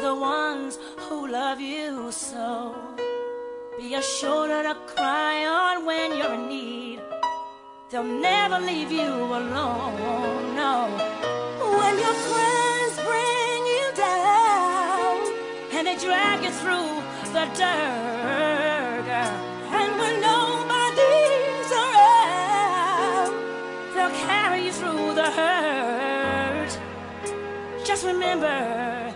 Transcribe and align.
the 0.00 0.14
ones 0.14 0.78
who 0.96 1.26
love 1.26 1.60
you 1.60 2.12
so. 2.12 2.74
Be 3.76 3.94
a 3.94 4.02
shoulder 4.02 4.62
to 4.62 4.74
cry 4.86 5.44
on 5.44 5.84
when 5.84 6.16
you're 6.16 6.34
in 6.34 6.48
need. 6.48 7.00
They'll 7.90 8.04
never 8.04 8.60
leave 8.60 8.92
you 8.92 9.08
alone, 9.08 10.54
no. 10.54 10.74
When 11.78 11.94
your 11.98 12.16
friends 12.28 12.94
bring 13.08 13.60
you 13.74 13.86
down 13.96 15.16
and 15.72 15.86
they 15.88 15.96
drag 15.96 16.44
you 16.44 16.50
through 16.50 17.02
the 17.32 17.44
dirt, 17.60 19.08
and 19.78 19.90
when 20.00 20.20
nobody's 20.20 21.70
around, 21.84 23.32
they'll 23.94 24.16
carry 24.28 24.66
you 24.66 24.72
through 24.72 25.14
the 25.14 25.30
hurt. 25.38 26.78
Just 27.84 28.04
remember 28.06 29.07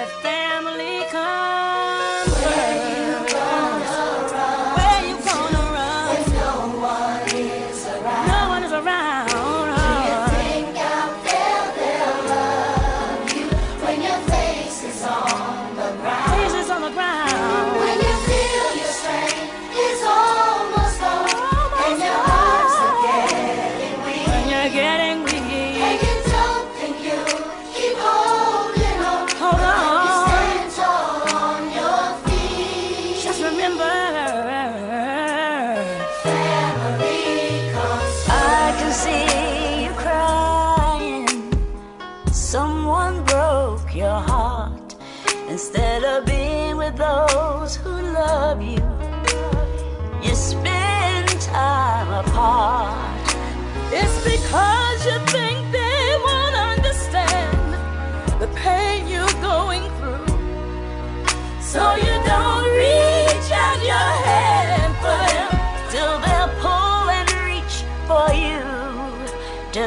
the 0.00 0.06
family 0.06 1.04
comes. 1.10 1.69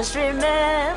just 0.04 0.16
remember. 0.16 0.93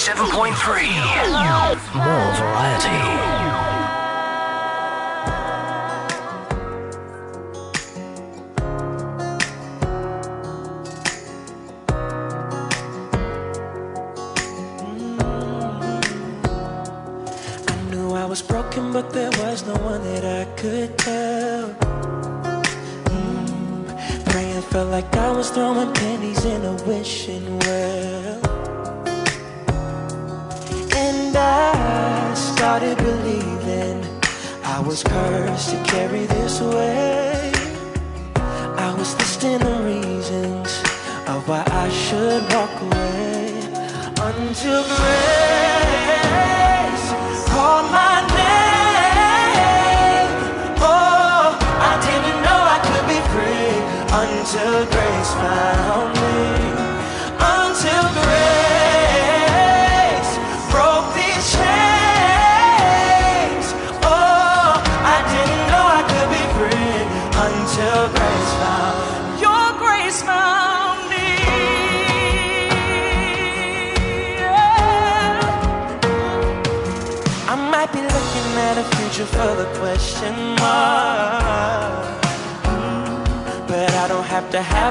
97.3. 0.00 1.94
More 1.94 2.32
variety. 2.40 2.88
Mm. 18.08 18.26
was 18.26 18.40
broken, 18.40 18.92
but 18.92 19.10
there 19.10 19.30
was 19.42 19.66
no 19.66 19.74
one 19.74 20.02
that 20.04 20.24
I 20.24 20.46
could 20.56 20.96
tell. 20.96 21.74
Mm. 23.10 24.30
Praying 24.30 24.62
felt 24.62 24.88
like 24.90 25.14
I 25.14 25.30
was 25.32 25.50
throwing 25.50 25.92
pennies 25.92 26.44
in 26.46 26.64
a 26.64 26.72
wishing 26.84 27.59
was 35.02 35.12
cursed 35.12 35.70
to 35.70 35.82
carry 35.84 36.26
this 36.26 36.60
weight. 36.60 37.19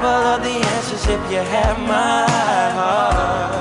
All 0.03 0.39
the 0.39 0.49
answers 0.49 1.07
if 1.07 1.31
you 1.31 1.37
have 1.37 1.77
my 1.79 2.25
heart. 2.73 3.58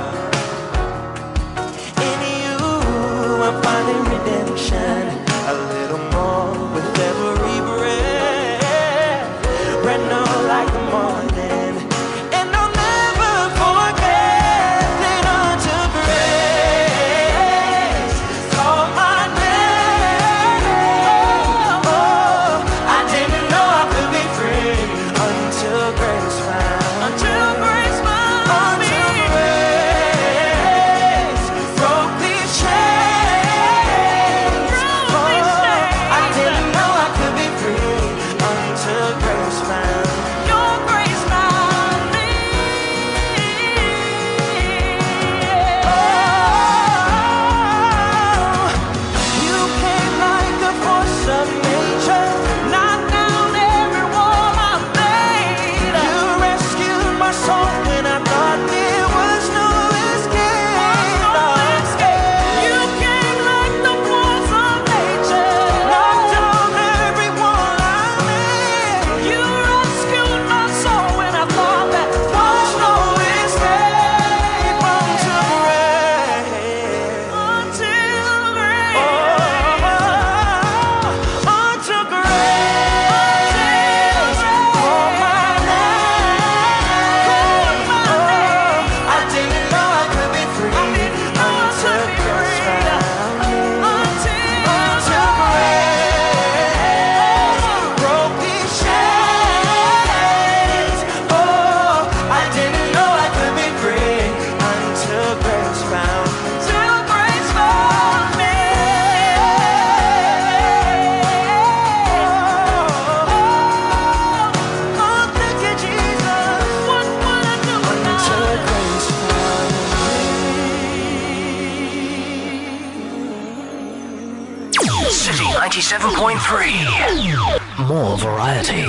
97.3. 125.88 127.88
More 127.88 128.18
variety. 128.18 128.84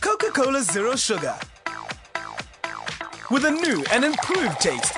Coca 0.00 0.30
Cola 0.30 0.62
Zero 0.62 0.94
Sugar. 0.94 1.34
With 3.32 3.44
a 3.44 3.50
new 3.50 3.84
and 3.90 4.04
improved 4.04 4.60
taste. 4.60 4.96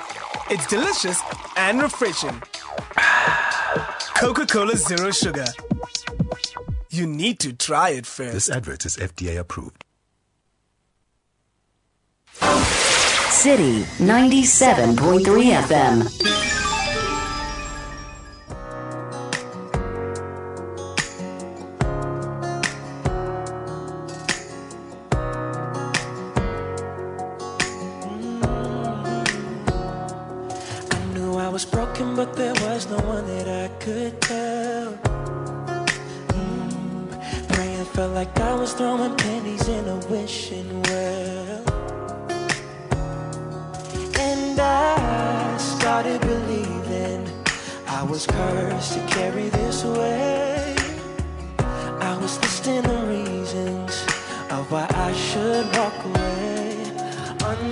It's 0.50 0.66
delicious 0.66 1.18
and 1.56 1.80
refreshing. 1.80 2.42
Coca 4.18 4.44
Cola 4.44 4.76
Zero 4.76 5.10
Sugar. 5.10 5.46
You 6.90 7.06
need 7.06 7.40
to 7.40 7.54
try 7.54 7.92
it 7.92 8.04
first. 8.04 8.34
This 8.34 8.50
advert 8.50 8.84
is 8.84 8.98
FDA 8.98 9.38
approved. 9.38 9.82
City 13.30 13.84
97.3 13.98 15.54
FM. 15.62 16.55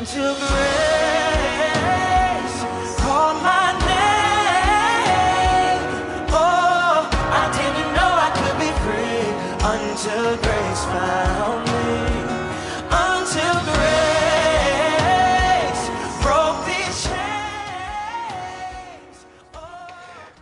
Grace 0.05 0.21
my 3.41 3.73
name. 3.89 5.81
Oh, 6.29 7.09
I 7.33 7.49
didn't 7.57 7.89
know 7.97 8.13
I 8.13 8.29
could 8.37 8.61
be 8.61 8.69
free 8.85 9.25
until 9.65 10.37
grace 10.45 10.85
found 10.93 11.65
me. 11.65 12.21
Until 12.93 13.57
grace 13.73 15.89
broke 16.23 16.61
these 16.67 17.05
chains. 17.05 19.17
Oh. 19.55 19.89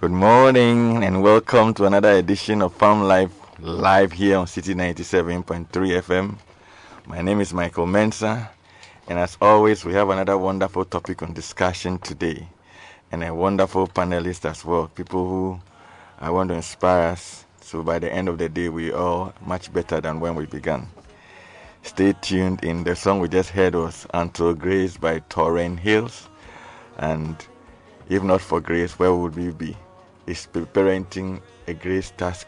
Good 0.01 0.11
morning 0.11 1.05
and 1.05 1.23
welcome 1.23 1.73
to 1.75 1.85
another 1.85 2.15
edition 2.15 2.63
of 2.63 2.75
Farm 2.75 3.05
Life 3.05 3.31
live 3.61 4.11
here 4.11 4.39
on 4.39 4.49
City 4.49 4.75
97.3 4.75 5.69
FM. 5.71 6.35
My 7.07 7.23
name 7.23 7.41
is 7.41 7.55
Michael 7.55 7.87
Mensa, 7.87 8.51
and 9.09 9.19
as 9.19 9.37
always, 9.41 9.85
we 9.85 9.95
have 9.95 10.11
another 10.11 10.39
wonderful 10.39 10.85
topic 10.85 11.23
on 11.23 11.33
discussion 11.33 11.99
today, 11.99 12.49
and 13.11 13.25
a 13.25 13.35
wonderful 13.35 13.89
panelist 13.89 14.49
as 14.49 14.65
well. 14.65 14.87
People 14.89 15.29
who 15.29 15.61
I 16.21 16.31
want 16.31 16.51
to 16.51 16.55
inspire 16.55 17.09
us, 17.09 17.45
so 17.61 17.83
by 17.83 17.99
the 17.99 18.13
end 18.13 18.29
of 18.29 18.39
the 18.39 18.49
day, 18.49 18.69
we 18.69 18.93
all 18.93 19.35
much 19.45 19.73
better 19.73 20.01
than 20.01 20.21
when 20.21 20.37
we 20.37 20.47
began. 20.47 20.89
Stay 21.83 22.15
tuned. 22.21 22.63
In 22.63 22.85
the 22.85 22.95
song 22.95 23.19
we 23.19 23.29
just 23.29 23.51
heard 23.51 23.75
was 23.75 24.07
"Until 24.15 24.55
Grace" 24.55 24.97
by 24.97 25.19
Tauren 25.29 25.85
Wells, 25.85 26.29
and 26.99 27.37
if 28.09 28.23
not 28.23 28.41
for 28.41 28.61
grace, 28.61 28.99
where 28.99 29.13
would 29.13 29.35
we 29.35 29.51
be? 29.51 29.77
Is 30.29 30.47
parenting 30.53 31.41
a 31.67 31.75
grace 31.75 32.13
task? 32.17 32.47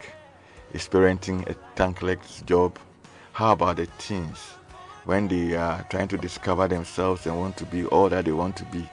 Is 0.72 0.88
parenting 0.88 1.48
a 1.50 1.54
thankless 1.74 2.42
job? 2.42 2.78
How 3.32 3.52
about 3.52 3.76
the 3.76 3.88
teens 3.98 4.53
when 5.04 5.28
they 5.28 5.54
are 5.54 5.84
trying 5.90 6.08
to 6.08 6.16
discover 6.16 6.66
themselves 6.66 7.26
and 7.26 7.38
want 7.38 7.56
to 7.58 7.66
be 7.66 7.84
all 7.86 8.08
that 8.08 8.24
they 8.24 8.32
want 8.32 8.56
to 8.56 8.64
be? 8.66 8.88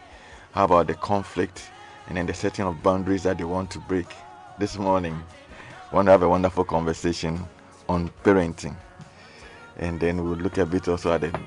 How 0.51 0.65
about 0.65 0.87
the 0.87 0.93
conflict 0.95 1.63
and 2.07 2.17
then 2.17 2.25
the 2.25 2.33
setting 2.33 2.65
of 2.65 2.83
boundaries 2.83 3.23
that 3.23 3.37
they 3.37 3.43
want 3.43 3.71
to 3.71 3.79
break? 3.79 4.07
This 4.59 4.77
morning, 4.77 5.21
I 5.91 5.95
want 5.95 6.07
to 6.07 6.11
have 6.11 6.23
a 6.23 6.29
wonderful 6.29 6.65
conversation 6.65 7.39
on 7.87 8.09
parenting. 8.23 8.75
And 9.77 9.99
then 9.99 10.23
we'll 10.23 10.37
look 10.37 10.57
a 10.57 10.65
bit 10.65 10.87
also 10.87 11.13
at 11.13 11.21
the 11.21 11.39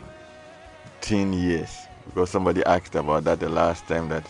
teen 1.01 1.33
years 1.33 1.71
because 2.07 2.31
somebody 2.31 2.65
asked 2.65 2.95
about 2.95 3.25
that 3.25 3.41
the 3.41 3.49
last 3.49 3.87
time 3.87 4.09
that 4.09 4.27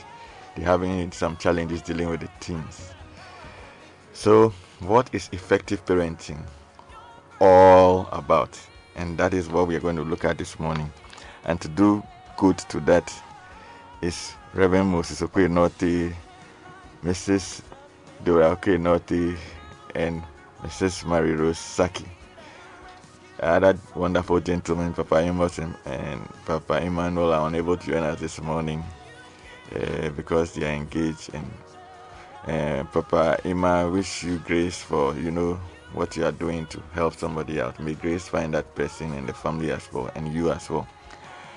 they're 0.56 0.64
having 0.64 1.10
some 1.12 1.36
challenges 1.36 1.82
dealing 1.82 2.08
with 2.08 2.20
the 2.20 2.30
teens. 2.40 2.92
So, 4.12 4.52
what 4.80 5.08
is 5.12 5.28
effective 5.32 5.84
parenting 5.84 6.44
all 7.40 8.08
about? 8.12 8.58
And 8.96 9.18
that 9.18 9.34
is 9.34 9.48
what 9.48 9.68
we 9.68 9.76
are 9.76 9.80
going 9.80 9.96
to 9.96 10.02
look 10.02 10.24
at 10.24 10.38
this 10.38 10.58
morning. 10.58 10.92
And 11.44 11.60
to 11.60 11.68
do 11.68 12.02
good 12.36 12.58
to 12.58 12.80
that 12.80 13.12
is 14.02 14.34
Reverend 14.54 14.88
Moses 14.88 15.20
Okwe 15.20 16.14
Mrs. 17.04 17.62
Dora 18.24 18.56
Okwe 18.56 19.36
and 19.94 20.22
Mrs. 20.62 21.06
Mary 21.06 21.34
Rose 21.34 21.58
Saki. 21.58 22.06
other 23.40 23.78
wonderful 23.94 24.40
gentlemen, 24.40 24.94
Papa 24.94 25.16
Amos 25.18 25.58
and, 25.58 25.74
and 25.84 26.26
Papa 26.46 26.82
Emmanuel, 26.82 27.32
are 27.32 27.48
unable 27.48 27.76
to 27.76 27.86
join 27.86 28.02
us 28.02 28.20
this 28.20 28.40
morning 28.40 28.82
uh, 29.74 30.08
because 30.10 30.54
they 30.54 30.64
are 30.64 30.72
engaged. 30.74 31.30
And 31.34 31.50
uh, 32.46 32.84
Papa 32.84 33.40
Emma, 33.44 33.88
wish 33.90 34.22
you 34.22 34.38
grace 34.38 34.80
for 34.82 35.14
you 35.16 35.30
know 35.30 35.60
what 35.94 36.16
you 36.16 36.24
are 36.24 36.32
doing 36.32 36.66
to 36.66 36.82
help 36.92 37.14
somebody 37.14 37.60
out. 37.60 37.78
May 37.78 37.94
grace 37.94 38.28
find 38.28 38.52
that 38.54 38.74
person 38.74 39.12
and 39.14 39.28
the 39.28 39.32
family 39.32 39.70
as 39.70 39.90
well, 39.92 40.10
and 40.14 40.32
you 40.32 40.50
as 40.50 40.68
well. 40.68 40.86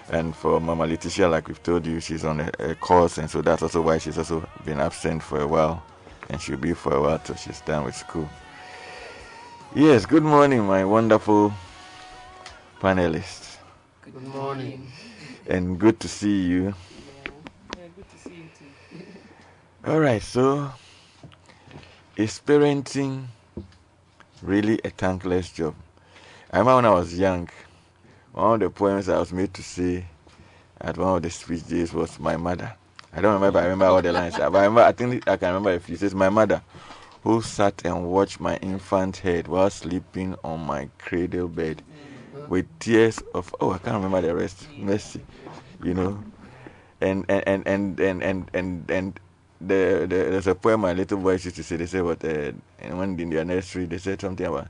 And 0.09 0.35
for 0.35 0.61
Mama 0.61 0.85
Leticia, 0.85 1.29
like 1.29 1.47
we've 1.47 1.61
told 1.61 1.85
you, 1.85 1.99
she's 1.99 2.23
on 2.23 2.39
a, 2.39 2.51
a 2.59 2.75
course, 2.75 3.17
and 3.17 3.29
so 3.29 3.41
that's 3.41 3.63
also 3.63 3.81
why 3.81 3.97
she's 3.97 4.17
also 4.17 4.47
been 4.63 4.79
absent 4.79 5.23
for 5.23 5.41
a 5.41 5.47
while, 5.47 5.83
and 6.29 6.39
she'll 6.39 6.57
be 6.57 6.73
for 6.73 6.95
a 6.95 7.01
while 7.01 7.19
till 7.19 7.35
she's 7.35 7.61
done 7.61 7.83
with 7.83 7.95
school. 7.95 8.29
Yes, 9.75 10.05
good 10.05 10.23
morning, 10.23 10.65
my 10.65 10.85
wonderful 10.85 11.53
panelists. 12.79 13.57
Good 14.01 14.23
morning. 14.27 14.89
And 15.47 15.79
good 15.79 15.99
to 15.99 16.07
see 16.07 16.43
you. 16.43 16.63
Yeah. 16.63 17.31
yeah 17.77 17.87
good 17.95 18.09
to 18.09 18.17
see 18.17 18.35
you 18.35 18.49
too. 18.57 19.05
All 19.91 19.99
right, 19.99 20.21
so 20.21 20.71
is 22.15 22.41
parenting 22.45 23.25
really 24.41 24.79
a 24.83 24.89
thankless 24.89 25.51
job? 25.51 25.75
I 26.51 26.59
remember 26.59 26.75
when 26.75 26.85
I 26.85 26.89
was 26.91 27.17
young, 27.17 27.49
one 28.31 28.53
of 28.55 28.59
the 28.59 28.69
poems 28.69 29.09
I 29.09 29.19
was 29.19 29.33
made 29.33 29.53
to 29.55 29.63
say 29.63 30.05
at 30.79 30.97
one 30.97 31.17
of 31.17 31.23
the 31.23 31.29
speech 31.29 31.67
days 31.67 31.93
was 31.93 32.19
my 32.19 32.37
mother. 32.37 32.73
I 33.13 33.21
don't 33.21 33.33
remember, 33.33 33.59
I 33.59 33.63
remember 33.63 33.85
all 33.85 34.01
the 34.01 34.11
lines. 34.11 34.35
But 34.37 34.55
I 34.55 34.65
remember, 34.65 34.81
I 34.81 34.91
think 34.91 35.27
I 35.27 35.37
can 35.37 35.47
remember 35.49 35.73
a 35.73 35.79
few. 35.79 35.95
It 35.95 35.99
says, 35.99 36.13
My 36.13 36.29
mother, 36.29 36.61
who 37.23 37.41
sat 37.41 37.81
and 37.85 38.09
watched 38.09 38.39
my 38.39 38.57
infant 38.57 39.17
head 39.17 39.47
while 39.47 39.69
sleeping 39.69 40.35
on 40.43 40.59
my 40.65 40.89
cradle 40.99 41.47
bed 41.47 41.81
with 42.47 42.67
tears 42.79 43.21
of, 43.33 43.53
oh, 43.59 43.71
I 43.71 43.79
can't 43.79 43.95
remember 43.95 44.21
the 44.21 44.35
rest, 44.35 44.67
mercy, 44.77 45.21
you 45.83 45.93
know. 45.93 46.23
And, 47.01 47.25
and, 47.27 47.43
and, 47.47 47.67
and, 47.67 47.99
and, 47.99 48.23
and, 48.23 48.51
and, 48.53 48.91
and 48.91 49.19
the, 49.59 50.01
the, 50.01 50.07
there's 50.07 50.47
a 50.47 50.55
poem 50.55 50.81
my 50.81 50.93
little 50.93 51.17
boys 51.17 51.45
used 51.45 51.57
to 51.57 51.63
say. 51.63 51.77
They 51.77 51.85
say, 51.85 52.01
"But 52.01 52.23
uh, 52.23 52.51
and 52.79 52.97
when 52.97 53.19
in 53.19 53.29
their 53.29 53.45
nursery, 53.45 53.85
they 53.85 53.97
said 53.97 54.21
something 54.21 54.45
about 54.45 54.67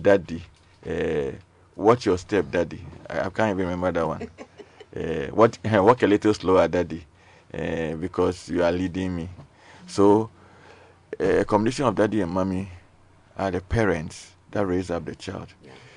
daddy. 0.00 0.42
Uh, 0.86 1.32
watch 1.76 2.06
your 2.06 2.18
step, 2.18 2.50
daddy. 2.50 2.80
I, 3.08 3.20
I 3.20 3.30
can't 3.30 3.50
even 3.50 3.66
remember 3.68 3.92
that 3.92 4.06
one. 4.06 4.30
Uh, 4.96 5.26
what 5.32 5.58
walk 5.64 6.04
a 6.04 6.06
little 6.06 6.32
slower, 6.32 6.68
daddy, 6.68 7.04
uh, 7.52 7.96
because 7.96 8.48
you 8.48 8.62
are 8.62 8.70
leading 8.70 9.16
me. 9.16 9.28
So, 9.88 10.30
uh, 11.20 11.24
a 11.40 11.44
combination 11.44 11.84
of 11.86 11.96
daddy 11.96 12.20
and 12.20 12.30
mommy 12.30 12.68
are 13.36 13.50
the 13.50 13.60
parents 13.60 14.30
that 14.52 14.64
raise 14.64 14.92
up 14.92 15.04
the 15.04 15.16
child. 15.16 15.48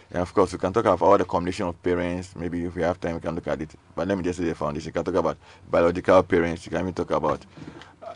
And 0.10 0.22
of 0.22 0.34
course, 0.34 0.54
we 0.54 0.58
can 0.58 0.74
talk 0.74 0.86
about 0.86 1.02
all 1.04 1.18
the 1.18 1.26
combination 1.26 1.68
of 1.68 1.82
parents. 1.84 2.36
Maybe 2.36 2.66
if 2.66 2.76
we 2.76 2.82
have 2.82 3.00
time, 3.00 3.16
we 3.16 3.22
can 3.22 3.36
look 3.36 3.48
at 3.48 3.62
it. 3.62 3.70
But 3.96 4.08
let 4.08 4.18
me 4.18 4.24
just 4.24 4.40
say 4.40 4.46
the 4.46 4.56
foundation. 4.56 4.88
You 4.88 4.94
can 4.94 5.04
talk 5.04 5.16
about 5.16 5.38
biological 5.70 6.24
parents. 6.24 6.66
You 6.66 6.72
can 6.72 6.82
even 6.82 6.94
talk 6.94 7.12
about 7.12 7.46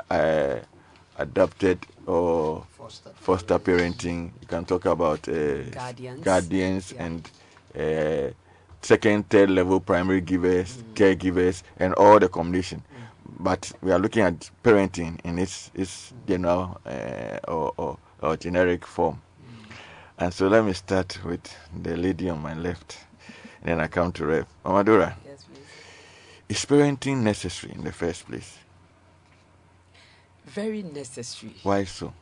uh, 0.10 0.60
adopted 1.18 1.80
or 2.06 2.64
Foster. 2.78 3.12
foster 3.16 3.60
parenting. 3.60 4.32
You 4.42 4.48
can 4.48 4.66
talk 4.66 4.86
about 4.86 5.28
uh, 5.30 5.64
Guardians. 5.72 6.24
guardians 6.24 6.92
Yeah. 6.94 7.04
and 7.06 7.32
uh, 7.78 8.34
second, 8.82 9.30
third 9.30 9.50
level 9.50 9.80
primary 9.80 10.22
givers, 10.22 10.84
caregivers, 10.96 11.64
and 11.78 11.94
all 11.96 12.20
the 12.20 12.28
combination. 12.30 12.84
But 13.40 13.72
we 13.82 13.92
are 13.92 14.00
looking 14.00 14.24
at 14.24 14.50
parenting 14.64 15.20
in 15.24 15.40
its 15.40 15.72
its 15.74 16.14
general 16.28 16.80
uh, 16.86 17.38
or, 17.48 17.74
or, 17.78 17.98
or 18.22 18.38
generic 18.38 18.86
form. 18.86 19.22
And 20.18 20.34
so 20.34 20.48
let 20.48 20.64
me 20.66 20.74
start 20.74 21.18
with 21.26 21.42
the 21.82 21.96
lady 21.98 22.30
on 22.30 22.42
my 22.42 22.54
left. 22.54 22.98
And 23.62 23.70
then 23.70 23.80
I 23.80 23.88
come 23.88 24.12
to 24.14 24.26
Rev. 24.26 24.46
Amadora, 24.66 25.14
Yes, 25.26 25.44
please. 25.46 25.66
is 26.50 26.66
parenting 26.66 27.18
necessary 27.24 27.74
in 27.74 27.84
the 27.84 27.92
first 27.92 28.28
place? 28.28 28.58
Very 30.54 30.84
necessary 30.84 31.54
Why 31.64 31.86
so? 31.86 32.14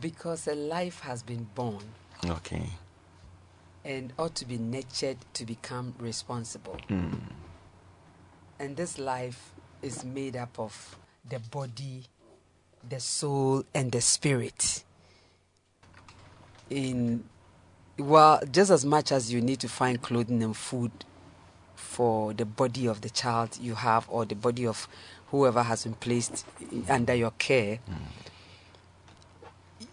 because 0.00 0.46
a 0.46 0.54
life 0.54 1.00
has 1.00 1.22
been 1.22 1.44
born 1.54 1.82
Okay. 2.24 2.68
and 3.84 4.12
ought 4.18 4.34
to 4.34 4.44
be 4.44 4.58
nurtured 4.58 5.16
to 5.32 5.46
become 5.46 5.94
responsible. 5.98 6.76
Hmm. 6.88 7.14
And 8.58 8.76
this 8.76 8.98
life 8.98 9.52
is 9.82 10.04
made 10.04 10.36
up 10.36 10.58
of 10.58 10.96
the 11.28 11.38
body, 11.38 12.04
the 12.88 13.00
soul, 13.00 13.64
and 13.74 13.90
the 13.90 14.00
spirit. 14.02 14.84
In 16.68 17.24
well, 17.98 18.40
just 18.50 18.70
as 18.70 18.84
much 18.84 19.12
as 19.12 19.32
you 19.32 19.40
need 19.40 19.60
to 19.60 19.68
find 19.68 20.02
clothing 20.02 20.42
and 20.42 20.54
food 20.56 20.90
for 21.74 22.34
the 22.34 22.44
body 22.44 22.86
of 22.86 23.00
the 23.00 23.08
child 23.08 23.56
you 23.58 23.74
have 23.74 24.06
or 24.10 24.26
the 24.26 24.34
body 24.34 24.66
of 24.66 24.86
whoever 25.30 25.62
has 25.62 25.84
been 25.84 25.94
placed 25.94 26.46
under 26.88 27.14
your 27.14 27.32
care, 27.32 27.78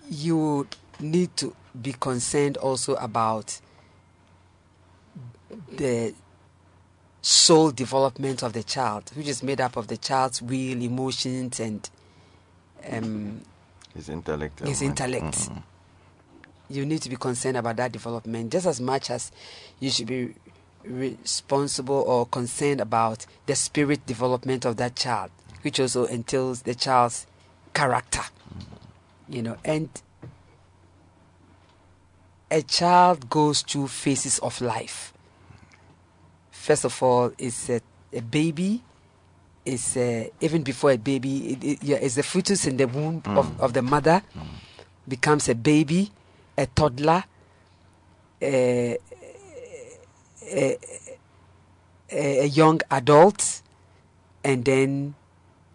you 0.09 0.67
need 0.99 1.35
to 1.37 1.55
be 1.79 1.93
concerned 1.93 2.57
also 2.57 2.95
about 2.95 3.59
the 5.75 6.13
soul 7.21 7.71
development 7.71 8.43
of 8.43 8.53
the 8.53 8.63
child, 8.63 9.11
which 9.15 9.27
is 9.27 9.41
made 9.43 9.61
up 9.61 9.77
of 9.77 9.87
the 9.87 9.97
child's 9.97 10.41
will, 10.41 10.81
emotions, 10.81 11.59
and 11.59 11.89
um, 12.91 13.41
His 13.95 14.09
intellect. 14.09 14.59
his 14.59 14.81
intellect. 14.81 15.25
mm, 15.49 15.63
You 16.69 16.85
need 16.85 17.01
to 17.03 17.09
be 17.09 17.15
concerned 17.15 17.57
about 17.57 17.77
that 17.77 17.91
development 17.91 18.51
just 18.51 18.65
as 18.67 18.81
much 18.81 19.09
as 19.09 19.31
you 19.79 19.89
should 19.89 20.07
be 20.07 20.33
responsible 20.85 22.03
or 22.07 22.25
concerned 22.25 22.81
about 22.81 23.25
the 23.45 23.55
spirit 23.55 24.05
development 24.05 24.65
of 24.65 24.77
that 24.77 24.95
child, 24.95 25.31
which 25.61 25.79
also 25.79 26.05
entails 26.05 26.63
the 26.63 26.75
child's 26.75 27.27
character. 27.73 28.21
You 29.27 29.41
know, 29.41 29.57
and 29.63 29.89
a 32.51 32.61
child 32.61 33.29
goes 33.29 33.61
through 33.61 33.87
phases 33.87 34.39
of 34.39 34.61
life. 34.61 35.13
First 36.51 36.85
of 36.85 37.01
all, 37.01 37.31
it's 37.37 37.69
a, 37.69 37.81
a 38.13 38.21
baby. 38.21 38.83
It's 39.65 39.97
a, 39.97 40.29
even 40.39 40.61
before 40.61 40.91
a 40.91 40.97
baby, 40.97 41.53
it, 41.53 41.63
it, 41.63 41.83
yeah, 41.83 41.95
it's 41.97 42.15
the 42.15 42.23
fetus 42.23 42.67
in 42.67 42.77
the 42.77 42.87
womb 42.87 43.21
mm. 43.21 43.37
of, 43.37 43.59
of 43.59 43.73
the 43.73 43.81
mother 43.81 44.21
mm. 44.37 44.45
becomes 45.07 45.47
a 45.49 45.55
baby, 45.55 46.11
a 46.57 46.65
toddler, 46.67 47.23
a, 48.41 48.97
a, 50.51 50.77
a, 52.11 52.39
a 52.41 52.45
young 52.45 52.81
adult, 52.91 53.61
and 54.43 54.65
then 54.65 55.15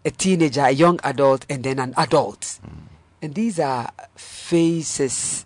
a 0.05 0.11
teenager, 0.11 0.61
a 0.61 0.71
young 0.71 0.99
adult, 1.03 1.45
and 1.49 1.63
then 1.63 1.79
an 1.79 1.93
adult. 1.97 2.41
Mm. 2.41 2.59
And 3.21 3.35
these 3.35 3.59
are 3.59 3.91
phases, 4.15 5.45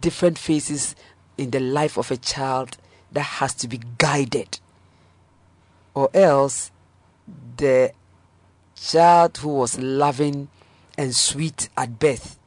different 0.00 0.38
phases 0.38 0.94
in 1.38 1.50
the 1.50 1.60
life 1.60 1.96
of 1.96 2.10
a 2.10 2.16
child 2.16 2.76
that 3.12 3.22
has 3.22 3.54
to 3.54 3.68
be 3.68 3.80
guided. 3.98 4.58
Or 5.94 6.10
else 6.12 6.70
the 7.56 7.92
child 8.76 9.38
who 9.38 9.48
was 9.48 9.78
loving 9.78 10.48
and 10.98 11.14
sweet 11.14 11.68
at 11.76 11.98
birth 11.98 12.38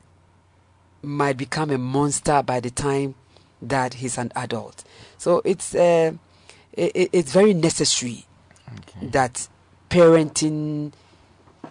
might 1.01 1.37
become 1.37 1.71
a 1.71 1.77
monster 1.77 2.43
by 2.43 2.59
the 2.59 2.69
time 2.69 3.15
that 3.61 3.95
he's 3.95 4.17
an 4.17 4.31
adult. 4.35 4.83
So 5.19 5.41
it's 5.45 5.75
uh, 5.75 6.13
it, 6.73 7.09
it's 7.13 7.31
very 7.31 7.53
necessary 7.53 8.25
that 9.01 9.47
parenting 9.89 10.93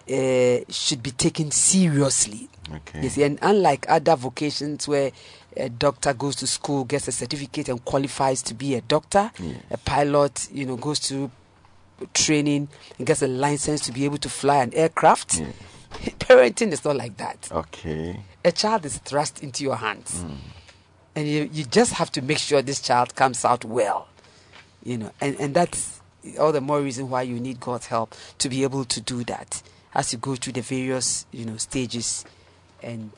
uh, 0.09 0.59
should 0.69 1.01
be 1.03 1.11
taken 1.11 1.51
seriously. 1.51 2.47
Okay. 2.71 3.01
You 3.01 3.09
see, 3.09 3.23
and 3.23 3.39
unlike 3.41 3.85
other 3.89 4.15
vocations 4.15 4.87
where 4.87 5.11
a 5.57 5.67
doctor 5.69 6.13
goes 6.13 6.35
to 6.37 6.47
school, 6.47 6.83
gets 6.83 7.07
a 7.07 7.11
certificate, 7.11 7.69
and 7.69 7.83
qualifies 7.83 8.43
to 8.43 8.53
be 8.53 8.75
a 8.75 8.81
doctor, 8.81 9.31
a 9.71 9.77
pilot, 9.77 10.47
you 10.51 10.65
know, 10.65 10.75
goes 10.77 10.99
to 10.99 11.31
training 12.13 12.67
and 12.99 13.07
gets 13.07 13.23
a 13.23 13.27
license 13.27 13.81
to 13.81 13.91
be 13.91 14.05
able 14.05 14.19
to 14.19 14.29
fly 14.29 14.57
an 14.61 14.73
aircraft. 14.75 15.41
Parenting 16.19 16.71
is 16.71 16.85
not 16.85 16.95
like 16.95 17.17
that. 17.17 17.49
Okay. 17.51 18.19
A 18.45 18.51
child 18.51 18.85
is 18.85 18.99
thrust 18.99 19.41
into 19.41 19.63
your 19.63 19.75
hands, 19.77 20.23
and 21.15 21.27
you, 21.27 21.49
you 21.51 21.65
just 21.65 21.93
have 21.93 22.11
to 22.13 22.21
make 22.21 22.37
sure 22.37 22.61
this 22.61 22.81
child 22.81 23.15
comes 23.15 23.43
out 23.43 23.65
well, 23.65 24.07
you 24.83 24.97
know, 24.97 25.11
and, 25.21 25.39
and 25.39 25.53
that's 25.53 26.01
all 26.39 26.51
the 26.51 26.61
more 26.61 26.81
reason 26.81 27.09
why 27.09 27.21
you 27.21 27.39
need 27.39 27.59
God's 27.59 27.87
help 27.87 28.15
to 28.39 28.49
be 28.49 28.63
able 28.63 28.85
to 28.85 29.01
do 29.01 29.23
that 29.25 29.61
as 29.93 30.13
you 30.13 30.19
go 30.19 30.35
through 30.35 30.53
the 30.53 30.61
various, 30.61 31.25
you 31.31 31.45
know, 31.45 31.57
stages 31.57 32.25
and 32.83 33.11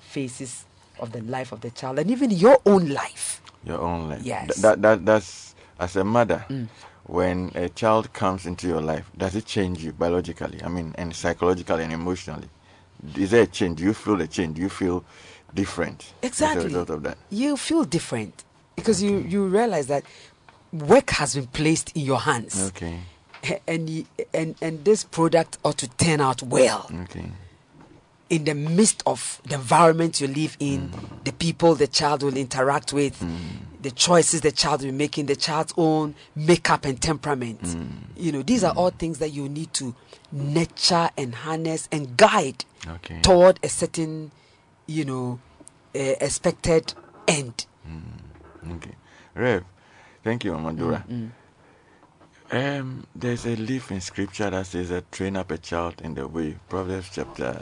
phases 0.00 0.64
of 0.98 1.12
the 1.12 1.20
life 1.22 1.52
of 1.52 1.60
the 1.60 1.70
child 1.70 1.98
and 1.98 2.10
even 2.10 2.30
your 2.30 2.58
own 2.64 2.88
life. 2.90 3.42
Your 3.64 3.80
own 3.80 4.10
life. 4.10 4.22
Yes. 4.22 4.54
Th- 4.54 4.62
that, 4.62 4.82
that, 4.82 5.04
that's, 5.04 5.54
as 5.78 5.96
a 5.96 6.04
mother, 6.04 6.44
mm. 6.48 6.68
when 7.04 7.50
a 7.54 7.68
child 7.68 8.12
comes 8.12 8.46
into 8.46 8.68
your 8.68 8.80
life, 8.80 9.10
does 9.16 9.34
it 9.34 9.44
change 9.44 9.82
you 9.82 9.92
biologically? 9.92 10.62
I 10.62 10.68
mean, 10.68 10.94
and 10.96 11.14
psychologically 11.14 11.82
and 11.82 11.92
emotionally? 11.92 12.48
Is 13.16 13.32
there 13.32 13.42
a 13.42 13.46
change? 13.46 13.78
Do 13.78 13.84
you 13.84 13.92
feel 13.92 14.20
a 14.20 14.26
change? 14.26 14.56
Do 14.56 14.62
you 14.62 14.68
feel 14.68 15.04
different 15.52 16.00
as 16.02 16.12
a 16.22 16.26
Exactly. 16.26 16.64
result 16.66 16.90
of 16.90 17.02
that. 17.02 17.18
You 17.30 17.56
feel 17.56 17.84
different 17.84 18.44
because 18.76 19.02
you, 19.02 19.18
you 19.18 19.46
realize 19.46 19.86
that 19.88 20.04
work 20.72 21.10
has 21.10 21.34
been 21.34 21.46
placed 21.48 21.92
in 21.96 22.02
your 22.04 22.20
hands. 22.20 22.68
Okay. 22.68 23.00
And, 23.68 24.06
and, 24.32 24.54
and 24.62 24.84
this 24.84 25.04
product 25.04 25.58
ought 25.64 25.76
to 25.78 25.88
turn 25.88 26.20
out 26.20 26.42
well 26.42 26.90
Okay. 27.02 27.30
in 28.30 28.44
the 28.44 28.54
midst 28.54 29.02
of 29.06 29.40
the 29.44 29.54
environment 29.56 30.20
you 30.20 30.26
live 30.28 30.56
in, 30.58 30.88
mm. 30.88 31.24
the 31.24 31.32
people 31.32 31.74
the 31.74 31.86
child 31.86 32.22
will 32.22 32.36
interact 32.38 32.94
with, 32.94 33.20
mm. 33.20 33.36
the 33.82 33.90
choices 33.90 34.40
the 34.40 34.50
child 34.50 34.80
will 34.80 34.90
be 34.90 34.96
making, 34.96 35.26
the 35.26 35.36
child's 35.36 35.74
own 35.76 36.14
makeup 36.34 36.86
and 36.86 37.00
temperament. 37.02 37.60
Mm. 37.62 37.88
You 38.16 38.32
know, 38.32 38.42
these 38.42 38.64
are 38.64 38.72
all 38.74 38.90
things 38.90 39.18
that 39.18 39.28
you 39.30 39.46
need 39.48 39.72
to 39.74 39.94
nurture 40.32 41.10
and 41.18 41.34
harness 41.34 41.86
and 41.92 42.16
guide 42.16 42.64
Okay. 42.88 43.20
toward 43.20 43.60
a 43.62 43.68
certain, 43.68 44.30
you 44.86 45.04
know, 45.04 45.38
uh, 45.94 45.98
expected 46.20 46.94
end. 47.28 47.66
Okay. 48.76 48.94
Rev, 49.34 49.64
thank 50.22 50.44
you, 50.44 50.52
Amadura. 50.52 51.04
Mm, 51.06 51.30
Um, 52.52 53.06
there's 53.14 53.46
a 53.46 53.56
leaf 53.56 53.90
in 53.90 54.00
scripture 54.00 54.48
that 54.50 54.66
says 54.66 54.90
that 54.90 55.10
train 55.10 55.36
up 55.36 55.50
a 55.50 55.58
child 55.58 56.00
in 56.02 56.14
the 56.14 56.26
way. 56.28 56.56
Proverbs 56.68 57.10
chapter 57.12 57.60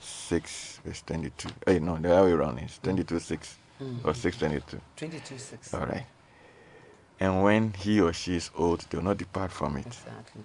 6, 0.00 0.80
verse 0.84 1.02
22. 1.06 1.48
Hey, 1.66 1.78
no, 1.78 1.96
the 1.96 2.14
other 2.14 2.26
way 2.26 2.32
around 2.32 2.58
is 2.58 2.78
22, 2.82 3.18
6 3.20 3.56
Mm. 3.80 4.04
or 4.04 4.14
622. 4.14 4.80
22 4.96 5.38
6. 5.38 5.74
All 5.74 5.86
right. 5.86 6.06
And 7.18 7.42
when 7.42 7.72
he 7.72 8.00
or 8.00 8.12
she 8.12 8.36
is 8.36 8.50
old, 8.56 8.86
do 8.90 9.00
not 9.02 9.16
depart 9.18 9.50
from 9.50 9.76
it. 9.78 9.86
Exactly. 9.86 10.42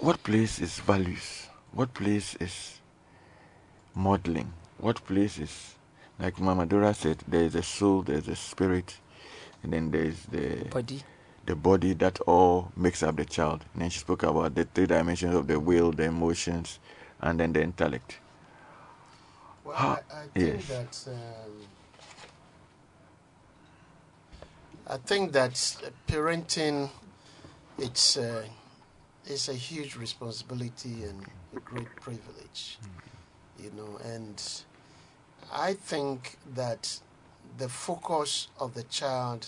What 0.00 0.22
place 0.22 0.58
is 0.58 0.78
values? 0.80 1.46
What 1.72 1.94
place 1.94 2.34
is 2.36 2.80
modeling? 3.94 4.52
What 4.82 5.02
places? 5.06 5.76
like 6.18 6.38
Mama 6.40 6.66
Dora 6.66 6.92
said, 6.92 7.18
there 7.26 7.42
is 7.42 7.54
a 7.54 7.62
soul, 7.62 8.02
there's 8.02 8.28
a 8.28 8.36
spirit, 8.36 8.98
and 9.62 9.72
then 9.72 9.90
there's 9.90 10.22
the 10.26 10.64
Body. 10.70 11.02
the 11.46 11.56
body 11.56 11.94
that 11.94 12.20
all 12.20 12.70
makes 12.76 13.02
up 13.02 13.16
the 13.16 13.24
child. 13.24 13.64
And 13.72 13.82
then 13.82 13.90
she 13.90 14.00
spoke 14.00 14.22
about 14.22 14.54
the 14.54 14.64
three 14.64 14.86
dimensions 14.86 15.34
of 15.34 15.46
the 15.46 15.58
will, 15.58 15.90
the 15.90 16.04
emotions, 16.04 16.78
and 17.20 17.40
then 17.40 17.52
the 17.52 17.62
intellect. 17.62 18.18
Well, 19.64 19.74
How- 19.76 19.98
I, 20.12 20.20
I 20.22 20.26
think 20.38 20.68
yes. 20.68 21.04
that 21.04 21.12
um, 21.12 21.52
I 24.86 24.96
think 24.98 25.32
that 25.32 25.52
parenting 26.06 26.90
it's 27.78 28.16
uh, 28.16 28.44
it's 29.24 29.48
a 29.48 29.54
huge 29.54 29.96
responsibility 29.96 31.04
and 31.04 31.24
a 31.56 31.60
great 31.60 31.94
privilege, 31.96 32.78
you 33.58 33.70
know. 33.76 33.98
And 34.04 34.40
I 35.52 35.74
think 35.74 36.38
that 36.54 37.00
the 37.58 37.68
focus 37.68 38.48
of 38.58 38.74
the 38.74 38.84
child 38.84 39.46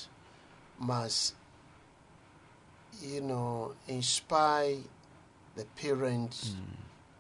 must, 0.78 1.34
you 3.00 3.20
know, 3.20 3.72
inspire 3.88 4.76
the 5.56 5.64
parents 5.76 6.54
hmm. 6.54 6.74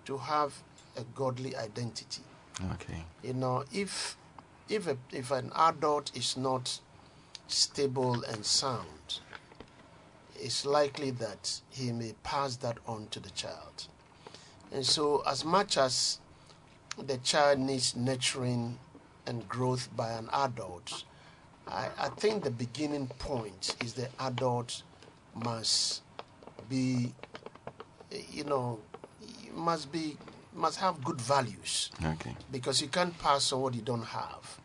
to 0.04 0.18
have 0.18 0.54
a 0.96 1.02
godly 1.14 1.56
identity. 1.56 2.22
Okay. 2.74 3.02
you 3.24 3.34
know 3.34 3.64
if 3.72 4.16
if 4.68 4.86
a, 4.86 4.96
if 5.10 5.32
an 5.32 5.50
adult 5.56 6.16
is 6.16 6.36
not 6.36 6.78
stable 7.48 8.22
and 8.22 8.46
sound 8.46 9.18
it's 10.44 10.66
likely 10.66 11.10
that 11.10 11.60
he 11.70 11.90
may 11.90 12.12
pass 12.22 12.56
that 12.56 12.78
on 12.86 13.06
to 13.08 13.18
the 13.20 13.30
child. 13.30 13.86
And 14.72 14.84
so 14.84 15.22
as 15.26 15.44
much 15.44 15.78
as 15.78 16.18
the 16.98 17.16
child 17.18 17.58
needs 17.58 17.96
nurturing 17.96 18.78
and 19.26 19.48
growth 19.48 19.88
by 19.96 20.10
an 20.12 20.28
adult 20.32 21.04
I, 21.66 21.88
I 21.98 22.08
think 22.10 22.44
the 22.44 22.50
beginning 22.50 23.06
point 23.18 23.74
is 23.82 23.94
the 23.94 24.08
adult 24.20 24.82
must 25.34 26.02
be 26.68 27.12
you 28.30 28.44
know 28.44 28.78
must 29.54 29.90
be 29.90 30.16
must 30.54 30.78
have 30.78 31.02
good 31.02 31.20
values 31.20 31.90
Okay. 32.04 32.36
because 32.52 32.80
you 32.80 32.88
can't 32.88 33.16
pass 33.18 33.52
on 33.52 33.60
what 33.60 33.74
you 33.74 33.82
don't 33.82 34.04
have. 34.04 34.60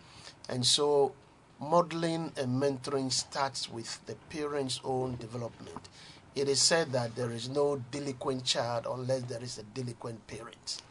And 0.48 0.64
so, 0.64 1.14
modeling 1.60 2.32
and 2.38 2.62
mentoring 2.62 3.12
starts 3.12 3.68
with 3.70 4.00
the 4.06 4.14
parent's 4.30 4.80
own 4.84 5.16
development. 5.16 5.90
It 6.36 6.48
is 6.48 6.62
said 6.62 6.92
that 6.92 7.16
there 7.16 7.32
is 7.32 7.50
no 7.50 7.82
delinquent 7.92 8.46
child 8.46 8.86
unless 8.88 9.24
there 9.24 9.42
is 9.42 9.58
a 9.58 9.64
delinquent 9.64 10.28
parent. 10.28 10.82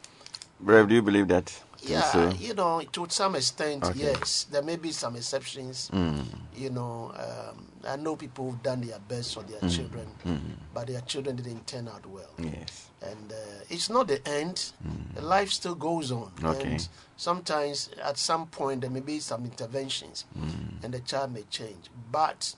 Brave, 0.59 0.87
do 0.89 0.95
you 0.95 1.01
believe 1.01 1.27
that? 1.29 1.53
Yeah, 1.81 2.01
So- 2.11 2.29
you 2.31 2.53
know, 2.53 2.81
to 2.81 3.07
some 3.09 3.35
extent, 3.35 3.85
Okay. 3.85 3.99
yes. 3.99 4.45
There 4.51 4.61
may 4.61 4.75
be 4.75 4.91
some 4.91 5.15
exceptions. 5.15 5.89
Mm. 5.93 6.25
You 6.53 6.69
know, 6.71 7.13
um, 7.15 7.65
I 7.87 7.95
know 7.95 8.17
people 8.17 8.51
who've 8.51 8.61
done 8.61 8.81
their 8.81 8.99
best 8.99 9.33
for 9.33 9.43
their 9.43 9.61
Mm. 9.61 9.73
children, 9.73 10.07
Mm. 10.25 10.39
but 10.73 10.87
their 10.87 10.99
children 11.01 11.37
didn't 11.37 11.65
turn 11.65 11.87
out 11.87 12.05
well. 12.05 12.27
Yes. 12.37 12.89
And 13.01 13.31
uh, 13.31 13.35
it's 13.69 13.89
not 13.89 14.07
the 14.09 14.19
end. 14.27 14.73
Life 15.21 15.51
still 15.53 15.75
goes 15.75 16.11
on. 16.11 16.33
Okay. 16.43 16.71
And 16.73 16.89
sometimes, 17.15 17.89
at 18.03 18.17
some 18.17 18.47
point, 18.47 18.81
there 18.81 18.89
may 18.89 18.99
be 18.99 19.21
some 19.21 19.45
interventions, 19.45 20.25
Mm. 20.37 20.83
and 20.83 20.93
the 20.93 20.99
child 20.99 21.31
may 21.33 21.43
change. 21.43 21.89
But 22.11 22.55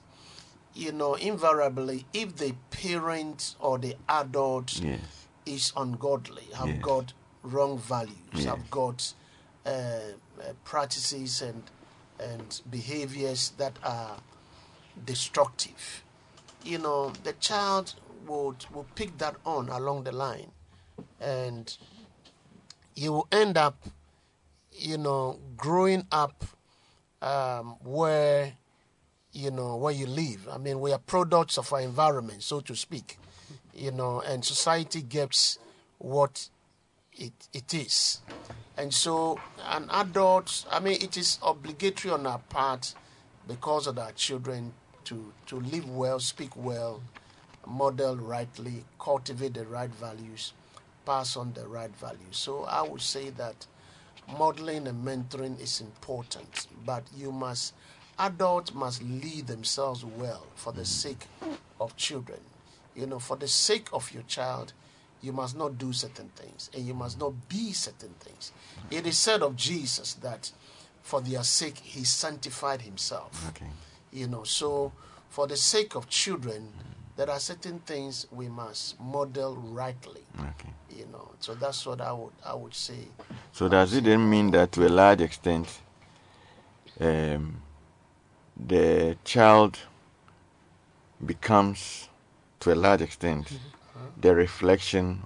you 0.74 0.90
know, 0.90 1.14
invariably, 1.16 2.06
if 2.14 2.34
the 2.36 2.54
parent 2.70 3.56
or 3.60 3.78
the 3.78 3.94
adult 4.08 4.72
Yes. 4.80 5.00
is 5.44 5.70
ungodly, 5.76 6.48
have 6.54 6.66
Yes. 6.68 6.82
got 6.82 7.12
wrong 7.42 7.78
values, 7.78 8.16
Yes. 8.34 8.44
have 8.46 8.70
got 8.70 9.12
uh, 9.66 9.70
uh, 9.70 10.52
practices 10.64 11.42
and 11.42 11.62
and 12.20 12.60
behaviors 12.70 13.50
that 13.58 13.72
are 13.82 14.16
destructive, 15.04 16.04
you 16.64 16.78
know, 16.78 17.10
the 17.24 17.32
child 17.34 17.94
would 18.26 18.66
will 18.72 18.86
pick 18.94 19.18
that 19.18 19.36
on 19.44 19.68
along 19.68 20.04
the 20.04 20.12
line, 20.12 20.50
and 21.20 21.76
you 22.94 23.12
will 23.12 23.26
end 23.32 23.56
up, 23.56 23.76
you 24.72 24.96
know, 24.98 25.38
growing 25.56 26.06
up 26.12 26.44
um, 27.20 27.76
where 27.82 28.52
you 29.32 29.50
know 29.50 29.76
where 29.76 29.92
you 29.94 30.06
live. 30.06 30.48
I 30.50 30.58
mean, 30.58 30.80
we 30.80 30.92
are 30.92 30.98
products 30.98 31.58
of 31.58 31.72
our 31.72 31.80
environment, 31.80 32.42
so 32.42 32.60
to 32.60 32.76
speak. 32.76 33.18
You 33.74 33.90
know, 33.90 34.20
and 34.20 34.44
society 34.44 35.00
gets 35.02 35.58
what 35.98 36.50
it 37.16 37.32
it 37.52 37.74
is, 37.74 38.20
and 38.76 38.92
so 38.92 39.38
an 39.66 39.88
adult. 39.90 40.64
I 40.70 40.80
mean, 40.80 40.98
it 41.00 41.16
is 41.16 41.38
obligatory 41.42 42.12
on 42.12 42.26
our 42.26 42.38
part 42.38 42.94
because 43.46 43.86
of 43.86 43.98
our 43.98 44.12
children 44.12 44.72
to 45.04 45.32
to 45.46 45.60
live 45.60 45.88
well, 45.88 46.18
speak 46.20 46.56
well, 46.56 47.02
model 47.66 48.16
rightly, 48.16 48.84
cultivate 48.98 49.54
the 49.54 49.66
right 49.66 49.94
values, 49.94 50.52
pass 51.04 51.36
on 51.36 51.52
the 51.52 51.66
right 51.66 51.94
values. 51.96 52.36
So 52.36 52.64
I 52.64 52.82
would 52.82 53.02
say 53.02 53.30
that 53.30 53.66
modeling 54.38 54.86
and 54.86 55.04
mentoring 55.04 55.60
is 55.60 55.80
important, 55.80 56.66
but 56.84 57.04
you 57.16 57.32
must 57.32 57.74
adults 58.18 58.74
must 58.74 59.02
lead 59.02 59.46
themselves 59.46 60.04
well 60.04 60.46
for 60.54 60.72
the 60.72 60.84
sake 60.84 61.26
of 61.80 61.96
children. 61.96 62.40
You 62.94 63.06
know, 63.06 63.18
for 63.18 63.36
the 63.36 63.48
sake 63.48 63.88
of 63.92 64.12
your 64.12 64.22
child, 64.24 64.74
you 65.22 65.32
must 65.32 65.56
not 65.56 65.78
do 65.78 65.92
certain 65.92 66.28
things 66.36 66.68
and 66.74 66.84
you 66.86 66.94
must 66.94 67.18
not 67.18 67.48
be 67.48 67.72
certain 67.72 68.14
things. 68.20 68.52
It 68.90 69.06
is 69.06 69.16
said 69.16 69.42
of 69.42 69.56
Jesus 69.56 70.14
that 70.14 70.50
for 71.02 71.20
their 71.20 71.42
sake 71.44 71.78
he 71.78 72.04
sanctified 72.04 72.82
himself. 72.82 73.48
Okay. 73.50 73.70
You 74.12 74.26
know, 74.26 74.42
so 74.44 74.92
for 75.30 75.46
the 75.46 75.56
sake 75.56 75.94
of 75.94 76.08
children, 76.08 76.68
there 77.16 77.30
are 77.30 77.38
certain 77.38 77.78
things 77.80 78.26
we 78.32 78.48
must 78.48 79.00
model 79.00 79.54
rightly. 79.56 80.22
Okay. 80.38 80.70
You 80.96 81.06
know, 81.12 81.30
so 81.40 81.54
that's 81.54 81.86
what 81.86 82.00
I 82.00 82.12
would 82.12 82.32
I 82.44 82.54
would 82.54 82.74
say. 82.74 83.08
So 83.52 83.68
does 83.68 83.94
it 83.94 84.04
then 84.04 84.28
mean 84.28 84.50
that 84.50 84.72
to 84.72 84.86
a 84.86 84.90
large 84.90 85.20
extent, 85.20 85.80
um, 87.00 87.62
the 88.56 89.16
child 89.24 89.78
becomes, 91.24 92.08
to 92.60 92.72
a 92.72 92.74
large 92.74 93.02
extent, 93.02 93.52
the 94.20 94.34
reflection 94.34 95.22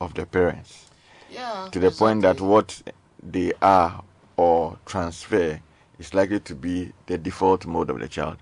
of 0.00 0.14
the 0.14 0.26
parents? 0.26 0.86
Yeah. 1.30 1.68
To 1.72 1.78
the 1.80 1.90
point 1.90 2.22
that 2.22 2.40
what 2.40 2.82
they 3.22 3.52
are 3.62 4.02
or 4.36 4.78
transfer 4.86 5.60
is 5.98 6.14
likely 6.14 6.40
to 6.40 6.54
be 6.54 6.92
the 7.06 7.18
default 7.18 7.66
mode 7.66 7.90
of 7.90 7.98
the 8.00 8.08
child. 8.08 8.36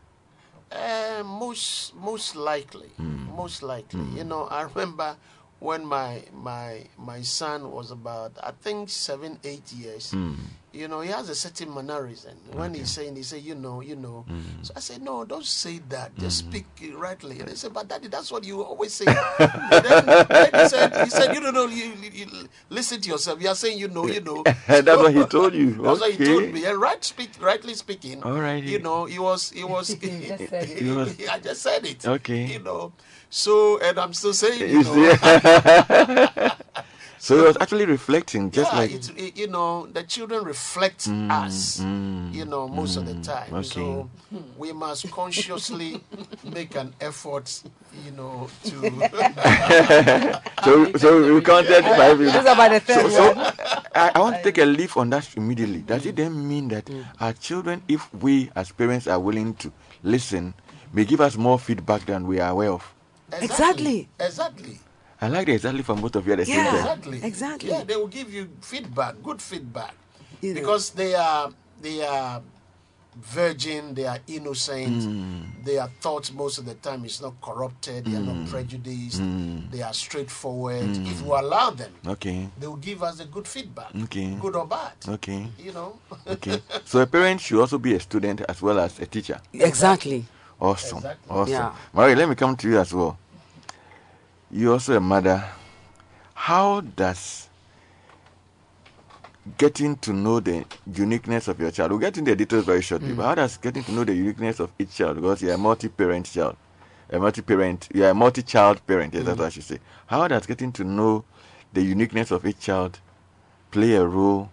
Uh, 0.71 1.23
most 1.25 1.95
most 1.95 2.35
likely, 2.35 2.91
Mm. 2.99 3.35
most 3.37 3.63
likely. 3.63 4.01
Mm. 4.01 4.17
You 4.17 4.25
know, 4.25 4.45
I 4.47 4.63
remember 4.63 5.17
when 5.61 5.85
my 5.85 6.25
my 6.33 6.87
my 6.99 7.21
son 7.23 7.71
was 7.71 7.91
about 7.91 8.33
I 8.43 8.53
think 8.63 8.89
seven 8.89 9.39
eight 9.45 9.71
years. 9.73 10.13
Mm. 10.13 10.37
You 10.73 10.89
know, 10.89 11.01
he 11.01 11.11
has 11.11 11.29
a 11.29 11.35
certain 11.35 11.75
mannerism. 11.75 12.33
When 12.53 12.73
he's 12.73 12.91
saying, 12.91 13.15
he 13.17 13.23
say, 13.23 13.39
you 13.39 13.55
know, 13.55 13.83
you 13.83 13.95
know. 13.95 14.25
Mm. 14.31 14.43
So 14.63 14.73
I 14.75 14.81
said, 14.81 15.03
no, 15.03 15.23
don't 15.25 15.45
say 15.45 15.81
that. 15.91 16.17
Just 16.17 16.39
speak 16.39 16.65
rightly. 16.95 17.41
And 17.41 17.51
he 17.51 17.57
said, 17.57 17.75
but 17.75 17.89
daddy, 17.89 18.09
that's 18.09 18.33
what 18.33 18.43
you 18.45 18.63
always 18.65 18.95
say. 18.95 19.05
And 19.39 19.85
then, 19.85 20.07
then 20.07 20.51
he, 20.63 20.69
said, 20.69 20.97
he 21.05 21.11
said, 21.11 21.35
you 21.35 21.41
don't 21.41 21.53
know, 21.53 21.67
you, 21.67 21.93
you, 22.01 22.11
you 22.13 22.49
listen 22.71 23.01
to 23.03 23.09
yourself. 23.11 23.43
You 23.43 23.49
are 23.49 23.55
saying, 23.55 23.79
you 23.79 23.89
know, 23.89 24.07
you 24.07 24.23
know. 24.23 24.43
That's 24.67 24.87
what 24.87 25.13
he 25.13 25.25
told 25.25 25.53
you. 25.55 25.71
That's 25.83 26.01
what 26.01 26.13
he 26.13 26.25
told 26.25 26.51
me. 26.53 26.65
And 26.65 26.81
right, 26.81 27.05
speak, 27.05 27.31
rightly 27.41 27.75
speaking, 27.75 28.23
All 28.23 28.41
right. 28.41 28.63
you 28.63 28.79
know, 28.79 29.05
he 29.05 29.19
was, 29.19 29.51
he 29.51 29.65
was, 29.65 29.89
just 29.89 30.03
it. 30.03 30.79
He 30.81 30.91
was- 30.91 31.15
I 31.29 31.39
just 31.39 31.61
said 31.63 31.85
it. 31.85 32.07
Okay. 32.07 32.45
You 32.47 32.61
know, 32.61 32.93
so, 33.29 33.79
and 33.81 33.99
I'm 33.99 34.15
still 34.15 34.33
saying, 34.33 34.61
you 34.61 34.81
You 34.81 34.83
know. 34.85 36.51
See? 37.23 37.29
so 37.35 37.37
he 37.37 37.43
was 37.43 37.57
actually 37.61 37.87
reflecting, 37.87 38.51
just 38.51 38.73
yeah, 38.73 38.79
like 38.79 38.91
it's, 38.91 39.09
it, 39.11 39.37
you 39.37 39.47
know, 39.47 39.87
the 39.87 40.03
children 40.03 40.45
reflect 40.45 41.07
mm, 41.09 41.31
us, 41.31 41.81
mm. 41.81 42.35
you 42.35 42.45
know, 42.45 42.67
most 42.67 42.97
of 42.97 43.07
the 43.07 43.15
mm, 43.15 43.23
time. 43.23 43.55
okay. 43.55 43.63
So 43.63 44.11
we 44.59 44.73
must 44.73 45.09
consciously 45.11 46.01
make 46.45 46.75
an 46.75 46.93
effort, 47.01 47.63
you 48.05 48.11
know, 48.11 48.49
to. 48.65 48.81
so. 50.65 50.93
So 50.95 51.35
we 51.35 51.41
counted 51.41 51.85
five. 51.85 52.19
This 52.19 52.35
is 52.35 52.41
about 52.41 52.71
the 52.73 52.81
third 52.81 53.11
So, 53.11 53.35
so. 53.35 53.53
I, 53.95 54.13
I 54.15 54.19
want 54.19 54.37
to 54.37 54.43
take 54.43 54.59
a 54.59 54.67
leaf 54.67 54.97
on 54.97 55.11
that 55.11 55.29
immediately. 55.37 55.81
Does 55.81 56.05
it 56.07 56.17
then 56.17 56.49
mean 56.49 56.69
that 56.69 56.91
our 57.21 57.33
children, 57.35 57.83
if 57.89 58.13
we 58.15 58.51
as 58.57 58.73
parents 58.73 59.07
are 59.07 59.21
willing 59.21 59.55
to 59.55 59.73
listen, 60.03 60.55
may 60.93 61.05
give 61.05 61.21
us 61.21 61.37
more 61.37 61.59
feedback 61.59 62.05
than 62.07 62.27
we 62.27 62.41
are 62.41 62.51
aware 62.51 62.73
of? 62.73 62.95
Exactly. 63.41 64.09
Exactly. 64.19 64.79
I 65.23 65.29
like 65.29 65.47
the 65.47 65.53
exactly 65.53 65.83
from 65.83 66.01
both 66.01 66.17
of 66.17 66.27
you 66.27 66.33
at 66.33 66.39
the 66.41 66.47
same 66.47 66.57
Yeah. 66.57 66.71
time. 66.71 66.79
Exactly. 66.81 67.21
Exactly. 67.23 67.71
Yeah, 67.71 67.85
they 67.85 67.95
will 67.97 68.09
give 68.09 68.35
you 68.35 68.49
feedback, 68.61 69.15
good 69.23 69.41
feedback, 69.41 69.95
You 70.41 70.53
know. 70.55 70.61
because 70.61 70.91
they 70.91 71.15
are 71.15 71.51
they 71.81 72.05
are 72.05 72.43
virgin, 73.15 73.95
they 73.95 74.07
are 74.07 74.19
innocent, 74.27 75.03
Hmm. 75.05 75.65
their 75.65 75.87
thoughts 76.01 76.33
most 76.33 76.59
of 76.59 76.65
the 76.65 76.75
time 76.75 77.05
is 77.05 77.21
not 77.21 77.35
corrupted, 77.41 78.07
they 78.07 78.17
are 78.17 78.21
Hmm. 78.21 78.43
not 78.43 78.51
prejudiced, 78.51 79.23
they 79.71 79.83
are 79.83 79.93
straightforward. 79.95 80.91
If 81.07 81.21
you 81.23 81.33
allow 81.35 81.71
them, 81.71 81.93
Okay. 82.07 82.49
they 82.59 82.67
will 82.67 82.77
give 82.77 83.03
us 83.05 83.21
a 83.21 83.25
good 83.27 83.47
feedback, 83.47 83.95
Okay. 84.05 84.35
good 84.41 84.57
or 84.57 84.67
bad. 84.67 84.93
Okay. 85.07 85.47
You 85.59 85.73
know. 85.73 85.99
Okay. 86.27 86.61
so 86.85 87.01
a 87.01 87.07
parent 87.07 87.41
should 87.41 87.61
also 87.61 87.79
be 87.79 87.95
a 87.95 88.01
student 88.01 88.41
as 88.49 88.61
well 88.61 88.81
as 88.81 88.99
a 88.99 89.07
teacher. 89.07 89.41
Exactly. 89.53 90.25
Awesome. 90.61 90.99
Exactly. 90.99 91.31
Awesome. 91.31 91.53
Yeah. 91.53 91.73
Mary, 91.95 92.15
let 92.17 92.29
me 92.29 92.35
come 92.35 92.57
to 92.57 92.69
you 92.69 92.79
as 92.79 92.93
well. 92.95 93.19
You're 94.53 94.75
also 94.75 94.97
a 94.97 95.01
mother. 95.01 95.43
How 96.35 96.83
does 96.83 97.49
getting 99.59 99.97
to 99.97 100.13
know 100.13 100.41
the 100.41 100.65
uniqueness 100.93 101.49
of 101.49 101.59
your 101.59 101.71
child, 101.71 101.91
we'll 101.91 102.01
get 102.01 102.17
into 102.17 102.31
the 102.31 102.37
details 102.37 102.65
very 102.65 102.83
shortly, 102.83 103.13
but 103.13 103.25
how 103.25 103.35
does 103.35 103.57
getting 103.57 103.83
to 103.85 103.93
know 103.93 104.05
the 104.05 104.15
uniqueness 104.15 104.61
of 104.61 104.71
each 104.79 104.95
child, 104.95 105.17
because 105.17 105.43
you're 105.43 105.55
a 105.55 105.59
multi 105.59 105.89
parent 105.89 106.27
child, 106.27 106.57
a 107.11 107.19
multi 107.19 107.43
parent, 107.43 107.89
you're 107.93 108.11
a 108.11 108.15
multi 108.15 108.43
child 108.43 108.87
parent, 108.87 109.15
yes, 109.15 109.25
that's 109.25 109.39
what 109.39 109.47
I 109.47 109.51
should 109.51 109.65
say. 109.65 109.79
How 110.07 110.29
does 110.29 110.47
getting 110.47 110.71
to 110.73 110.85
know 110.85 111.25
the 111.73 111.83
uniqueness 111.83 112.31
of 112.31 112.47
each 112.47 112.61
child 112.61 113.01
play 113.71 113.95
a 113.95 114.05
role 114.07 114.51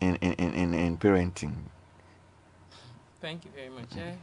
in, 0.00 0.16
in, 0.16 0.32
in, 0.32 0.54
in, 0.54 0.74
in 0.74 0.96
parenting? 0.96 1.54
Thank 3.20 3.44
you 3.44 3.50
very 3.54 3.70
much. 3.70 3.96
Eh? 3.96 4.14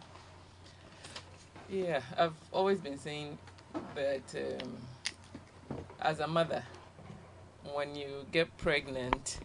Yeah, 1.70 2.02
I've 2.18 2.34
always 2.52 2.80
been 2.80 2.98
saying 2.98 3.38
that 3.96 4.24
um, 4.36 4.78
as 6.02 6.20
a 6.20 6.28
mother, 6.28 6.64
when 7.74 7.96
you 7.96 8.26
get 8.32 8.56
pregnant 8.58 9.40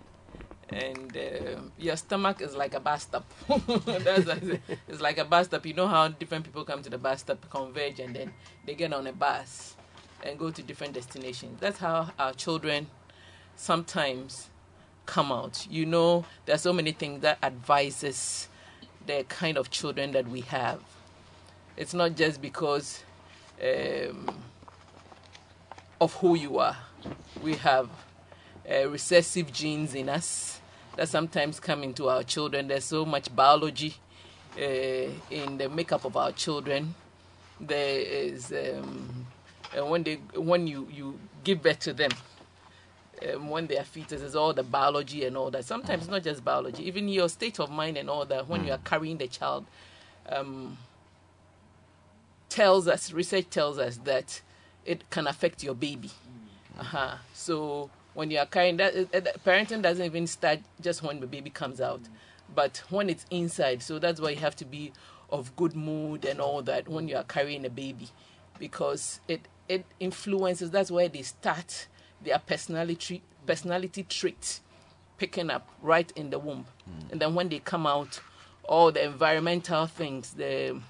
and 0.69 1.17
um 1.17 1.73
your 1.79 1.97
stomach 1.97 2.41
is 2.41 2.57
like 2.57 2.75
a 2.75 2.81
bus 2.81 3.03
stop, 3.05 3.31
it's 3.49 5.01
like 5.01 5.19
a 5.19 5.25
bus 5.25 5.47
stop. 5.47 5.65
You 5.67 5.75
know 5.75 5.87
how 5.87 6.09
different 6.09 6.45
people 6.45 6.65
come 6.65 6.83
to 6.83 6.91
the 6.91 6.99
bus 6.99 7.21
stop, 7.21 7.49
converge, 7.51 8.01
and 8.01 8.17
then 8.17 8.33
they 8.65 8.75
get 8.75 8.93
on 8.93 9.07
a 9.07 9.13
bus 9.13 9.77
and 10.23 10.39
go 10.39 10.51
to 10.51 10.63
different 10.63 10.95
destinations. 10.95 11.61
That's 11.61 11.79
how 11.79 12.11
our 12.19 12.33
children 12.33 12.89
sometimes 13.55 14.49
come 15.07 15.31
out. 15.31 15.67
You 15.71 15.87
know, 15.87 16.25
there 16.45 16.55
are 16.55 16.59
so 16.59 16.73
many 16.73 16.93
things 16.93 17.23
that 17.23 17.39
advises 17.43 18.49
the 19.07 19.25
kind 19.29 19.57
of 19.57 19.71
children 19.71 20.13
that 20.13 20.29
we 20.29 20.41
have. 20.43 20.81
It's 21.77 21.95
not 21.95 22.17
just 22.17 22.43
because 22.43 23.05
um, 23.63 24.29
of 26.01 26.15
who 26.15 26.37
you 26.37 26.59
are. 26.59 26.77
We 27.43 27.55
have 27.57 27.89
uh, 28.71 28.89
recessive 28.89 29.53
genes 29.53 29.95
in 29.95 30.09
us 30.09 30.61
that 30.97 31.09
sometimes 31.09 31.61
come 31.61 31.83
into 31.83 32.09
our 32.09 32.23
children. 32.23 32.69
There's 32.69 32.85
so 32.85 33.05
much 33.05 33.35
biology 33.35 33.95
uh, 34.57 34.63
in 35.31 35.59
the 35.59 35.69
makeup 35.69 36.05
of 36.05 36.17
our 36.17 36.33
children. 36.33 36.95
There 37.61 38.01
is 38.01 38.53
um, 38.53 39.27
and 39.75 39.91
when 39.91 40.03
they 40.03 40.17
when 40.35 40.67
you 40.67 40.89
you 40.93 41.19
give 41.45 41.63
birth 41.63 41.81
to 41.81 41.93
them, 41.93 42.11
um, 43.33 43.49
when 43.51 43.67
they 43.67 43.79
are 43.79 43.85
fetuses, 43.85 44.35
all 44.35 44.53
the 44.53 44.63
biology 44.63 45.25
and 45.25 45.37
all 45.37 45.51
that. 45.51 45.65
Sometimes 45.65 46.09
not 46.09 46.23
just 46.23 46.45
biology, 46.45 46.87
even 46.87 47.09
your 47.09 47.29
state 47.29 47.61
of 47.61 47.71
mind 47.71 47.97
and 47.97 48.11
all 48.11 48.25
that. 48.27 48.49
When 48.49 48.65
you 48.67 48.73
are 48.73 48.79
carrying 48.79 49.19
the 49.19 49.29
child, 49.29 49.67
um, 50.29 50.77
tells 52.49 52.89
us 52.89 53.13
research 53.13 53.47
tells 53.51 53.79
us 53.79 53.99
that 53.99 54.41
it 54.87 55.09
can 55.11 55.27
affect 55.27 55.63
your 55.63 55.75
baby. 55.75 56.11
Uh-huh. 56.79 57.17
So 57.35 57.91
when 58.15 58.31
you 58.31 58.39
are 58.39 58.47
carrying 58.47 58.77
that, 58.79 58.95
uh, 58.97 59.21
parenting 59.45 59.83
doesn't 59.83 60.05
even 60.05 60.27
start 60.27 60.61
just 60.81 61.03
when 61.03 61.21
the 61.21 61.27
baby 61.27 61.51
comes 61.51 61.81
out, 61.81 62.01
but 62.55 62.83
when 62.89 63.11
it's 63.11 63.27
inside. 63.31 63.83
So 63.83 63.99
that's 63.99 64.21
why 64.21 64.31
you 64.31 64.37
have 64.37 64.57
to 64.57 64.65
be 64.65 64.93
of 65.31 65.55
good 65.57 65.75
mood 65.75 66.25
and 66.25 66.41
all 66.41 66.63
that 66.63 66.89
when 66.89 67.09
you 67.09 67.17
are 67.17 67.25
carrying 67.25 67.65
a 67.67 67.71
baby, 67.71 68.09
because 68.59 69.21
it 69.27 69.49
it 69.69 69.85
influences. 69.99 70.71
That's 70.71 70.91
where 70.91 71.09
they 71.09 71.23
start 71.23 71.89
their 72.23 72.39
personality 72.39 73.23
personality 73.47 74.05
traits 74.05 74.61
picking 75.19 75.51
up 75.51 75.69
right 75.83 76.13
in 76.15 76.31
the 76.31 76.39
womb, 76.39 76.67
and 77.11 77.21
then 77.21 77.35
when 77.35 77.49
they 77.49 77.59
come 77.59 77.87
out, 77.87 78.21
all 78.65 78.93
the 78.93 79.05
environmental 79.05 79.87
things, 79.87 80.35
the 80.35 80.81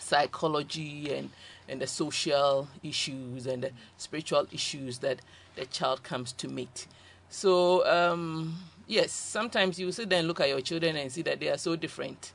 psychology 0.00 1.12
and 1.12 1.30
and 1.68 1.80
the 1.80 1.86
social 1.86 2.68
issues 2.82 3.46
and 3.46 3.64
the 3.64 3.70
spiritual 3.96 4.46
issues 4.52 4.98
that 4.98 5.20
the 5.56 5.66
child 5.66 6.02
comes 6.02 6.32
to 6.32 6.48
meet. 6.48 6.86
So 7.28 7.86
um, 7.86 8.56
yes, 8.86 9.12
sometimes 9.12 9.78
you 9.78 9.90
sit 9.92 10.08
there 10.08 10.18
and 10.18 10.28
look 10.28 10.40
at 10.40 10.48
your 10.48 10.60
children 10.60 10.96
and 10.96 11.12
see 11.12 11.22
that 11.22 11.40
they 11.40 11.48
are 11.48 11.58
so 11.58 11.76
different, 11.76 12.32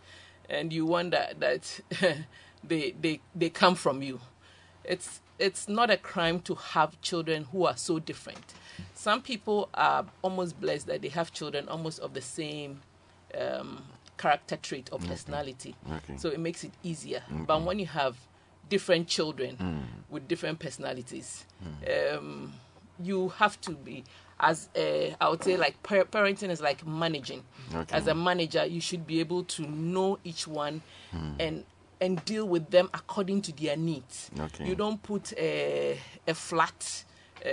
and 0.49 0.71
you 0.71 0.85
wonder 0.85 1.27
that 1.39 1.79
they 2.63 2.91
they 3.01 3.19
they 3.35 3.49
come 3.49 3.75
from 3.75 4.01
you. 4.01 4.19
It's 4.83 5.21
it's 5.39 5.67
not 5.67 5.89
a 5.89 5.97
crime 5.97 6.39
to 6.41 6.55
have 6.55 6.99
children 7.01 7.45
who 7.51 7.65
are 7.65 7.75
so 7.75 7.99
different. 7.99 8.53
Some 8.93 9.21
people 9.21 9.69
are 9.73 10.05
almost 10.21 10.59
blessed 10.61 10.87
that 10.87 11.01
they 11.01 11.09
have 11.09 11.31
children 11.33 11.67
almost 11.67 11.99
of 11.99 12.13
the 12.13 12.21
same 12.21 12.81
um, 13.37 13.83
character 14.17 14.57
trait 14.57 14.89
or 14.91 14.99
personality. 14.99 15.75
Okay. 15.91 16.17
So 16.17 16.29
it 16.29 16.39
makes 16.39 16.63
it 16.63 16.71
easier. 16.83 17.23
But 17.47 17.63
when 17.63 17.79
you 17.79 17.87
have 17.87 18.15
different 18.69 19.08
children 19.08 19.88
with 20.10 20.28
different 20.28 20.60
personalities, 20.60 21.45
um, 22.13 22.54
you 22.99 23.30
have 23.30 23.60
to 23.62 23.71
be 23.71 24.04
as 24.39 24.69
a, 24.76 25.15
I 25.21 25.30
would 25.30 25.43
say 25.43 25.56
like 25.58 25.82
par- 25.84 26.06
parenting 26.06 26.49
is 26.49 26.62
like 26.62 26.86
managing. 26.86 27.43
Okay. 27.73 27.95
As 27.95 28.08
a 28.08 28.13
manager, 28.13 28.65
you 28.65 28.82
should 28.82 29.08
be 29.08 29.19
able 29.19 29.43
to 29.45 29.62
know 29.67 30.19
each 30.23 30.47
one 30.47 30.82
and 31.39 31.63
and 32.02 32.23
deal 32.26 32.45
with 32.45 32.69
them 32.69 32.89
according 32.93 33.41
to 33.43 33.52
their 33.54 33.78
needs. 33.78 34.30
Okay. 34.38 34.67
You 34.67 34.76
don't 34.76 35.02
put 35.02 35.34
a 35.38 35.97
a 36.28 36.34
flat 36.34 37.06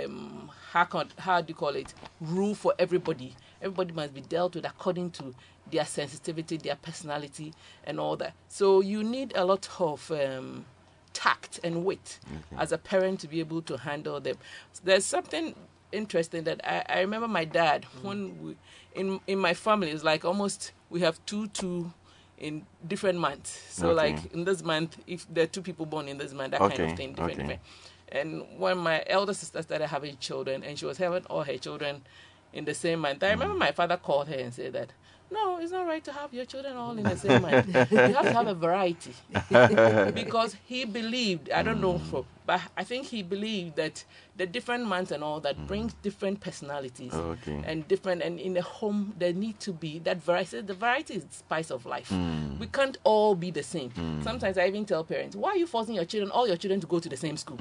um, 0.05 0.49
how 0.71 0.85
can, 0.85 1.09
how 1.17 1.41
do 1.41 1.49
you 1.49 1.55
call 1.55 1.75
it 1.75 1.93
rule 2.19 2.55
for 2.55 2.73
everybody. 2.79 3.35
Everybody 3.61 3.93
must 3.93 4.13
be 4.13 4.21
dealt 4.21 4.55
with 4.55 4.65
according 4.65 5.11
to 5.11 5.33
their 5.71 5.85
sensitivity, 5.85 6.57
their 6.57 6.75
personality, 6.75 7.53
and 7.83 7.99
all 7.99 8.15
that. 8.17 8.33
So 8.47 8.81
you 8.81 9.03
need 9.03 9.33
a 9.35 9.45
lot 9.45 9.69
of 9.79 10.11
um, 10.11 10.65
tact 11.13 11.59
and 11.63 11.83
wit 11.85 12.19
as 12.57 12.71
a 12.71 12.77
parent 12.77 13.19
to 13.21 13.27
be 13.27 13.39
able 13.39 13.61
to 13.63 13.77
handle 13.77 14.19
them. 14.19 14.35
There's 14.83 15.05
something 15.05 15.55
interesting 15.91 16.43
that 16.45 16.61
I, 16.63 16.83
I 16.87 16.99
remember 17.01 17.27
my 17.27 17.45
dad 17.45 17.85
mm. 17.97 18.03
when 18.03 18.41
we, 18.41 18.55
in 18.95 19.19
in 19.27 19.39
my 19.39 19.53
family 19.53 19.91
it's 19.91 20.03
like 20.03 20.23
almost 20.23 20.71
we 20.89 21.01
have 21.01 21.19
two 21.25 21.47
two 21.47 21.91
in 22.37 22.65
different 22.87 23.19
months. 23.19 23.51
So 23.71 23.89
Okay. 23.89 23.95
like 24.13 24.33
in 24.33 24.45
this 24.45 24.63
month, 24.63 24.97
if 25.07 25.25
there 25.33 25.43
are 25.43 25.47
two 25.47 25.61
people 25.61 25.85
born 25.85 26.07
in 26.07 26.17
this 26.17 26.33
month, 26.33 26.51
that 26.51 26.59
kind 26.59 26.79
of 26.79 26.97
thing, 26.97 27.09
different, 27.13 27.33
okay. 27.33 27.41
different. 27.41 27.61
And 28.11 28.43
when 28.57 28.77
my 28.77 29.03
elder 29.07 29.33
sister 29.33 29.61
started 29.61 29.87
having 29.87 30.17
children, 30.17 30.63
and 30.63 30.77
she 30.77 30.85
was 30.85 30.97
having 30.97 31.23
all 31.27 31.43
her 31.43 31.57
children 31.57 32.01
in 32.51 32.65
the 32.65 32.73
same 32.73 32.99
month, 32.99 33.23
I 33.23 33.27
mm. 33.27 33.31
remember 33.31 33.55
my 33.55 33.71
father 33.71 33.95
called 33.97 34.27
her 34.27 34.35
and 34.35 34.53
said 34.53 34.73
that, 34.73 34.91
no, 35.31 35.59
it's 35.59 35.71
not 35.71 35.87
right 35.87 36.03
to 36.03 36.11
have 36.11 36.33
your 36.33 36.45
children 36.45 36.75
all 36.75 36.91
in 36.97 37.03
the 37.03 37.15
same 37.15 37.41
month. 37.41 37.67
you 37.91 37.97
have 37.97 38.25
to 38.25 38.33
have 38.33 38.47
a 38.47 38.53
variety. 38.53 39.13
because 40.13 40.55
he 40.65 40.83
believed, 40.85 41.49
I 41.51 41.63
don't 41.63 41.79
know, 41.79 41.99
for, 41.99 42.25
but 42.45 42.61
I 42.75 42.83
think 42.83 43.07
he 43.07 43.23
believed 43.23 43.77
that 43.77 44.03
the 44.35 44.45
different 44.45 44.85
months 44.85 45.11
and 45.11 45.23
all 45.23 45.39
that 45.41 45.57
mm. 45.57 45.67
brings 45.67 45.93
different 46.01 46.41
personalities 46.41 47.13
Okay. 47.13 47.61
and 47.65 47.87
different, 47.87 48.21
and 48.21 48.39
in 48.39 48.53
the 48.53 48.61
home, 48.61 49.13
there 49.17 49.31
need 49.33 49.59
to 49.61 49.71
be 49.71 49.99
that 49.99 50.21
variety. 50.21 50.61
The 50.61 50.73
variety 50.73 51.15
is 51.15 51.23
the 51.23 51.33
spice 51.35 51.71
of 51.71 51.85
life. 51.85 52.09
Mm. 52.09 52.59
We 52.59 52.67
can't 52.67 52.97
all 53.03 53.35
be 53.35 53.51
the 53.51 53.63
same. 53.63 53.91
Mm. 53.91 54.23
Sometimes 54.23 54.57
I 54.57 54.67
even 54.67 54.85
tell 54.85 55.03
parents, 55.03 55.35
why 55.35 55.51
are 55.51 55.57
you 55.57 55.67
forcing 55.67 55.95
your 55.95 56.05
children, 56.05 56.31
all 56.31 56.47
your 56.47 56.57
children, 56.57 56.81
to 56.81 56.87
go 56.87 56.99
to 56.99 57.07
the 57.07 57.17
same 57.17 57.37
school? 57.37 57.57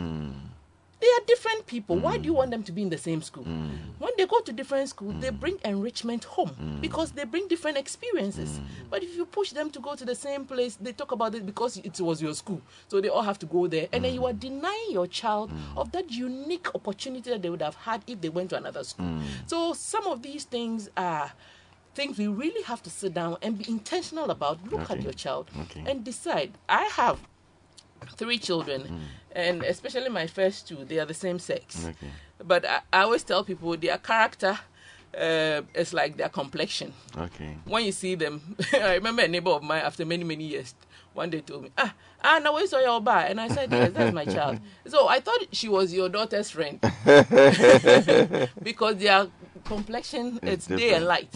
They 1.00 1.06
are 1.06 1.20
different 1.26 1.66
people. 1.66 1.96
Why 1.96 2.18
do 2.18 2.26
you 2.26 2.32
mm. 2.32 2.36
want 2.36 2.50
them 2.50 2.62
to 2.64 2.72
be 2.72 2.82
in 2.82 2.90
the 2.90 2.98
same 2.98 3.22
school? 3.22 3.44
Mm. 3.44 3.70
When 3.98 4.12
they 4.18 4.26
go 4.26 4.40
to 4.40 4.52
different 4.52 4.88
schools, 4.90 5.14
they 5.20 5.30
mm. 5.30 5.40
bring 5.40 5.58
enrichment 5.64 6.24
home 6.24 6.78
because 6.80 7.12
they 7.12 7.24
bring 7.24 7.48
different 7.48 7.78
experiences. 7.78 8.60
But 8.90 9.02
if 9.02 9.16
you 9.16 9.24
push 9.24 9.50
them 9.52 9.70
to 9.70 9.80
go 9.80 9.94
to 9.94 10.04
the 10.04 10.14
same 10.14 10.44
place, 10.44 10.76
they 10.76 10.92
talk 10.92 11.12
about 11.12 11.34
it 11.34 11.46
because 11.46 11.78
it 11.78 11.98
was 12.00 12.20
your 12.20 12.34
school. 12.34 12.60
So 12.88 13.00
they 13.00 13.08
all 13.08 13.22
have 13.22 13.38
to 13.40 13.46
go 13.46 13.66
there. 13.66 13.88
And 13.92 14.04
then 14.04 14.12
you 14.14 14.26
are 14.26 14.32
denying 14.34 14.90
your 14.90 15.06
child 15.06 15.50
of 15.76 15.90
that 15.92 16.10
unique 16.10 16.74
opportunity 16.74 17.30
that 17.30 17.40
they 17.42 17.50
would 17.50 17.62
have 17.62 17.76
had 17.76 18.02
if 18.06 18.20
they 18.20 18.28
went 18.28 18.50
to 18.50 18.56
another 18.56 18.84
school. 18.84 19.20
So 19.46 19.72
some 19.72 20.06
of 20.06 20.22
these 20.22 20.44
things 20.44 20.90
are 20.96 21.32
things 21.94 22.18
we 22.18 22.26
really 22.28 22.62
have 22.62 22.82
to 22.82 22.90
sit 22.90 23.14
down 23.14 23.36
and 23.42 23.58
be 23.58 23.68
intentional 23.68 24.30
about. 24.30 24.58
Look 24.70 24.90
at 24.90 25.02
your 25.02 25.12
child 25.12 25.50
Okay. 25.62 25.84
and 25.86 26.04
decide. 26.04 26.52
I 26.68 26.84
have 26.84 27.18
three 28.16 28.38
children, 28.38 29.06
and 29.32 29.62
especially 29.62 30.08
my 30.08 30.26
first 30.26 30.68
two, 30.68 30.84
they 30.84 30.98
are 30.98 31.06
the 31.06 31.14
same 31.14 31.38
sex. 31.38 31.84
Okay. 31.84 32.10
But 32.44 32.64
I, 32.66 32.80
I 32.92 33.02
always 33.02 33.22
tell 33.22 33.44
people 33.44 33.76
their 33.76 33.98
character 33.98 34.58
uh, 35.16 35.62
is 35.74 35.92
like 35.92 36.16
their 36.16 36.28
complexion. 36.28 36.92
Okay. 37.16 37.56
When 37.64 37.84
you 37.84 37.92
see 37.92 38.14
them, 38.14 38.56
I 38.72 38.94
remember 38.94 39.22
a 39.22 39.28
neighbor 39.28 39.50
of 39.50 39.62
mine 39.62 39.82
after 39.82 40.04
many 40.04 40.24
many 40.24 40.44
years. 40.44 40.74
One 41.12 41.28
day 41.30 41.40
told 41.40 41.64
me, 41.64 41.70
ah, 41.76 41.92
ah, 42.22 42.38
now 42.38 42.54
where 42.54 42.66
saw 42.68 42.78
your 42.78 43.00
bar? 43.00 43.24
And 43.28 43.40
I 43.40 43.48
said, 43.48 43.72
yes, 43.72 43.92
that's 43.92 44.14
my 44.14 44.24
child. 44.24 44.60
So 44.86 45.08
I 45.08 45.18
thought 45.18 45.40
she 45.50 45.68
was 45.68 45.92
your 45.92 46.08
daughter's 46.08 46.50
friend 46.50 46.78
because 48.62 48.96
their 48.98 49.26
complexion 49.64 50.38
It's 50.42 50.68
it's 50.70 50.80
day 50.80 50.94
and 50.94 51.06
light, 51.06 51.34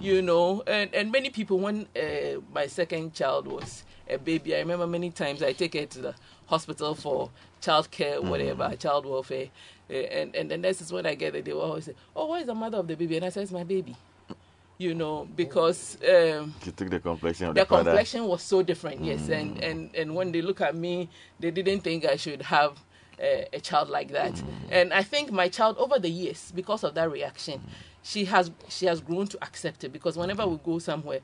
you 0.00 0.22
know. 0.22 0.64
And 0.66 0.92
and 0.92 1.12
many 1.12 1.30
people 1.30 1.60
when 1.60 1.86
uh, 1.96 2.40
my 2.52 2.66
second 2.66 3.14
child 3.14 3.46
was 3.46 3.84
a 4.08 4.18
baby, 4.18 4.56
I 4.56 4.58
remember 4.58 4.86
many 4.88 5.10
times 5.10 5.40
I 5.42 5.52
take 5.52 5.74
her 5.74 5.86
to 5.86 6.00
the 6.00 6.14
hospital 6.56 6.94
for 6.94 7.30
child 7.62 7.90
care, 7.90 8.20
whatever, 8.20 8.76
child 8.76 9.06
welfare. 9.06 9.48
Uh, 9.90 9.94
and 9.94 10.36
and 10.36 10.50
the 10.50 10.58
nurses 10.58 10.92
when 10.92 11.06
I 11.06 11.14
get 11.14 11.32
there, 11.32 11.42
they 11.42 11.52
will 11.52 11.62
always 11.62 11.84
say, 11.86 11.94
"Oh, 12.14 12.26
where 12.28 12.40
is 12.40 12.46
the 12.46 12.54
mother 12.54 12.78
of 12.78 12.86
the 12.86 12.94
baby?" 12.96 13.16
And 13.16 13.24
I 13.24 13.30
say, 13.30 13.42
"It's 13.42 13.52
my 13.52 13.64
baby." 13.64 13.96
You 14.78 14.94
know, 14.94 15.28
because 15.36 15.96
um, 16.02 16.54
You 16.64 16.72
took 16.72 16.90
the 16.90 16.98
complexion 17.00 17.48
of 17.48 17.54
the 17.54 17.60
the 17.60 17.66
complexion 17.66 18.26
was 18.26 18.42
so 18.42 18.62
different 18.62 19.04
yes. 19.04 19.28
And, 19.28 19.58
and 19.62 19.78
and 19.94 20.14
when 20.16 20.32
they 20.32 20.42
look 20.42 20.60
at 20.60 20.74
me 20.74 21.08
they 21.40 21.50
didn't 21.58 21.80
think 21.86 22.04
i 22.04 22.16
should 22.16 22.42
have 22.42 22.72
a, 23.20 23.46
a 23.52 23.60
child 23.60 23.88
like 23.98 24.10
that. 24.18 24.34
And 24.70 24.92
i 24.92 25.02
think 25.12 25.30
my 25.30 25.48
child 25.58 25.74
over 25.78 25.98
the 26.06 26.08
years 26.22 26.52
because 26.60 26.82
of 26.84 26.92
that 26.98 27.08
reaction 27.18 27.60
she 28.02 28.24
has 28.24 28.50
she 28.76 28.86
has 28.90 28.98
grown 29.08 29.26
to 29.28 29.38
accept 29.48 29.84
it. 29.84 29.90
Because 29.92 30.14
whenever 30.22 30.44
we 30.52 30.56
go 30.70 30.78
somewhere 30.80 31.20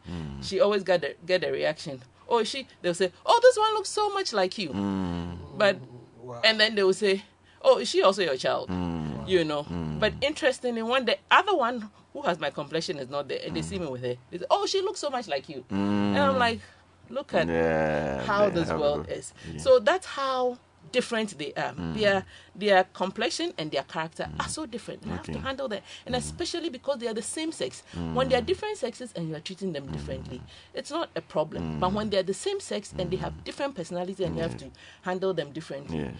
she 0.47 0.61
always 0.61 0.83
get 0.85 1.03
a, 1.05 1.11
get 1.27 1.43
a 1.43 1.51
reaction 1.51 2.01
oh 2.29 2.45
she 2.45 2.67
they'll 2.83 2.95
say 2.95 3.11
oh 3.27 3.39
this 3.43 3.57
one 3.59 3.73
looks 3.75 3.89
so 3.89 4.11
much 4.11 4.33
like 4.33 4.59
you. 4.59 4.71
But 5.57 5.79
and 6.45 6.61
then 6.61 6.75
they 6.75 6.83
will 6.83 6.93
say 6.95 7.23
oh 7.63 7.79
is 7.79 7.89
she 7.89 8.03
also 8.03 8.23
your 8.23 8.37
child? 8.37 8.71
You 9.27 9.45
know. 9.45 9.67
But 9.99 10.15
interestingly 10.23 10.83
when 10.83 11.05
the 11.05 11.19
other 11.31 11.55
one 11.57 11.91
who 12.13 12.23
has 12.23 12.39
my 12.39 12.51
complexion 12.51 12.99
is 12.99 13.09
not 13.09 13.29
there 13.29 13.41
and 13.45 13.55
they 13.57 13.63
see 13.63 13.79
me 13.79 13.87
with 13.87 14.03
her. 14.03 14.15
They 14.31 14.39
say 14.39 14.45
oh 14.51 14.67
she 14.67 14.81
looks 14.83 15.01
so 15.01 15.11
much 15.11 15.29
like 15.29 15.49
you. 15.49 15.65
And 15.71 16.19
i'm 16.19 16.39
like 16.39 16.61
look 17.11 17.33
at 17.35 17.49
Yeah, 17.49 18.23
how 18.25 18.49
they 18.51 18.61
this 18.61 18.71
world 18.71 19.09
is. 19.09 19.33
yeah. 19.51 19.59
so 19.61 19.79
that's 19.79 20.07
how 20.07 20.59
different. 20.93 21.39
They 21.39 21.53
are 21.55 21.75
their 21.95 22.25
their 22.55 22.85
complexion 22.93 23.53
and 23.59 23.71
their 23.71 23.85
character 23.85 24.25
are 24.41 24.47
mm. 24.47 24.51
so 24.51 24.67
different. 24.67 25.05
You 25.05 25.13
have 25.13 25.23
to 25.25 25.39
handle 25.39 25.69
that. 25.69 25.83
And 26.07 26.15
mm. 26.15 26.19
especially 26.19 26.69
because 26.71 26.99
they 26.99 27.07
are 27.09 27.15
the 27.15 27.23
same 27.23 27.53
sex. 27.53 27.83
When 28.15 28.29
they 28.29 28.37
are 28.37 28.41
different 28.43 28.79
sexes 28.79 29.13
and 29.15 29.29
you 29.29 29.37
are 29.37 29.41
treating 29.41 29.73
them 29.73 29.87
differently 29.91 30.41
it's 30.75 30.91
not 30.91 31.11
a 31.17 31.21
problem. 31.21 31.81
But 31.81 31.93
when 31.93 32.11
they 32.11 32.19
are 32.19 32.23
the 32.23 32.35
same 32.35 32.61
sex 32.61 32.95
and 32.99 33.11
they 33.11 33.17
have 33.17 33.45
different 33.45 33.75
personality 33.75 34.25
and 34.25 34.37
you 34.37 34.43
have 34.43 34.57
to 34.59 34.67
handle 35.03 35.35
them 35.35 35.53
differently 35.53 35.99
Yes. 35.99 36.15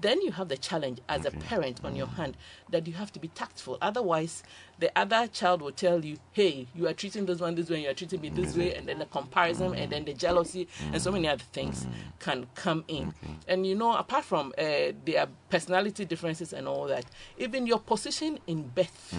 Then 0.00 0.20
you 0.22 0.32
have 0.32 0.48
the 0.48 0.56
challenge 0.56 1.00
as 1.08 1.24
a 1.24 1.30
parent 1.30 1.80
on 1.84 1.96
your 1.96 2.06
mm. 2.06 2.14
hand 2.14 2.36
that 2.70 2.86
you 2.86 2.92
have 2.94 3.12
to 3.12 3.18
be 3.18 3.28
tactful. 3.28 3.78
Otherwise, 3.80 4.42
the 4.78 4.96
other 4.96 5.26
child 5.26 5.60
will 5.60 5.72
tell 5.72 6.04
you, 6.04 6.18
hey, 6.32 6.66
you 6.74 6.86
are 6.86 6.92
treating 6.92 7.26
this 7.26 7.40
one 7.40 7.54
this 7.54 7.68
way, 7.68 7.82
you 7.82 7.90
are 7.90 7.94
treating 7.94 8.20
me 8.20 8.28
this 8.28 8.54
mm. 8.54 8.58
way, 8.58 8.74
and 8.74 8.86
then 8.86 8.98
the 8.98 9.06
comparison, 9.06 9.74
and 9.74 9.90
then 9.90 10.04
the 10.04 10.14
mm. 10.14 10.18
jealousy, 10.18 10.68
and 10.92 11.00
so 11.00 11.10
many 11.10 11.28
other 11.28 11.42
things 11.52 11.86
can 12.20 12.46
come 12.54 12.84
in. 12.88 13.12
And 13.46 13.66
you 13.66 13.74
know, 13.74 13.96
apart 13.96 14.24
from 14.24 14.52
uh, 14.58 14.92
their 15.04 15.26
personality 15.50 16.04
differences 16.04 16.52
and 16.52 16.68
all 16.68 16.86
that, 16.86 17.04
even 17.38 17.66
your 17.66 17.80
position 17.80 18.38
in 18.46 18.68
birth 18.68 19.18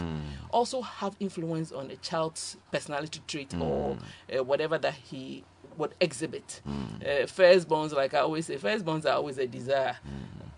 also 0.51 0.81
have 0.81 1.15
influence 1.19 1.71
on 1.71 1.91
a 1.91 1.95
child's 1.97 2.57
personality 2.71 3.21
trait 3.27 3.53
or 3.59 3.97
uh, 4.35 4.43
whatever 4.43 4.77
that 4.77 4.93
he 4.93 5.43
would 5.77 5.93
exhibit. 5.99 6.61
Uh, 6.67 7.25
firstborns, 7.25 7.93
like 7.93 8.13
I 8.13 8.19
always 8.19 8.45
say, 8.45 8.57
firstborns 8.57 9.05
are 9.05 9.13
always 9.13 9.37
a 9.37 9.47
desire 9.47 9.97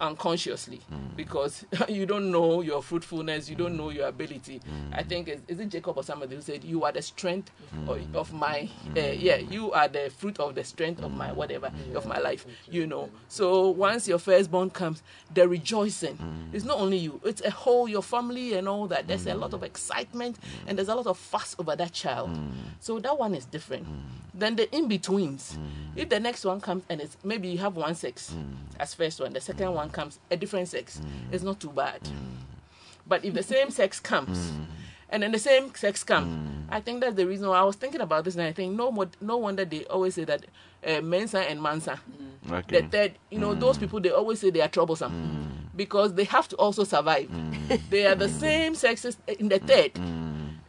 unconsciously. 0.02 0.78
Hmm. 0.90 1.16
Because 1.16 1.66
you 1.90 2.06
don't 2.06 2.32
know 2.32 2.62
your 2.62 2.82
fruitfulness, 2.82 3.50
you 3.50 3.56
don't 3.56 3.72
hmm. 3.72 3.78
know 3.78 3.90
your 3.90 4.08
ability. 4.08 4.58
Hmm. 4.58 4.94
I 4.94 5.04
think 5.04 5.28
is, 5.30 5.40
is 5.48 5.60
it 5.60 5.70
Jacob 5.70 5.98
or 5.98 6.04
somebody 6.04 6.36
who 6.36 6.42
said, 6.42 6.64
"You 6.64 6.84
are 6.84 6.92
the 6.92 7.02
strength 7.02 7.52
of, 7.88 8.16
of 8.16 8.34
my 8.34 8.70
uh, 8.98 9.00
yeah, 9.00 9.38
you 9.38 9.72
are 9.72 9.88
the 9.88 10.12
fruit 10.18 10.40
of 10.40 10.56
the 10.56 10.64
strength 10.64 11.02
of 11.04 11.12
my 11.12 11.32
whatever 11.32 11.72
of 11.96 12.06
my 12.06 12.18
life." 12.20 12.46
You 12.70 12.88
know. 12.88 13.10
So 13.28 13.70
once 13.70 14.08
your 14.08 14.20
firstborn 14.20 14.72
comes, 14.72 15.04
the 15.34 15.48
rejoicing 15.48 16.18
it's 16.52 16.66
not 16.66 16.80
only 16.80 16.98
you; 16.98 17.22
it's 17.24 17.42
a 17.42 17.52
whole 17.52 17.88
your 17.88 18.02
family 18.04 18.56
and 18.56 18.68
all 18.68 18.88
that. 18.88 19.08
There's 19.08 19.28
a 19.28 19.36
lot 19.36 19.54
of 19.54 19.64
excitement 19.64 20.38
and 20.68 20.78
there's 20.78 20.90
a 20.90 20.96
lot 20.96 21.08
of 21.08 21.18
fuss 21.18 21.56
over 21.60 21.76
that 21.76 21.94
child. 21.94 22.38
So 22.80 23.00
that 23.00 23.18
one 23.18 23.36
is 23.36 23.46
different. 23.46 23.88
Then 24.34 24.56
the 24.56 24.74
in 24.76 24.88
betweens. 24.88 25.58
If 25.96 26.10
the 26.10 26.20
next 26.20 26.46
one 26.46 26.62
comes 26.62 26.84
and 26.90 27.02
it's 27.02 27.18
maybe 27.24 27.50
you 27.50 27.58
have 27.60 27.76
one 27.76 27.96
sex 27.96 28.34
as 28.80 28.96
first 28.96 29.20
one, 29.20 29.32
the 29.34 29.42
second 29.42 29.74
one 29.74 29.91
comes 29.92 30.20
a 30.30 30.38
different 30.38 30.68
sex, 30.68 31.00
mm. 31.04 31.34
it's 31.34 31.44
not 31.44 31.60
too 31.60 31.70
bad. 31.70 32.02
Mm. 32.04 32.12
But 33.08 33.26
if 33.26 33.34
the 33.34 33.44
same 33.44 33.70
sex 33.72 34.00
comes, 34.00 34.38
mm. 34.52 34.66
and 35.10 35.24
then 35.24 35.32
the 35.32 35.40
same 35.40 35.74
sex 35.76 36.04
come, 36.04 36.66
I 36.70 36.80
think 36.80 37.02
that's 37.02 37.16
the 37.16 37.28
reason 37.28 37.48
why 37.50 37.60
I 37.60 37.64
was 37.64 37.76
thinking 37.76 38.02
about 38.02 38.24
this, 38.26 38.36
and 38.36 38.44
I 38.44 38.54
think 38.54 38.76
no, 38.76 38.92
mo- 38.92 39.10
no 39.20 39.38
wonder 39.38 39.66
they 39.66 39.86
always 39.86 40.16
say 40.16 40.24
that 40.24 40.46
uh, 40.88 41.02
Mensa 41.02 41.40
and 41.40 41.62
Mansa, 41.62 42.00
Okay. 42.52 42.82
the 42.82 42.88
third, 42.88 43.12
you 43.30 43.38
know, 43.38 43.54
those 43.54 43.78
people 43.78 44.00
they 44.00 44.10
always 44.10 44.40
say 44.40 44.50
they 44.50 44.62
are 44.62 44.68
troublesome 44.68 45.70
because 45.76 46.14
they 46.16 46.24
have 46.24 46.48
to 46.50 46.56
also 46.56 46.84
survive. 46.84 47.30
they 47.90 48.06
are 48.08 48.16
the 48.16 48.30
same 48.30 48.74
sexes 48.76 49.18
in 49.40 49.50
the 49.50 49.60
third, 49.60 49.92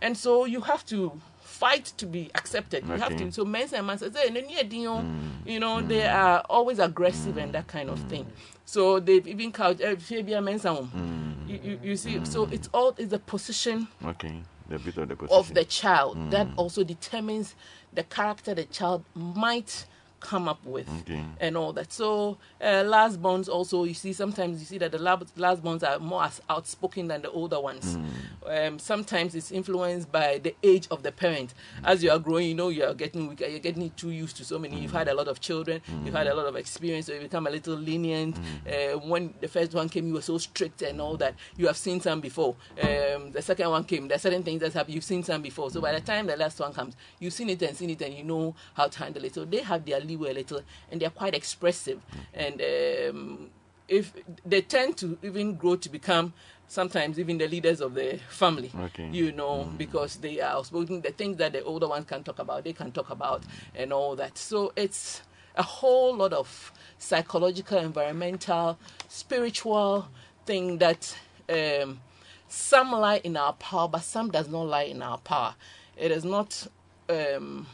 and 0.00 0.16
so 0.16 0.44
you 0.44 0.60
have 0.60 0.84
to 0.86 1.20
fight 1.40 1.92
to 1.96 2.06
be 2.06 2.30
accepted. 2.34 2.84
You 2.86 2.94
have 2.94 3.16
to. 3.16 3.30
So 3.30 3.44
Mensa 3.44 3.76
and 3.76 3.86
Mansa, 3.86 4.12
say, 4.12 4.30
"No, 4.30 4.40
yeah, 4.48 4.64
Dio," 4.64 5.04
you 5.46 5.60
know, 5.60 5.80
they 5.80 6.06
are 6.06 6.44
always 6.50 6.78
aggressive 6.80 7.36
and 7.36 7.52
that 7.52 7.68
kind 7.68 7.88
of 7.88 8.00
thing. 8.10 8.26
So 8.64 9.00
they've 9.00 9.26
even 9.26 9.52
called 9.52 9.80
uh, 9.80 9.86
eh, 9.86 9.96
Fabia 9.96 10.40
Mensa. 10.40 10.68
Mm. 10.68 11.48
You, 11.48 11.60
you, 11.62 11.80
you 11.82 11.96
see, 11.96 12.24
so 12.24 12.46
mm. 12.46 12.52
it's 12.52 12.68
all 12.72 12.94
is 12.96 13.08
the 13.08 13.18
position 13.18 13.88
Okay. 14.04 14.42
The 14.68 14.78
bit 14.78 14.96
of 14.96 15.08
the 15.08 15.16
position. 15.16 15.38
of 15.38 15.54
the 15.54 15.64
child 15.64 16.30
that 16.30 16.46
mm. 16.48 16.54
also 16.56 16.82
determines 16.84 17.54
the 17.92 18.04
character 18.04 18.54
the 18.54 18.64
child 18.64 19.04
might 19.14 19.86
come 20.22 20.48
up 20.48 20.64
with 20.64 20.88
Okay. 21.00 21.22
and 21.40 21.56
all 21.56 21.72
that. 21.74 21.92
So 21.92 22.38
uh, 22.64 22.84
last 22.86 23.20
bonds 23.20 23.48
also 23.48 23.84
you 23.84 23.94
see 23.94 24.12
sometimes 24.12 24.60
you 24.60 24.66
see 24.66 24.78
that 24.78 24.92
the 24.92 24.98
last, 24.98 25.36
last 25.38 25.62
bonds 25.62 25.82
are 25.82 25.98
more 25.98 26.22
as 26.24 26.40
outspoken 26.48 27.08
than 27.08 27.22
the 27.22 27.30
older 27.30 27.60
ones. 27.60 27.98
Um, 28.46 28.78
sometimes 28.78 29.34
it's 29.34 29.50
influenced 29.52 30.10
by 30.10 30.38
the 30.38 30.54
age 30.62 30.86
of 30.90 31.02
the 31.02 31.12
parent. 31.12 31.54
As 31.84 32.02
you 32.02 32.10
are 32.10 32.18
growing, 32.18 32.48
you 32.48 32.54
know 32.54 32.68
you 32.70 32.84
are 32.84 32.94
getting 32.94 33.28
weaker. 33.28 33.46
You're 33.46 33.58
getting 33.58 33.90
too 33.90 34.10
used 34.10 34.36
to 34.38 34.44
so 34.44 34.58
many. 34.58 34.80
You've 34.80 34.92
had 34.92 35.08
a 35.08 35.14
lot 35.14 35.28
of 35.28 35.40
children. 35.40 35.80
You've 36.04 36.14
had 36.14 36.26
a 36.26 36.34
lot 36.34 36.46
of 36.46 36.56
experience, 36.56 37.06
so 37.06 37.12
you 37.14 37.20
become 37.20 37.46
a 37.46 37.50
little 37.50 37.74
lenient. 37.76 38.36
Uh, 38.66 38.98
when 38.98 39.34
the 39.40 39.48
first 39.48 39.74
one 39.74 39.88
came, 39.88 40.06
you 40.06 40.14
were 40.14 40.22
so 40.22 40.38
strict 40.38 40.82
and 40.82 41.00
all 41.00 41.16
that. 41.18 41.34
You 41.56 41.66
have 41.66 41.76
seen 41.76 42.00
some 42.00 42.20
before. 42.20 42.56
Um, 42.80 43.32
the 43.32 43.42
second 43.42 43.70
one 43.70 43.84
came. 43.84 44.08
There 44.08 44.16
are 44.16 44.18
certain 44.20 44.42
things 44.42 44.60
that 44.60 44.72
happen. 44.72 44.92
You've 44.94 45.04
seen 45.04 45.22
some 45.22 45.42
before. 45.42 45.70
So 45.70 45.80
by 45.80 45.92
the 45.92 46.00
time 46.00 46.26
the 46.26 46.36
last 46.36 46.58
one 46.60 46.72
comes, 46.72 46.96
you've 47.20 47.32
seen 47.32 47.48
it 47.50 47.62
and 47.62 47.76
seen 47.76 47.90
it, 47.90 48.00
and 48.02 48.14
you 48.14 48.24
know 48.24 48.54
how 48.74 48.88
to 48.88 48.98
handle 48.98 49.24
it. 49.24 49.34
So 49.34 49.44
they 49.44 49.58
have 49.62 49.84
their 49.84 50.00
leeway 50.12 50.30
a 50.30 50.34
little, 50.34 50.60
and 50.90 51.00
they're 51.00 51.10
quite 51.10 51.34
expressive. 51.34 52.00
And 52.34 52.60
um, 52.60 53.50
if 53.88 54.12
they 54.46 54.62
tend 54.62 54.96
to 54.98 55.18
even 55.22 55.54
grow 55.56 55.76
to 55.76 55.88
become 55.88 56.32
sometimes 56.68 57.18
even 57.18 57.36
the 57.38 57.46
leaders 57.46 57.80
of 57.82 57.92
the 57.94 58.18
family 58.30 58.70
Okay. 58.74 59.08
you 59.12 59.30
know 59.32 59.70
because 59.76 60.16
they 60.16 60.40
are 60.40 60.56
outspoken 60.56 61.02
the 61.02 61.10
things 61.12 61.36
that 61.36 61.52
the 61.52 61.62
older 61.64 61.86
ones 61.86 62.06
can 62.06 62.22
talk 62.24 62.38
about 62.38 62.64
they 62.64 62.72
can 62.72 62.90
talk 62.92 63.10
about 63.10 63.42
and 63.74 63.92
all 63.92 64.16
that 64.16 64.38
so 64.38 64.72
it's 64.74 65.20
a 65.56 65.62
whole 65.62 66.16
lot 66.16 66.32
of 66.32 66.72
psychological 66.98 67.76
environmental 67.78 68.78
spiritual 69.08 70.08
thing 70.46 70.78
that 70.78 71.14
um, 71.50 72.00
some 72.48 72.90
lie 72.92 73.20
in 73.22 73.36
our 73.36 73.52
power 73.54 73.86
but 73.88 74.02
some 74.02 74.30
does 74.30 74.48
not 74.48 74.62
lie 74.62 74.84
in 74.84 75.02
our 75.02 75.18
power 75.18 75.54
it 75.98 76.10
is 76.10 76.24
not 76.24 76.66
um, 77.10 77.66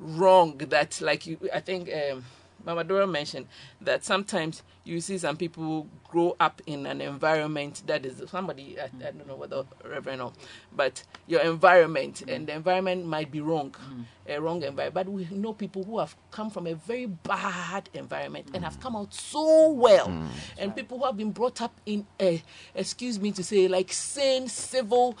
wrong 0.00 0.56
that 0.58 1.00
like 1.00 1.26
you 1.26 1.38
i 1.54 1.60
think 1.60 1.90
um 1.92 2.24
Mama 2.64 2.84
Dora 2.84 3.06
mentioned 3.06 3.46
that 3.80 4.04
sometimes 4.04 4.62
you 4.84 5.00
see 5.00 5.18
some 5.18 5.36
people 5.36 5.86
grow 6.08 6.34
up 6.40 6.60
in 6.66 6.86
an 6.86 7.00
environment 7.00 7.82
that 7.86 8.04
is 8.04 8.22
somebody 8.28 8.76
I, 8.80 8.84
I 8.84 9.10
don't 9.12 9.26
know 9.26 9.36
whether 9.36 9.64
Reverend 9.84 10.22
or, 10.22 10.32
but 10.74 11.02
your 11.26 11.40
environment 11.42 12.22
mm. 12.26 12.34
and 12.34 12.46
the 12.46 12.54
environment 12.54 13.06
might 13.06 13.30
be 13.30 13.40
wrong, 13.40 13.70
mm. 13.70 14.04
a 14.26 14.40
wrong 14.40 14.62
environment. 14.62 14.94
But 14.94 15.08
we 15.08 15.28
know 15.30 15.52
people 15.52 15.84
who 15.84 15.98
have 15.98 16.16
come 16.30 16.50
from 16.50 16.66
a 16.66 16.74
very 16.74 17.06
bad 17.06 17.88
environment 17.94 18.48
and 18.54 18.64
have 18.64 18.78
mm. 18.78 18.82
come 18.82 18.96
out 18.96 19.14
so 19.14 19.70
well, 19.70 20.12
and 20.58 20.74
people 20.74 20.98
who 20.98 21.04
have 21.04 21.16
been 21.16 21.30
brought 21.30 21.62
up 21.62 21.80
in 21.86 22.06
a, 22.20 22.42
excuse 22.74 23.20
me 23.20 23.32
to 23.32 23.44
say, 23.44 23.68
like 23.68 23.92
sane, 23.92 24.48
civil, 24.48 25.16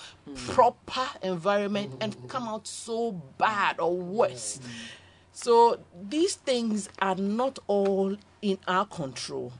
proper 0.48 1.06
environment 1.22 1.92
and 2.00 2.28
come 2.28 2.48
out 2.48 2.66
so 2.66 3.12
bad 3.38 3.78
or 3.78 3.96
worse. 3.96 4.60
So 5.42 5.78
these 5.98 6.34
things 6.34 6.90
are 7.00 7.14
not 7.14 7.58
all 7.66 8.16
in 8.42 8.58
our 8.68 8.84
control. 8.84 9.54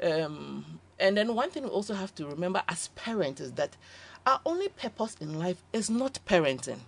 Um, 0.00 0.78
and 1.00 1.16
then 1.16 1.34
one 1.34 1.50
thing 1.50 1.64
we 1.64 1.68
also 1.68 1.94
have 1.94 2.14
to 2.14 2.26
remember 2.26 2.62
as 2.68 2.88
parents 2.88 3.40
is 3.40 3.52
that 3.52 3.76
our 4.24 4.40
only 4.46 4.68
purpose 4.68 5.16
in 5.20 5.36
life 5.36 5.64
is 5.72 5.90
not 5.90 6.20
parenting. 6.26 6.78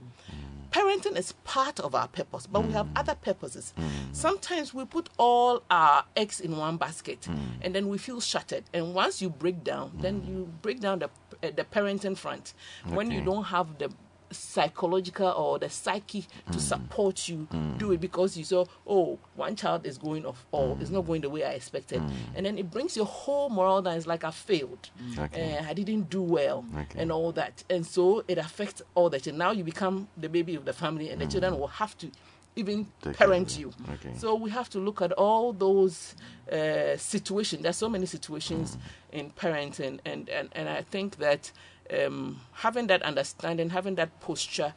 Parenting 0.70 1.16
is 1.16 1.32
part 1.42 1.80
of 1.80 1.96
our 1.96 2.06
purpose, 2.06 2.46
but 2.46 2.64
we 2.64 2.72
have 2.74 2.86
other 2.94 3.16
purposes. 3.16 3.74
Sometimes 4.12 4.72
we 4.72 4.84
put 4.84 5.08
all 5.18 5.62
our 5.68 6.04
eggs 6.14 6.38
in 6.40 6.56
one 6.56 6.76
basket, 6.76 7.26
and 7.62 7.74
then 7.74 7.88
we 7.88 7.98
feel 7.98 8.20
shattered. 8.20 8.64
And 8.72 8.94
once 8.94 9.20
you 9.20 9.30
break 9.30 9.64
down, 9.64 9.92
then 10.00 10.24
you 10.28 10.52
break 10.62 10.78
down 10.80 11.00
the 11.00 11.10
uh, 11.42 11.50
the 11.56 11.64
parenting 11.64 12.16
front. 12.16 12.52
When 12.86 13.10
you 13.10 13.20
don't 13.22 13.44
have 13.44 13.78
the 13.78 13.90
psychological 14.30 15.28
or 15.28 15.58
the 15.58 15.70
psyche 15.70 16.26
to 16.52 16.60
support 16.60 17.28
you 17.28 17.46
do 17.78 17.92
it 17.92 18.00
because 18.00 18.36
you 18.36 18.44
saw 18.44 18.64
oh 18.86 19.18
one 19.36 19.54
child 19.56 19.86
is 19.86 19.96
going 19.98 20.24
off 20.26 20.44
or 20.52 20.76
it's 20.80 20.90
not 20.90 21.02
going 21.06 21.20
the 21.20 21.30
way 21.30 21.44
i 21.44 21.50
expected. 21.50 22.02
And 22.34 22.44
then 22.46 22.58
it 22.58 22.70
brings 22.70 22.96
your 22.96 23.06
whole 23.06 23.48
moral 23.48 23.82
down 23.82 23.96
it's 23.96 24.06
like 24.06 24.24
i 24.24 24.30
failed. 24.30 24.90
Okay. 25.18 25.56
uh, 25.58 25.64
i 25.68 25.72
didn't 25.74 26.10
do 26.10 26.22
well 26.22 26.64
Okay. 26.82 27.00
and 27.00 27.10
all 27.12 27.32
that. 27.32 27.64
And 27.70 27.86
so 27.86 28.24
it 28.28 28.38
affects 28.38 28.82
all 28.94 29.08
that 29.10 29.26
and 29.26 29.38
now 29.38 29.50
you 29.52 29.64
become 29.64 30.08
the 30.16 30.28
baby 30.28 30.54
of 30.54 30.64
the 30.64 30.72
family 30.72 31.10
and 31.10 31.20
the 31.20 31.26
children 31.26 31.58
will 31.58 31.68
have 31.82 31.96
to 31.98 32.10
even 32.56 32.86
Take 33.02 33.16
parent 33.16 33.56
you. 33.58 33.72
Okay. 33.94 34.12
so 34.18 34.34
we 34.34 34.50
have 34.50 34.68
to 34.70 34.78
look 34.80 35.00
at 35.00 35.12
all 35.12 35.52
those 35.52 36.16
eh, 36.50 36.94
uh, 36.94 36.96
situations. 36.96 37.62
There's 37.62 37.76
so 37.76 37.88
many 37.88 38.04
situations 38.06 38.76
in 39.12 39.30
parenting, 39.30 40.00
and, 40.04 40.28
and, 40.28 40.48
and 40.52 40.68
I 40.68 40.82
think 40.82 41.16
that 41.18 41.52
um, 41.92 42.40
having 42.52 42.86
that 42.88 43.02
understanding, 43.02 43.70
having 43.70 43.94
that 43.96 44.20
posture, 44.20 44.74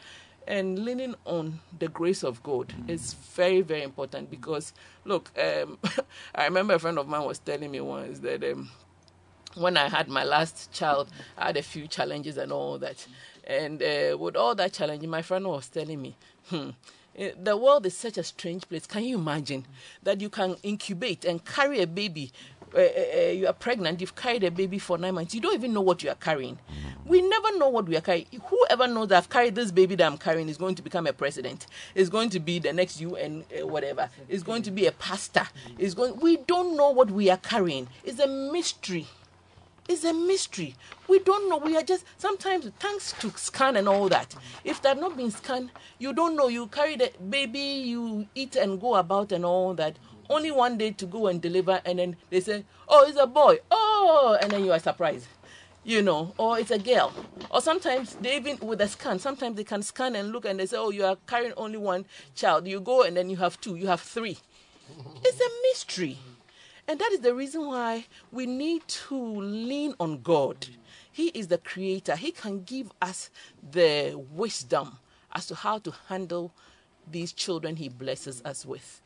and 0.47 0.79
leaning 0.79 1.15
on 1.25 1.59
the 1.77 1.87
grace 1.87 2.23
of 2.23 2.41
God 2.43 2.73
is 2.87 3.13
very, 3.13 3.61
very 3.61 3.83
important 3.83 4.29
because, 4.29 4.73
look, 5.05 5.31
um, 5.39 5.77
I 6.35 6.45
remember 6.45 6.73
a 6.73 6.79
friend 6.79 6.97
of 6.97 7.07
mine 7.07 7.25
was 7.25 7.39
telling 7.39 7.71
me 7.71 7.81
once 7.81 8.19
that. 8.19 8.43
Um, 8.43 8.69
when 9.55 9.77
I 9.77 9.89
had 9.89 10.07
my 10.07 10.23
last 10.23 10.71
child, 10.71 11.09
I 11.37 11.47
had 11.47 11.57
a 11.57 11.61
few 11.61 11.87
challenges 11.87 12.37
and 12.37 12.51
all 12.51 12.77
that. 12.79 13.05
And 13.43 13.81
uh, 13.81 14.17
with 14.17 14.35
all 14.35 14.55
that 14.55 14.73
challenge, 14.73 15.05
my 15.07 15.21
friend 15.21 15.47
was 15.47 15.67
telling 15.67 16.01
me, 16.01 16.15
hmm, 16.49 16.69
eh, 17.17 17.31
the 17.41 17.57
world 17.57 17.85
is 17.85 17.97
such 17.97 18.17
a 18.17 18.23
strange 18.23 18.67
place. 18.69 18.85
Can 18.85 19.03
you 19.03 19.17
imagine 19.17 19.65
that 20.03 20.21
you 20.21 20.29
can 20.29 20.55
incubate 20.63 21.25
and 21.25 21.43
carry 21.43 21.81
a 21.81 21.87
baby? 21.87 22.31
Uh, 22.75 23.31
you 23.31 23.47
are 23.47 23.53
pregnant, 23.53 23.99
you've 23.99 24.15
carried 24.15 24.43
a 24.43 24.51
baby 24.51 24.79
for 24.79 24.97
nine 24.97 25.15
months, 25.15 25.33
you 25.33 25.41
don't 25.41 25.53
even 25.53 25.73
know 25.73 25.81
what 25.81 26.01
you 26.03 26.09
are 26.09 26.15
carrying. 26.15 26.57
We 27.05 27.21
never 27.21 27.57
know 27.57 27.67
what 27.67 27.87
we 27.87 27.97
are 27.97 28.01
carrying. 28.01 28.27
Whoever 28.45 28.87
knows 28.87 29.09
that 29.09 29.17
I've 29.17 29.29
carried 29.29 29.55
this 29.55 29.71
baby 29.71 29.95
that 29.95 30.05
I'm 30.05 30.17
carrying 30.17 30.47
is 30.47 30.57
going 30.57 30.75
to 30.75 30.81
become 30.81 31.07
a 31.07 31.13
president, 31.13 31.67
is 31.95 32.09
going 32.09 32.29
to 32.29 32.39
be 32.39 32.59
the 32.59 32.71
next 32.71 33.01
UN, 33.01 33.43
uh, 33.59 33.67
whatever, 33.67 34.09
is 34.29 34.43
going 34.43 34.61
to 34.63 34.71
be 34.71 34.85
a 34.85 34.91
pastor, 34.93 35.47
is 35.77 35.93
going. 35.93 36.19
We 36.19 36.37
don't 36.37 36.77
know 36.77 36.91
what 36.91 37.11
we 37.11 37.29
are 37.29 37.37
carrying. 37.37 37.87
It's 38.03 38.19
a 38.19 38.27
mystery 38.27 39.07
it's 39.91 40.05
a 40.05 40.13
mystery. 40.13 40.75
We 41.07 41.19
don't 41.19 41.49
know. 41.49 41.57
We 41.57 41.75
are 41.75 41.83
just 41.83 42.05
sometimes 42.17 42.71
thanks 42.79 43.13
to 43.19 43.29
scan 43.35 43.75
and 43.75 43.89
all 43.89 44.07
that. 44.09 44.33
If 44.63 44.81
they've 44.81 44.97
not 44.97 45.17
been 45.17 45.31
scanned, 45.31 45.71
you 45.99 46.13
don't 46.13 46.37
know. 46.37 46.47
You 46.47 46.67
carry 46.67 46.95
the 46.95 47.11
baby, 47.29 47.59
you 47.59 48.27
eat 48.33 48.55
and 48.55 48.79
go 48.79 48.95
about 48.95 49.31
and 49.33 49.43
all 49.43 49.73
that. 49.73 49.97
Only 50.31 50.51
one 50.51 50.77
day 50.77 50.91
to 50.91 51.05
go 51.05 51.27
and 51.27 51.41
deliver, 51.41 51.81
and 51.85 51.99
then 51.99 52.15
they 52.29 52.39
say, 52.39 52.63
"Oh, 52.87 53.05
it's 53.07 53.19
a 53.19 53.27
boy." 53.27 53.59
Oh, 53.69 54.37
and 54.41 54.49
then 54.51 54.63
you 54.63 54.71
are 54.71 54.79
surprised. 54.79 55.27
You 55.83 56.01
know, 56.01 56.33
or 56.37 56.59
it's 56.59 56.69
a 56.69 56.77
girl. 56.77 57.11
Or 57.49 57.59
sometimes 57.59 58.15
they 58.21 58.37
even 58.37 58.57
with 58.61 58.81
a 58.81 58.87
scan, 58.87 59.17
sometimes 59.17 59.57
they 59.57 59.63
can 59.63 59.81
scan 59.81 60.15
and 60.15 60.31
look 60.31 60.45
and 60.45 60.59
they 60.59 60.67
say, 60.67 60.77
Oh, 60.77 60.91
you 60.91 61.03
are 61.03 61.17
carrying 61.25 61.53
only 61.57 61.79
one 61.79 62.05
child. 62.35 62.67
You 62.67 62.79
go 62.79 63.01
and 63.01 63.17
then 63.17 63.31
you 63.31 63.37
have 63.37 63.59
two, 63.59 63.75
you 63.75 63.87
have 63.87 64.01
three. 64.01 64.37
It's 65.25 65.39
a 65.41 65.49
mystery. 65.63 66.19
And 66.87 66.99
that 66.99 67.11
is 67.13 67.21
the 67.21 67.33
reason 67.33 67.65
why 67.65 68.05
we 68.31 68.45
need 68.45 68.87
to 69.09 69.15
lean 69.15 69.95
on 69.99 70.21
God. 70.21 70.67
He 71.11 71.27
is 71.29 71.47
the 71.47 71.57
creator, 71.57 72.15
He 72.15 72.31
can 72.31 72.63
give 72.63 72.91
us 73.01 73.29
the 73.71 74.21
wisdom 74.31 74.99
as 75.33 75.47
to 75.47 75.55
how 75.55 75.79
to 75.79 75.93
handle 76.09 76.53
these 77.09 77.33
children 77.33 77.77
He 77.77 77.89
blesses 77.89 78.41
us 78.45 78.65
with. 78.65 79.01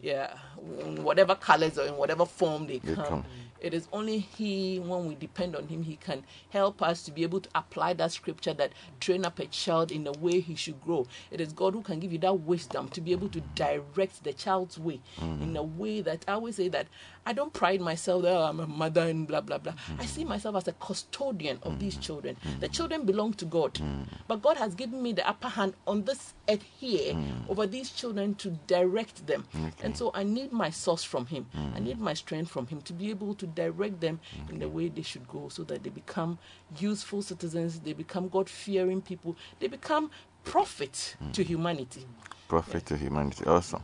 Yeah, 0.00 0.34
in 0.80 1.02
whatever 1.04 1.34
colors 1.36 1.78
or 1.78 1.86
in 1.86 1.96
whatever 1.96 2.26
form 2.26 2.66
they 2.68 2.80
They 2.82 2.96
come. 2.96 3.24
come. 3.24 3.26
It 3.60 3.74
is 3.74 3.88
only 3.92 4.18
He, 4.18 4.78
when 4.78 5.06
we 5.06 5.14
depend 5.14 5.54
on 5.56 5.68
Him, 5.68 5.82
He 5.82 5.96
can 5.96 6.24
help 6.50 6.82
us 6.82 7.02
to 7.04 7.10
be 7.10 7.22
able 7.22 7.40
to 7.40 7.48
apply 7.54 7.94
that 7.94 8.12
scripture 8.12 8.54
that 8.54 8.72
train 9.00 9.24
up 9.24 9.38
a 9.38 9.46
child 9.46 9.90
in 9.90 10.04
the 10.04 10.12
way 10.12 10.40
he 10.40 10.54
should 10.54 10.80
grow. 10.80 11.06
It 11.30 11.40
is 11.40 11.52
God 11.52 11.74
who 11.74 11.82
can 11.82 12.00
give 12.00 12.12
you 12.12 12.18
that 12.18 12.34
wisdom 12.40 12.88
to 12.90 13.00
be 13.00 13.12
able 13.12 13.28
to 13.30 13.40
direct 13.54 14.24
the 14.24 14.32
child's 14.32 14.78
way 14.78 15.00
mm-hmm. 15.18 15.42
in 15.42 15.56
a 15.56 15.62
way 15.62 16.00
that 16.00 16.24
I 16.28 16.32
always 16.32 16.56
say 16.56 16.68
that 16.68 16.86
I 17.26 17.32
don't 17.32 17.52
pride 17.52 17.80
myself 17.80 18.22
that 18.22 18.32
oh, 18.32 18.42
I'm 18.44 18.60
a 18.60 18.66
mother 18.66 19.02
and 19.02 19.26
blah 19.26 19.40
blah 19.40 19.58
blah. 19.58 19.72
I 19.72 19.92
mm-hmm. 19.92 20.02
see 20.06 20.24
myself 20.24 20.56
as 20.56 20.68
a 20.68 20.72
custodian 20.72 21.58
of 21.62 21.78
these 21.78 21.94
mm-hmm. 21.94 22.02
children. 22.02 22.36
The 22.60 22.68
children 22.68 23.04
belong 23.04 23.34
to 23.34 23.44
God, 23.44 23.80
but 24.26 24.42
God 24.42 24.56
has 24.56 24.74
given 24.74 25.02
me 25.02 25.12
the 25.12 25.28
upper 25.28 25.48
hand 25.48 25.74
on 25.86 26.04
this 26.04 26.34
earth 26.48 26.62
here 26.62 27.16
over 27.48 27.66
these 27.66 27.90
children 27.90 28.34
to 28.36 28.50
direct 28.66 29.26
them. 29.26 29.44
And 29.82 29.96
so 29.96 30.10
I 30.14 30.22
need 30.22 30.52
my 30.52 30.70
source 30.70 31.04
from 31.04 31.26
Him. 31.26 31.46
I 31.74 31.80
need 31.80 31.98
my 32.00 32.14
strength 32.14 32.50
from 32.50 32.66
Him 32.66 32.80
to 32.82 32.92
be 32.92 33.10
able 33.10 33.34
to 33.34 33.46
direct 33.54 34.00
them 34.00 34.20
in 34.48 34.58
the 34.58 34.66
mm-hmm. 34.66 34.74
way 34.76 34.88
they 34.88 35.02
should 35.02 35.26
go 35.28 35.48
so 35.48 35.62
that 35.64 35.82
they 35.82 35.90
become 35.90 36.38
useful 36.78 37.22
citizens, 37.22 37.80
they 37.80 37.92
become 37.92 38.28
God 38.28 38.48
fearing 38.48 39.00
people, 39.00 39.36
they 39.58 39.68
become 39.68 40.10
profit 40.44 41.16
to 41.32 41.42
mm. 41.42 41.46
humanity. 41.46 42.06
Prophet 42.48 42.86
to 42.86 42.96
humanity. 42.96 43.44
Awesome. 43.44 43.82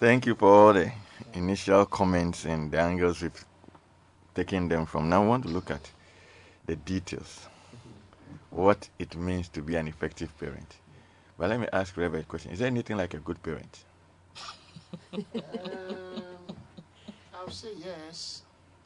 Thank 0.00 0.26
you 0.26 0.34
for 0.34 0.48
all 0.48 0.72
the 0.72 0.90
initial 1.34 1.86
comments 1.86 2.44
and 2.44 2.70
the 2.70 2.80
angles 2.80 3.22
we've 3.22 3.44
taken 4.34 4.68
them 4.68 4.86
from. 4.86 5.08
Now 5.08 5.22
I 5.22 5.26
want 5.26 5.44
to 5.44 5.50
look 5.50 5.70
at 5.70 5.90
the 6.66 6.76
details. 6.76 7.48
Mm-hmm. 7.48 8.56
What 8.62 8.88
it 8.98 9.16
means 9.16 9.48
to 9.50 9.62
be 9.62 9.76
an 9.76 9.88
effective 9.88 10.36
parent. 10.38 10.76
But 11.38 11.50
let 11.50 11.60
me 11.60 11.66
ask 11.72 11.96
Reverend 11.96 12.24
a 12.24 12.28
question. 12.28 12.52
Is 12.52 12.60
there 12.60 12.66
anything 12.66 12.96
like 12.96 13.14
a 13.14 13.18
good 13.18 13.42
parent? 13.42 13.84
Um, 15.14 16.56
I'll 17.34 17.50
say 17.50 17.68
yes. 17.78 18.42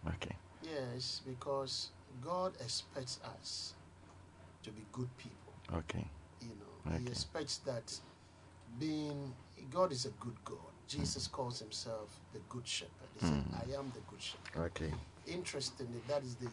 Okay. 0.08 0.36
Yes, 0.62 1.20
because 1.26 1.90
God 2.22 2.52
expects 2.60 3.20
us 3.38 3.74
to 4.62 4.70
be 4.70 4.82
good 4.92 5.08
people. 5.18 5.52
Okay. 5.74 6.06
You 6.42 6.48
know, 6.48 6.98
He 6.98 7.06
expects 7.06 7.58
that 7.58 7.98
being 8.78 9.34
God 9.70 9.92
is 9.92 10.06
a 10.06 10.10
good 10.20 10.36
God. 10.44 10.58
Jesus 10.88 11.26
calls 11.28 11.60
himself 11.60 12.08
the 12.32 12.40
good 12.48 12.66
shepherd. 12.66 13.08
He 13.14 13.20
said, 13.26 13.44
Mm. 13.44 13.54
"I 13.60 13.78
am 13.78 13.92
the 13.94 14.00
good 14.10 14.20
shepherd." 14.22 14.56
Okay. 14.72 14.92
Interestingly, 15.26 16.00
that 16.08 16.22
is 16.24 16.34
the 16.36 16.46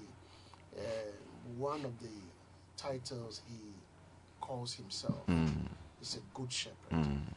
uh, 0.78 1.12
one 1.58 1.84
of 1.86 1.98
the 2.00 2.12
titles 2.76 3.42
he 3.48 3.74
calls 4.42 4.74
himself. 4.74 5.26
Mm. 5.28 5.68
He's 6.00 6.16
a 6.18 6.20
good 6.34 6.52
shepherd, 6.52 6.92
Mm. 6.92 7.34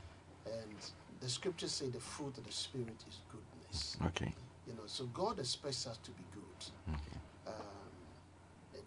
and 0.47 0.77
the 1.21 1.29
scriptures 1.29 1.73
say 1.73 1.89
the 1.89 2.01
fruit 2.01 2.37
of 2.37 2.45
the 2.45 2.53
spirit 2.53 3.03
is 3.09 3.19
goodness. 3.33 3.97
Okay. 4.07 4.35
You 4.71 4.77
know, 4.77 4.87
so 4.87 5.05
God 5.07 5.39
expects 5.41 5.87
us 5.87 5.99
to 5.99 6.11
be 6.13 6.23
good. 6.33 6.95
Okay. 6.95 7.19
Um, 7.47 7.55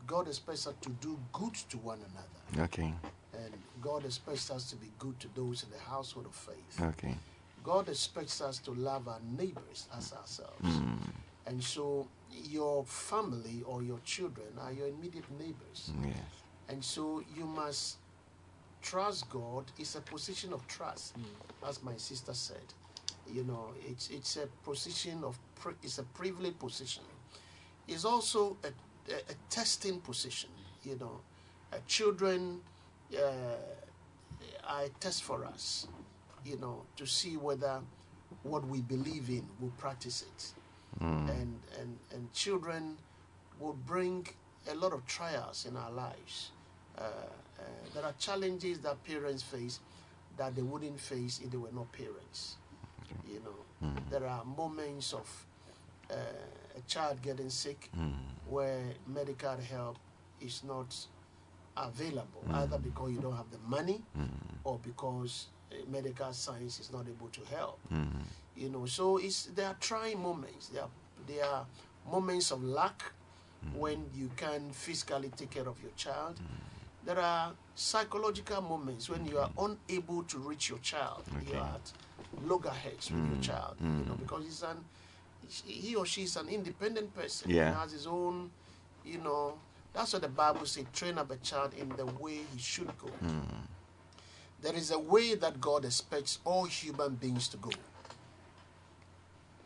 God 0.07 0.27
expects 0.27 0.65
us 0.67 0.75
to 0.81 0.89
do 0.89 1.19
good 1.33 1.55
to 1.55 1.77
one 1.77 1.99
another. 1.99 2.65
Okay. 2.65 2.93
And 3.33 3.53
God 3.81 4.05
expects 4.05 4.49
us 4.49 4.69
to 4.69 4.77
be 4.77 4.91
good 4.97 5.19
to 5.19 5.27
those 5.35 5.63
in 5.63 5.69
the 5.71 5.79
household 5.79 6.27
of 6.27 6.35
faith. 6.35 6.81
Okay. 6.81 7.15
God 7.63 7.89
expects 7.89 8.39
us 8.41 8.59
to 8.59 8.71
love 8.71 9.07
our 9.07 9.19
neighbors 9.37 9.87
as 9.97 10.13
ourselves. 10.13 10.63
Mm. 10.63 10.99
And 11.47 11.63
so 11.63 12.07
your 12.31 12.85
family 12.85 13.63
or 13.65 13.83
your 13.83 13.99
children 14.05 14.47
are 14.61 14.71
your 14.71 14.87
immediate 14.87 15.29
neighbors. 15.37 15.91
Yes. 16.05 16.15
And 16.69 16.83
so 16.83 17.21
you 17.35 17.45
must 17.45 17.97
trust 18.81 19.29
God. 19.29 19.65
It's 19.77 19.95
a 19.95 20.01
position 20.01 20.53
of 20.53 20.65
trust, 20.67 21.15
as 21.67 21.83
my 21.83 21.97
sister 21.97 22.33
said. 22.33 22.73
You 23.31 23.43
know, 23.43 23.69
it's 23.87 24.09
it's 24.09 24.37
a 24.37 24.47
position 24.63 25.23
of 25.23 25.37
it's 25.81 25.97
a 25.97 26.03
privileged 26.03 26.59
position. 26.59 27.03
It's 27.87 28.05
also 28.05 28.57
a, 28.63 28.67
a, 29.11 29.15
a 29.15 29.35
testing 29.49 29.99
position. 30.01 30.49
You 30.83 30.97
know, 30.99 31.21
uh, 31.71 31.77
children 31.87 32.61
uh, 33.15 33.21
are 34.67 34.83
a 34.83 34.89
test 34.99 35.23
for 35.23 35.45
us, 35.45 35.87
you 36.45 36.57
know, 36.57 36.83
to 36.97 37.05
see 37.05 37.37
whether 37.37 37.79
what 38.43 38.65
we 38.67 38.81
believe 38.81 39.29
in 39.29 39.45
will 39.59 39.71
practice 39.77 40.23
it. 40.23 40.53
Mm. 41.01 41.29
And, 41.29 41.59
and, 41.79 41.97
and 42.13 42.33
children 42.33 42.97
will 43.59 43.77
bring 43.85 44.27
a 44.71 44.75
lot 44.75 44.93
of 44.93 45.05
trials 45.05 45.65
in 45.65 45.77
our 45.77 45.91
lives. 45.91 46.51
Uh, 46.97 47.01
uh, 47.01 47.63
there 47.93 48.03
are 48.03 48.13
challenges 48.19 48.79
that 48.79 49.03
parents 49.03 49.43
face 49.43 49.79
that 50.37 50.55
they 50.55 50.61
wouldn't 50.61 50.99
face 50.99 51.39
if 51.43 51.51
they 51.51 51.57
were 51.57 51.71
not 51.73 51.91
parents. 51.91 52.57
You 53.27 53.39
know, 53.41 53.55
Mm. 53.87 54.09
there 54.09 54.25
are 54.27 54.43
moments 54.45 55.13
of 55.13 55.45
uh, 56.09 56.15
a 56.77 56.81
child 56.87 57.21
getting 57.21 57.49
sick 57.49 57.89
Mm. 57.97 58.13
where 58.49 58.93
medical 59.07 59.57
help 59.57 59.97
is 60.39 60.63
not 60.63 61.07
available, 61.75 62.43
Mm. 62.47 62.55
either 62.55 62.77
because 62.77 63.11
you 63.11 63.19
don't 63.19 63.35
have 63.35 63.49
the 63.51 63.57
money 63.67 64.01
Mm. 64.15 64.29
or 64.63 64.77
because 64.79 65.47
uh, 65.71 65.75
medical 65.89 66.31
science 66.33 66.79
is 66.79 66.91
not 66.91 67.07
able 67.07 67.29
to 67.29 67.41
help. 67.45 67.79
Mm. 67.91 68.23
You 68.55 68.69
know, 68.69 68.85
so 68.85 69.17
it's 69.17 69.45
there 69.55 69.67
are 69.67 69.77
trying 69.79 70.21
moments. 70.21 70.67
There 70.69 70.83
are 70.83 70.89
there 71.27 71.45
are 71.45 71.65
moments 72.11 72.51
of 72.51 72.63
lack 72.63 73.11
when 73.75 74.09
you 74.13 74.29
can 74.35 74.71
physically 74.73 75.29
take 75.29 75.49
care 75.51 75.67
of 75.69 75.81
your 75.81 75.91
child. 75.95 76.39
There 77.05 77.19
are 77.19 77.53
psychological 77.75 78.61
moments 78.61 79.09
when 79.09 79.25
you 79.25 79.39
are 79.39 79.49
unable 79.57 80.23
to 80.23 80.37
reach 80.37 80.69
your 80.69 80.79
child. 80.79 81.23
You 81.47 81.57
are 81.57 81.75
at 81.75 81.91
loggerheads 82.41 83.11
with 83.11 83.19
your 83.27 83.37
Mm, 83.37 83.41
child. 83.41 83.75
You 83.81 83.87
know, 83.87 84.13
mm. 84.13 84.19
because 84.19 84.43
he's 84.45 84.63
an 84.63 84.77
he 85.65 85.95
or 85.95 86.05
she 86.05 86.23
is 86.23 86.35
an 86.37 86.47
independent 86.49 87.13
person. 87.15 87.49
Yeah. 87.49 87.69
He 87.73 87.79
has 87.79 87.91
his 87.91 88.07
own, 88.07 88.49
you 89.05 89.17
know. 89.19 89.59
That's 89.93 90.13
what 90.13 90.21
the 90.21 90.27
Bible 90.29 90.65
says: 90.65 90.85
train 90.93 91.17
up 91.17 91.29
a 91.31 91.35
child 91.37 91.73
in 91.73 91.89
the 91.95 92.05
way 92.05 92.37
he 92.53 92.57
should 92.59 92.97
go. 92.97 93.09
Mm. 93.23 93.67
There 94.61 94.73
is 94.73 94.91
a 94.91 94.99
way 94.99 95.35
that 95.35 95.59
God 95.59 95.83
expects 95.85 96.39
all 96.45 96.63
human 96.65 97.15
beings 97.15 97.49
to 97.49 97.57
go. 97.57 97.71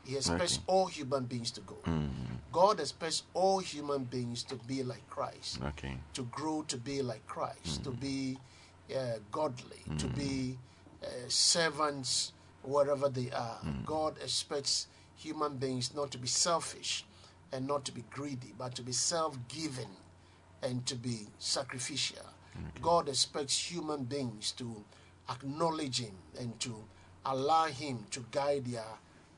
He 0.04 0.16
expects 0.16 0.56
Okay. 0.56 0.64
all 0.68 0.88
human 0.88 1.26
beings 1.26 1.52
to 1.52 1.62
go. 1.62 1.76
Mm. 1.86 2.10
God 2.52 2.80
expects 2.80 3.24
all 3.34 3.60
human 3.60 4.06
beings 4.06 4.42
to 4.44 4.56
be 4.56 4.82
like 4.82 5.08
Christ, 5.10 5.60
Okay. 5.62 5.98
to 6.14 6.24
grow 6.24 6.64
to 6.64 6.78
be 6.78 7.02
like 7.02 7.26
Christ, 7.28 7.84
to 7.84 7.92
be 7.92 8.38
uh, 8.96 9.20
godly, 9.32 9.84
to 10.00 10.08
be 10.08 10.58
uh, 11.04 11.08
servants 11.28 12.32
wherever 12.68 13.10
they 13.10 13.32
are. 13.32 13.60
Hmm. 13.62 13.84
God 13.86 14.18
expects 14.22 14.88
human 15.16 15.58
beings 15.58 15.96
not 15.96 16.12
to 16.12 16.18
be 16.18 16.28
selfish 16.28 17.06
and 17.52 17.66
not 17.66 17.86
to 17.86 17.92
be 17.92 18.04
greedy, 18.12 18.54
but 18.58 18.76
to 18.76 18.82
be 18.84 18.92
self 18.92 19.38
giving 19.48 19.90
and 20.62 20.86
to 20.86 20.96
be 20.96 21.28
sacrificial. 21.40 22.26
God 22.82 23.08
expects 23.08 23.72
human 23.72 24.04
beings 24.06 24.52
to 24.54 24.84
acknowledge 25.30 26.00
Him 26.00 26.16
and 26.40 26.60
to 26.60 26.76
allow 27.26 27.66
Him 27.66 28.06
to 28.12 28.26
guide 28.32 28.66
their, 28.66 28.84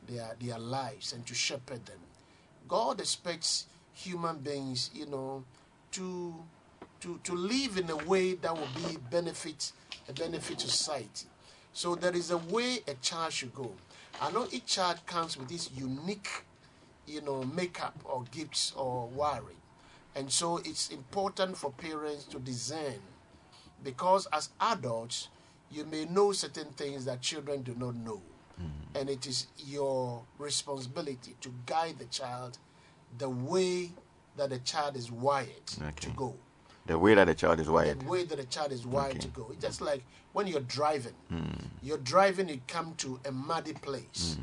their, 0.07 0.35
their 0.39 0.57
lives 0.57 1.11
and 1.11 1.25
to 1.25 1.33
shepherd 1.33 1.85
them. 1.85 1.99
God 2.67 3.01
expects 3.01 3.65
human 3.93 4.37
beings, 4.37 4.89
you 4.93 5.05
know, 5.05 5.43
to 5.91 6.35
to, 7.01 7.17
to 7.23 7.33
live 7.33 7.77
in 7.77 7.89
a 7.89 7.95
way 7.95 8.33
that 8.33 8.53
will 8.53 8.67
be 8.75 8.97
benefit 9.09 9.71
a 10.09 10.13
benefit 10.13 10.59
to 10.59 10.67
society. 10.67 11.27
So 11.73 11.95
there 11.95 12.15
is 12.15 12.31
a 12.31 12.37
way 12.37 12.79
a 12.87 12.93
child 12.95 13.33
should 13.33 13.53
go. 13.53 13.71
I 14.21 14.31
know 14.31 14.47
each 14.51 14.65
child 14.65 15.05
comes 15.05 15.37
with 15.37 15.47
this 15.47 15.69
unique, 15.71 16.29
you 17.07 17.21
know, 17.21 17.43
makeup 17.43 17.97
or 18.03 18.25
gifts 18.31 18.73
or 18.75 19.07
wiring. 19.07 19.55
And 20.15 20.31
so 20.31 20.57
it's 20.57 20.89
important 20.89 21.55
for 21.55 21.71
parents 21.71 22.25
to 22.25 22.39
discern 22.39 22.99
because 23.83 24.27
as 24.33 24.49
adults, 24.59 25.29
you 25.71 25.85
may 25.85 26.05
know 26.05 26.31
certain 26.31 26.71
things 26.71 27.05
that 27.05 27.21
children 27.21 27.61
do 27.61 27.75
not 27.75 27.95
know. 27.95 28.21
Mm-hmm. 28.59 28.97
And 28.97 29.09
it 29.09 29.27
is 29.27 29.47
your 29.57 30.23
responsibility 30.37 31.35
to 31.41 31.53
guide 31.65 31.99
the 31.99 32.05
child 32.05 32.57
the 33.17 33.29
way 33.29 33.91
that 34.35 34.49
the 34.49 34.59
child 34.59 34.97
is 34.97 35.11
wired 35.11 35.67
to 35.67 36.09
go. 36.09 36.35
The 36.89 36.97
way 36.97 37.13
that 37.13 37.25
the 37.25 37.35
child 37.35 37.59
is 37.59 37.69
wired. 37.69 37.99
The 38.01 38.05
way 38.09 38.23
that 38.25 38.35
the 38.37 38.45
child 38.45 38.71
is 38.71 38.83
wired 38.83 39.11
Okay. 39.11 39.19
to 39.19 39.27
go. 39.27 39.47
It's 39.51 39.61
just 39.61 39.79
like 39.79 40.01
when 40.33 40.47
you're 40.47 40.61
driving. 40.79 41.13
Mm. 41.31 41.65
You're 41.83 41.99
driving, 41.99 42.49
you 42.49 42.59
come 42.67 42.95
to 42.97 43.19
a 43.25 43.31
muddy 43.31 43.73
place. 43.73 44.37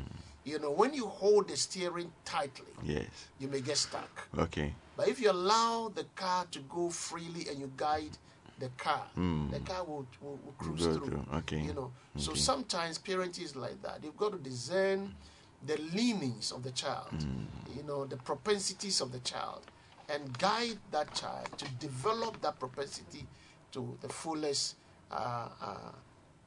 You 0.45 0.57
know, 0.59 0.71
when 0.71 0.93
you 0.93 1.07
hold 1.07 1.49
the 1.49 1.57
steering 1.57 2.09
tightly, 2.23 2.71
Yes. 2.81 3.09
you 3.37 3.49
may 3.49 3.59
get 3.59 3.75
stuck. 3.77 4.29
Okay. 4.37 4.73
But 4.95 5.09
if 5.09 5.19
you 5.19 5.29
allow 5.29 5.89
the 5.93 6.05
car 6.15 6.45
to 6.51 6.59
go 6.59 6.89
freely 6.89 7.49
and 7.49 7.59
you 7.59 7.69
guide 7.75 8.17
the 8.59 8.69
car, 8.77 9.05
Mm. 9.17 9.51
the 9.51 9.59
car 9.59 9.83
will, 9.83 10.07
will, 10.21 10.39
will 10.45 10.53
cruise 10.57 10.83
through. 10.85 11.05
through, 11.05 11.25
okay. 11.39 11.59
You 11.61 11.73
know, 11.73 11.91
so 12.15 12.33
sometimes 12.33 12.97
parenting 12.97 13.43
is 13.43 13.57
like 13.57 13.81
that. 13.81 14.01
You've 14.05 14.15
got 14.17 14.31
to 14.31 14.37
discern 14.37 15.13
the 15.65 15.75
leanings 15.93 16.53
of 16.53 16.63
the 16.63 16.71
child, 16.71 17.11
Mm. 17.11 17.75
you 17.75 17.83
know, 17.83 18.05
the 18.05 18.15
propensities 18.17 19.01
of 19.01 19.11
the 19.11 19.19
child, 19.19 19.63
and 20.09 20.37
guide 20.37 20.77
that 20.91 21.13
child 21.13 21.47
to 21.57 21.65
develop 21.79 22.41
that 22.41 22.59
propensity 22.59 23.25
to 23.71 23.97
the 24.01 24.09
fullest 24.09 24.75
uh, 25.11 25.49
uh, 25.61 25.77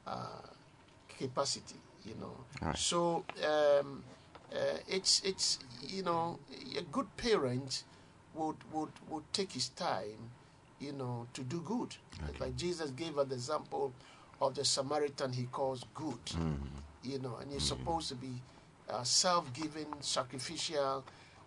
uh, 0.07 0.17
capacity. 1.17 1.75
You 2.03 2.15
know, 2.19 2.35
Right. 2.61 2.75
so 2.77 3.23
um, 3.45 4.03
uh, 4.51 4.57
it's 4.87 5.21
it's 5.23 5.59
you 5.87 6.01
know 6.01 6.39
a 6.77 6.81
good 6.91 7.05
parent 7.17 7.83
would 8.33 8.55
would 8.73 8.89
would 9.09 9.23
take 9.31 9.51
his 9.51 9.69
time, 9.69 10.31
you 10.79 10.93
know, 10.93 11.27
to 11.33 11.41
do 11.43 11.61
good. 11.61 11.95
Like 12.39 12.55
Jesus 12.57 12.89
gave 12.91 13.19
us 13.19 13.27
the 13.27 13.35
example 13.35 13.93
of 14.41 14.55
the 14.55 14.65
Samaritan 14.65 15.31
he 15.33 15.43
calls 15.43 15.85
good, 15.93 16.25
Mm. 16.33 16.57
you 17.03 17.19
know, 17.19 17.35
and 17.39 17.51
you're 17.51 17.59
supposed 17.59 18.09
to 18.09 18.15
be 18.15 18.33
uh, 18.89 19.03
self-giving, 19.03 19.85
sacrificial, 19.99 21.03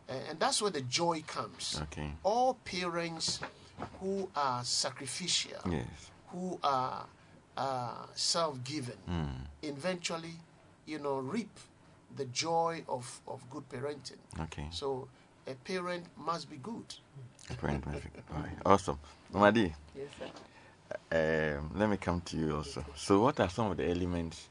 and, 0.09 0.21
and 0.31 0.41
that's 0.41 0.61
where 0.63 0.71
the 0.71 0.83
joy 0.83 1.23
comes. 1.27 1.81
Okay. 1.85 2.11
All 2.23 2.55
parents 2.65 3.41
who 4.01 4.29
are 4.37 4.63
sacrificial, 4.65 5.59
Yes. 5.71 5.87
who 6.29 6.59
are 6.63 7.07
uh, 7.57 8.07
self-given, 8.15 8.97
Mm. 9.09 9.47
eventually, 9.63 10.35
you 10.87 10.99
know, 10.99 11.19
reap 11.19 11.51
the 12.17 12.25
joy 12.27 12.83
of, 12.89 13.21
of 13.27 13.49
good 13.51 13.69
parenting. 13.69 14.19
Okay. 14.41 14.67
So 14.71 15.09
a 15.47 15.55
parent 15.55 16.05
must 16.17 16.49
be 16.51 16.57
good. 16.57 16.95
Parent 17.59 17.83
perfect. 17.85 18.17
All 18.35 18.41
right. 18.43 18.57
Awesome. 18.65 18.99
Madi, 19.33 19.73
Yes, 19.95 20.09
sir. 20.19 21.59
um, 21.59 21.71
let 21.75 21.89
me 21.89 21.97
come 21.97 22.21
to 22.23 22.37
you 22.37 22.57
also. 22.57 22.85
So, 22.97 23.21
what 23.21 23.39
are 23.41 23.49
some 23.51 23.71
of 23.71 23.77
the 23.77 23.89
elements 23.89 24.49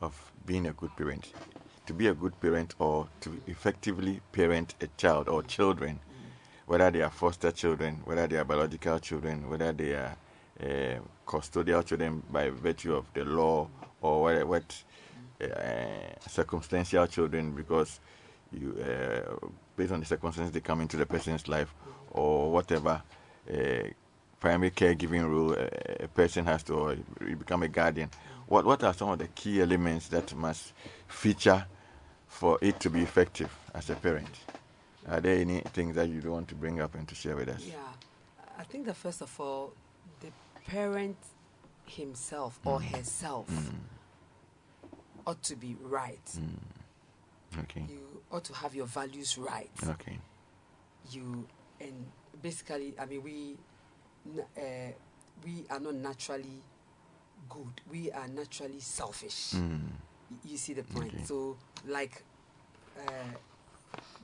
of 0.00 0.14
being 0.44 0.66
a 0.66 0.72
good 0.72 0.94
parent? 0.96 1.32
To 1.86 1.92
be 1.92 2.06
a 2.06 2.14
good 2.14 2.40
parent 2.40 2.74
or 2.78 3.08
to 3.20 3.40
effectively 3.46 4.20
parent 4.32 4.74
a 4.80 4.86
child 4.96 5.28
or 5.28 5.42
children, 5.42 6.00
whether 6.66 6.90
they 6.90 7.02
are 7.02 7.10
foster 7.10 7.50
children, 7.50 8.00
whether 8.04 8.26
they 8.26 8.36
are 8.36 8.44
biological 8.44 8.98
children, 8.98 9.50
whether 9.50 9.70
they 9.72 9.92
are 9.92 10.16
uh, 10.62 10.98
custodial 11.26 11.84
children 11.84 12.22
by 12.30 12.48
virtue 12.48 12.94
of 12.94 13.04
the 13.12 13.24
law, 13.24 13.68
or 14.00 14.22
what, 14.22 14.48
what 14.48 14.84
uh, 15.42 16.28
circumstantial 16.28 17.06
children 17.06 17.52
because 17.52 18.00
you 18.52 18.76
uh, 18.80 19.46
based 19.76 19.92
on 19.92 20.00
the 20.00 20.06
circumstances 20.06 20.52
they 20.52 20.60
come 20.60 20.80
into 20.80 20.96
the 20.96 21.04
person's 21.04 21.48
life 21.48 21.74
or 22.12 22.50
whatever 22.50 23.02
primary 24.40 24.70
caregiving 24.70 25.28
role 25.28 25.54
a 25.54 26.08
person 26.08 26.44
has 26.44 26.62
to 26.62 26.74
or 26.74 26.96
become 27.20 27.62
a 27.62 27.68
guardian. 27.68 28.10
What 28.46 28.64
what 28.64 28.82
are 28.84 28.94
some 28.94 29.08
of 29.08 29.18
the 29.18 29.28
key 29.28 29.60
elements 29.60 30.08
that 30.08 30.34
must 30.34 30.72
feature 31.08 31.66
for 32.34 32.58
it 32.60 32.80
to 32.80 32.90
be 32.90 33.00
effective 33.00 33.50
as 33.74 33.90
a 33.90 33.94
parent 33.94 34.28
are 35.08 35.20
there 35.20 35.36
any 35.38 35.60
things 35.72 35.94
that 35.94 36.08
you 36.08 36.20
don't 36.20 36.32
want 36.32 36.48
to 36.48 36.54
bring 36.54 36.80
up 36.80 36.94
and 36.94 37.06
to 37.06 37.14
share 37.14 37.36
with 37.36 37.48
us 37.48 37.62
Yeah, 37.64 37.76
I 38.58 38.64
think 38.64 38.86
that 38.86 38.96
first 38.96 39.20
of 39.22 39.38
all, 39.40 39.72
the 40.20 40.28
parent 40.66 41.16
himself 41.86 42.58
or 42.64 42.80
herself 42.80 43.46
ought 45.26 45.42
to 45.42 45.56
be 45.56 45.76
right. 45.82 46.28
okay 47.60 47.84
You 47.88 48.22
ought 48.32 48.44
to 48.44 48.54
have 48.54 48.74
your 48.74 48.86
values 48.86 49.36
right. 49.38 49.70
okay 49.88 50.18
You 51.10 51.46
and 51.80 52.06
basically, 52.42 52.94
I 52.98 53.04
mean, 53.04 53.22
we 53.22 53.56
uh, 54.56 54.62
we 55.44 55.64
are 55.70 55.80
not 55.80 55.94
naturally 55.94 56.62
good. 57.50 57.74
We 57.90 58.10
are 58.10 58.26
naturally 58.28 58.80
selfish. 58.80 59.50
Mm. 59.54 59.80
You 60.46 60.56
see 60.56 60.72
the 60.72 60.82
point. 60.84 61.12
Okay. 61.14 61.24
So, 61.24 61.56
like 61.86 62.22
uh, 62.98 63.10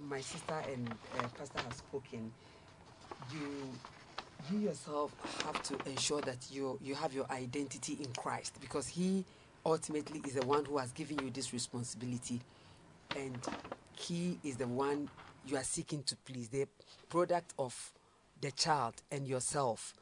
my 0.08 0.20
sister 0.20 0.54
and 0.72 0.88
uh, 1.18 1.26
pastor 1.38 1.60
have 1.62 1.74
spoken, 1.74 2.32
you 3.32 3.70
you 4.50 4.58
yourself 4.58 5.14
have 5.44 5.62
to 5.62 5.90
ensure 5.90 6.20
that 6.22 6.38
you 6.50 6.78
you 6.82 6.94
have 6.94 7.12
your 7.12 7.30
identity 7.30 7.98
in 8.00 8.12
Christ 8.14 8.56
because 8.60 8.88
He 8.88 9.24
ultimately 9.64 10.20
is 10.26 10.34
the 10.34 10.46
one 10.46 10.64
who 10.64 10.78
has 10.78 10.92
given 10.92 11.18
you 11.18 11.30
this 11.30 11.52
responsibility, 11.52 12.40
and 13.16 13.38
He 13.92 14.38
is 14.42 14.56
the 14.56 14.68
one 14.68 15.08
you 15.46 15.56
are 15.56 15.64
seeking 15.64 16.02
to 16.04 16.16
please. 16.16 16.48
The 16.48 16.66
product 17.08 17.52
of 17.58 17.92
the 18.40 18.50
child 18.52 18.94
and 19.10 19.26
yourself 19.26 19.94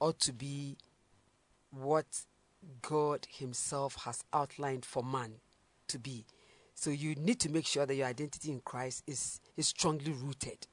ought 0.00 0.18
to 0.20 0.32
be 0.32 0.76
what 1.70 2.06
God 2.80 3.26
Himself 3.30 3.96
has 4.04 4.24
outlined 4.32 4.84
for 4.84 5.02
man 5.02 5.34
to 5.88 5.98
be. 5.98 6.24
So 6.74 6.90
you 6.90 7.14
need 7.14 7.38
to 7.40 7.50
make 7.50 7.66
sure 7.66 7.86
that 7.86 7.94
your 7.94 8.06
identity 8.06 8.50
in 8.50 8.60
Christ 8.60 9.04
is, 9.06 9.40
is 9.56 9.68
strongly 9.68 10.12
rooted. 10.12 10.66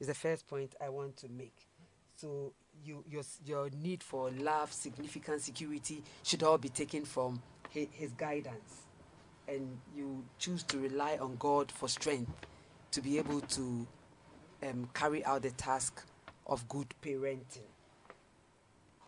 Is 0.00 0.08
the 0.08 0.14
first 0.14 0.46
point 0.46 0.74
I 0.82 0.88
want 0.88 1.16
to 1.18 1.28
make. 1.28 1.66
So 2.16 2.52
you, 2.84 3.04
your, 3.08 3.22
your 3.44 3.70
need 3.70 4.02
for 4.02 4.30
love, 4.30 4.72
significance, 4.72 5.44
security 5.44 6.02
should 6.22 6.42
all 6.42 6.58
be 6.58 6.68
taken 6.68 7.04
from 7.04 7.42
his, 7.70 7.86
his 7.92 8.12
guidance. 8.12 8.82
And 9.48 9.78
you 9.96 10.24
choose 10.38 10.62
to 10.64 10.78
rely 10.78 11.18
on 11.20 11.36
God 11.38 11.70
for 11.70 11.88
strength 11.88 12.32
to 12.90 13.00
be 13.00 13.18
able 13.18 13.40
to 13.40 13.86
um, 14.62 14.88
carry 14.94 15.24
out 15.24 15.42
the 15.42 15.50
task 15.50 16.02
of 16.46 16.68
good 16.68 16.88
parenting. 17.02 17.68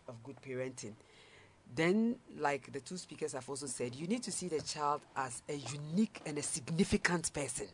Of 0.07 0.23
good 0.23 0.37
parenting. 0.41 0.93
Then, 1.73 2.15
like 2.37 2.71
the 2.71 2.79
two 2.79 2.97
speakers 2.97 3.33
have 3.33 3.47
also 3.47 3.67
said, 3.67 3.95
you 3.95 4.07
need 4.07 4.23
to 4.23 4.31
see 4.31 4.47
the 4.47 4.61
child 4.61 5.01
as 5.15 5.43
a 5.47 5.53
unique 5.55 6.19
and 6.25 6.37
a 6.37 6.41
significant 6.43 7.31
person. 7.31 7.67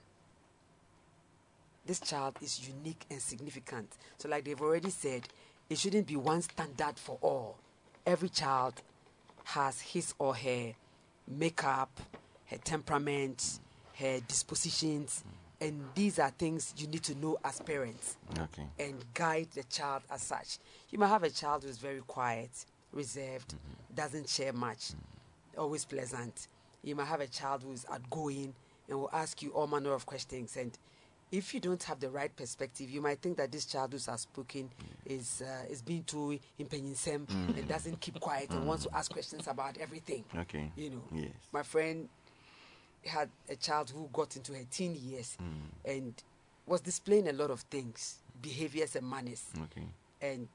This 1.85 1.99
child 1.99 2.35
is 2.41 2.67
unique 2.67 3.05
and 3.09 3.21
significant. 3.21 3.89
So, 4.17 4.27
like 4.27 4.43
they've 4.43 4.59
already 4.61 4.89
said, 4.89 5.27
it 5.69 5.77
shouldn't 5.77 6.07
be 6.07 6.15
one 6.15 6.41
standard 6.41 6.97
for 6.97 7.17
all. 7.21 7.57
Every 8.05 8.29
child 8.29 8.81
has 9.45 9.79
his 9.81 10.13
or 10.19 10.35
her 10.35 10.73
makeup, 11.27 11.89
her 12.47 12.57
temperament, 12.57 13.59
her 13.97 14.19
dispositions, 14.27 15.23
and 15.61 15.85
these 15.95 16.19
are 16.19 16.31
things 16.31 16.73
you 16.77 16.87
need 16.87 17.03
to 17.03 17.15
know 17.15 17.37
as 17.43 17.59
parents 17.61 18.17
Okay. 18.37 18.67
and 18.79 19.03
guide 19.13 19.47
the 19.55 19.63
child 19.63 20.03
as 20.11 20.21
such. 20.21 20.57
You 20.89 20.99
might 20.99 21.07
have 21.07 21.23
a 21.23 21.29
child 21.29 21.63
who's 21.63 21.77
very 21.77 22.01
quiet, 22.01 22.49
reserved, 22.95 23.53
doesn't 23.93 24.27
share 24.29 24.53
much, 24.53 24.91
always 25.57 25.85
pleasant. 25.85 26.47
You 26.83 26.95
might 26.95 27.05
have 27.07 27.21
a 27.21 27.27
child 27.27 27.63
who's 27.63 27.85
outgoing 27.91 28.53
and 28.89 28.99
will 28.99 29.09
ask 29.13 29.41
you 29.41 29.51
all 29.51 29.67
manner 29.67 29.93
of 29.93 30.05
questions. 30.05 30.55
And 30.57 30.71
if 31.31 31.53
you 31.53 31.59
don't 31.59 31.81
have 31.83 31.99
the 31.99 32.09
right 32.09 32.33
perspective, 32.35 32.89
you 32.89 33.01
might 33.01 33.19
think 33.19 33.37
that 33.37 33.51
this 33.51 33.65
child 33.65 33.91
who's 33.93 34.07
outspoken 34.07 34.69
is 35.05 35.41
uh, 35.45 35.65
is 35.69 35.81
being 35.81 36.03
too 36.03 36.39
impenyensem 36.59 37.25
Mm. 37.25 37.57
and 37.57 37.67
doesn't 37.67 37.99
keep 37.99 38.19
quiet 38.19 38.49
and 38.51 38.65
wants 38.67 38.83
to 38.85 38.95
ask 38.95 39.11
questions 39.11 39.47
about 39.47 39.77
everything. 39.77 40.23
Okay. 40.35 40.71
You 40.75 40.91
know, 40.91 41.03
Yes. 41.11 41.31
my 41.51 41.63
friend 41.63 42.07
had 43.05 43.29
a 43.49 43.55
child 43.55 43.89
who 43.91 44.09
got 44.13 44.35
into 44.35 44.53
her 44.53 44.63
teen 44.71 44.95
years 44.95 45.37
Mm. 45.41 45.93
and 45.95 46.23
was 46.67 46.81
displaying 46.81 47.27
a 47.27 47.33
lot 47.33 47.49
of 47.51 47.61
things, 47.61 48.19
behaviors 48.41 48.95
and 48.95 49.07
manners. 49.09 49.43
Okay. 49.63 49.87
And 50.21 50.47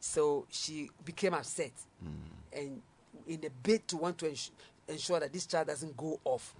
so 0.00 0.46
she 0.50 0.90
became 1.04 1.34
upset. 1.34 1.72
Mm. 2.04 2.58
And 2.58 2.82
in 3.28 3.44
a 3.44 3.50
bid 3.62 3.86
to 3.88 3.96
want 3.98 4.18
to 4.18 4.28
ens- 4.28 4.50
ensure 4.88 5.20
that 5.20 5.32
this 5.32 5.46
child 5.46 5.68
doesn't 5.68 5.96
go 5.96 6.18
off, 6.24 6.54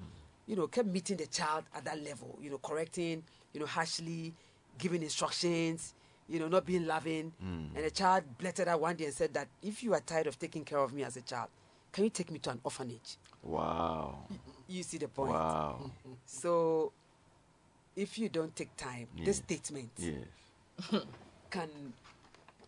you 0.47 0.55
know, 0.57 0.67
kept 0.69 0.87
meeting 0.89 1.17
the 1.17 1.27
child 1.27 1.65
at 1.75 1.85
that 1.85 2.01
level, 2.03 2.39
you 2.41 2.51
know, 2.51 2.59
correcting, 2.59 3.23
you 3.53 3.61
know, 3.61 3.67
harshly, 3.67 4.33
giving 4.79 5.03
instructions, 5.03 5.95
you 6.29 6.39
know, 6.39 6.49
not 6.49 6.65
being 6.67 6.87
loving. 6.87 7.33
Mm. 7.45 7.75
And 7.75 7.85
the 7.85 7.91
child 7.91 8.25
blurted 8.39 8.69
out 8.69 8.81
one 8.81 8.95
day 8.97 9.07
and 9.07 9.15
said 9.15 9.35
that 9.35 9.49
if 9.63 9.83
you 9.83 9.95
are 9.95 10.01
tired 10.01 10.27
of 10.29 10.39
taking 10.39 10.65
care 10.65 10.79
of 10.79 10.93
me 10.93 11.03
as 11.03 11.17
a 11.17 11.23
child, 11.23 11.49
can 11.93 12.05
you 12.05 12.11
take 12.11 12.31
me 12.31 12.39
to 12.41 12.51
an 12.51 12.61
orphanage? 12.63 13.17
Wow. 13.43 14.21
You 14.69 14.83
see 14.85 14.99
the 14.99 15.09
point. 15.09 15.33
Wow. 15.33 15.91
So, 16.27 16.93
if 17.97 18.17
you 18.19 18.29
don't 18.29 18.55
take 18.55 18.77
time, 18.77 19.09
Yes. 19.17 19.27
this 19.27 19.37
statement 19.39 19.91
Yes. 19.99 21.03
can 21.51 21.69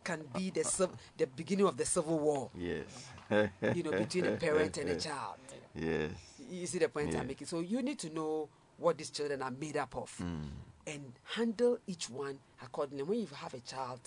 can 0.04 0.20
be 0.36 0.50
the 0.50 0.64
civ- 0.64 0.90
the 1.16 1.26
beginning 1.26 1.66
of 1.66 1.76
the 1.76 1.84
civil 1.84 2.18
war. 2.18 2.50
Yes. 2.56 3.08
You 3.74 3.82
know, 3.82 3.92
between 3.92 4.26
a 4.26 4.32
parent 4.32 4.76
and 4.78 4.90
a 4.90 4.96
child. 4.98 5.36
Yes. 5.74 6.10
You 6.50 6.66
see 6.66 6.78
the 6.78 6.88
point 6.88 7.12
Yeah. 7.12 7.20
I'm 7.20 7.26
making. 7.26 7.46
So 7.46 7.60
you 7.60 7.82
need 7.82 7.98
to 8.00 8.10
know 8.10 8.48
what 8.78 8.98
these 8.98 9.10
children 9.10 9.42
are 9.42 9.50
made 9.50 9.76
up 9.76 9.96
of, 9.96 10.14
Mm. 10.18 10.50
and 10.86 11.12
handle 11.36 11.78
each 11.86 12.10
one 12.10 12.38
accordingly. 12.62 13.04
When 13.04 13.20
you 13.20 13.26
have 13.26 13.54
a 13.54 13.60
child 13.60 14.00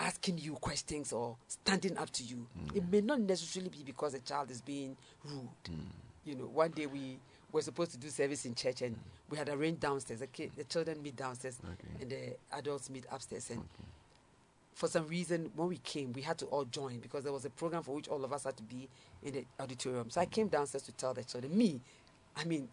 asking 0.00 0.38
you 0.38 0.54
questions 0.54 1.12
or 1.12 1.36
standing 1.46 1.96
up 1.98 2.10
to 2.10 2.24
you, 2.24 2.46
mm. 2.58 2.74
it 2.76 2.84
may 2.90 3.00
not 3.00 3.20
necessarily 3.20 3.70
be 3.70 3.84
because 3.84 4.12
the 4.12 4.20
child 4.20 4.50
is 4.50 4.60
being 4.60 4.96
rude. 5.24 5.48
Mm. 5.70 5.78
You 6.24 6.34
know, 6.36 6.46
one 6.46 6.70
day 6.70 6.86
we 6.86 7.18
were 7.52 7.62
supposed 7.62 7.90
to 7.92 7.98
do 7.98 8.08
service 8.08 8.44
in 8.46 8.54
church 8.54 8.82
and 8.82 8.96
mm. 8.96 9.00
we 9.30 9.36
had 9.36 9.48
arranged 9.50 9.80
downstairs. 9.80 10.20
The, 10.20 10.26
kid, 10.26 10.52
the 10.56 10.64
children 10.64 11.00
meet 11.02 11.14
downstairs 11.16 11.58
and 12.00 12.10
the 12.10 12.36
adults 12.52 12.88
meet 12.90 13.04
upstairs. 13.12 13.50
And 13.50 13.62
for 14.74 14.88
some 14.88 15.06
reason, 15.06 15.50
when 15.54 15.68
we 15.68 15.78
came, 15.78 16.12
we 16.12 16.22
had 16.22 16.38
to 16.38 16.46
all 16.46 16.64
join 16.64 16.98
because 16.98 17.24
there 17.24 17.32
was 17.32 17.44
a 17.44 17.50
program 17.50 17.82
for 17.82 17.94
which 17.94 18.08
all 18.08 18.24
of 18.24 18.32
us 18.32 18.44
had 18.44 18.56
to 18.56 18.62
be 18.62 18.88
in 19.22 19.34
the 19.34 19.44
auditorium. 19.60 20.10
So 20.10 20.20
I 20.20 20.26
came 20.26 20.48
downstairs 20.48 20.84
to 20.84 20.92
tell 20.92 21.14
the 21.14 21.24
children, 21.24 21.56
me, 21.56 21.80
I 22.36 22.44
mean, 22.44 22.68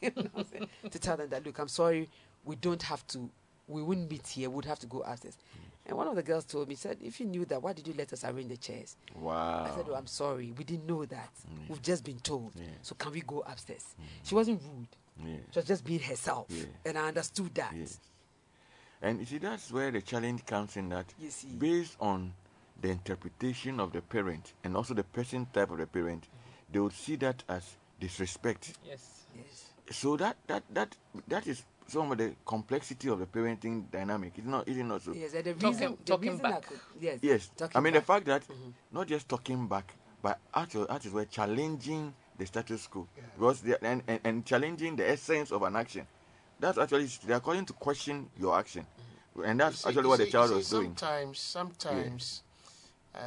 to 0.02 0.98
tell 0.98 1.16
them 1.16 1.28
that, 1.28 1.44
look, 1.44 1.58
I'm 1.58 1.68
sorry, 1.68 2.08
we 2.44 2.56
don't 2.56 2.82
have 2.82 3.06
to, 3.08 3.30
we 3.68 3.82
wouldn't 3.82 4.10
meet 4.10 4.26
here, 4.26 4.50
we'd 4.50 4.64
have 4.64 4.78
to 4.80 4.86
go 4.86 5.00
upstairs. 5.00 5.36
And 5.84 5.98
one 5.98 6.06
of 6.06 6.14
the 6.14 6.22
girls 6.22 6.44
told 6.44 6.68
me, 6.68 6.76
said, 6.76 6.98
if 7.02 7.18
you 7.20 7.26
knew 7.26 7.44
that, 7.46 7.60
why 7.62 7.72
did 7.72 7.86
you 7.88 7.94
let 7.98 8.12
us 8.12 8.24
arrange 8.24 8.48
the 8.48 8.56
chairs? 8.56 8.96
Wow. 9.16 9.66
I 9.70 9.74
said, 9.74 9.86
oh, 9.90 9.94
I'm 9.94 10.06
sorry, 10.06 10.52
we 10.56 10.64
didn't 10.64 10.86
know 10.86 11.04
that. 11.04 11.30
Mm. 11.50 11.68
We've 11.68 11.82
just 11.82 12.04
been 12.04 12.20
told. 12.20 12.52
Yeah. 12.54 12.66
So 12.82 12.94
can 12.94 13.12
we 13.12 13.20
go 13.20 13.40
upstairs? 13.40 13.94
Mm. 14.00 14.04
She 14.22 14.34
wasn't 14.34 14.62
rude. 14.62 14.88
Yeah. 15.28 15.36
She 15.50 15.58
was 15.58 15.66
just 15.66 15.84
being 15.84 16.00
herself. 16.00 16.46
Yeah. 16.50 16.64
And 16.86 16.96
I 16.96 17.08
understood 17.08 17.52
that. 17.56 17.74
Yes. 17.76 17.98
And 19.02 19.18
you 19.20 19.26
see, 19.26 19.38
that's 19.38 19.70
where 19.72 19.90
the 19.90 20.00
challenge 20.00 20.46
comes 20.46 20.76
in 20.76 20.88
that 20.90 21.06
You 21.18 21.30
see. 21.30 21.48
based 21.48 21.96
on 22.00 22.32
the 22.80 22.88
interpretation 22.90 23.80
of 23.80 23.92
the 23.92 24.00
parent 24.00 24.52
and 24.64 24.76
also 24.76 24.94
the 24.94 25.02
person 25.04 25.46
type 25.52 25.70
of 25.70 25.78
the 25.78 25.86
parent, 25.86 26.28
they 26.72 26.78
would 26.78 26.92
see 26.92 27.16
that 27.16 27.42
as 27.48 27.76
disrespect. 28.00 28.74
Yes. 28.86 29.24
Yes. 29.36 29.66
So 29.90 30.16
that 30.16 30.36
that 30.46 30.62
that 30.72 30.96
that 31.28 31.46
is 31.46 31.64
some 31.88 32.12
of 32.12 32.18
the 32.18 32.34
complexity 32.46 33.08
of 33.08 33.18
the 33.18 33.26
parenting 33.26 33.90
dynamic. 33.90 34.32
It's 34.36 34.46
not, 34.46 34.66
is 34.68 34.78
it 34.78 34.84
not 34.84 35.02
so? 35.02 35.12
Yes, 35.12 35.34
and 35.34 35.44
the 35.44 35.52
Talking- 35.54 35.68
reason, 35.78 35.96
the 35.98 36.04
talking 36.04 36.30
reason 36.32 36.42
back. 36.50 36.66
could, 36.66 36.80
yes, 37.00 37.18
Yes. 37.22 37.50
talking 37.56 37.76
I 37.76 37.80
mean, 37.80 37.92
the 37.92 38.00
fact 38.00 38.24
that 38.26 38.42
mm-hmm. 38.42 38.70
not 38.92 39.08
just 39.08 39.28
talking 39.28 39.66
back, 39.66 39.92
but 40.22 40.38
actually, 40.54 40.86
that 40.86 41.04
is 41.04 41.12
where 41.12 41.24
challenging 41.26 42.14
the 42.38 42.46
status 42.46 42.86
quo. 42.86 43.06
Because 43.36 43.60
they, 43.60 43.74
and, 43.82 44.02
and, 44.06 44.20
and 44.24 44.46
challenging 44.46 44.96
the 44.96 45.08
essence 45.10 45.50
of 45.50 45.62
an 45.64 45.76
action. 45.76 46.06
That's 46.62 46.78
actually, 46.78 47.06
they 47.26 47.32
are 47.34 47.40
calling 47.40 47.64
to 47.66 47.72
question 47.72 48.30
your 48.38 48.56
action. 48.56 48.86
And 49.44 49.58
that's 49.58 49.78
see- 49.80 49.88
actually 49.88 50.06
what 50.06 50.18
see- 50.18 50.26
the 50.26 50.30
child 50.30 50.50
you 50.50 50.56
was 50.58 50.66
see, 50.68 50.76
doing. 50.76 50.96
Sometimes, 50.96 51.38
sometimes, 51.40 52.42
uh, 53.14 53.18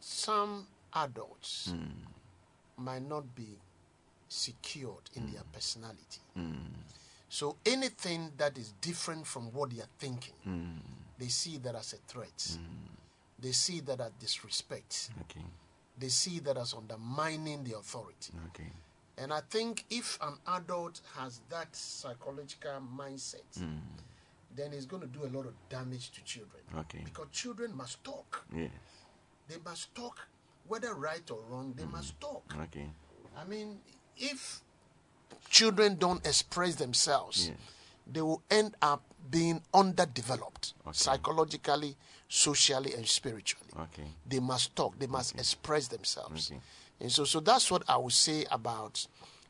some 0.00 0.66
adults 0.92 1.70
Hmm. 1.70 2.82
might 2.84 3.02
not 3.02 3.34
be 3.36 3.56
secured 4.28 5.10
in 5.14 5.28
Hmm. 5.28 5.32
their 5.34 5.44
personality. 5.44 6.20
So 7.28 7.56
anything 7.64 8.32
that 8.36 8.58
is 8.58 8.72
different 8.80 9.26
from 9.26 9.52
what 9.52 9.70
they 9.70 9.80
are 9.80 9.88
thinking, 9.98 10.34
Hmm. 10.42 10.78
they 11.18 11.28
see 11.28 11.58
that 11.58 11.74
as 11.76 11.92
a 11.92 11.98
threat. 11.98 12.58
They 13.38 13.52
see 13.52 13.80
that 13.80 14.00
as 14.00 14.12
disrespect. 14.18 15.10
Okay. 15.22 15.44
They 15.98 16.08
see 16.08 16.40
that 16.40 16.56
as 16.56 16.74
undermining 16.74 17.62
the 17.62 17.74
authority. 17.78 18.32
Okay. 18.48 18.72
And 19.16 19.32
I 19.32 19.40
think 19.48 19.84
if 19.90 20.18
an 20.20 20.34
adult 20.48 21.00
has 21.16 21.40
that 21.48 21.74
psychological 21.76 22.80
mindset, 22.96 23.44
Hmm. 23.56 23.78
then 24.56 24.72
it's 24.72 24.86
going 24.86 25.02
to 25.02 25.08
do 25.08 25.24
a 25.24 25.30
lot 25.36 25.46
of 25.46 25.54
damage 25.68 26.10
to 26.12 26.22
children. 26.24 26.62
Okay. 26.76 27.02
Because 27.04 27.28
children 27.32 27.76
must 27.76 28.02
talk. 28.04 28.44
Yes. 28.54 28.70
They 29.48 29.56
must 29.64 29.94
talk, 29.94 30.18
whether 30.66 30.94
right 30.94 31.28
or 31.30 31.40
wrong, 31.42 31.74
they 31.74 31.84
must 31.86 32.20
talk. 32.20 32.44
Okay. 32.62 32.90
I 33.36 33.44
mean, 33.44 33.80
if 34.16 34.62
children 35.48 35.96
don't 35.96 36.24
express 36.26 36.76
themselves, 36.76 37.48
Yes. 37.48 37.56
they 38.06 38.22
will 38.22 38.42
end 38.50 38.74
up 38.82 39.02
being 39.30 39.62
underdeveloped 39.72 40.74
Okay. 40.86 40.92
psychologically, 40.92 41.96
socially, 42.28 42.94
and 42.94 43.06
spiritually. 43.08 43.70
Okay. 43.78 44.08
They 44.26 44.40
must 44.40 44.74
talk, 44.76 44.98
they 44.98 45.06
must 45.06 45.34
express 45.34 45.88
themselves. 45.88 46.50
Okay. 46.50 46.60
And 47.00 47.10
so, 47.12 47.24
so 47.24 47.40
that's 47.40 47.70
what 47.70 47.82
I 47.88 47.96
would 47.96 48.12
say 48.12 48.44
about, 48.50 49.06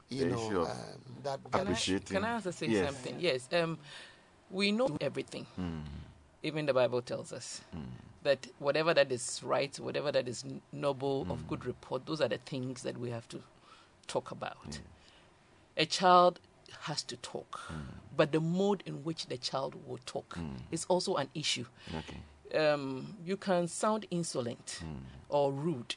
you 0.09 0.21
The 0.25 0.27
know, 0.31 0.47
issue 0.47 0.61
of 0.61 0.69
um, 0.69 0.77
that. 1.23 1.41
Can 1.53 1.67
that 1.67 1.89
I, 1.89 1.99
can 2.13 2.25
I 2.25 2.33
also 2.35 2.51
say 2.51 2.67
Yes. 2.69 2.87
something? 2.87 3.17
Yes. 3.21 3.49
Um, 3.53 3.79
we 4.51 4.73
know 4.73 4.97
everything. 5.01 5.47
Hmm. 5.57 5.81
Even 6.43 6.67
the 6.67 6.75
Bible 6.75 7.01
tells 7.03 7.33
us 7.33 7.61
hmm. 7.73 7.81
that 8.23 8.47
whatever 8.59 8.93
that 8.95 9.11
is 9.11 9.41
right, 9.45 9.75
whatever 9.79 10.13
that 10.13 10.29
is 10.29 10.45
n- 10.45 10.61
noble, 10.73 11.23
of 11.31 11.41
hmm. 11.41 11.49
good 11.49 11.65
report, 11.67 12.07
those 12.07 12.21
are 12.21 12.29
the 12.29 12.39
things 12.39 12.83
that 12.83 12.99
we 12.99 13.11
have 13.11 13.29
to 13.29 13.41
talk 14.07 14.31
about. 14.31 14.81
A 15.77 15.87
child 15.87 16.41
has 16.83 17.03
to 17.05 17.17
talk, 17.17 17.61
but 18.17 18.33
the 18.33 18.41
mode 18.41 18.83
in 18.87 19.05
which 19.05 19.27
the 19.27 19.37
child 19.39 19.75
will 19.87 20.01
talk 20.07 20.39
is 20.71 20.85
also 20.87 21.17
an 21.17 21.29
issue. 21.35 21.65
Okay. 21.99 22.21
um, 22.59 23.17
you 23.25 23.37
can 23.37 23.67
sound 23.67 24.07
insolent 24.11 24.83
or 25.29 25.51
rude 25.53 25.97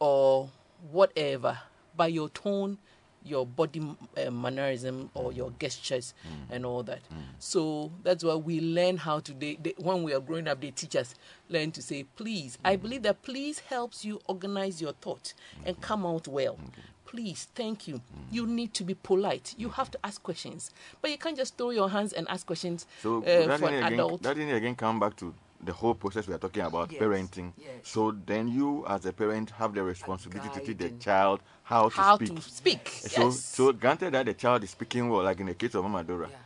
or 0.00 0.50
whatever, 0.90 1.56
by 1.96 2.08
your 2.08 2.28
tone 2.30 2.78
your 3.24 3.46
body 3.46 3.82
uh, 4.16 4.30
mannerism 4.30 5.10
or 5.14 5.32
your 5.32 5.52
gestures 5.58 6.14
hmm. 6.22 6.52
and 6.52 6.64
all 6.64 6.82
that. 6.82 7.00
Hmm. 7.10 7.18
So 7.38 7.92
that's 8.02 8.24
why 8.24 8.34
we 8.34 8.60
learn 8.60 8.96
how 8.96 9.20
to. 9.20 9.32
They, 9.32 9.56
they, 9.56 9.74
when 9.78 10.02
we 10.02 10.14
are 10.14 10.20
growing 10.20 10.48
up, 10.48 10.60
they 10.60 10.70
teach 10.70 10.96
us 10.96 11.14
learn 11.48 11.70
to 11.72 11.82
say 11.82 12.04
please. 12.16 12.58
I 12.64 12.76
hmm. 12.76 12.82
believe 12.82 13.02
that 13.02 13.22
please 13.22 13.58
helps 13.60 14.04
you 14.04 14.20
organize 14.26 14.80
your 14.80 14.92
thoughts 14.92 15.34
and 15.64 15.80
come 15.80 16.06
out 16.06 16.28
well. 16.28 16.58
Please, 17.04 17.48
thank 17.56 17.88
you. 17.88 18.00
You 18.30 18.46
need 18.46 18.72
to 18.74 18.84
be 18.84 18.94
polite. 18.94 19.56
You 19.58 19.70
have 19.70 19.90
to 19.90 19.98
ask 20.04 20.22
questions, 20.22 20.70
but 21.02 21.10
you 21.10 21.18
can't 21.18 21.36
just 21.36 21.58
throw 21.58 21.70
your 21.70 21.90
hands 21.90 22.12
and 22.12 22.28
ask 22.28 22.46
questions 22.46 22.86
So 23.02 23.18
uh, 23.24 23.58
for 23.58 23.66
an 23.68 23.74
again, 23.74 23.92
adult. 23.94 24.22
that 24.22 24.36
didn't 24.36 24.54
again 24.54 24.76
come 24.76 25.00
back 25.00 25.16
to 25.16 25.34
the 25.62 25.72
whole 25.72 25.94
process 25.94 26.26
we 26.26 26.34
are 26.34 26.38
talking 26.38 26.62
about 26.62 26.90
Yes, 26.90 27.02
parenting. 27.02 27.52
yes. 27.58 27.68
So 27.82 28.12
then 28.12 28.48
you, 28.48 28.84
as 28.86 29.04
a 29.06 29.12
parent, 29.12 29.50
have 29.50 29.74
the 29.74 29.82
responsibility 29.82 30.48
to 30.58 30.64
teach 30.64 30.78
the 30.78 30.90
child 30.98 31.40
how 31.62 31.88
to 31.88 31.94
How 31.96 32.16
speak. 32.16 32.34
to 32.34 32.42
speak. 32.42 32.88
So, 32.88 33.26
yes. 33.26 33.40
so 33.40 33.72
granted 33.72 34.14
that 34.14 34.26
the 34.26 34.34
child 34.34 34.64
is 34.64 34.70
speaking 34.70 35.08
well, 35.08 35.22
like 35.22 35.40
in 35.40 35.46
the 35.46 35.54
case 35.54 35.74
of 35.74 35.82
Mama 35.82 36.02
Dora. 36.04 36.28
Yeah. 36.30 36.36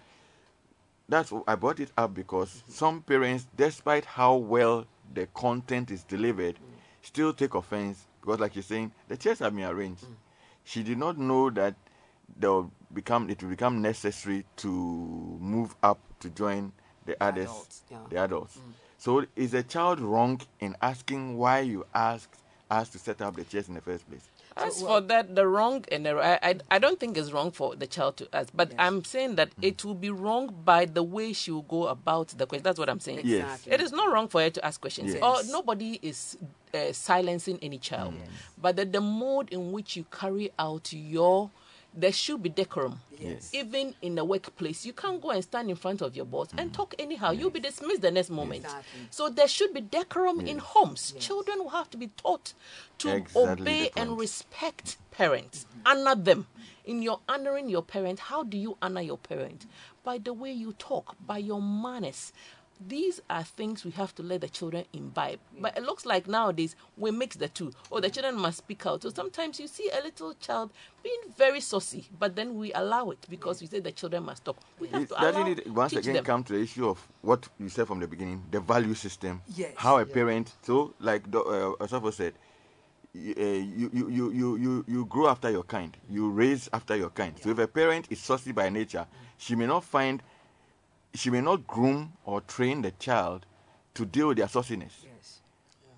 That's 1.09 1.33
I 1.47 1.55
brought 1.55 1.81
it 1.81 1.93
up 1.97 2.15
because 2.15 2.62
some 2.69 3.03
parents, 3.03 3.47
despite 3.57 4.05
how 4.05 4.37
well 4.37 4.87
the 5.12 5.27
content 5.27 5.91
is 5.91 6.03
delivered, 6.03 6.57
mm. 6.57 6.61
still 7.03 7.33
take 7.33 7.55
offense 7.55 8.07
because, 8.21 8.41
like 8.41 8.57
you're 8.57 8.62
saying, 8.62 8.91
the 9.09 9.17
chairs 9.17 9.41
have 9.41 9.55
been 9.55 9.67
arranged. 9.67 10.05
Mm. 10.05 10.15
She 10.65 10.83
did 10.83 10.97
not 10.97 11.19
know 11.19 11.51
that 11.51 11.75
there 12.37 12.51
will 12.51 12.71
become 12.93 13.29
it 13.29 13.43
will 13.43 13.51
become 13.51 13.83
necessary 13.83 14.47
to 14.57 14.69
move 14.69 15.75
up 15.83 15.99
to 16.21 16.31
join 16.31 16.73
the 17.05 17.23
others, 17.23 17.45
adults, 17.51 17.83
yeah. 17.91 17.99
the 18.09 18.17
adults. 18.17 18.57
Mm. 18.57 18.73
So, 19.05 19.26
is 19.36 19.52
a 19.52 19.62
child 19.62 20.00
wrong 20.00 20.40
in 20.61 20.76
asking 20.80 21.36
why 21.36 21.61
you 21.61 21.84
asked 21.94 22.40
us 22.70 22.88
to 22.88 22.98
set 22.98 23.20
up 23.20 23.36
the 23.36 23.44
chairs 23.44 23.68
in 23.68 23.74
the 23.74 23.82
first 23.82 24.09
place? 24.09 24.30
As 24.57 24.80
for 24.80 25.02
that, 25.02 25.34
the 25.34 25.46
wrong 25.46 25.84
and 25.92 26.07
the 26.07 26.16
I, 26.16 26.55
I 26.70 26.78
don't 26.78 26.98
think 26.98 27.18
it's 27.18 27.30
wrong 27.30 27.50
for 27.50 27.76
the 27.76 27.86
child 27.86 28.16
to 28.16 28.28
ask, 28.32 28.48
but 28.55 28.72
I'm 28.78 29.05
saying 29.05 29.34
that 29.34 29.50
it 29.61 29.84
will 29.84 29.94
be 29.94 30.09
wrong 30.09 30.55
by 30.64 30.86
the 30.86 31.02
way 31.02 31.34
she 31.34 31.50
will 31.50 31.68
go 31.68 31.88
about 31.88 32.28
the 32.28 32.46
question. 32.46 32.62
That's 32.62 32.78
what 32.78 32.88
I'm 32.88 32.98
saying. 32.98 33.20
Yes. 33.24 33.42
Exactly. 33.42 33.72
It 33.74 33.80
is 33.82 33.92
not 33.92 34.11
wrong 34.11 34.26
for 34.26 34.40
her 34.40 34.48
to 34.48 34.64
ask 34.64 34.80
questions. 34.80 35.12
Yes. 35.12 35.22
Or 35.22 35.52
nobody 35.52 35.98
is 36.00 36.38
uh, 36.72 36.92
silencing 36.92 37.59
any 37.61 37.76
child, 37.76 38.14
yes. 38.18 38.28
but 38.57 38.76
that 38.76 38.90
the 38.90 39.02
mode 39.02 39.50
in 39.50 39.70
which 39.72 39.96
you 39.96 40.07
carry 40.11 40.50
out 40.59 40.90
your 40.94 41.50
there 41.97 42.12
should 42.12 42.42
be 42.42 42.49
decorum. 42.49 43.01
Yes. 43.18 43.55
Even 43.55 43.95
in 44.03 44.16
the 44.16 44.24
workplace, 44.24 44.84
you 44.84 44.92
can't 44.92 45.20
go 45.22 45.30
and 45.30 45.42
stand 45.42 45.70
in 45.70 45.76
front 45.76 46.03
of 46.03 46.16
your 46.16 46.24
boss 46.24 46.49
and 46.57 46.70
mm. 46.70 46.74
talk 46.74 46.95
anyhow. 46.99 47.30
You'll 47.30 47.51
be 47.51 47.61
dismissed 47.61 48.03
the 48.03 48.11
next 48.11 48.30
moment. 48.30 48.64
Exactly. 48.64 49.01
So 49.11 49.28
there 49.28 49.49
should 49.49 49.72
be 49.72 49.80
decorum 49.80 50.40
in 50.40 50.59
homes. 50.59 51.14
Children 51.18 51.61
will 51.61 51.70
have 51.70 51.88
to 51.90 51.97
be 51.97 52.09
taught 52.09 52.53
to 52.99 53.16
Exactly 53.16 53.42
obey 53.42 53.90
and 53.97 54.18
respect 54.18 54.97
parents. 55.11 55.66
Mm-hmm. 55.70 55.80
Honor 56.09 56.20
them. 56.20 56.47
In 56.84 57.01
your 57.01 57.20
honoring 57.28 57.70
your 57.70 57.82
parent, 57.82 58.18
how 58.18 58.42
do 58.42 58.59
you 58.59 58.76
honor 58.82 59.01
your 59.01 59.16
parent? 59.16 59.64
By 60.03 60.18
the 60.18 60.34
way 60.34 60.53
you 60.53 60.74
talk, 60.74 61.16
by 61.24 61.38
your 61.38 61.62
manners. 61.62 62.32
These 62.81 63.20
are 63.31 63.45
things 63.45 63.85
we 63.85 63.93
have 63.93 64.14
to 64.16 64.22
let 64.22 64.41
the 64.41 64.49
children 64.49 64.85
imbibe. 64.93 65.39
But 65.61 65.77
it 65.79 65.85
looks 65.85 66.05
like 66.05 66.27
nowadays 66.27 66.75
we 66.97 67.11
mix 67.12 67.37
the 67.37 67.49
two. 67.49 67.72
Oh, 67.91 68.01
the 68.01 68.11
children 68.11 68.37
must 68.37 68.59
speak 68.59 68.85
out. 68.87 69.03
So 69.03 69.11
sometimes 69.11 69.61
you 69.61 69.68
see 69.68 69.89
a 69.91 70.03
little 70.03 70.35
child 70.35 70.72
being 71.03 71.20
very 71.37 71.61
saucy, 71.61 72.09
but 72.18 72.35
then 72.37 72.57
we 72.57 72.72
allow 72.72 73.11
it 73.11 73.27
because 73.31 73.61
we 73.61 73.68
say 73.68 73.81
the 73.81 73.93
children 73.93 74.25
must 74.25 74.45
talk. 74.45 74.57
We 74.81 74.89
have 74.89 75.03
It- 75.03 75.09
to 75.11 75.14
allow, 75.22 75.31
doesn't 75.31 75.59
it 75.61 75.66
once 75.70 75.93
again 75.95 76.14
them. 76.14 76.25
come 76.25 76.45
to 76.45 76.53
the 76.55 76.61
issue 76.62 76.89
of 76.89 77.07
what 77.22 77.49
you 77.59 77.68
said 77.68 77.87
from 77.87 78.01
the 78.01 78.09
beginning, 78.09 78.43
the 78.51 78.61
value 78.61 78.95
system? 78.95 79.41
Yes. 79.55 79.75
How 79.77 79.99
a 79.99 80.05
parent, 80.07 80.53
so 80.62 80.95
like 80.99 81.31
the, 81.31 81.41
uh, 81.41 81.85
Osafo 81.85 82.12
said, 82.12 82.35
y- 83.14 83.35
uh, 83.39 83.41
you, 83.43 83.91
you, 83.93 84.09
you, 84.11 84.33
you, 84.33 84.57
you, 84.57 84.85
you 84.89 85.05
grow 85.07 85.29
after 85.29 85.49
your 85.51 85.62
kind, 85.62 85.97
you 86.11 86.29
raise 86.31 86.68
after 86.72 86.97
your 86.97 87.11
kind. 87.11 87.39
So 87.41 87.51
if 87.51 87.59
a 87.59 87.68
parent 87.68 88.09
is 88.11 88.18
saucy 88.20 88.53
by 88.53 88.68
nature, 88.68 89.07
she 89.39 89.55
may 89.55 89.66
not 89.66 89.85
find, 89.85 90.22
she 91.15 91.31
may 91.31 91.41
not 91.41 91.67
groom 91.67 92.12
or 92.25 92.41
train 92.43 92.83
the 92.83 92.91
child 92.93 93.47
to 93.95 94.05
deal 94.05 94.29
with 94.29 94.39
their 94.39 94.49
sauciness. 94.49 94.93
Yes. 95.05 95.41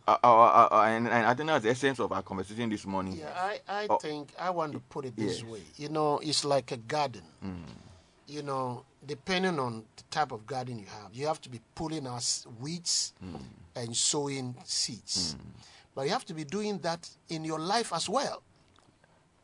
Uh, 0.08 0.16
uh, 0.22 0.26
uh, 0.28 0.68
uh, 0.70 0.82
and, 0.82 1.08
and 1.08 1.26
I 1.26 1.34
think 1.34 1.48
that's 1.48 1.64
the 1.64 1.70
essence 1.70 1.98
of 1.98 2.12
our 2.12 2.22
conversation 2.22 2.70
this 2.70 2.86
morning. 2.86 3.16
Yeah, 3.18 3.32
I, 3.34 3.60
I 3.68 3.86
Oh. 3.90 3.98
think 3.98 4.32
I 4.38 4.50
want 4.50 4.72
to 4.72 4.78
put 4.80 5.04
it 5.04 5.16
this 5.16 5.42
Yes. 5.42 5.50
way. 5.50 5.62
You 5.76 5.88
know, 5.88 6.18
it's 6.18 6.44
like 6.44 6.70
a 6.72 6.76
garden. 6.76 7.24
You 8.28 8.42
know, 8.42 8.84
depending 9.04 9.58
on 9.60 9.84
the 9.96 10.02
type 10.10 10.32
of 10.32 10.46
garden 10.46 10.78
you 10.80 10.86
have, 10.86 11.14
you 11.14 11.26
have 11.28 11.40
to 11.42 11.48
be 11.48 11.60
pulling 11.76 12.06
out 12.08 12.24
weeds 12.60 13.12
and 13.76 13.96
sowing 13.96 14.56
seeds. 14.64 15.36
But 15.94 16.02
you 16.06 16.10
have 16.12 16.24
to 16.26 16.34
be 16.34 16.44
doing 16.44 16.78
that 16.78 17.08
in 17.28 17.44
your 17.44 17.60
life 17.60 17.92
as 17.92 18.08
well. 18.08 18.42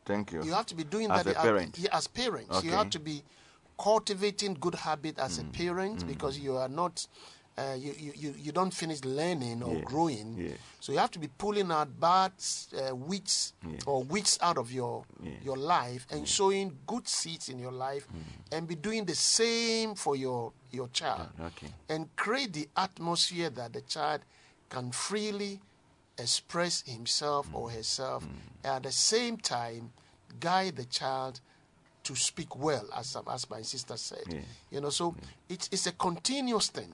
Thank 0.05 0.33
you. 0.33 0.43
You 0.43 0.51
have 0.53 0.65
to 0.67 0.75
be 0.75 0.83
doing 0.83 1.09
As 1.11 1.23
that 1.23 1.33
a 1.33 1.39
uh, 1.39 1.41
parent. 1.43 1.79
as 1.93 2.07
parents. 2.07 2.61
You 2.63 2.71
have 2.71 2.89
to 2.91 2.99
be 2.99 3.23
cultivating 3.83 4.53
good 4.59 4.75
habit 4.75 5.19
as 5.19 5.37
a 5.39 5.43
mm. 5.43 5.51
parent 5.53 6.03
mm. 6.03 6.07
because 6.07 6.39
you 6.39 6.55
are 6.57 6.69
not. 6.69 7.05
Uh, 7.55 7.75
you, 7.77 7.93
you, 7.99 8.11
you, 8.15 8.33
you 8.45 8.51
don't 8.51 8.73
finish 8.73 9.03
learning 9.05 9.61
or 9.61 9.75
Yes, 9.75 9.83
growing. 9.85 10.35
yes. 10.39 10.57
So 10.79 10.91
you 10.91 10.97
have 10.97 11.11
to 11.11 11.19
be 11.19 11.27
pulling 11.37 11.71
out 11.71 11.87
bad 11.99 12.31
uh, 12.75 12.95
weeds 12.95 13.53
Yes. 13.63 13.81
or 13.85 14.01
weeds 14.03 14.39
out 14.41 14.57
of 14.57 14.71
your 14.71 15.05
your 15.43 15.55
life 15.57 16.07
and 16.09 16.27
sowing 16.27 16.75
good 16.87 17.07
seeds 17.07 17.49
in 17.49 17.59
your 17.59 17.71
life 17.71 18.07
mm. 18.07 18.57
and 18.57 18.67
be 18.67 18.73
doing 18.73 19.05
the 19.05 19.13
same 19.13 19.93
for 19.93 20.15
your 20.15 20.51
your 20.71 20.87
child 20.99 21.27
Okay. 21.39 21.67
and 21.89 22.07
create 22.15 22.53
the 22.53 22.67
atmosphere 22.75 23.51
that 23.51 23.71
the 23.73 23.81
child 23.81 24.21
can 24.69 24.91
freely 24.91 25.59
express 26.17 26.81
himself 26.87 27.47
or 27.53 27.69
herself 27.69 28.23
and 28.63 28.73
at 28.77 28.83
the 28.83 28.91
same 28.91 29.37
time 29.37 29.91
guide 30.39 30.75
the 30.75 30.85
child 30.85 31.39
to 32.03 32.15
speak 32.15 32.55
well 32.57 32.85
as 32.95 33.17
as 33.31 33.49
my 33.49 33.61
sister 33.61 33.97
said 33.97 34.23
Yeah. 34.27 34.39
you 34.71 34.81
know 34.81 34.89
so 34.89 35.15
it's 35.49 35.69
it's 35.71 35.87
a 35.87 35.91
continuous 35.93 36.67
thing 36.69 36.93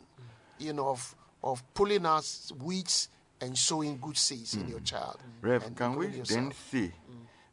you 0.60 0.74
know 0.74 0.90
of 0.90 1.16
of 1.44 1.64
pulling 1.74 2.06
out 2.06 2.26
weeds 2.64 3.10
and 3.42 3.58
sowing 3.58 3.98
good 4.00 4.18
seeds 4.18 4.54
in 4.56 4.64
mm. 4.64 4.70
your 4.70 4.80
child 4.82 5.18
mm. 5.18 5.48
Rev, 5.50 5.76
can 5.76 5.96
we 5.96 6.06
including 6.08 6.24
then 6.36 6.46
yourself. 6.46 6.70
see 6.72 6.92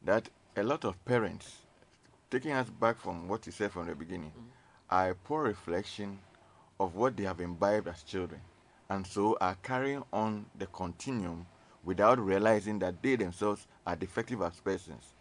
that 0.05 0.29
a 0.57 0.63
lot 0.63 0.85
of 0.85 1.03
parents, 1.05 1.51
taking 2.31 2.53
us 2.53 2.69
back 2.69 2.99
from 2.99 3.29
what 3.29 3.45
you 3.47 3.53
said 3.53 3.71
from 3.71 3.87
the 3.87 3.95
beginning, 3.95 4.33
mm. 4.37 4.45
are 4.91 5.11
a 5.11 5.15
poor 5.15 5.45
reflection 5.45 6.19
of 6.81 6.95
what 6.95 7.17
they 7.17 7.25
have 7.25 7.41
imbibed 7.41 7.89
as 7.89 8.03
children, 8.03 8.41
and 8.89 9.07
so 9.07 9.37
are 9.41 9.57
carrying 9.63 10.03
on 10.13 10.47
the 10.59 10.67
continuum 10.67 11.47
without 11.85 12.19
realizing 12.19 12.79
that 12.79 13.03
they 13.03 13.17
themselves 13.17 13.67
are 13.87 13.97
defective 13.97 14.43
as 14.43 14.59
persons. 14.61 15.13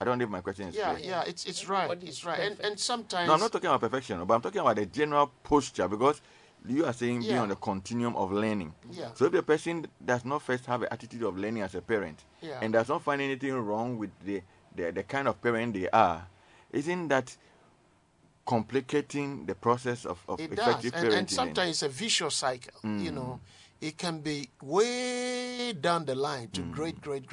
I 0.00 0.04
don't 0.04 0.18
know 0.18 0.24
if 0.24 0.30
my 0.30 0.40
question 0.40 0.68
is 0.68 0.74
yeah 0.76 0.94
clear. 0.94 1.10
yeah 1.10 1.24
it's 1.26 1.44
it's 1.44 1.68
right 1.68 1.84
Everybody 1.84 2.06
it's 2.08 2.24
right 2.24 2.40
and, 2.40 2.56
perfect. 2.56 2.68
and 2.68 2.80
sometimes 2.80 3.26
No, 3.28 3.34
I'm 3.34 3.40
not 3.40 3.52
talking 3.52 3.68
about 3.68 3.80
perfection, 3.80 4.24
but 4.24 4.34
I'm 4.34 4.40
talking 4.40 4.60
about 4.60 4.76
the 4.76 4.86
general 4.86 5.30
posture 5.42 5.88
because 5.88 6.22
you 6.66 6.84
are 6.86 6.92
saying 6.92 7.20
being 7.20 7.38
on 7.38 7.48
the 7.48 7.56
continuum 7.56 8.16
of 8.16 8.32
learning. 8.32 8.74
Yeah. 8.90 9.10
So 9.14 9.26
if 9.26 9.32
the 9.32 9.42
person 9.42 9.86
does 10.04 10.24
not 10.24 10.42
first 10.42 10.66
have 10.66 10.82
an 10.82 10.88
attitude 10.90 11.22
of 11.22 11.38
learning 11.38 11.62
as 11.62 11.74
a 11.74 11.80
parent 11.82 12.24
Yeah. 12.40 12.58
and 12.62 12.72
does 12.72 12.88
not 12.88 13.02
find 13.02 13.20
anything 13.20 13.54
wrong 13.54 13.98
with 13.98 14.10
the, 14.24 14.42
the, 14.74 14.90
the 14.90 15.02
kind 15.02 15.28
of 15.28 15.40
parent 15.40 15.74
they 15.74 15.88
are, 15.90 16.26
isn't 16.72 17.08
that 17.08 17.36
complicating 18.46 19.46
the 19.46 19.54
process 19.54 20.04
of, 20.04 20.18
of 20.28 20.40
it 20.40 20.56
does 20.56 20.84
and, 20.84 20.92
parenting? 20.92 21.18
and 21.18 21.30
sometimes 21.30 21.70
it's 21.70 21.82
a 21.82 21.88
vicious 21.88 22.34
cycle 22.34 22.72
you 22.82 23.10
hmm. 23.10 23.14
know 23.14 23.40
it 23.80 23.96
can 23.96 24.18
be 24.20 24.48
way 24.62 25.72
down 25.72 26.04
the 26.04 26.14
line 26.14 26.48
to 26.48 26.62
hmm. 26.62 26.72
great 26.72 27.00
great 27.00 27.28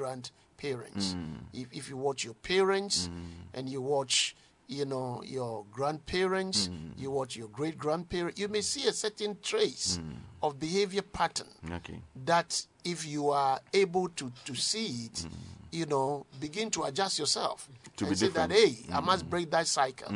grandparents 0.62 1.14
mm. 1.14 1.36
if, 1.54 1.68
if 1.72 1.90
you 1.90 1.98
watch 1.98 2.24
your 2.24 2.34
parents 2.36 3.10
mm. 3.10 3.26
and 3.54 3.70
you 3.70 3.82
watch 3.82 4.36
you 4.68 4.86
know 4.86 5.22
your 5.26 5.64
grandparents 5.72 6.68
mm. 6.68 6.92
you 6.98 7.10
watch 7.12 7.36
your 7.36 7.48
great 7.50 7.78
grandparents 7.78 8.40
you 8.40 8.48
may 8.48 8.62
see 8.62 8.88
a 8.88 8.92
certain 8.94 9.38
trace 9.42 10.00
of 10.42 10.60
behavior 10.60 11.02
pattern 11.02 11.48
Okay. 11.72 12.00
that 12.26 12.66
if 12.84 13.06
you 13.08 13.30
are 13.32 13.60
able 13.74 14.08
to, 14.10 14.32
to 14.46 14.56
see 14.56 15.08
it, 15.08 15.26
you 15.72 15.86
know, 15.88 16.26
begin 16.40 16.70
to 16.70 16.84
adjust 16.84 17.20
yourself 17.20 17.68
To 17.98 18.06
and 18.06 18.12
be 18.12 18.16
say 18.16 18.28
that, 18.30 18.50
different. 18.50 18.78
hey, 18.78 18.94
I 18.94 19.00
must 19.02 19.30
break 19.30 19.50
that 19.52 19.68
cycle. 19.68 20.14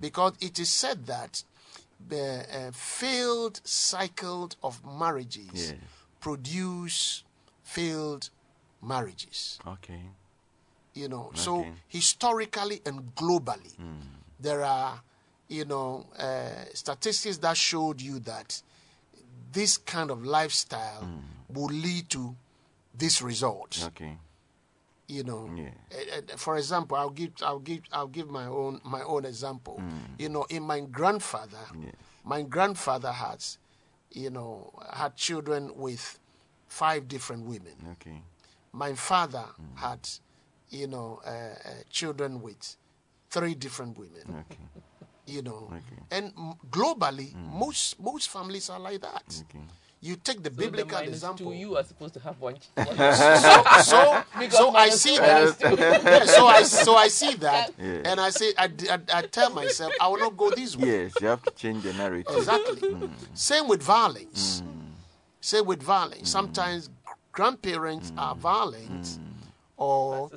Because 0.00 0.34
it 0.40 0.58
is 0.60 0.68
said 0.68 1.06
that 1.06 1.42
the 2.08 2.44
uh, 2.52 2.70
failed 2.72 3.60
cycle 3.64 4.50
of 4.62 4.80
marriages 4.98 5.70
Yeah. 5.72 5.76
produce 6.20 7.24
failed 7.64 8.28
marriages. 8.84 9.58
Okay. 9.66 10.00
You 10.94 11.08
know, 11.08 11.30
so 11.34 11.66
historically 11.88 12.80
and 12.86 13.14
globally, 13.16 13.74
there 14.38 14.62
are, 14.62 15.00
you 15.48 15.64
know, 15.64 16.06
uh, 16.18 16.64
statistics 16.72 17.38
that 17.38 17.56
showed 17.56 18.00
you 18.00 18.20
that 18.20 18.62
this 19.52 19.76
kind 19.76 20.10
of 20.10 20.24
lifestyle 20.24 21.08
will 21.48 21.66
lead 21.74 22.08
to 22.10 22.36
this 22.96 23.20
result. 23.22 23.82
Okay. 23.88 24.16
You 25.08 25.24
know, 25.24 25.50
Yeah. 25.54 25.70
Uh, 25.92 26.36
for 26.36 26.56
example, 26.56 26.96
I'll 26.96 27.10
give, 27.10 27.32
I'll 27.42 27.58
give, 27.58 27.80
I'll 27.92 28.06
give 28.08 28.30
my 28.30 28.46
own, 28.46 28.80
my 28.84 29.02
own 29.02 29.24
example. 29.24 29.82
You 30.18 30.28
know, 30.28 30.44
in 30.48 30.62
my 30.62 30.80
grandfather, 30.80 31.58
Yeah. 31.78 31.90
my 32.24 32.42
grandfather 32.42 33.12
has, 33.12 33.58
you 34.12 34.30
know, 34.30 34.72
had 34.92 35.16
children 35.16 35.72
with 35.76 36.18
five 36.68 37.06
different 37.08 37.44
women 37.46 37.74
Okay. 37.92 38.22
My 38.74 38.92
father 38.94 39.46
had, 39.76 40.00
you 40.70 40.86
know, 40.88 41.20
uh, 41.24 41.30
uh, 41.30 41.70
children 41.90 42.42
with 42.42 42.76
three 43.30 43.54
different 43.54 43.96
women. 43.98 44.44
Okay. 44.50 44.60
You 45.26 45.42
know, 45.42 45.70
Okay. 45.72 46.02
and 46.10 46.32
m- 46.36 46.54
globally, 46.70 47.34
most 47.34 47.98
most 48.00 48.28
families 48.28 48.68
are 48.68 48.78
like 48.80 49.00
that. 49.00 49.42
You 50.00 50.16
take 50.16 50.42
the 50.42 50.50
So 50.50 50.56
biblical 50.56 50.98
the 50.98 51.04
minus 51.04 51.14
example. 51.14 51.46
Two, 51.52 51.56
you 51.56 51.76
are 51.78 51.84
supposed 51.84 52.12
to 52.14 52.20
have 52.20 52.38
one. 52.38 52.56
so 52.76 53.64
so, 53.82 54.22
so 54.50 54.74
I 54.76 54.90
see 54.90 55.16
that. 55.16 55.56
minus. 55.62 56.04
Yeah, 56.04 56.24
so 56.26 56.46
I 56.46 56.62
so 56.64 56.94
I 56.96 57.08
see 57.08 57.34
that, 57.36 57.72
Yeah. 57.78 58.02
and 58.10 58.20
I 58.20 58.28
say 58.30 58.52
I, 58.58 58.68
I, 58.90 58.98
I 59.18 59.22
tell 59.22 59.50
myself 59.54 59.94
I 59.98 60.08
will 60.08 60.18
not 60.18 60.36
go 60.36 60.50
this 60.50 60.76
way. 60.76 60.88
Yes, 61.04 61.20
you 61.22 61.28
have 61.28 61.42
to 61.42 61.50
change 61.52 61.84
the 61.84 61.92
narrative. 61.94 62.36
Exactly. 62.36 62.82
Same 63.32 63.66
with 63.66 63.82
violence. 63.82 64.62
Same 65.40 65.64
with 65.64 65.82
violence. 65.82 66.28
Sometimes 66.30 66.90
grandparents 67.34 68.12
are 68.16 68.34
mm. 68.34 68.38
violent 68.38 69.02
mm. 69.02 69.18
or 69.76 70.30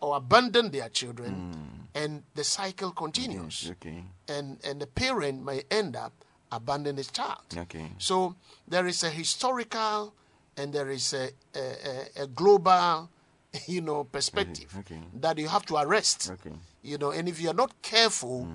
or 0.00 0.16
abandon 0.16 0.70
their 0.70 0.88
children, 0.90 1.32
mm. 1.34 2.02
and 2.02 2.22
the 2.34 2.44
cycle 2.44 2.92
continues. 2.92 3.70
Okay. 3.72 4.04
And 4.28 4.58
and 4.62 4.80
the 4.80 4.86
parent 4.86 5.44
may 5.44 5.62
end 5.70 5.96
up 5.96 6.12
abandoning 6.52 6.98
his 6.98 7.10
child. 7.10 7.42
Okay. 7.56 7.90
So 7.98 8.36
there 8.68 8.86
is 8.86 9.02
a 9.02 9.10
historical 9.10 10.14
and 10.56 10.72
there 10.72 10.88
is 10.90 11.12
a, 11.12 11.30
a, 11.56 12.20
a, 12.20 12.22
a 12.22 12.26
global, 12.28 13.10
you 13.66 13.80
know, 13.80 14.04
perspective 14.04 14.72
Okay. 14.80 15.00
that 15.20 15.36
you 15.38 15.48
have 15.48 15.66
to 15.66 15.76
arrest. 15.76 16.30
Okay. 16.30 16.54
You 16.82 16.98
know, 16.98 17.10
and 17.10 17.28
if 17.28 17.40
you're 17.40 17.54
not 17.54 17.82
careful, 17.82 18.46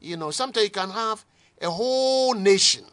you 0.00 0.16
know, 0.16 0.32
sometimes 0.32 0.64
you 0.64 0.70
can 0.70 0.90
have 0.90 1.24
a 1.62 1.70
whole 1.70 2.34
nation 2.34 2.84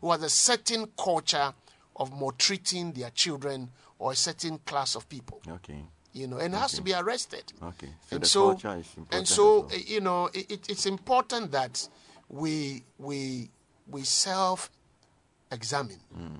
who 0.00 0.10
has 0.10 0.22
a 0.22 0.28
certain 0.28 0.88
culture 0.96 1.54
of 1.96 2.12
maltreating 2.18 2.92
their 2.92 3.10
children 3.10 3.70
or 4.02 4.10
a 4.12 4.16
certain 4.16 4.58
class 4.66 4.96
of 4.96 5.08
people. 5.08 5.40
Okay. 5.48 5.78
You 6.12 6.26
know, 6.26 6.38
and 6.38 6.52
it 6.52 6.56
has 6.58 6.72
to 6.72 6.82
be 6.82 6.92
arrested. 6.92 7.44
Okay. 7.62 7.86
So 8.08 8.16
and 8.16 8.22
the 8.22 8.26
so, 8.26 8.48
culture 8.48 8.76
is 8.80 8.86
important. 8.96 9.14
and 9.14 9.28
so, 9.28 9.64
as 9.66 9.70
well. 9.70 9.80
you 9.86 10.00
know, 10.00 10.26
it, 10.34 10.50
it- 10.50 10.68
it's 10.68 10.86
important 10.86 11.52
that 11.52 11.88
we 12.28 12.82
we 12.98 13.48
we 13.88 14.02
self-examine 14.02 16.00
mm. 16.18 16.36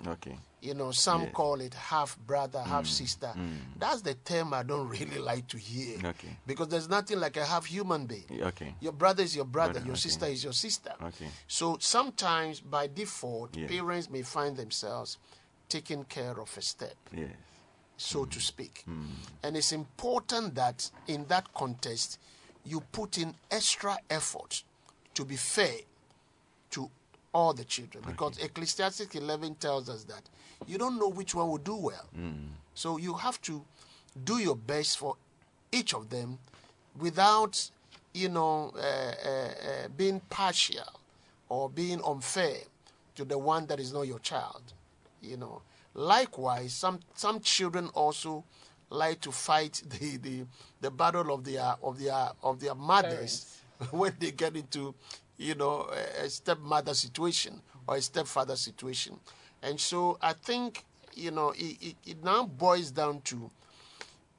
Okay. 0.05 0.35
You 0.61 0.73
know, 0.73 0.91
some 0.91 1.23
Yes. 1.23 1.33
call 1.33 1.61
it 1.61 1.73
half 1.75 2.17
brother, 2.17 2.61
half 2.61 2.85
mm, 2.85 2.87
sister. 2.87 3.31
Mm. 3.35 3.57
That's 3.77 4.01
the 4.01 4.15
term 4.15 4.53
I 4.53 4.63
don't 4.63 4.89
really 4.97 5.19
like 5.19 5.47
to 5.49 5.57
hear. 5.57 5.99
Okay. 6.03 6.35
Because 6.47 6.69
there's 6.69 6.89
nothing 6.89 7.19
like 7.19 7.37
a 7.37 7.45
half 7.45 7.65
human 7.65 8.07
being. 8.07 8.25
Okay. 8.41 8.73
Your 8.81 8.93
brother 8.93 9.23
is 9.23 9.35
your 9.35 9.45
brother, 9.45 9.73
Brother, 9.73 9.85
your 9.85 9.93
okay. 9.93 10.01
sister 10.01 10.25
is 10.25 10.43
your 10.43 10.53
sister. 10.53 10.93
Okay. 11.01 11.27
So 11.47 11.77
sometimes 11.79 12.59
by 12.61 12.87
default, 12.87 13.55
Yes. 13.55 13.69
parents 13.69 14.09
may 14.09 14.23
find 14.23 14.57
themselves 14.57 15.17
taking 15.69 16.03
care 16.05 16.39
of 16.41 16.57
a 16.57 16.61
step, 16.61 16.95
Yes. 17.15 17.29
So 18.03 18.25
to 18.25 18.39
speak. 18.39 18.83
And 19.43 19.55
it's 19.55 19.71
important 19.71 20.55
that 20.55 20.89
in 21.07 21.25
that 21.27 21.53
context, 21.53 22.19
you 22.65 22.81
put 22.91 23.17
in 23.17 23.33
extra 23.49 23.97
effort 24.09 24.63
to 25.13 25.25
be 25.25 25.35
fair 25.35 25.77
to 26.71 26.89
all 27.33 27.53
the 27.53 27.63
children. 27.63 28.03
Because 28.05 28.37
Ecclesiastes 28.39 29.15
11 29.15 29.55
tells 29.55 29.89
us 29.89 30.03
that 30.05 30.23
you 30.67 30.77
don't 30.77 30.99
know 30.99 31.09
which 31.09 31.33
one 31.33 31.47
will 31.49 31.57
do 31.57 31.75
well. 31.75 32.07
So 32.73 32.97
you 32.97 33.13
have 33.15 33.41
to 33.43 33.63
do 34.23 34.37
your 34.37 34.55
best 34.55 34.97
for 34.97 35.15
each 35.71 35.93
of 35.93 36.09
them 36.09 36.39
without, 36.99 37.69
you 38.13 38.29
know, 38.29 38.71
uh, 38.75 38.79
uh, 38.81 39.29
uh, 39.29 39.87
being 39.97 40.19
partial 40.29 40.99
or 41.49 41.69
being 41.69 42.01
unfair 42.05 42.57
to 43.15 43.25
the 43.25 43.37
one 43.37 43.65
that 43.67 43.79
is 43.79 43.93
not 43.93 44.03
your 44.03 44.19
child. 44.19 44.61
You 45.21 45.37
know, 45.37 45.61
likewise, 45.93 46.73
some 46.73 46.99
some 47.15 47.39
children 47.39 47.89
also 47.93 48.43
like 48.89 49.21
to 49.21 49.31
fight 49.31 49.81
the 49.89 50.17
the, 50.17 50.45
the 50.81 50.91
battle 50.91 51.33
of 51.33 51.43
their 51.43 51.75
of 51.81 51.99
their 51.99 52.29
of 52.41 52.59
their 52.59 52.75
mothers 52.75 53.61
when 53.91 54.13
they 54.19 54.31
get 54.31 54.55
into 54.55 54.93
you 55.37 55.55
know 55.55 55.89
a, 56.19 56.25
a 56.25 56.29
stepmother 56.29 56.93
situation 56.93 57.61
or 57.87 57.97
a 57.97 58.01
stepfather 58.01 58.55
situation, 58.55 59.19
and 59.61 59.79
so 59.79 60.17
I 60.21 60.33
think 60.33 60.85
you 61.13 61.31
know 61.31 61.51
it, 61.51 61.77
it, 61.81 61.95
it 62.05 62.23
now 62.23 62.45
boils 62.45 62.91
down 62.91 63.21
to 63.21 63.51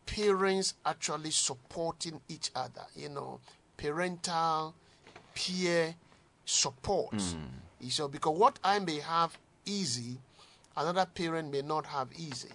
parents 0.06 0.74
actually 0.84 1.30
supporting 1.30 2.20
each 2.28 2.50
other, 2.54 2.82
you 2.94 3.08
know, 3.08 3.40
parental, 3.76 4.74
peer 5.34 5.94
support. 6.44 7.20
Hmm. 7.20 7.46
You 7.80 7.90
So, 7.90 8.08
because 8.08 8.38
what 8.38 8.58
I 8.64 8.78
may 8.78 9.00
have 9.00 9.36
easy, 9.66 10.18
another 10.76 11.06
parent 11.06 11.50
may 11.50 11.62
not 11.62 11.86
have 11.86 12.08
easy. 12.14 12.50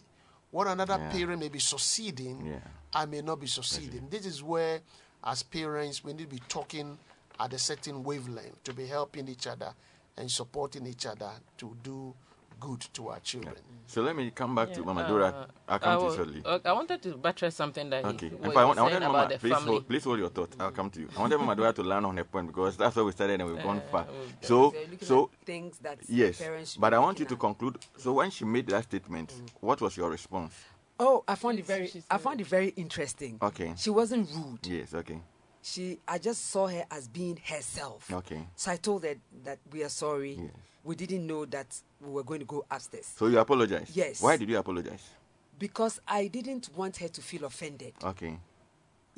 What 0.52 0.68
another 0.68 0.98
Yeah. 0.98 1.12
parent 1.12 1.40
may 1.40 1.50
be 1.50 1.60
succeeding, 1.60 2.46
Yeah. 2.46 2.60
I 2.94 3.06
may 3.06 3.22
not 3.22 3.40
be 3.40 3.48
succeeding. 3.48 4.10
This 4.10 4.26
is 4.26 4.42
where, 4.42 4.82
as 5.24 5.44
parents, 5.44 6.04
we 6.04 6.14
need 6.14 6.24
to 6.30 6.36
be 6.36 6.42
talking 6.48 6.98
at 7.40 7.54
a 7.54 7.60
certain 7.60 8.04
wavelength 8.04 8.64
to 8.64 8.74
be 8.74 8.88
helping 8.88 9.28
each 9.28 9.48
other 9.48 9.74
and 10.18 10.30
supporting 10.32 10.86
each 10.88 11.06
other 11.06 11.32
to 11.58 11.78
do 11.84 12.14
good 12.60 12.82
to 12.94 13.10
our 13.10 13.20
children. 13.20 13.56
So 13.88 14.02
let 14.04 14.16
me 14.16 14.30
come 14.32 14.54
back 14.54 14.72
to 14.74 14.80
Yeah, 14.82 14.86
Mama 14.86 15.08
Dora. 15.08 15.26
uh, 15.28 15.46
I'll 15.68 15.80
come 15.80 15.94
I 15.94 15.98
to 16.00 16.06
you 16.06 16.16
shortly. 16.16 16.42
uh, 16.46 16.60
I 16.64 16.74
wanted 16.74 17.02
to 17.02 17.18
buttress 17.18 17.56
something 17.56 17.90
that 17.90 18.06
Okay. 18.06 18.30
he, 18.30 18.36
In 18.36 18.42
what 18.42 18.56
I, 18.58 18.62
you 18.62 18.68
want, 18.68 18.80
I 18.80 18.82
said 18.82 18.84
wanted 18.84 18.96
about 18.98 19.12
Mama, 19.14 19.28
the 19.30 19.40
please 19.40 19.54
family. 19.54 19.72
hold, 19.72 19.88
please 19.88 20.04
hold 20.04 20.20
your 20.20 20.30
thought. 20.30 20.56
I'll 20.60 20.72
come 20.72 20.90
to 20.92 21.00
you. 21.00 21.10
I 21.18 21.22
wanted 21.22 21.38
Mama 21.40 21.56
Dora 21.56 21.74
to 21.74 21.84
land 21.84 22.06
on 22.06 22.18
her 22.18 22.24
point 22.24 22.48
because 22.48 22.78
that's 22.78 22.96
where 22.96 23.06
we 23.06 23.12
started 23.12 23.42
and 23.42 23.52
we've 23.52 23.64
gone 23.64 23.82
far. 23.92 24.06
So, 24.42 24.70
They're 24.72 24.86
so 25.08 25.32
things 25.46 25.80
that 25.80 25.98
yes, 26.08 26.38
parents 26.40 26.78
but 26.78 26.94
I 26.94 27.00
want 27.00 27.18
you 27.20 27.26
looking 27.26 27.38
to 27.38 27.42
conclude. 27.42 27.78
So 27.98 28.14
when 28.14 28.30
she 28.30 28.46
made 28.46 28.68
that 28.68 28.84
statement, 28.84 29.34
what 29.60 29.82
was 29.82 29.98
your 29.98 30.10
response? 30.12 30.54
Oh, 31.00 31.24
I 31.28 31.36
found 31.36 31.58
it 31.60 31.66
very. 31.66 31.88
she 31.88 32.04
I 32.12 32.18
found 32.18 32.42
it 32.42 32.48
very 32.48 32.70
interesting. 32.76 33.40
Okay. 33.42 33.74
She 33.78 33.90
wasn't 33.90 34.30
rude. 34.36 34.68
Yes. 34.68 34.94
Okay. 34.94 35.20
She, 35.62 36.00
I 36.08 36.18
just 36.20 36.52
saw 36.52 36.68
her 36.68 36.86
as 36.92 37.08
being 37.08 37.40
herself. 37.44 38.12
Okay. 38.12 38.46
So 38.56 38.72
I 38.72 38.76
told 38.78 39.04
her 39.04 39.16
that 39.44 39.60
we 39.72 39.84
are 39.84 39.90
sorry. 39.90 40.34
Yes. 40.34 40.52
We 40.84 40.96
didn't 40.96 41.26
know 41.28 41.46
that 41.46 41.68
we 42.02 42.10
were 42.12 42.24
going 42.24 42.40
to 42.40 42.46
go 42.46 42.66
upstairs 42.72 43.12
So 43.16 43.28
you 43.28 43.40
apologize. 43.40 43.92
Yes. 43.94 44.22
Why 44.22 44.38
did 44.38 44.50
you 44.50 44.58
apologize? 44.58 45.04
because 45.58 46.00
I 46.08 46.28
didn't 46.28 46.70
want 46.74 46.96
her 46.98 47.10
to 47.10 47.22
feel 47.22 47.44
offended. 47.44 47.94
Okay. 48.02 48.40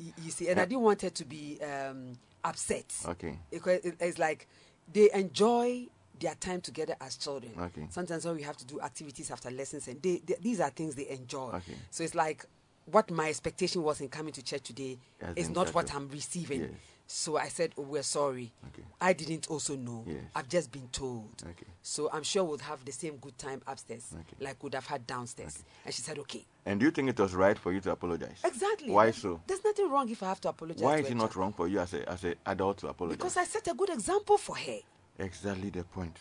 Y- 0.00 0.12
You 0.24 0.30
see, 0.32 0.48
and 0.48 0.58
I 0.58 0.64
didn't 0.64 0.82
want 0.82 1.00
her 1.02 1.10
to 1.10 1.24
be 1.24 1.60
um, 1.62 2.14
upset. 2.42 2.92
Okay. 3.06 3.38
Because 3.48 3.84
it- 3.84 3.96
it's 4.00 4.18
like 4.18 4.48
they 4.92 5.08
enjoy 5.14 5.86
their 6.18 6.34
time 6.34 6.60
together 6.60 6.96
as 7.00 7.16
children. 7.16 7.52
Okay. 7.60 7.86
Sometimes 7.90 8.24
when 8.24 8.34
we 8.34 8.42
have 8.42 8.56
to 8.56 8.64
do 8.66 8.80
activities 8.80 9.30
after 9.30 9.52
lessons, 9.52 9.86
and 9.86 10.02
they, 10.02 10.20
they, 10.26 10.34
these 10.40 10.58
are 10.60 10.70
things 10.70 10.96
they 10.96 11.08
enjoy. 11.10 11.50
Okay. 11.54 11.76
So 11.90 12.02
it's 12.02 12.16
like 12.16 12.44
what 12.86 13.08
my 13.12 13.28
expectation 13.28 13.84
was 13.84 14.00
in 14.00 14.08
coming 14.08 14.32
to 14.32 14.42
church 14.42 14.62
today 14.64 14.98
Has 15.20 15.36
is 15.36 15.48
not 15.50 15.72
what. 15.72 15.94
I'm 15.94 16.08
receiving. 16.08 16.62
Yes. 16.62 16.70
So 17.06 17.36
I 17.36 17.48
said, 17.48 17.72
oh, 17.76 17.82
we're 17.82 18.02
sorry. 18.02 18.52
Okay. 18.68 18.82
I 19.00 19.12
didn't 19.12 19.48
also 19.50 19.76
know. 19.76 20.04
Yes. 20.06 20.16
I've 20.34 20.48
just 20.48 20.72
been 20.72 20.88
told. 20.88 21.28
Okay. 21.42 21.66
So 21.82 22.08
I'm 22.12 22.22
sure 22.22 22.42
we'll 22.44 22.58
have 22.58 22.84
the 22.84 22.92
same 22.92 23.16
good 23.16 23.36
time 23.36 23.60
upstairs 23.66 24.14
Okay. 24.14 24.36
like 24.44 24.62
we'd 24.62 24.74
have 24.74 24.86
had 24.86 25.06
downstairs. 25.06 25.62
And 25.84 25.94
she 25.94 26.00
said, 26.00 26.18
okay. 26.20 26.46
And 26.64 26.80
do 26.80 26.86
you 26.86 26.92
think 26.92 27.10
it 27.10 27.18
was 27.20 27.34
right 27.34 27.58
for 27.58 27.72
you 27.72 27.80
to 27.80 27.90
apologize? 27.90 28.38
Exactly. 28.44 28.90
Why 28.90 29.10
so? 29.10 29.40
There's 29.46 29.62
nothing 29.64 29.90
wrong 29.90 30.08
if 30.08 30.22
I 30.22 30.28
have 30.28 30.40
to 30.42 30.48
apologize. 30.48 30.82
Why 30.82 30.96
to 31.00 31.04
is 31.04 31.10
it 31.10 31.16
not 31.16 31.36
wrong 31.36 31.52
for 31.52 31.68
you 31.68 31.80
as 31.80 31.92
a 31.92 32.08
as 32.08 32.24
an 32.24 32.36
adult 32.46 32.78
to 32.78 32.88
apologize? 32.88 33.18
Because 33.18 33.36
I 33.36 33.44
set 33.44 33.68
a 33.68 33.74
good 33.74 33.90
example 33.90 34.38
for 34.38 34.56
her. 34.56 34.78
Exactly 35.18 35.70
the 35.70 35.84
point. 35.84 36.18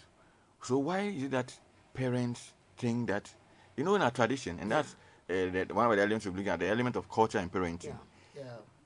So 0.62 0.78
why 0.80 1.02
is 1.02 1.24
it 1.24 1.32
that 1.32 1.58
parents 1.94 2.54
think 2.78 3.08
that 3.08 3.34
you 3.78 3.84
know 3.84 3.96
in 3.96 4.02
our 4.02 4.12
tradition, 4.12 4.58
and 4.60 4.72
that's 4.72 4.96
uh, 5.30 5.34
the, 5.52 5.68
one 5.72 5.90
of 5.90 5.96
the 5.96 6.02
elements 6.02 6.26
we're 6.26 6.32
looking 6.34 6.50
at, 6.50 6.60
the 6.60 6.68
element 6.68 6.96
of 6.98 7.10
culture 7.10 7.38
and 7.38 7.52
parenting. 7.52 7.96
Yeah. 8.36 8.42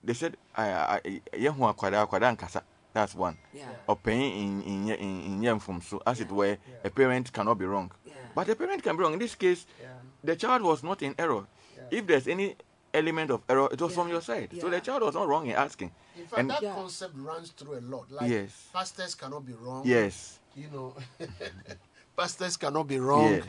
They 0.05 0.13
said, 0.13 0.37
"I, 0.55 0.69
I, 1.03 1.21
yeah, 1.35 1.51
who 1.51 1.63
akwada 1.65 2.05
akwada 2.07 2.31
nkasa." 2.37 2.61
That's 2.93 3.13
one. 3.15 3.37
Yeah. 3.53 3.65
Or 3.87 3.95
paying 3.97 4.31
in 4.39 4.61
in 4.61 4.87
ye- 4.87 4.93
in 4.99 5.21
in 5.23 5.43
yam 5.43 5.59
from 5.59 5.81
so 5.81 6.01
as 6.05 6.21
it 6.21 6.31
were, 6.31 6.57
a 6.83 6.89
parent 6.89 7.33
cannot 7.33 7.57
be 7.57 7.65
wrong. 7.65 7.91
Yeah. 8.05 8.13
But 8.33 8.47
a 8.49 8.55
parent 8.55 8.81
can 8.83 8.95
be 8.95 9.03
wrong. 9.03 9.13
In 9.13 9.19
this 9.19 9.35
case, 9.35 9.65
the 10.23 10.35
child 10.35 10.61
was 10.61 10.83
not 10.83 11.01
in 11.01 11.13
error. 11.17 11.43
If 11.91 12.07
there's 12.07 12.27
any 12.27 12.55
element 12.93 13.29
of 13.31 13.41
error. 13.49 13.67
It 13.71 13.81
was 13.81 13.93
from 13.93 14.07
your 14.07 14.21
side. 14.21 14.49
So 14.61 14.69
the 14.69 14.79
child 14.79 15.01
was 15.03 15.13
not 15.15 15.27
wrong 15.27 15.47
in 15.47 15.55
asking. 15.55 15.91
In 16.17 16.25
fact, 16.27 16.39
And 16.39 16.49
that 16.49 16.61
concept 16.63 17.13
runs 17.17 17.49
through 17.51 17.79
a 17.79 17.81
lot. 17.83 18.09
Like 18.09 18.29
Yes. 18.31 18.69
pastors 18.71 19.15
cannot 19.15 19.45
be 19.45 19.51
wrong. 19.51 19.81
Yes. 19.85 20.39
You 20.55 20.69
know, 20.71 20.95
pastors 22.17 22.55
cannot 22.57 22.87
be 22.87 22.97
wrong. 22.99 23.41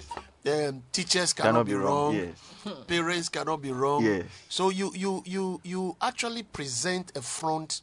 Um, 0.46 0.82
teachers 0.92 1.32
cannot, 1.32 1.50
Cannot 1.50 1.66
be, 1.66 1.72
be 1.72 1.78
wrong, 1.78 2.32
wrong. 2.64 2.84
Parents 2.86 3.28
cannot 3.28 3.60
be 3.62 3.72
wrong. 3.72 4.04
Yes. 4.04 4.24
So 4.48 4.70
you 4.70 4.92
you 4.94 5.22
you 5.26 5.60
you 5.64 5.96
actually 6.00 6.42
present 6.44 7.16
a 7.16 7.22
front 7.22 7.82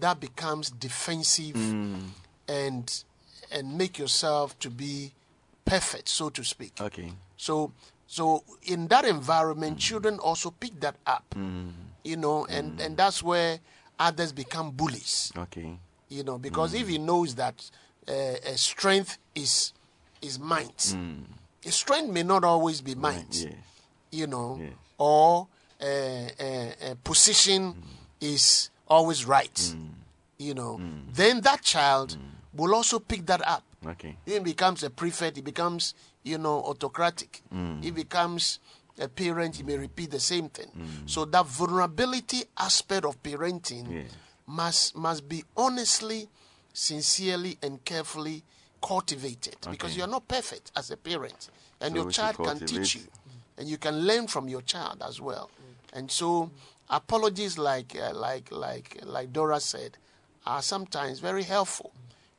that 0.00 0.20
becomes 0.20 0.70
defensive 0.70 1.56
Mm. 1.56 2.10
and 2.48 3.04
and 3.50 3.76
make 3.76 3.98
yourself 3.98 4.56
to 4.60 4.70
be 4.70 5.12
perfect, 5.64 6.08
so 6.08 6.28
to 6.30 6.44
speak. 6.44 6.72
Okay. 6.80 7.12
So 7.36 7.72
so 8.06 8.44
in 8.62 8.86
that 8.88 9.04
environment, 9.04 9.78
children 9.78 10.18
also 10.20 10.50
pick 10.50 10.78
that 10.80 10.94
up. 11.06 11.24
Mm. 11.34 11.72
You 12.04 12.16
know, 12.16 12.46
and 12.46 12.80
and 12.80 12.96
that's 12.96 13.22
where 13.22 13.58
others 13.98 14.32
become 14.32 14.70
bullies. 14.70 15.32
Okay. 15.36 15.76
You 16.08 16.22
know, 16.24 16.38
because 16.38 16.72
if 16.74 16.86
he 16.88 16.98
knows 16.98 17.34
that 17.34 17.68
uh, 18.08 18.34
strength 18.56 19.18
is 19.34 19.72
is 20.22 20.38
might, 20.38 20.94
strength 21.68 22.10
may 22.10 22.22
not 22.22 22.44
always 22.44 22.80
be 22.80 22.94
might. 22.94 23.32
Yes. 23.34 23.52
You 24.12 24.26
know, 24.26 24.60
or 24.98 25.46
uh, 25.80 25.84
uh, 25.84 26.44
uh, 26.44 26.94
position 27.04 27.74
is 28.20 28.70
always 28.88 29.24
right. 29.24 29.74
You 30.38 30.54
know, 30.54 30.80
then 31.12 31.40
that 31.42 31.62
child 31.62 32.16
will 32.54 32.74
also 32.74 32.98
pick 32.98 33.26
that 33.26 33.46
up. 33.46 33.62
Okay. 33.86 34.16
He 34.26 34.38
becomes 34.40 34.82
a 34.82 34.90
prefect, 34.90 35.36
he 35.36 35.42
becomes, 35.42 35.94
you 36.22 36.38
know, 36.38 36.62
autocratic. 36.64 37.42
He 37.80 37.90
becomes 37.90 38.58
a 38.98 39.08
parent, 39.08 39.56
he 39.56 39.62
may 39.62 39.78
repeat 39.78 40.10
the 40.10 40.20
same 40.20 40.48
thing. 40.48 40.70
So 41.06 41.24
that 41.26 41.46
vulnerability 41.46 42.44
aspect 42.58 43.04
of 43.04 43.22
parenting 43.22 44.06
must 44.46 44.96
must 44.96 45.28
be 45.28 45.44
honestly, 45.56 46.28
sincerely, 46.72 47.56
and 47.62 47.84
carefully 47.84 48.42
cultivated 48.80 49.56
because 49.70 49.92
Okay. 49.92 49.98
you 49.98 50.04
are 50.04 50.10
not 50.10 50.26
perfect 50.28 50.72
as 50.76 50.90
a 50.90 50.96
parent, 50.96 51.50
and 51.80 51.90
So 51.92 51.96
your 51.96 52.04
we 52.06 52.12
should 52.12 52.20
child 52.22 52.36
can 52.36 52.66
teach 52.66 52.94
you, 52.96 53.02
and 53.56 53.68
you 53.68 53.78
can 53.78 54.00
learn 54.06 54.26
from 54.26 54.48
your 54.48 54.62
child 54.62 55.02
as 55.06 55.20
well. 55.20 55.50
And 55.92 56.10
so, 56.10 56.50
apologies, 56.88 57.58
like 57.58 57.96
uh, 57.96 58.12
like 58.14 58.50
like 58.52 58.98
like 59.04 59.32
Dora 59.32 59.60
said, 59.60 59.98
are 60.46 60.62
sometimes 60.62 61.20
very 61.20 61.42
helpful. 61.42 61.92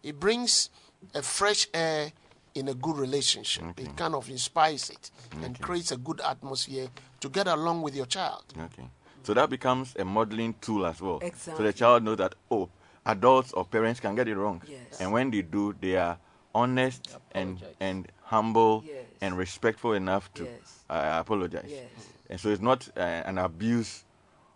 It 0.04 0.20
brings 0.20 0.70
a 1.14 1.22
fresh 1.22 1.68
air 1.74 2.12
in 2.54 2.68
a 2.68 2.74
good 2.74 2.98
relationship. 2.98 3.64
It 3.78 3.96
kind 3.96 4.16
of 4.16 4.30
inspires 4.30 4.90
it 4.90 5.12
and 5.44 5.60
creates 5.62 5.92
a 5.92 5.98
good 5.98 6.22
atmosphere 6.22 6.88
to 7.20 7.30
get 7.30 7.48
along 7.48 7.82
with 7.82 7.96
your 7.96 8.06
child. 8.08 8.44
Okay. 8.58 8.88
So 9.24 9.34
that 9.36 9.50
becomes 9.50 9.96
a 9.98 10.04
modeling 10.04 10.56
tool 10.62 10.86
as 10.86 11.00
well. 11.00 11.20
Exactly. 11.22 11.54
So 11.58 11.64
the 11.64 11.74
child 11.74 12.04
knows 12.04 12.18
that 12.18 12.34
oh, 12.50 12.70
adults 13.06 13.54
or 13.54 13.66
parents 13.66 14.00
can 14.00 14.16
get 14.16 14.28
it 14.28 14.36
wrong. 14.36 14.62
Yes. 14.68 15.00
And 15.00 15.12
when 15.14 15.30
they 15.30 15.44
do, 15.44 15.76
they 15.80 15.96
are 15.96 16.18
honest 16.54 17.18
and 17.34 17.64
and 17.80 18.08
humble 18.24 18.84
and 19.22 19.38
respectful 19.38 19.94
enough 19.94 20.34
to 20.36 20.48
uh, 20.90 21.18
apologize. 21.20 21.66
Yes. 21.70 21.90
And 22.30 22.40
so 22.40 22.50
it's 22.50 22.62
not 22.62 22.88
uh, 22.98 23.00
an 23.02 23.38
abuse 23.38 24.04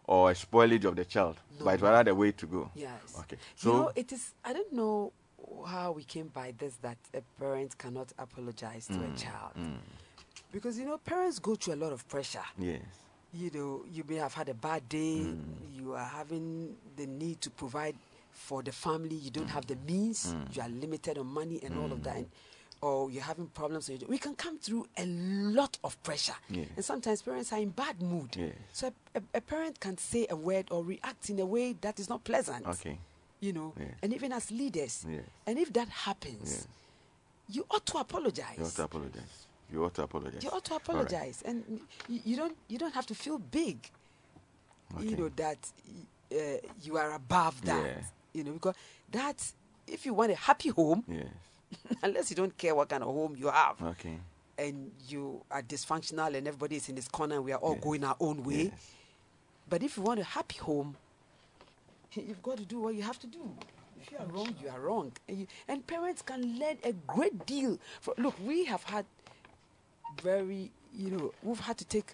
or 0.07 0.31
a 0.31 0.33
spoilage 0.33 0.85
of 0.85 0.95
the 0.95 1.05
child, 1.05 1.37
but 1.59 1.75
it's 1.75 1.83
rather 1.83 2.03
the 2.11 2.15
way 2.15 2.31
to 2.31 2.45
go. 2.45 2.69
Yes. 2.75 2.91
Okay. 3.19 3.37
you 3.37 3.39
So 3.55 3.71
know, 3.73 3.91
it 3.95 4.11
is. 4.11 4.33
I 4.43 4.53
don't 4.53 4.71
know 4.73 5.11
how 5.67 5.91
we 5.91 6.03
came 6.03 6.27
by 6.27 6.53
this 6.57 6.75
that 6.77 6.97
a 7.13 7.21
parent 7.39 7.77
cannot 7.77 8.11
apologize 8.17 8.87
to 8.87 8.93
Mm, 8.93 9.13
a 9.13 9.17
child, 9.17 9.51
because 10.51 10.79
you 10.79 10.85
know 10.85 10.97
parents 10.97 11.39
go 11.39 11.55
through 11.55 11.75
a 11.75 11.81
lot 11.83 11.91
of 11.93 12.07
pressure. 12.07 12.45
yes. 12.57 12.81
You 13.33 13.51
know, 13.53 13.83
you 13.91 14.05
may 14.07 14.15
have 14.15 14.33
had 14.33 14.47
a 14.47 14.53
bad 14.53 14.87
day. 14.87 15.17
Mm. 15.27 15.75
You 15.77 15.93
are 15.93 16.05
having 16.05 16.77
the 16.95 17.05
need 17.05 17.41
to 17.41 17.49
provide 17.49 17.95
for 18.35 18.61
the 18.61 18.71
family. 18.71 19.15
You 19.15 19.31
don't 19.31 19.47
have 19.49 19.65
the 19.65 19.77
means. 19.87 20.33
Mm. 20.33 20.55
You 20.55 20.61
are 20.61 20.69
limited 20.69 21.17
on 21.17 21.27
money 21.27 21.59
and 21.63 21.77
all 21.79 21.91
of 21.91 22.03
that. 22.03 22.17
And, 22.17 22.27
or 22.81 23.09
you're 23.09 23.23
having 23.23 23.47
problems. 23.47 23.89
We 24.07 24.17
can 24.17 24.35
come 24.35 24.59
through 24.59 24.85
a 24.97 25.05
lot 25.05 25.77
of 25.83 26.01
pressure. 26.03 26.35
Yes. 26.49 26.67
And 26.75 26.85
sometimes 26.85 27.21
parents 27.21 27.51
are 27.53 27.59
in 27.59 27.69
bad 27.69 28.01
mood. 28.01 28.35
Yes. 28.35 28.51
So 28.73 28.91
a, 29.15 29.21
a, 29.33 29.41
parent 29.41 29.79
can 29.79 29.97
say 29.97 30.27
a 30.29 30.35
word 30.35 30.67
or 30.69 30.83
react 30.83 31.29
in 31.29 31.39
a 31.39 31.45
way 31.45 31.73
that 31.81 31.99
is 31.99 32.09
not 32.09 32.23
pleasant. 32.23 32.67
Okay. 32.67 32.99
You 33.39 33.53
know, 33.53 33.73
Yes. 33.79 33.89
and 34.03 34.13
even 34.13 34.31
as 34.31 34.51
leaders. 34.51 35.05
And 35.47 35.57
if 35.57 35.71
that 35.73 35.89
happens, 35.89 36.67
you 37.49 37.65
ought 37.71 37.85
to 37.87 37.97
apologize. 37.97 38.57
You 38.57 38.65
ought 38.65 38.75
to 38.75 38.83
apologize. 38.83 39.47
You 39.71 39.83
ought 39.83 39.93
to 39.95 40.03
apologize. 40.03 40.43
You 40.43 40.49
ought 40.51 40.63
to 40.65 40.73
All 40.73 40.77
right. 40.77 40.89
apologize, 40.89 41.41
and 41.45 41.63
you, 42.07 42.19
you 42.23 42.35
don't 42.37 42.55
you 42.67 42.77
don't 42.77 42.93
have 42.93 43.05
to 43.07 43.15
feel 43.15 43.39
big. 43.39 43.89
You 44.99 45.17
know 45.17 45.29
that 45.35 45.57
uh, 46.31 46.35
you 46.83 46.97
are 46.97 47.13
above 47.13 47.61
that. 47.65 48.03
You 48.35 48.43
know 48.43 48.53
because 48.53 48.75
that 49.11 49.51
if 49.87 50.05
you 50.05 50.13
want 50.13 50.31
a 50.31 50.35
happy 50.35 50.69
home, 50.69 51.03
Yes. 51.07 51.27
unless 52.03 52.29
you 52.29 52.35
don't 52.35 52.55
care 52.57 52.75
what 52.75 52.89
kind 52.89 53.03
of 53.03 53.09
home 53.09 53.35
you 53.37 53.47
have, 53.49 53.81
Okay. 53.81 54.17
and 54.57 54.91
you 55.07 55.41
are 55.51 55.61
dysfunctional 55.61 56.33
and 56.35 56.47
everybody 56.47 56.75
is 56.77 56.89
in 56.89 56.95
this 56.95 57.07
corner 57.07 57.35
and 57.35 57.45
we 57.45 57.51
are 57.53 57.59
all 57.59 57.75
going 57.75 58.03
our 58.03 58.15
own 58.19 58.43
way. 58.43 58.71
But 59.69 59.81
if 59.83 59.97
you 59.97 60.03
want 60.03 60.19
a 60.19 60.23
happy 60.23 60.57
home, 60.59 60.95
you've 62.13 62.41
got 62.43 62.57
to 62.57 62.65
do 62.65 62.79
what 62.81 62.93
you 62.95 63.01
have 63.03 63.19
to 63.19 63.27
do. 63.27 63.49
If 64.01 64.11
you 64.11 64.17
are 64.19 64.25
wrong, 64.27 64.53
you 64.61 64.69
are 64.69 64.79
wrong. 64.79 65.11
And, 65.27 65.39
you, 65.39 65.47
and 65.67 65.85
parents 65.87 66.21
can 66.21 66.59
learn 66.59 66.77
a 66.83 66.93
great 66.93 67.45
deal. 67.47 67.79
Look, 68.17 68.35
we 68.45 68.65
have 68.65 68.83
had 68.83 69.05
very, 70.21 70.71
you 70.95 71.09
know, 71.11 71.33
we've 71.41 71.59
had 71.59 71.77
to 71.79 71.85
take, 71.85 72.13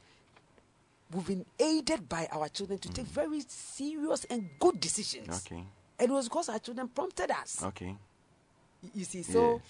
we've 1.14 1.28
been 1.28 1.46
aided 1.60 2.08
by 2.08 2.28
our 2.32 2.48
children 2.50 2.80
to 2.80 2.90
take 2.90 3.06
very 3.08 3.42
serious 3.48 4.26
and 4.26 4.50
good 4.60 4.80
decisions. 4.80 5.44
Mm. 5.44 5.52
Okay. 5.52 5.64
It 6.02 6.10
was 6.10 6.28
because 6.28 6.50
our 6.50 6.60
children 6.60 6.88
prompted 6.88 7.32
us. 7.32 7.64
Okay. 7.64 7.96
You 8.96 9.06
see, 9.06 9.22
so 9.24 9.54
Yes. 9.54 9.62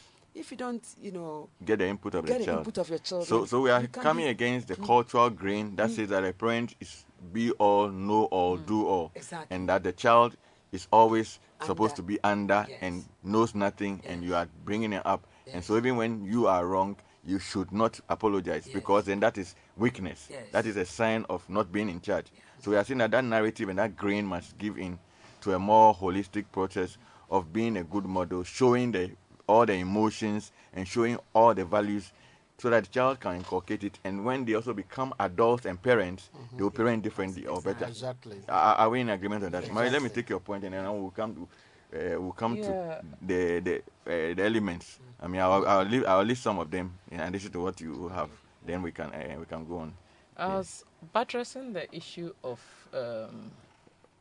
if 0.46 0.52
you 0.52 0.58
don't, 0.58 0.84
you 1.02 1.12
know, 1.12 1.50
Get 1.66 1.80
the 1.80 1.88
input 1.88 2.16
of 2.16 2.26
Get 2.26 2.34
the 2.34 2.40
the 2.40 2.46
child. 2.46 2.58
input 2.60 2.78
of 2.78 2.90
your 2.90 3.00
children. 3.00 3.28
So, 3.28 3.46
so 3.46 3.62
we 3.62 3.70
are 3.70 3.86
coming 3.88 4.26
be- 4.26 4.30
against 4.30 4.68
the 4.70 4.76
Mm. 4.78 4.86
cultural 4.86 5.30
grain 5.30 5.76
that 5.76 5.92
says 5.92 6.10
that 6.10 6.24
a 6.24 6.32
parent 6.34 6.76
is 6.80 7.06
be 7.34 7.52
all, 7.52 7.90
know 7.90 8.26
all, 8.26 8.58
do 8.58 8.88
all, 8.88 9.10
Mm. 9.10 9.16
Exactly. 9.18 9.56
and 9.56 9.68
that 9.70 9.84
the 9.84 9.92
child 9.92 10.38
is 10.72 10.88
always 10.92 11.40
supposed 11.66 11.96
to 11.98 12.02
be 12.02 12.18
under 12.24 12.66
and 12.80 13.04
knows 13.24 13.54
nothing, 13.54 14.02
and 14.06 14.24
you 14.24 14.34
are 14.34 14.48
bringing 14.66 14.94
it 14.94 15.06
up. 15.06 15.28
And 15.54 15.64
so, 15.64 15.76
even 15.76 15.98
when 15.98 16.24
you 16.24 16.48
are 16.48 16.66
wrong, 16.66 16.96
you 17.26 17.38
should 17.38 17.72
not 17.74 18.00
apologize 18.10 18.68
because 18.74 19.06
then 19.06 19.20
that 19.20 19.38
is 19.38 19.54
weakness. 19.78 20.28
Yes. 20.30 20.46
That 20.54 20.66
is 20.66 20.78
a 20.78 20.86
sign 20.86 21.26
of 21.30 21.48
not 21.50 21.72
being 21.72 21.90
in 21.90 22.00
charge. 22.02 22.32
So 22.64 22.72
we 22.72 22.78
are 22.78 22.84
seeing 22.86 23.00
that 23.00 23.12
that 23.12 23.24
narrative 23.26 23.70
and 23.70 23.78
that 23.78 23.96
grain 23.98 24.26
must 24.26 24.58
give 24.58 24.78
in 24.80 24.98
to 25.42 25.54
a 25.54 25.60
more 25.60 25.94
holistic 25.94 26.46
process 26.52 26.98
of 27.30 27.52
being 27.54 27.78
a 27.78 27.84
good 27.84 28.06
model, 28.06 28.44
showing 28.44 28.92
the 28.92 29.12
all 29.48 29.66
the 29.66 29.74
emotions 29.74 30.52
and 30.74 30.88
showing 30.88 31.18
all 31.34 31.54
the 31.54 31.66
values 31.66 32.12
so 32.58 32.70
that 32.70 32.84
the 32.84 32.90
child 32.90 33.20
can 33.20 33.36
inculcate 33.36 33.84
it. 33.84 34.00
And 34.04 34.24
when 34.24 34.46
they 34.46 34.54
also 34.54 34.74
become 34.74 35.14
adults 35.20 35.66
and 35.66 35.82
parents, 35.82 36.30
they 36.56 36.64
will 36.64 36.72
parent 36.72 37.04
differently 37.04 37.48
or 37.48 37.60
better. 37.62 37.86
Exactly. 37.86 38.38
Are, 38.48 38.76
are 38.76 38.90
we 38.90 39.02
in 39.02 39.10
agreement 39.10 39.44
on 39.44 39.52
that? 39.52 39.74
Mary, 39.74 39.90
let 39.90 40.02
me 40.02 40.10
take 40.10 40.30
your 40.30 40.40
point 40.40 40.64
and 40.64 40.74
then 40.74 40.86
I 40.86 40.90
will 40.92 41.10
come 41.12 41.36
to 41.36 41.48
uh, 41.94 42.22
we'll 42.22 42.32
come 42.32 42.56
Yeah. 42.56 42.64
to 42.64 43.06
the 43.22 43.60
the 43.60 43.76
uh, 44.08 44.34
the 44.36 44.44
elements. 44.46 45.00
I 45.22 45.28
mean, 45.28 45.42
I'll 45.42 45.66
I'll, 45.68 45.84
leave, 45.84 46.06
I'll 46.06 46.24
list 46.24 46.44
some 46.44 46.60
of 46.60 46.72
them 46.72 46.94
in 47.12 47.20
addition 47.20 47.52
to 47.52 47.60
what 47.62 47.82
you 47.82 48.08
have. 48.10 48.30
Then 48.66 48.82
we 48.82 48.92
can 48.92 49.08
uh, 49.08 49.36
we 49.40 49.46
can 49.46 49.66
go 49.66 49.80
on. 49.80 49.94
I 50.38 50.48
was 50.56 50.86
buttressing 51.12 51.74
the 51.74 51.94
issue 51.94 52.34
of 52.44 52.60
um, 52.94 53.52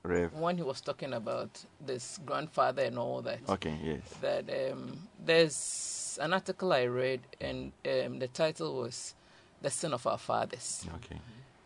Rev. 0.02 0.32
when 0.34 0.56
he 0.56 0.62
was 0.62 0.80
talking 0.80 1.12
about 1.12 1.64
this 1.84 2.18
grandfather 2.24 2.82
and 2.82 2.98
all 2.98 3.22
that. 3.22 3.40
Okay. 3.48 3.78
Yes. 3.82 4.00
That 4.20 4.72
um, 4.72 4.98
there's 5.24 6.18
an 6.20 6.32
article 6.32 6.72
I 6.72 6.84
read, 6.84 7.20
and 7.40 7.72
um, 7.86 8.18
the 8.18 8.28
title 8.28 8.76
was 8.82 9.14
"The 9.62 9.70
Sin 9.70 9.92
of 9.92 10.06
Our 10.06 10.18
Fathers." 10.18 10.86
Okay. 10.96 11.20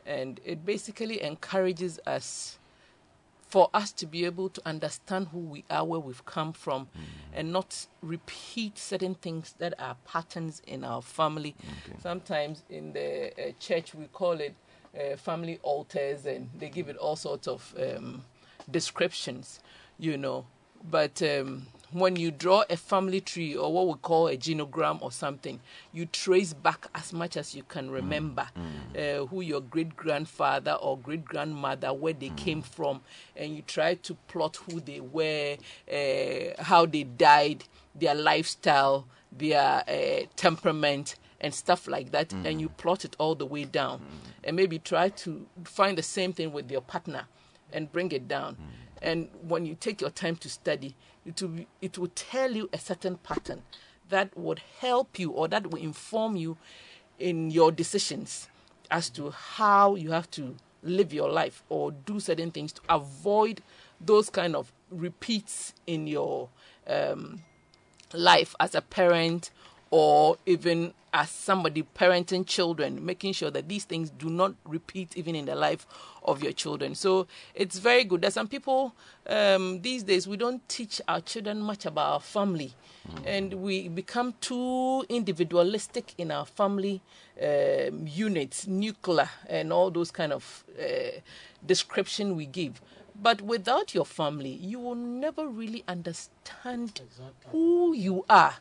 and 0.06 0.40
it 0.44 0.66
basically 0.66 1.22
encourages 1.22 1.98
us 2.06 2.58
for 3.48 3.70
us 3.72 3.92
to 3.92 4.04
be 4.06 4.24
able 4.24 4.48
to 4.48 4.60
understand 4.66 5.28
who 5.28 5.38
we 5.38 5.64
are, 5.70 5.84
where 5.84 6.00
we've 6.00 6.24
come 6.24 6.52
from, 6.52 6.88
and 7.32 7.52
not 7.52 7.86
repeat 8.02 8.76
certain 8.76 9.14
things 9.14 9.54
that 9.58 9.72
are 9.78 9.96
patterns 10.04 10.60
in 10.66 10.82
our 10.82 11.00
family. 11.00 11.54
Sometimes 12.02 12.64
in 12.68 12.92
the 12.92 13.30
uh, 13.30 13.52
church 13.60 13.94
we 13.94 14.06
call 14.06 14.32
it 14.40 14.54
uh, 14.98 15.16
family 15.16 15.58
altars, 15.62 16.26
and 16.26 16.50
they 16.58 16.68
give 16.68 16.88
it 16.88 16.96
all 16.96 17.16
sorts 17.16 17.46
of 17.48 17.74
um, 17.78 18.24
descriptions, 18.70 19.60
you 19.98 20.16
know. 20.16 20.46
But 20.90 21.22
um, 21.22 21.66
when 21.92 22.16
you 22.16 22.30
draw 22.30 22.64
a 22.68 22.76
family 22.76 23.20
tree 23.20 23.56
or 23.56 23.72
what 23.72 23.86
we 23.86 23.94
call 23.94 24.28
a 24.28 24.36
genogram 24.36 25.00
or 25.00 25.10
something, 25.10 25.60
you 25.92 26.04
trace 26.06 26.52
back 26.52 26.88
as 26.94 27.12
much 27.12 27.36
as 27.36 27.54
you 27.54 27.62
can 27.62 27.90
remember 27.90 28.48
uh, 28.98 29.24
who 29.26 29.40
your 29.40 29.60
great 29.60 29.96
grandfather 29.96 30.72
or 30.72 30.98
great 30.98 31.24
grandmother, 31.24 31.92
where 31.92 32.12
they 32.12 32.30
came 32.30 32.60
from, 32.62 33.00
and 33.36 33.56
you 33.56 33.62
try 33.62 33.94
to 33.94 34.14
plot 34.28 34.56
who 34.56 34.80
they 34.80 35.00
were, 35.00 35.56
uh, 35.90 36.62
how 36.62 36.84
they 36.84 37.04
died, 37.04 37.64
their 37.94 38.14
lifestyle, 38.14 39.06
their 39.32 39.82
uh, 39.88 40.26
temperament, 40.36 41.14
and 41.44 41.54
stuff 41.54 41.86
like 41.86 42.10
that, 42.12 42.32
and 42.32 42.46
mm. 42.46 42.60
you 42.60 42.68
plot 42.70 43.04
it 43.04 43.14
all 43.18 43.34
the 43.34 43.44
way 43.44 43.64
down, 43.64 43.98
mm. 43.98 44.04
and 44.44 44.56
maybe 44.56 44.78
try 44.78 45.10
to 45.10 45.46
find 45.64 45.98
the 45.98 46.02
same 46.02 46.32
thing 46.32 46.52
with 46.54 46.70
your 46.70 46.80
partner 46.80 47.26
and 47.70 47.92
bring 47.92 48.10
it 48.12 48.26
down. 48.26 48.54
Mm. 48.54 48.58
And 49.02 49.28
when 49.42 49.66
you 49.66 49.74
take 49.78 50.00
your 50.00 50.08
time 50.08 50.36
to 50.36 50.48
study, 50.48 50.96
it 51.26 51.42
will, 51.42 51.50
be- 51.50 51.66
it 51.82 51.98
will 51.98 52.10
tell 52.14 52.50
you 52.50 52.70
a 52.72 52.78
certain 52.78 53.18
pattern 53.18 53.62
that 54.08 54.34
would 54.38 54.62
help 54.80 55.18
you 55.18 55.32
or 55.32 55.46
that 55.48 55.70
will 55.70 55.80
inform 55.80 56.34
you 56.34 56.56
in 57.18 57.50
your 57.50 57.70
decisions 57.70 58.48
as 58.90 59.10
to 59.10 59.30
how 59.30 59.96
you 59.96 60.12
have 60.12 60.30
to 60.30 60.56
live 60.82 61.12
your 61.12 61.30
life 61.30 61.62
or 61.68 61.92
do 61.92 62.20
certain 62.20 62.50
things 62.50 62.72
to 62.72 62.80
avoid 62.88 63.60
those 64.00 64.30
kind 64.30 64.56
of 64.56 64.72
repeats 64.90 65.74
in 65.86 66.06
your 66.06 66.48
um, 66.86 67.42
life 68.14 68.54
as 68.60 68.74
a 68.74 68.80
parent 68.80 69.50
or 69.96 70.36
even 70.44 70.92
as 71.12 71.30
somebody 71.30 71.84
parenting 71.94 72.44
children, 72.44 73.06
making 73.06 73.32
sure 73.32 73.48
that 73.48 73.68
these 73.68 73.84
things 73.84 74.10
do 74.10 74.28
not 74.28 74.52
repeat 74.64 75.16
even 75.16 75.36
in 75.36 75.44
the 75.44 75.54
life 75.54 75.86
of 76.24 76.42
your 76.42 76.50
children. 76.50 76.96
So 76.96 77.28
it's 77.54 77.78
very 77.78 78.02
good. 78.02 78.22
There's 78.22 78.34
some 78.34 78.48
people 78.48 78.92
um, 79.28 79.80
these 79.82 80.02
days 80.02 80.26
we 80.26 80.36
don't 80.36 80.68
teach 80.68 81.00
our 81.06 81.20
children 81.20 81.60
much 81.60 81.86
about 81.86 82.12
our 82.12 82.20
family, 82.20 82.72
and 83.24 83.54
we 83.54 83.86
become 83.86 84.34
too 84.40 85.04
individualistic 85.08 86.12
in 86.18 86.32
our 86.32 86.44
family 86.44 87.00
um, 87.40 88.04
units, 88.08 88.66
nuclear, 88.66 89.30
and 89.48 89.72
all 89.72 89.92
those 89.92 90.10
kind 90.10 90.32
of 90.32 90.64
uh, 90.76 91.20
description 91.64 92.34
we 92.34 92.46
give. 92.46 92.80
But 93.20 93.40
without 93.40 93.94
your 93.94 94.04
family, 94.04 94.50
you 94.50 94.78
will 94.80 94.94
never 94.96 95.46
really 95.48 95.84
understand 95.86 97.00
who 97.50 97.94
you 97.94 98.24
are. 98.28 98.56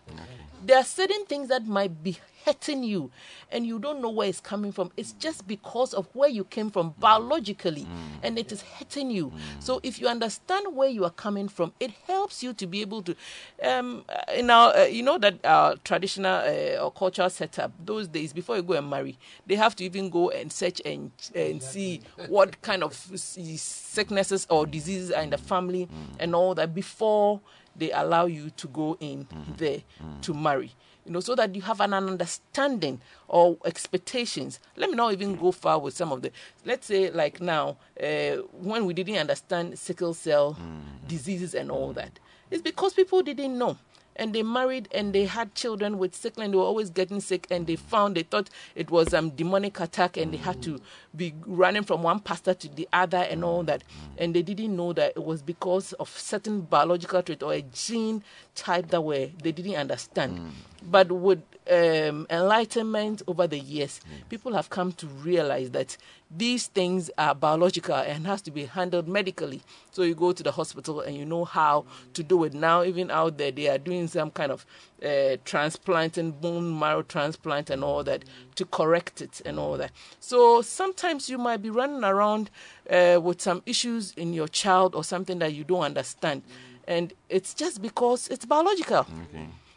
There 0.64 0.78
are 0.78 0.84
certain 0.84 1.26
things 1.26 1.50
that 1.50 1.66
might 1.66 2.04
be 2.04 2.18
hurting 2.46 2.84
you 2.84 3.12
and 3.52 3.66
you 3.66 3.80
don't 3.80 4.02
know 4.02 4.10
where 4.10 4.28
it's 4.28 4.40
coming 4.42 4.72
from. 4.72 4.92
It's 4.98 5.14
just 5.14 5.48
because 5.48 5.94
of 5.94 6.08
where 6.14 6.30
you 6.30 6.44
came 6.44 6.70
from 6.70 6.94
biologically 7.00 7.88
and 8.22 8.38
it 8.38 8.52
is 8.52 8.62
hurting 8.62 9.12
you. 9.12 9.32
So 9.60 9.80
if 9.84 10.00
you 10.00 10.08
understand 10.08 10.76
where 10.76 10.90
you 10.90 11.04
are 11.06 11.10
coming 11.12 11.48
from, 11.48 11.74
it 11.80 11.92
helps 12.08 12.44
you 12.44 12.54
to 12.54 12.68
be 12.68 12.82
able 12.82 13.02
to. 13.04 13.16
Um, 13.64 14.04
uh, 14.10 14.42
now, 14.42 14.72
uh, 14.74 14.84
you 14.84 15.04
know 15.04 15.18
that 15.18 15.46
our 15.46 15.76
traditional 15.84 16.36
uh, 16.42 16.84
or 16.84 16.92
cultural 16.92 17.30
setup, 17.30 17.72
those 17.84 18.08
days 18.08 18.34
before 18.34 18.56
you 18.58 18.64
go 18.64 18.74
and 18.74 18.90
marry, 18.90 19.18
they 19.48 19.56
have 19.56 19.76
to 19.78 19.84
even 19.84 20.10
go 20.10 20.30
and 20.30 20.52
search 20.52 20.82
and, 20.86 21.12
and 21.36 21.62
see 21.62 22.02
what 22.28 22.62
kind 22.62 22.84
of 22.84 22.94
sicknesses 22.94 24.48
or 24.50 24.66
diseases 24.66 25.12
are 25.12 25.22
in 25.24 25.30
the 25.30 25.38
family 25.38 25.88
and 26.20 26.36
all 26.36 26.56
that 26.56 26.74
before 26.74 27.40
they 27.76 27.92
allow 27.92 28.26
you 28.26 28.50
to 28.52 28.68
go 28.68 28.98
in 29.00 29.28
there 29.58 29.82
to 30.22 30.34
marry 30.34 30.72
you 31.06 31.12
know, 31.12 31.20
so 31.20 31.36
that 31.36 31.54
you 31.56 31.62
have 31.62 31.82
an 31.82 31.94
understanding 31.94 33.02
or 33.28 33.58
expectations. 33.66 34.60
Let 34.78 34.90
me 34.90 34.96
not 34.96 35.14
even 35.14 35.36
go 35.36 35.52
far 35.52 35.80
with 35.80 35.96
some 35.96 36.12
of 36.12 36.22
the, 36.22 36.32
let's 36.66 36.88
say, 36.88 37.10
like 37.12 37.42
now, 37.42 37.78
uh, 38.02 38.38
when 38.54 38.86
we 38.86 38.94
didn't 38.94 39.18
understand 39.18 39.78
sickle 39.78 40.14
cell 40.14 40.58
mm. 40.60 41.08
diseases 41.08 41.54
and 41.54 41.72
all 41.72 41.92
mm. 41.92 41.96
that, 41.96 42.20
it's 42.52 42.62
because 42.62 42.94
people 42.94 43.22
didn't 43.22 43.58
know. 43.58 43.78
And 44.16 44.32
they 44.32 44.44
married 44.44 44.90
and 44.94 45.12
they 45.12 45.26
had 45.26 45.56
children 45.56 45.98
with 45.98 46.14
sickle 46.14 46.44
and 46.44 46.54
they 46.54 46.58
were 46.58 46.64
always 46.64 46.92
getting 46.92 47.20
sick 47.20 47.48
and 47.50 47.66
they 47.66 47.76
found 47.76 48.16
they 48.16 48.22
thought 48.22 48.48
it 48.76 48.92
was 48.92 49.12
um 49.12 49.32
demonic 49.32 49.80
attack 49.80 50.18
and 50.18 50.32
they 50.32 50.38
had 50.38 50.62
to 50.62 50.74
mm. 50.76 50.82
be 51.16 51.34
running 51.48 51.82
from 51.82 52.04
one 52.04 52.20
pastor 52.20 52.54
to 52.54 52.70
the 52.70 52.88
other 52.94 53.18
and 53.18 53.44
all 53.44 53.64
that. 53.64 53.84
And 54.20 54.36
they 54.36 54.44
didn't 54.44 54.76
know 54.76 54.94
that 54.94 55.14
it 55.16 55.24
was 55.26 55.42
because 55.42 55.94
of 55.94 56.10
certain 56.10 56.62
biological 56.62 57.24
trait 57.24 57.42
or 57.42 57.54
a 57.54 57.64
gene 57.64 58.24
type 58.54 58.90
that 58.90 59.02
were 59.02 59.30
they 59.42 59.52
didn't 59.52 59.76
understand. 59.76 60.52
But 60.90 61.12
with 61.12 61.42
um, 61.72 62.28
enlightenment 62.30 63.22
over 63.26 63.48
the 63.48 63.60
years, 63.60 64.02
people 64.30 64.54
have 64.54 64.70
come 64.70 64.92
to 64.94 65.08
realize 65.08 65.72
that 65.72 65.98
these 66.36 66.68
things 66.68 67.10
are 67.18 67.34
biological 67.34 67.96
and 67.96 68.26
has 68.28 68.42
to 68.42 68.52
be 68.52 68.66
handled 68.66 69.08
medically. 69.08 69.62
So 69.92 70.02
you 70.04 70.16
go 70.16 70.34
to 70.34 70.44
the 70.44 70.52
hospital 70.52 71.00
and 71.02 71.16
you 71.16 71.26
know 71.26 71.46
how 71.46 71.86
to 72.16 72.24
do 72.24 72.44
it. 72.44 72.54
Now, 72.54 72.84
even 72.84 73.12
out 73.12 73.38
there, 73.38 73.52
they 73.52 73.70
are 73.70 73.78
doing 73.78 74.08
some 74.08 74.32
kind 74.32 74.52
of 74.52 74.66
uh, 75.06 75.38
transplant 75.46 76.18
and 76.18 76.40
bone 76.42 76.78
marrow 76.78 77.04
transplant 77.04 77.70
and 77.70 77.84
all 77.84 78.04
that 78.04 78.26
to 78.56 78.66
correct 78.66 79.22
it 79.22 79.42
and 79.46 79.60
all 79.60 79.78
that. 79.78 79.92
So 80.20 80.62
sometimes 80.62 81.30
you 81.30 81.38
might 81.38 81.62
be 81.62 81.70
running 81.70 82.04
around 82.04 82.50
uh, 82.90 83.20
with 83.22 83.42
some 83.42 83.62
issues 83.66 84.12
in 84.18 84.34
your 84.34 84.48
child 84.48 84.96
or 84.96 85.04
something 85.04 85.40
that 85.40 85.54
you 85.54 85.64
don't 85.64 85.84
understand, 85.84 86.42
and 86.88 87.14
it's 87.30 87.54
just 87.54 87.82
because 87.82 88.28
it's 88.28 88.46
biological 88.46 89.06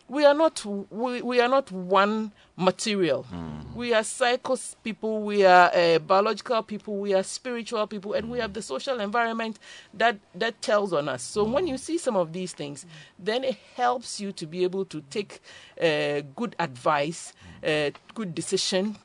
we 0.08 0.24
are 0.24 0.34
not 0.34 0.64
we, 0.90 1.22
we 1.22 1.40
are 1.40 1.48
not 1.48 1.70
one 1.72 2.32
material. 2.56 3.26
We 3.74 3.92
are 3.92 4.02
psychos 4.02 4.76
people 4.82 5.22
we 5.22 5.44
are 5.44 5.70
uh, 5.74 5.98
biological 5.98 6.62
people 6.62 6.96
we 6.98 7.12
are 7.12 7.22
spiritual 7.22 7.86
people 7.86 8.14
and 8.14 8.30
we 8.30 8.38
have 8.38 8.52
the 8.54 8.62
social 8.62 9.00
environment 9.00 9.58
that 9.94 10.16
that 10.34 10.62
tells 10.62 10.92
on 10.92 11.08
us. 11.08 11.22
So 11.22 11.44
when 11.44 11.66
you 11.66 11.76
see 11.76 11.98
some 11.98 12.16
of 12.16 12.32
these 12.32 12.52
things 12.52 12.86
then 13.18 13.44
it 13.44 13.56
helps 13.74 14.20
you 14.20 14.32
to 14.32 14.46
be 14.46 14.62
able 14.64 14.84
to 14.86 15.00
take 15.10 15.40
uh, 15.82 16.22
good 16.34 16.54
advice 16.58 17.32
uh, 17.66 17.90
good 18.14 18.34
decision 18.34 18.96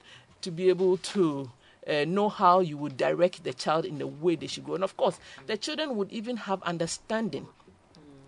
to 0.41 0.51
be 0.51 0.69
able 0.69 0.97
to 0.97 1.49
uh, 1.87 2.05
know 2.07 2.29
how 2.29 2.59
you 2.59 2.77
would 2.77 2.95
direct 2.95 3.43
the 3.43 3.53
child 3.53 3.85
in 3.85 3.97
the 3.97 4.07
way 4.07 4.35
they 4.35 4.47
should 4.47 4.65
go. 4.65 4.75
And 4.75 4.83
of 4.83 4.95
course 4.97 5.19
the 5.47 5.57
children 5.57 5.95
would 5.97 6.11
even 6.11 6.37
have 6.37 6.61
understanding 6.63 7.47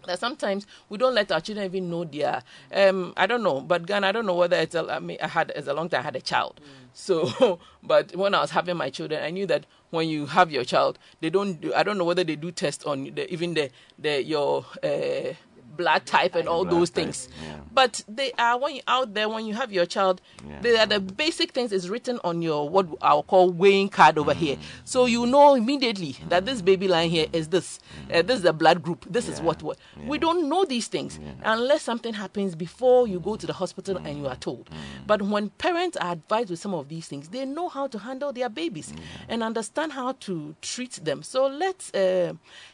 that 0.08 0.20
sometimes 0.20 0.68
we 0.89 0.97
don't 0.97 1.14
let 1.16 1.32
our 1.32 1.41
children 1.41 1.66
even 1.66 1.89
know 1.89 2.04
their 2.04 2.43
um 2.74 3.14
I 3.18 3.26
don't 3.26 3.43
know, 3.43 3.62
but 3.62 3.86
Ghana 3.86 4.08
I 4.08 4.12
don't 4.12 4.26
know 4.26 4.36
whether 4.36 4.58
it's 4.58 4.76
a, 4.76 4.86
I 4.89 4.99
mean 4.99 5.18
I 5.22 5.28
had 5.28 5.51
it's 5.56 5.68
a 5.68 5.74
long 5.74 5.89
time 5.89 6.01
I 6.01 6.04
had 6.04 6.16
a 6.16 6.22
child. 6.22 6.60
So 6.93 7.60
but 7.84 8.16
when 8.16 8.36
I 8.36 8.41
was 8.41 8.51
having 8.51 8.78
my 8.78 8.89
children 8.89 9.24
I 9.24 9.30
knew 9.30 9.45
that 9.47 9.66
when 9.89 10.08
you 10.10 10.26
have 10.28 10.51
your 10.51 10.64
child 10.64 10.99
they 11.22 11.30
don't 11.30 11.60
do 11.62 11.74
I 11.74 11.84
don't 11.84 11.97
know 11.97 12.06
whether 12.06 12.24
they 12.24 12.36
do 12.36 12.51
test 12.51 12.86
on 12.86 13.06
the, 13.16 13.32
even 13.32 13.54
the 13.54 13.70
the 13.97 14.24
your 14.24 14.66
uh, 14.84 15.34
blood 15.76 16.05
type 16.05 16.36
and 16.36 16.47
all 16.47 16.63
Blood 16.65 16.80
those 16.80 16.89
type, 16.89 16.95
things. 17.05 17.30
yeah. 17.43 17.59
But 17.71 18.03
they 18.07 18.32
are 18.38 18.57
when 18.59 18.76
you're 18.76 18.84
out 18.88 19.13
there 19.13 19.28
when 19.28 19.45
you 19.45 19.53
have 19.55 19.71
your 19.71 19.86
child 19.86 20.21
Yeah. 20.47 20.59
they 20.61 20.78
are 20.78 20.86
the 20.86 20.99
basic 20.99 21.51
things 21.51 21.71
is 21.71 21.89
written 21.89 22.19
on 22.24 22.41
your 22.41 22.69
what 22.69 22.88
I'll 23.01 23.24
call 23.24 23.51
weighing 23.51 23.89
card 23.89 24.17
over 24.17 24.34
here. 24.34 24.57
So 24.86 25.05
you 25.05 25.26
know 25.26 25.55
immediately 25.55 26.15
that 26.30 26.45
this 26.45 26.61
baby 26.61 26.88
line 26.88 27.09
here 27.09 27.26
is 27.34 27.47
this. 27.47 27.80
Uh, 28.13 28.21
this 28.21 28.38
is 28.38 28.43
the 28.43 28.53
blood 28.53 28.82
group. 28.84 29.05
This 29.09 29.28
is 29.28 29.41
what 29.41 29.63
what. 29.63 29.78
We 30.05 30.17
don't 30.17 30.49
know 30.49 30.65
these 30.65 30.88
things 30.88 31.19
unless 31.43 31.82
something 31.82 32.13
happens 32.13 32.55
before 32.55 33.07
you 33.07 33.19
go 33.19 33.36
to 33.36 33.47
the 33.47 33.53
hospital 33.53 33.97
and 33.97 34.17
you 34.17 34.28
are 34.28 34.36
told. 34.36 34.69
But 35.07 35.21
when 35.21 35.49
parents 35.49 35.97
are 35.97 36.11
advised 36.13 36.49
with 36.49 36.59
some 36.59 36.74
of 36.74 36.89
these 36.89 37.07
things, 37.07 37.30
they 37.30 37.45
know 37.45 37.69
how 37.69 37.88
to 37.88 37.97
handle 37.99 38.32
their 38.34 38.49
babies 38.49 38.93
and 39.28 39.41
understand 39.43 39.93
how 39.93 40.11
to 40.21 40.55
treat 40.61 40.93
them. 41.03 41.24
So 41.24 41.47
let's 41.47 41.93
uh, 41.93 42.34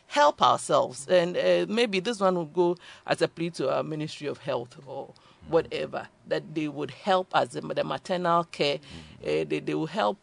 help 0.09 0.41
ourselves. 0.41 1.07
And 1.07 1.37
uh, 1.37 1.65
maybe 1.69 1.99
this 1.99 2.19
one 2.19 2.35
will 2.35 2.45
go 2.45 2.77
as 3.05 3.21
a 3.21 3.27
plea 3.27 3.51
to 3.51 3.73
our 3.73 3.83
Ministry 3.83 4.27
of 4.27 4.39
Health 4.39 4.75
or 4.85 5.13
whatever, 5.47 6.07
that 6.27 6.43
they 6.53 6.67
would 6.67 6.91
help 6.91 7.33
us, 7.35 7.49
the 7.49 7.61
the 7.61 7.83
maternal 7.83 8.43
care, 8.45 8.79
uh, 9.23 9.45
they, 9.49 9.59
they 9.59 9.73
will 9.73 9.87
help 9.87 10.17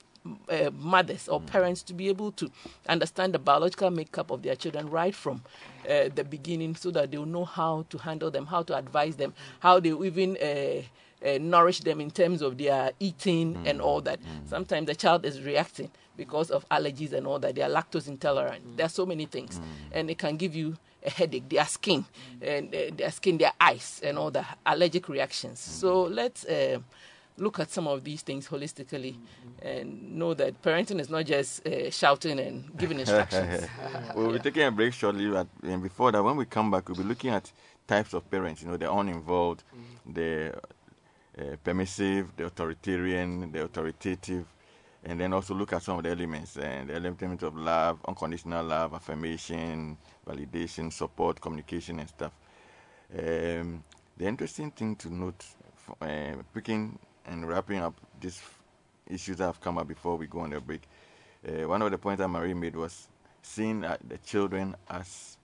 uh, 0.48 0.70
mothers 0.76 1.28
or 1.28 1.40
parents 1.40 1.82
to 1.84 1.94
be 1.94 2.08
able 2.08 2.32
to 2.32 2.50
understand 2.88 3.32
the 3.32 3.38
biological 3.38 3.90
makeup 3.90 4.30
of 4.30 4.42
their 4.42 4.56
children 4.56 4.90
right 4.90 5.14
from 5.14 5.42
uh, 5.88 6.08
the 6.14 6.24
beginning 6.24 6.74
so 6.74 6.90
that 6.90 7.10
they 7.10 7.18
will 7.18 7.26
know 7.26 7.44
how 7.44 7.84
to 7.90 7.98
handle 7.98 8.30
them, 8.30 8.46
how 8.46 8.62
to 8.62 8.76
advise 8.76 9.16
them, 9.16 9.32
how 9.60 9.78
they 9.80 9.90
even 9.90 10.36
uh, 10.36 10.82
uh, 11.26 11.38
nourish 11.40 11.80
them 11.80 12.00
in 12.00 12.10
terms 12.10 12.42
of 12.42 12.58
their 12.58 12.92
eating 13.00 13.56
and 13.64 13.80
all 13.80 14.00
that. 14.00 14.18
Sometimes 14.46 14.86
the 14.86 14.94
child 14.94 15.24
is 15.24 15.42
reacting 15.42 15.90
because 16.16 16.50
of 16.50 16.68
allergies 16.68 17.12
and 17.12 17.26
all 17.26 17.38
that. 17.38 17.54
They 17.54 17.62
are 17.62 17.70
lactose 17.70 18.08
intolerant. 18.08 18.76
There 18.76 18.86
are 18.86 18.90
so 18.90 19.06
many 19.06 19.26
things, 19.26 19.60
and 19.92 20.10
it 20.10 20.18
can 20.18 20.36
give 20.36 20.54
you 20.54 20.76
a 21.04 21.10
headache. 21.10 21.48
Their 21.48 21.66
skin 21.66 22.04
and 22.40 22.74
uh, 22.74 22.78
their 22.96 23.10
skin, 23.10 23.38
their 23.38 23.52
eyes, 23.60 24.00
and 24.02 24.18
all 24.18 24.30
the 24.30 24.44
allergic 24.64 25.08
reactions. 25.08 25.60
So 25.60 26.02
let's. 26.04 26.44
Uh, 26.44 26.78
Look 27.38 27.60
at 27.60 27.70
some 27.70 27.86
of 27.86 28.02
these 28.02 28.22
things 28.22 28.48
holistically 28.48 29.14
and 29.60 30.16
know 30.16 30.32
that 30.32 30.62
parenting 30.62 30.98
is 31.00 31.10
not 31.10 31.26
just 31.26 31.66
uh, 31.66 31.90
shouting 31.90 32.40
and 32.40 32.74
giving 32.78 32.98
instructions. 32.98 33.66
we'll 34.14 34.32
be 34.32 34.38
taking 34.38 34.62
a 34.62 34.70
break 34.70 34.94
shortly, 34.94 35.28
but 35.28 35.46
and 35.62 35.82
before 35.82 36.12
that, 36.12 36.22
when 36.22 36.36
we 36.36 36.46
come 36.46 36.70
back, 36.70 36.88
we'll 36.88 36.96
be 36.96 37.02
looking 37.02 37.30
at 37.30 37.52
types 37.86 38.14
of 38.14 38.30
parents. 38.30 38.62
You 38.62 38.68
know, 38.68 38.78
the 38.78 38.90
uninvolved, 38.90 39.64
the 40.06 40.54
uh, 41.38 41.56
permissive, 41.62 42.34
the 42.36 42.46
authoritarian, 42.46 43.52
the 43.52 43.64
authoritative, 43.64 44.46
and 45.06 45.20
then 45.20 45.32
also 45.32 45.54
look 45.54 45.72
at 45.72 45.82
some 45.82 45.98
of 45.98 46.02
the 46.02 46.10
elements 46.10 46.56
and 46.56 46.90
the 46.90 46.94
elements 46.96 47.44
of 47.44 47.56
love, 47.56 47.98
unconditional 48.08 48.64
love, 48.64 48.92
affirmation, 48.92 49.96
validation, 50.26 50.92
support, 50.92 51.40
communication, 51.40 52.00
and 52.00 52.08
stuff. 52.08 52.32
Um, 53.16 53.84
the 54.16 54.26
interesting 54.26 54.72
thing 54.72 54.96
to 54.96 55.14
note, 55.14 55.44
uh, 56.02 56.34
picking 56.52 56.98
and 57.24 57.48
wrapping 57.48 57.78
up 57.78 57.94
these 58.20 58.42
issues 59.08 59.36
that 59.36 59.46
have 59.46 59.60
come 59.60 59.78
up 59.78 59.86
before 59.86 60.16
we 60.16 60.26
go 60.26 60.40
on 60.40 60.50
the 60.50 60.60
break, 60.60 60.82
uh, 61.46 61.68
one 61.68 61.82
of 61.82 61.90
the 61.92 61.98
points 61.98 62.18
that 62.18 62.26
Marie 62.28 62.54
made 62.54 62.74
was 62.74 63.06
seeing 63.42 63.84
uh, 63.84 63.96
the 64.08 64.18
children 64.18 64.74
as 64.90 65.36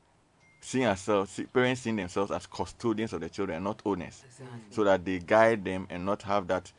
seeing 0.60 0.86
ourselves, 0.86 1.30
see, 1.30 1.44
parents 1.44 1.82
seeing 1.82 1.96
themselves 1.96 2.32
as 2.32 2.46
custodians 2.46 3.12
of 3.12 3.20
the 3.20 3.28
children, 3.28 3.62
not 3.62 3.80
owners, 3.84 4.24
so 4.70 4.82
that 4.82 5.04
they 5.04 5.20
guide 5.20 5.64
them 5.64 5.86
and 5.88 6.04
not 6.04 6.22
have 6.22 6.48
that 6.48 6.72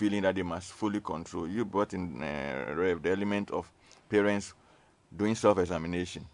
feeling 0.00 0.22
that 0.22 0.34
they 0.34 0.42
must 0.42 0.72
fully 0.72 0.98
control. 0.98 1.46
You 1.46 1.66
brought 1.66 1.92
in 1.92 2.22
uh, 2.22 2.72
Rev, 2.74 3.02
the 3.02 3.10
element 3.10 3.50
of 3.50 3.70
parents 4.08 4.54
doing 5.14 5.34
self-examination 5.34 6.26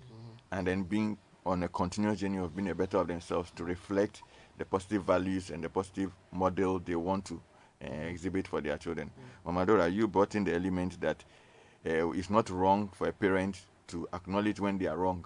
and 0.52 0.64
then 0.64 0.84
being 0.84 1.18
on 1.44 1.64
a 1.64 1.68
continuous 1.68 2.20
journey 2.20 2.38
of 2.38 2.54
being 2.54 2.68
a 2.70 2.74
better 2.76 2.98
of 2.98 3.08
themselves 3.08 3.50
to 3.56 3.64
reflect 3.64 4.22
the 4.58 4.64
positive 4.64 5.02
values 5.02 5.50
and 5.50 5.64
the 5.64 5.68
positive 5.68 6.12
model 6.30 6.78
they 6.78 6.94
want 6.94 7.24
to 7.24 7.42
uh, 7.84 7.88
exhibit 7.88 8.46
for 8.46 8.60
their 8.60 8.78
children. 8.78 9.10
Mama 9.44 9.66
Dora, 9.66 9.88
you 9.88 10.06
brought 10.06 10.36
in 10.36 10.44
the 10.44 10.54
element 10.54 11.00
that 11.00 11.24
uh, 11.84 12.12
it's 12.12 12.30
not 12.30 12.48
wrong 12.50 12.88
for 12.94 13.08
a 13.08 13.12
parent 13.12 13.62
to 13.88 14.06
acknowledge 14.14 14.60
when 14.60 14.78
they 14.78 14.86
are 14.86 14.96
wrong 14.96 15.24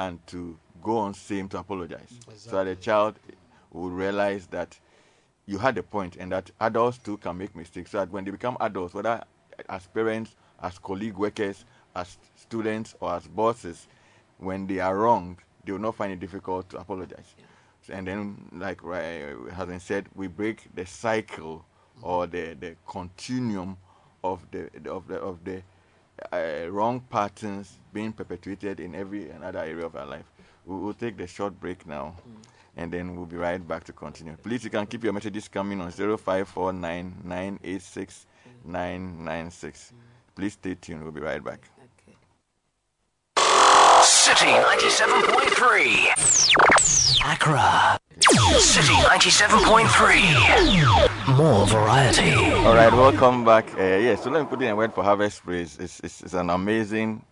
and 0.00 0.18
to 0.26 0.58
go 0.82 0.96
on 0.98 1.14
same 1.14 1.48
to 1.48 1.58
apologize. 1.58 2.12
So 2.36 2.56
that 2.56 2.64
the 2.64 2.74
child 2.74 3.20
will 3.70 3.90
realize 3.90 4.48
that 4.48 4.76
you 5.48 5.56
had 5.58 5.78
a 5.78 5.82
point 5.82 6.16
and 6.16 6.30
that 6.30 6.50
adults 6.60 6.98
too 6.98 7.16
can 7.16 7.38
make 7.38 7.56
mistakes. 7.56 7.90
So 7.90 7.98
that 7.98 8.10
when 8.10 8.24
they 8.24 8.30
become 8.30 8.56
adults, 8.60 8.92
whether 8.94 9.24
as 9.68 9.86
parents, 9.86 10.36
as 10.62 10.78
colleague 10.78 11.16
workers, 11.16 11.64
as 11.96 12.18
students, 12.36 12.94
or 13.00 13.14
as 13.14 13.26
bosses, 13.26 13.88
when 14.36 14.66
they 14.66 14.78
are 14.78 14.94
wrong, 14.96 15.38
they 15.64 15.72
will 15.72 15.78
not 15.80 15.96
find 15.96 16.12
it 16.12 16.20
difficult 16.20 16.68
to 16.70 16.78
apologize. 16.78 17.34
So- 17.82 17.94
and 17.94 18.06
then, 18.06 18.50
like 18.52 18.84
uh, 18.84 19.50
has 19.54 19.66
been 19.66 19.80
said, 19.80 20.06
we 20.14 20.26
break 20.26 20.68
the 20.74 20.84
cycle 20.84 21.64
or 22.02 22.26
the, 22.26 22.54
the 22.60 22.76
continuum 22.86 23.78
of 24.22 24.46
the 24.50 24.68
of 24.90 25.08
the 25.08 25.16
of 25.16 25.42
the 25.44 25.62
uh, 26.32 26.70
wrong 26.70 27.00
patterns 27.08 27.78
being 27.92 28.12
perpetuated 28.12 28.80
in 28.80 28.94
every 28.94 29.30
another 29.30 29.60
area 29.60 29.86
of 29.86 29.96
our 29.96 30.06
life. 30.06 30.26
We 30.66 30.76
will 30.76 30.94
take 30.94 31.16
the 31.16 31.26
short 31.26 31.58
break 31.58 31.86
now, 31.86 32.16
and 32.78 32.90
then 32.92 33.16
we'll 33.16 33.26
be 33.26 33.36
right 33.36 33.66
back 33.66 33.82
to 33.84 33.92
continue. 33.92 34.36
Please, 34.36 34.62
you 34.62 34.70
can 34.70 34.86
keep 34.86 35.02
your 35.02 35.12
messages 35.12 35.48
coming 35.48 35.80
on 35.80 35.90
0549 35.90 37.16
986 37.24 38.26
996. 38.64 39.92
Please 40.34 40.52
stay 40.52 40.76
tuned. 40.76 41.02
We'll 41.02 41.10
be 41.12 41.20
right 41.20 41.42
back. 41.42 41.68
City 44.02 44.46
97.3. 44.46 47.32
Accra. 47.32 47.98
City 48.60 48.94
97.3. 48.94 51.36
More 51.36 51.66
variety. 51.66 52.34
All 52.64 52.74
right, 52.74 52.92
welcome 52.92 53.44
back. 53.44 53.74
Uh, 53.74 53.82
yes, 54.06 54.22
so 54.22 54.30
let 54.30 54.42
me 54.42 54.46
put 54.48 54.62
in 54.62 54.68
a 54.68 54.76
word 54.76 54.94
for 54.94 55.02
Harvest 55.02 55.42
Praise. 55.42 55.76
It's, 55.80 55.98
it's, 56.00 56.20
it's 56.22 56.34
an 56.34 56.50
amazing 56.50 57.24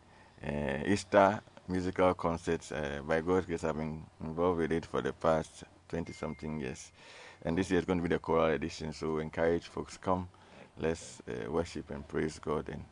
uh, 0.44 0.78
Easter 0.84 1.40
musical 1.68 2.14
concerts. 2.14 2.72
Uh, 2.72 3.00
by 3.06 3.20
God's 3.20 3.46
grace, 3.46 3.64
I've 3.64 3.76
been 3.76 4.02
involved 4.22 4.58
with 4.60 4.72
it 4.72 4.86
for 4.86 5.02
the 5.02 5.12
past 5.12 5.64
20 5.88 6.12
something 6.12 6.60
years. 6.60 6.92
And 7.42 7.56
this 7.56 7.70
year 7.70 7.80
is 7.80 7.84
going 7.84 7.98
to 7.98 8.02
be 8.02 8.14
the 8.14 8.18
choral 8.18 8.46
edition, 8.46 8.92
so 8.92 9.18
encourage 9.18 9.64
folks 9.64 9.96
come. 9.96 10.28
Let's 10.78 11.22
uh, 11.28 11.50
worship 11.50 11.90
and 11.90 12.06
praise 12.06 12.38
God 12.38 12.68
and, 12.68 12.84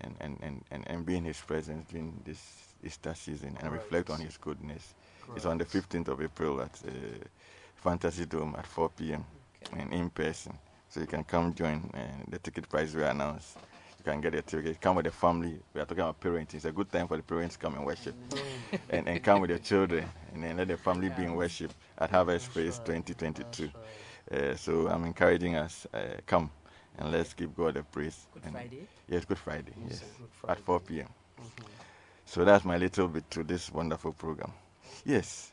and, 0.00 0.16
and, 0.20 0.38
and, 0.42 0.64
and, 0.70 0.84
and 0.88 1.06
be 1.06 1.16
in 1.16 1.24
His 1.24 1.40
presence 1.40 1.88
during 1.90 2.20
this 2.24 2.74
Easter 2.84 3.14
season 3.14 3.56
and 3.60 3.72
reflect 3.72 4.10
on 4.10 4.20
His 4.20 4.36
goodness. 4.36 4.94
It's 5.36 5.46
on 5.46 5.58
the 5.58 5.64
15th 5.64 6.08
of 6.08 6.20
April 6.20 6.60
at 6.60 6.70
uh, 6.86 6.90
Fantasy 7.76 8.26
Dome 8.26 8.54
at 8.58 8.66
4 8.66 8.90
p.m. 8.90 9.24
and 9.76 9.92
in 9.92 10.10
person. 10.10 10.52
So 10.88 11.00
you 11.00 11.06
can 11.06 11.24
come 11.24 11.54
join. 11.54 11.90
Uh, 11.94 12.24
the 12.28 12.38
ticket 12.38 12.68
price 12.68 12.94
we 12.94 13.02
announced. 13.02 13.56
You 14.04 14.10
can 14.10 14.20
get 14.20 14.34
a 14.34 14.42
ticket. 14.42 14.80
Come 14.80 14.96
with 14.96 15.04
the 15.04 15.12
family. 15.12 15.60
We 15.72 15.80
are 15.80 15.84
talking 15.84 16.00
about 16.00 16.20
parenting. 16.20 16.54
It's 16.54 16.64
a 16.64 16.72
good 16.72 16.90
time 16.90 17.06
for 17.06 17.16
the 17.16 17.22
parents 17.22 17.54
to 17.54 17.60
come 17.60 17.74
and 17.76 17.86
worship. 17.86 18.16
and, 18.90 19.08
and 19.08 19.22
come 19.22 19.40
with 19.40 19.50
your 19.50 19.60
children. 19.60 20.04
And 20.34 20.42
then 20.42 20.56
let 20.56 20.66
the 20.66 20.76
family 20.76 21.08
be 21.10 21.22
in 21.22 21.36
worship 21.36 21.72
at 21.98 22.10
Harvest 22.10 22.52
Praise 22.52 22.80
2022. 22.84 23.70
Uh, 24.32 24.56
so 24.56 24.88
I'm 24.88 25.04
encouraging 25.04 25.54
us. 25.54 25.86
Uh, 25.94 26.16
come 26.26 26.50
and 26.98 27.12
let's 27.12 27.32
give 27.32 27.54
God 27.54 27.76
a 27.76 27.84
praise. 27.84 28.26
Good 28.34 28.42
And- 28.46 28.52
Friday? 28.54 28.88
Yes, 29.08 29.24
Good 29.24 29.38
Friday. 29.38 29.72
Yes, 29.88 30.02
Good 30.40 30.50
at 30.50 30.58
4 30.58 30.80
p.m. 30.80 31.08
So 32.24 32.44
that's 32.44 32.64
my 32.64 32.78
little 32.78 33.06
bit 33.06 33.30
to 33.30 33.44
this 33.44 33.70
wonderful 33.70 34.14
program. 34.14 34.50
Yes, 35.04 35.52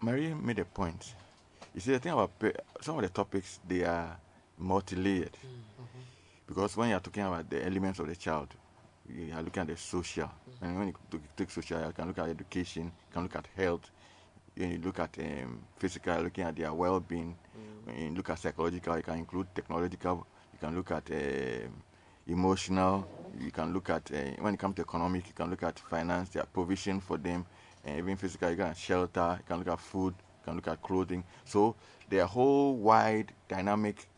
Marie 0.00 0.34
made 0.34 0.58
a 0.58 0.64
point. 0.64 1.14
You 1.76 1.80
see, 1.80 1.92
the 1.92 2.00
thing 2.00 2.10
about 2.12 2.32
some 2.80 2.96
of 2.96 3.02
the 3.02 3.08
topics, 3.08 3.60
they 3.68 3.84
are 3.84 4.16
multi-layered. 4.58 5.36
Because 6.46 6.76
when 6.76 6.90
you're 6.90 7.00
talking 7.00 7.24
about 7.24 7.50
the 7.50 7.64
elements 7.64 7.98
of 7.98 8.06
the 8.06 8.16
child, 8.16 8.48
you 9.08 9.32
are 9.34 9.42
looking 9.42 9.62
at 9.62 9.66
the 9.68 9.76
social. 9.76 10.30
And 10.60 10.78
when 10.78 10.88
you 10.88 11.20
take 11.36 11.50
social, 11.50 11.84
you 11.84 11.92
can 11.92 12.06
look 12.08 12.18
at 12.18 12.28
education, 12.28 12.84
you 12.84 13.12
can 13.12 13.22
look 13.24 13.36
at 13.36 13.48
health, 13.56 13.90
when 14.56 14.72
you 14.72 14.78
look 14.78 14.98
at 15.00 15.16
um, 15.18 15.60
physical, 15.76 16.22
looking 16.22 16.44
at 16.44 16.56
their 16.56 16.72
well-being. 16.72 17.36
When 17.84 17.98
you 17.98 18.10
look 18.10 18.30
at 18.30 18.38
psychological, 18.38 18.96
you 18.96 19.02
can 19.02 19.18
include 19.18 19.54
technological. 19.54 20.26
You 20.52 20.58
can 20.58 20.74
look 20.74 20.90
at 20.90 21.10
um, 21.10 21.82
emotional. 22.26 23.06
You 23.38 23.50
can 23.50 23.72
look 23.72 23.90
at 23.90 24.10
uh, 24.12 24.42
when 24.42 24.54
it 24.54 24.60
comes 24.60 24.76
to 24.76 24.82
economic, 24.82 25.26
you 25.28 25.34
can 25.34 25.50
look 25.50 25.62
at 25.62 25.78
finance, 25.78 26.30
their 26.30 26.44
provision 26.44 27.00
for 27.00 27.18
them, 27.18 27.44
and 27.84 27.98
even 27.98 28.16
physical. 28.16 28.50
You 28.50 28.56
can 28.56 28.68
at 28.68 28.76
shelter. 28.76 29.36
You 29.38 29.44
can 29.46 29.58
look 29.58 29.68
at 29.68 29.80
food. 29.80 30.14
You 30.18 30.44
can 30.44 30.54
look 30.56 30.68
at 30.68 30.82
clothing. 30.82 31.22
So 31.44 31.76
they 32.08 32.20
are 32.20 32.26
whole 32.26 32.76
wide 32.76 33.32
dynamic 33.48 34.08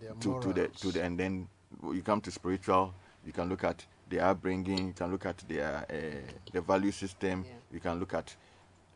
their 0.00 0.12
to, 0.14 0.40
to 0.40 0.52
the 0.52 0.68
to 0.68 0.92
the 0.92 1.02
and 1.04 1.18
then 1.18 1.48
you 1.92 2.02
come 2.02 2.20
to 2.20 2.30
spiritual 2.30 2.94
you 3.26 3.32
can 3.32 3.48
look 3.48 3.64
at 3.64 3.84
their 4.08 4.24
upbringing 4.24 4.88
you 4.88 4.92
can 4.92 5.10
look 5.10 5.26
at 5.26 5.38
their 5.48 5.84
uh, 5.90 6.32
the 6.52 6.60
value 6.60 6.90
system 6.92 7.44
you 7.72 7.80
can 7.80 7.98
look 7.98 8.14
at 8.14 8.34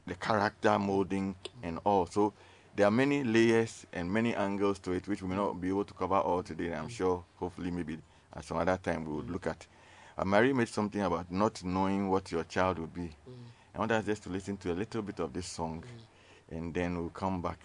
the 0.07 0.15
character 0.15 0.79
molding 0.79 1.35
and 1.63 1.79
all. 1.85 2.07
So 2.07 2.33
there 2.75 2.87
are 2.87 2.91
many 2.91 3.23
layers 3.23 3.87
and 3.93 4.11
many 4.13 4.35
angles 4.35 4.79
to 4.81 4.93
it 4.93 5.07
which 5.07 5.23
we 5.23 5.29
may 5.29 5.37
not 5.37 5.61
be 5.61 5.69
able 5.69 5.85
to 5.85 5.95
cover 5.95 6.17
all 6.17 6.43
today 6.43 6.73
i'm 6.73 6.89
sure. 6.89 7.25
Hopefully 7.37 7.71
maybe 7.71 7.99
at 8.35 8.45
some 8.45 8.57
other 8.57 8.79
time 8.83 9.05
we 9.05 9.15
would 9.15 9.31
look 9.31 9.47
at. 9.47 9.67
Uh, 10.17 10.25
Mary 10.25 10.53
made 10.53 10.69
something 10.69 11.03
about 11.03 11.31
not 11.31 11.63
knowing 11.65 12.09
what 12.11 12.31
your 12.33 12.45
child 12.45 12.79
will 12.79 12.87
be. 12.87 13.11
I 13.75 13.79
want 13.79 13.93
us 13.93 14.05
just 14.05 14.23
to 14.25 14.29
listen 14.29 14.57
to 14.59 14.73
a 14.73 14.75
little 14.75 15.03
bit 15.03 15.21
of 15.21 15.33
this 15.33 15.47
song 15.47 15.85
and 16.51 16.75
then 16.75 16.97
we'll 16.99 17.09
come 17.11 17.41
back 17.41 17.59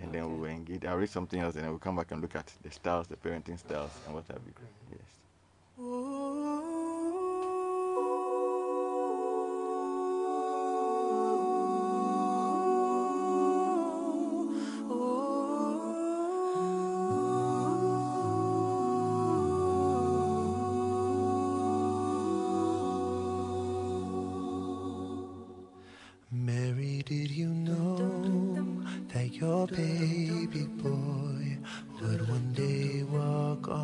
and 0.00 0.12
then 0.12 0.30
we'll 0.40 0.50
engage. 0.50 0.84
I'll 0.84 0.96
read 0.96 1.10
something 1.10 1.40
else 1.40 1.54
and 1.54 1.64
then 1.64 1.70
we'll 1.70 1.78
come 1.78 1.96
back 1.96 2.10
and 2.12 2.20
look 2.22 2.36
at 2.36 2.52
the 2.62 2.70
styles, 2.70 3.06
the 3.08 3.16
parenting 3.16 3.58
styles, 3.58 4.00
and 4.04 4.14
what 4.14 4.26
have 4.28 4.42
you. 4.46 4.54
Yes. 4.90 5.20
Mary, 5.78 6.43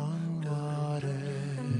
on 0.01 0.21
water? 0.49 1.21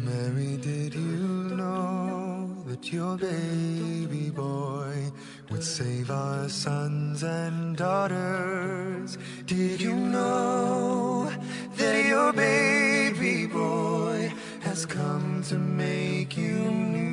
Mary, 0.07 0.53
did 0.57 0.93
you 0.93 1.55
know 1.59 2.55
that 2.67 2.83
your 2.91 3.17
baby 3.17 4.29
boy 4.29 5.11
would 5.49 5.63
save 5.63 6.09
our 6.11 6.47
sons 6.49 7.23
and 7.23 7.77
daughters? 7.77 9.17
Did 9.45 9.81
you 9.81 9.95
know 9.95 11.31
that 11.77 12.05
your 12.05 12.31
baby 12.33 13.47
boy 13.47 14.31
has 14.61 14.85
come 14.85 15.43
to 15.49 15.55
make 15.55 16.37
you 16.37 16.59
new? 16.97 17.11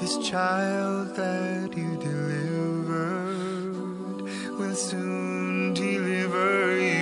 This 0.00 0.18
child 0.30 1.14
that 1.16 1.76
you 1.76 1.90
delivered 2.08 3.42
will 4.58 4.74
soon 4.74 5.74
deliver 5.74 6.80
you. 6.80 7.01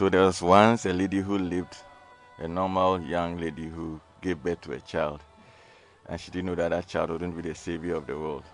So 0.00 0.08
there 0.08 0.22
was 0.22 0.40
once 0.40 0.86
a 0.86 0.94
lady 0.94 1.18
who 1.20 1.36
lived, 1.36 1.76
a 2.38 2.48
normal 2.48 3.02
young 3.02 3.36
lady 3.36 3.66
who 3.68 4.00
gave 4.22 4.42
birth 4.42 4.58
to 4.62 4.72
a 4.72 4.80
child, 4.80 5.20
and 6.08 6.18
she 6.18 6.30
didn't 6.30 6.46
know 6.46 6.54
that 6.54 6.70
that 6.70 6.88
child 6.88 7.10
wouldn't 7.10 7.36
be 7.36 7.42
the 7.42 7.54
savior 7.54 7.96
of 7.96 8.06
the 8.06 8.18
world. 8.18 8.44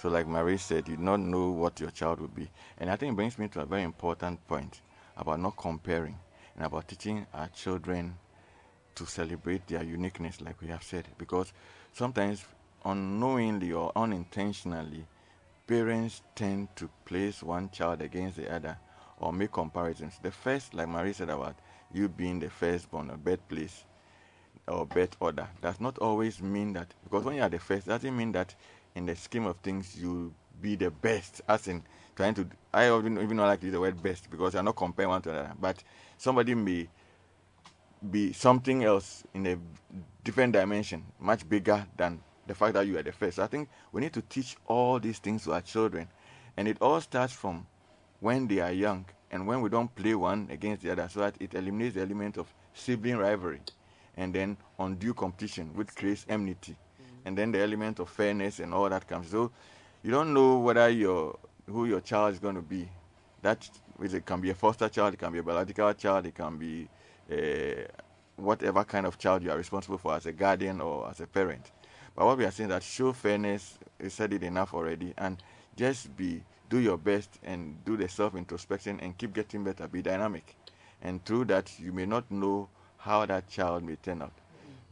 So, 0.00 0.08
like 0.08 0.28
Marie 0.28 0.56
said, 0.56 0.86
you 0.86 0.96
don't 0.96 1.32
know 1.32 1.50
what 1.50 1.80
your 1.80 1.90
child 1.90 2.20
will 2.20 2.28
be. 2.28 2.48
And 2.78 2.88
I 2.88 2.94
think 2.94 3.10
it 3.10 3.16
brings 3.16 3.36
me 3.40 3.48
to 3.48 3.62
a 3.62 3.66
very 3.66 3.82
important 3.82 4.46
point 4.46 4.82
about 5.16 5.40
not 5.40 5.56
comparing 5.56 6.16
and 6.54 6.64
about 6.64 6.86
teaching 6.86 7.26
our 7.34 7.48
children 7.48 8.14
to 8.94 9.04
celebrate 9.04 9.66
their 9.66 9.82
uniqueness, 9.82 10.40
like 10.40 10.62
we 10.62 10.68
have 10.68 10.84
said. 10.84 11.08
Because 11.18 11.52
sometimes, 11.92 12.44
unknowingly 12.84 13.72
or 13.72 13.90
unintentionally, 13.96 15.08
parents 15.66 16.22
tend 16.36 16.68
to 16.76 16.88
place 17.04 17.42
one 17.42 17.68
child 17.70 18.00
against 18.00 18.36
the 18.36 18.48
other 18.54 18.78
or 19.18 19.32
make 19.32 19.52
comparisons. 19.52 20.18
The 20.22 20.30
first, 20.30 20.74
like 20.74 20.88
Marie 20.88 21.12
said 21.12 21.30
about 21.30 21.56
you 21.92 22.08
being 22.08 22.40
the 22.40 22.50
firstborn 22.50 23.10
or 23.10 23.16
birthplace 23.16 23.84
or 24.66 24.86
birth 24.86 25.16
order, 25.20 25.48
does 25.62 25.80
not 25.80 25.98
always 25.98 26.42
mean 26.42 26.72
that, 26.72 26.92
because 27.04 27.24
when 27.24 27.36
you 27.36 27.42
are 27.42 27.48
the 27.48 27.58
first, 27.58 27.86
doesn't 27.86 28.16
mean 28.16 28.32
that 28.32 28.54
in 28.94 29.06
the 29.06 29.14
scheme 29.16 29.46
of 29.46 29.56
things 29.58 29.96
you'll 29.98 30.32
be 30.60 30.76
the 30.76 30.90
best, 30.90 31.42
as 31.48 31.68
in 31.68 31.82
trying 32.16 32.34
to, 32.34 32.46
I 32.72 32.86
even, 32.96 33.18
even 33.18 33.36
don't 33.36 33.46
like 33.46 33.60
to 33.60 33.66
use 33.66 33.72
the 33.72 33.80
word 33.80 34.02
best 34.02 34.30
because 34.30 34.54
you're 34.54 34.62
not 34.62 34.76
comparing 34.76 35.10
one 35.10 35.22
to 35.22 35.30
another, 35.30 35.52
but 35.60 35.82
somebody 36.16 36.54
may 36.54 36.88
be 38.10 38.32
something 38.32 38.84
else 38.84 39.24
in 39.34 39.46
a 39.46 39.58
different 40.22 40.52
dimension, 40.52 41.04
much 41.18 41.48
bigger 41.48 41.86
than 41.96 42.20
the 42.46 42.54
fact 42.54 42.74
that 42.74 42.86
you 42.86 42.98
are 42.98 43.02
the 43.02 43.12
first. 43.12 43.36
So 43.36 43.42
I 43.42 43.46
think 43.46 43.68
we 43.92 44.00
need 44.00 44.12
to 44.12 44.22
teach 44.22 44.56
all 44.66 45.00
these 45.00 45.18
things 45.18 45.44
to 45.44 45.52
our 45.52 45.60
children. 45.60 46.08
And 46.56 46.68
it 46.68 46.76
all 46.80 47.00
starts 47.00 47.32
from 47.32 47.66
when 48.24 48.48
they 48.48 48.58
are 48.58 48.72
young 48.72 49.04
and 49.30 49.46
when 49.46 49.60
we 49.60 49.68
don't 49.68 49.94
play 49.94 50.14
one 50.14 50.48
against 50.50 50.82
the 50.82 50.90
other 50.90 51.06
so 51.10 51.20
that 51.20 51.34
it 51.40 51.52
eliminates 51.52 51.94
the 51.94 52.00
element 52.00 52.38
of 52.38 52.46
sibling 52.72 53.18
rivalry 53.18 53.60
and 54.16 54.34
then 54.34 54.56
undue 54.78 55.12
competition 55.12 55.70
which 55.74 55.94
creates 55.94 56.24
enmity. 56.26 56.72
Mm-hmm. 56.72 57.28
and 57.28 57.36
then 57.36 57.52
the 57.52 57.60
element 57.60 57.98
of 57.98 58.08
fairness 58.08 58.60
and 58.60 58.72
all 58.72 58.88
that 58.88 59.06
comes. 59.06 59.28
So 59.28 59.50
you 60.02 60.10
don't 60.10 60.32
know 60.32 60.58
whether 60.58 60.88
your 60.88 61.38
who 61.66 61.84
your 61.84 62.00
child 62.00 62.32
is 62.32 62.38
going 62.38 62.54
to 62.54 62.62
be. 62.62 62.88
That 63.42 63.68
it 64.00 64.24
can 64.24 64.40
be 64.40 64.48
a 64.48 64.54
foster 64.54 64.88
child 64.88 65.12
it 65.12 65.18
can 65.18 65.30
be 65.30 65.40
a 65.40 65.42
biological 65.42 65.92
child 65.92 66.24
it 66.24 66.34
can 66.34 66.56
be 66.56 66.88
a, 67.30 67.86
whatever 68.36 68.84
kind 68.84 69.04
of 69.04 69.18
child 69.18 69.42
you 69.42 69.50
are 69.50 69.58
responsible 69.58 69.98
for 69.98 70.14
as 70.14 70.24
a 70.24 70.32
guardian 70.32 70.80
or 70.80 71.10
as 71.10 71.20
a 71.20 71.26
parent. 71.26 71.72
But 72.16 72.24
what 72.24 72.38
we 72.38 72.46
are 72.46 72.50
saying 72.50 72.70
that 72.70 72.82
show 72.82 73.12
fairness 73.12 73.78
we 74.00 74.08
said 74.08 74.32
it 74.32 74.42
enough 74.42 74.72
already 74.72 75.12
and 75.18 75.36
just 75.76 76.16
be 76.16 76.42
do 76.70 76.78
your 76.78 76.98
best 76.98 77.38
and 77.42 77.82
do 77.84 77.96
the 77.96 78.08
self 78.08 78.34
introspection 78.34 79.00
and 79.00 79.16
keep 79.16 79.34
getting 79.34 79.64
better. 79.64 79.86
Be 79.86 80.02
dynamic. 80.02 80.56
And 81.02 81.24
through 81.24 81.46
that, 81.46 81.70
you 81.78 81.92
may 81.92 82.06
not 82.06 82.30
know 82.30 82.68
how 82.98 83.26
that 83.26 83.48
child 83.48 83.84
may 83.84 83.96
turn 83.96 84.22
out. 84.22 84.32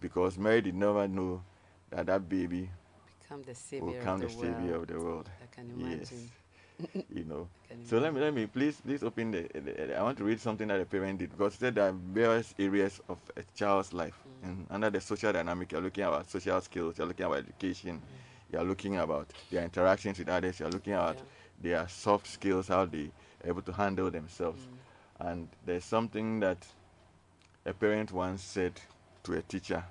Because 0.01 0.37
Mary 0.37 0.61
did 0.61 0.75
never 0.75 1.09
know 1.09 1.43
that 1.91 2.07
that 2.07 2.29
baby 2.29 2.69
become 3.23 3.43
the 3.43 3.55
savior, 3.55 3.87
will 3.87 3.93
become 3.95 4.15
of, 4.15 4.21
the 4.21 4.27
the 4.27 4.33
savior 4.33 4.73
world. 4.73 4.83
of 4.83 4.89
the 4.89 5.05
world. 5.05 5.31
I 5.43 5.55
can 5.55 5.71
imagine. 5.71 6.31
Yes. 6.79 7.05
you 7.15 7.25
know. 7.25 7.49
So 7.85 7.99
let 7.99 8.13
me 8.13 8.21
let 8.21 8.35
me 8.35 8.47
please 8.47 8.81
please 8.85 9.03
open 9.03 9.31
the, 9.31 9.49
the, 9.55 9.97
I 9.99 10.03
want 10.03 10.19
to 10.19 10.25
read 10.25 10.41
something 10.41 10.69
that 10.69 10.81
a 10.81 10.85
parent 10.85 11.19
did 11.21 11.31
because 11.31 11.55
said 11.55 11.77
there 11.77 11.89
are 11.89 11.93
various 11.93 12.55
areas 12.59 13.01
of 13.09 13.19
a 13.37 13.43
child's 13.55 13.93
life 13.93 14.19
mm. 14.27 14.49
and 14.49 14.67
under 14.71 14.91
the 14.91 15.01
social 15.01 15.33
dynamic 15.33 15.73
you're 15.73 15.81
looking 15.81 16.05
about 16.05 16.29
social 16.29 16.61
skills 16.61 16.99
you're 16.99 17.07
looking 17.07 17.25
about 17.25 17.39
education 17.39 17.97
mm. 17.97 18.53
you're 18.53 18.65
looking 18.65 18.99
about 18.99 19.29
their 19.51 19.65
interactions 19.65 20.19
with 20.19 20.29
others 20.29 20.59
you're 20.61 20.71
looking 20.71 20.95
about 20.95 21.17
yeah 21.17 21.23
their 21.63 21.89
soft 21.89 22.27
skills, 22.27 22.69
how 22.69 22.85
they 22.87 23.11
are 23.45 23.51
able 23.51 23.63
to 23.63 23.73
handle 23.73 24.11
themselves. 24.11 24.63
Mm. 24.63 25.31
And 25.31 25.49
there's 25.65 25.85
something 25.85 26.41
that 26.41 26.67
a 27.65 27.73
parent 27.73 28.13
once 28.13 28.43
said 28.43 28.81
to 29.25 29.35
a 29.35 29.43
teacher 29.43 29.85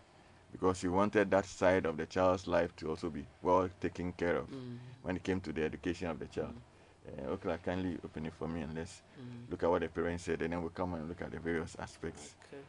because 0.52 0.82
he 0.82 0.88
wanted 0.88 1.32
that 1.32 1.46
side 1.46 1.86
of 1.86 1.96
the 1.98 2.06
child's 2.06 2.48
life 2.48 2.76
to 2.76 2.90
also 2.90 3.10
be 3.10 3.26
well 3.42 3.70
taken 3.80 4.12
care 4.14 4.38
of 4.38 4.50
mm. 4.50 4.78
when 5.04 5.16
it 5.16 5.24
came 5.24 5.40
to 5.42 5.54
the 5.54 5.64
education 5.64 6.08
of 6.08 6.20
the 6.20 6.26
child. 6.26 6.54
Mm. 6.54 7.28
Uh, 7.28 7.32
okay, 7.32 7.58
kindly 7.64 7.98
open 8.06 8.26
it 8.26 8.34
for 8.38 8.48
me 8.48 8.62
and 8.62 8.76
let's 8.76 9.02
mm. 9.20 9.50
look 9.50 9.64
at 9.64 9.70
what 9.70 9.82
the 9.82 9.88
parents 9.88 10.26
said 10.26 10.42
and 10.42 10.54
then 10.54 10.62
we'll 10.62 10.70
come 10.70 10.94
and 10.94 11.08
look 11.08 11.22
at 11.22 11.32
the 11.32 11.40
various 11.40 11.76
aspects. 11.80 12.36
Okay. 12.48 12.62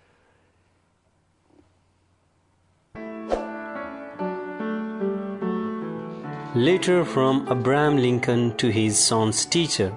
Letter 6.54 7.02
from 7.02 7.48
Abraham 7.50 7.96
Lincoln 7.96 8.54
to 8.58 8.68
his 8.68 8.98
son's 8.98 9.46
teacher. 9.46 9.90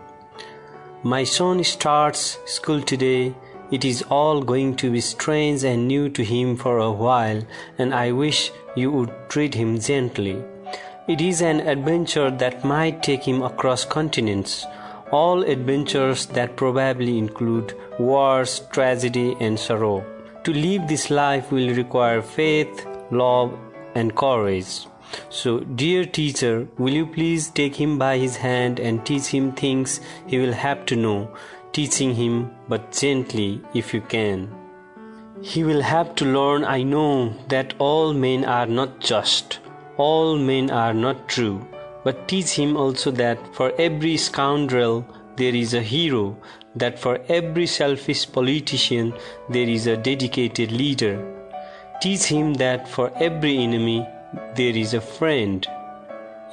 My 1.04 1.26
son 1.26 1.62
starts 1.66 2.38
school 2.46 2.82
today. 2.82 3.36
It 3.72 3.84
is 3.84 4.04
all 4.04 4.42
going 4.42 4.78
to 4.78 4.90
be 4.90 5.02
strange 5.02 5.66
and 5.66 5.86
new 5.86 6.08
to 6.08 6.24
him 6.24 6.56
for 6.56 6.78
a 6.78 6.94
while, 6.94 7.44
and 7.78 7.94
I 7.94 8.14
wish 8.14 8.54
you 8.74 8.90
would 8.92 9.12
treat 9.28 9.54
him 9.54 9.78
gently. 9.82 10.42
It 11.10 11.20
is 11.20 11.42
an 11.42 11.60
adventure 11.60 12.32
that 12.32 12.64
might 12.64 13.04
take 13.04 13.28
him 13.28 13.42
across 13.42 13.84
continents, 13.84 14.66
all 15.12 15.44
adventures 15.44 16.26
that 16.28 16.56
probably 16.56 17.18
include 17.18 17.74
wars, 18.00 18.62
tragedy, 18.72 19.36
and 19.42 19.60
sorrow. 19.60 20.06
To 20.46 20.54
live 20.54 20.88
this 20.88 21.10
life 21.10 21.52
will 21.52 21.76
require 21.76 22.22
faith, 22.22 22.88
love, 23.12 23.60
and 23.94 24.16
courage. 24.16 24.88
So, 25.30 25.60
dear 25.60 26.06
teacher, 26.06 26.68
will 26.78 26.94
you 26.94 27.06
please 27.06 27.50
take 27.50 27.76
him 27.76 27.98
by 27.98 28.18
his 28.18 28.38
hand 28.38 28.80
and 28.80 29.06
teach 29.06 29.28
him 29.28 29.52
things 29.52 30.00
he 30.28 30.38
will 30.38 30.54
have 30.54 30.86
to 30.88 30.96
know, 30.96 31.30
teaching 31.72 32.16
him 32.16 32.52
but 32.68 32.92
gently 32.92 33.62
if 33.74 33.94
you 33.94 34.02
can. 34.02 34.50
He 35.42 35.64
will 35.64 35.82
have 35.82 36.16
to 36.16 36.26
learn, 36.26 36.64
I 36.64 36.84
know, 36.84 37.34
that 37.50 37.74
all 37.78 38.14
men 38.14 38.46
are 38.46 38.66
not 38.66 39.00
just, 39.00 39.60
all 39.98 40.38
men 40.38 40.72
are 40.72 40.94
not 40.94 41.28
true, 41.28 41.68
but 42.04 42.28
teach 42.28 42.52
him 42.52 42.78
also 42.78 43.12
that 43.12 43.54
for 43.54 43.74
every 43.78 44.16
scoundrel 44.18 45.06
there 45.36 45.54
is 45.54 45.74
a 45.74 45.82
hero, 45.82 46.38
that 46.76 46.98
for 46.98 47.20
every 47.28 47.68
selfish 47.68 48.32
politician 48.32 49.14
there 49.50 49.68
is 49.68 49.88
a 49.88 49.98
dedicated 49.98 50.72
leader. 50.72 51.16
Teach 52.02 52.26
him 52.26 52.54
that 52.56 52.88
for 52.88 53.12
every 53.16 53.58
enemy 53.58 54.08
there 54.56 54.76
is 54.76 54.94
a 54.94 55.02
friend. 55.02 55.68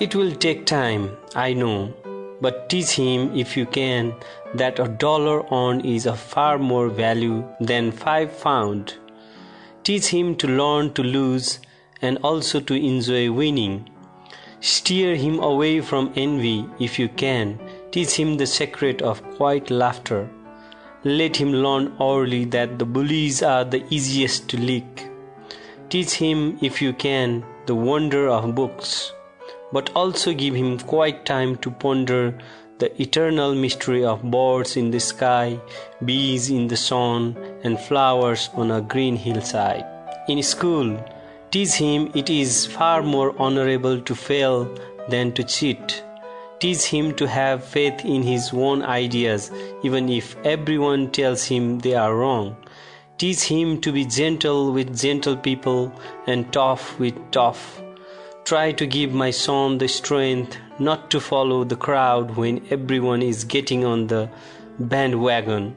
It 0.01 0.15
will 0.15 0.35
take 0.35 0.67
time, 0.67 1.17
I 1.35 1.53
know, 1.53 1.95
but 2.41 2.69
teach 2.69 2.91
him 2.91 3.37
if 3.37 3.57
you 3.57 3.67
can 3.67 4.15
that 4.55 4.79
a 4.79 4.89
dollar 4.89 5.45
earned 5.53 5.87
is 5.87 6.07
of 6.07 6.19
far 6.19 6.59
more 6.59 6.89
value 6.89 7.45
than 7.61 7.93
five 7.93 8.33
found. 8.33 8.95
Teach 9.85 10.09
him 10.09 10.37
to 10.37 10.47
learn 10.47 10.93
to 10.95 11.03
lose 11.03 11.59
and 12.01 12.19
also 12.19 12.61
to 12.61 12.75
enjoy 12.75 13.31
winning. 13.31 13.89
Steer 14.61 15.17
him 15.17 15.41
away 15.41 15.81
from 15.81 16.13
envy 16.17 16.67
if 16.79 16.99
you 16.99 17.09
can. 17.09 17.59
Teach 17.91 18.15
him 18.15 18.37
the 18.37 18.47
secret 18.47 19.03
of 19.03 19.23
quiet 19.37 19.71
laughter. 19.71 20.29
Let 21.05 21.37
him 21.37 21.53
learn 21.53 21.97
early 22.01 22.45
that 22.47 22.79
the 22.79 22.85
bullies 22.85 23.43
are 23.43 23.65
the 23.65 23.85
easiest 23.91 24.49
to 24.51 24.57
lick. 24.57 25.09
Teach 25.89 26.15
him, 26.15 26.59
if 26.63 26.81
you 26.81 26.93
can, 26.93 27.45
the 27.67 27.75
wonder 27.75 28.29
of 28.29 28.55
books, 28.55 29.13
but 29.73 29.91
also 29.95 30.33
give 30.33 30.55
him 30.55 30.79
quiet 30.79 31.25
time 31.25 31.57
to 31.59 31.71
ponder 31.71 32.39
the 32.79 33.01
eternal 33.01 33.55
mystery 33.55 34.05
of 34.05 34.23
birds 34.29 34.77
in 34.77 34.91
the 34.91 34.99
sky, 34.99 35.59
bees 36.05 36.51
in 36.51 36.67
the 36.67 36.77
sun, 36.77 37.37
and 37.63 37.79
flowers 37.79 38.51
on 38.55 38.71
a 38.71 38.81
green 38.81 39.15
hillside. 39.15 39.85
In 40.29 40.43
school, 40.43 40.99
teach 41.51 41.75
him 41.75 42.11
it 42.15 42.29
is 42.29 42.67
far 42.67 43.03
more 43.03 43.35
honorable 43.41 44.01
to 44.01 44.15
fail 44.15 44.69
than 45.09 45.33
to 45.33 45.45
cheat. 45.45 46.03
Teach 46.59 46.85
him 46.85 47.15
to 47.15 47.27
have 47.29 47.65
faith 47.65 48.05
in 48.05 48.23
his 48.23 48.51
own 48.53 48.83
ideas, 48.83 49.51
even 49.83 50.09
if 50.09 50.37
everyone 50.45 51.11
tells 51.11 51.45
him 51.45 51.79
they 51.81 51.95
are 51.95 52.15
wrong. 52.15 52.57
Teach 53.23 53.45
him 53.45 53.81
to 53.83 53.93
be 53.93 54.05
gentle 54.05 54.73
with 54.73 54.99
gentle 54.99 55.37
people 55.37 55.93
and 56.27 56.53
tough 56.53 56.99
with 56.99 57.15
tough. 57.31 57.81
Try 58.45 58.73
to 58.73 58.85
give 58.85 59.13
my 59.13 59.31
son 59.31 59.79
the 59.79 59.87
strength 59.87 60.57
not 60.81 61.09
to 61.13 61.21
follow 61.21 61.63
the 61.63 61.77
crowd 61.77 62.35
when 62.37 62.67
everyone 62.69 63.23
is 63.23 63.45
getting 63.45 63.85
on 63.85 64.09
the 64.09 64.29
bandwagon. 64.81 65.77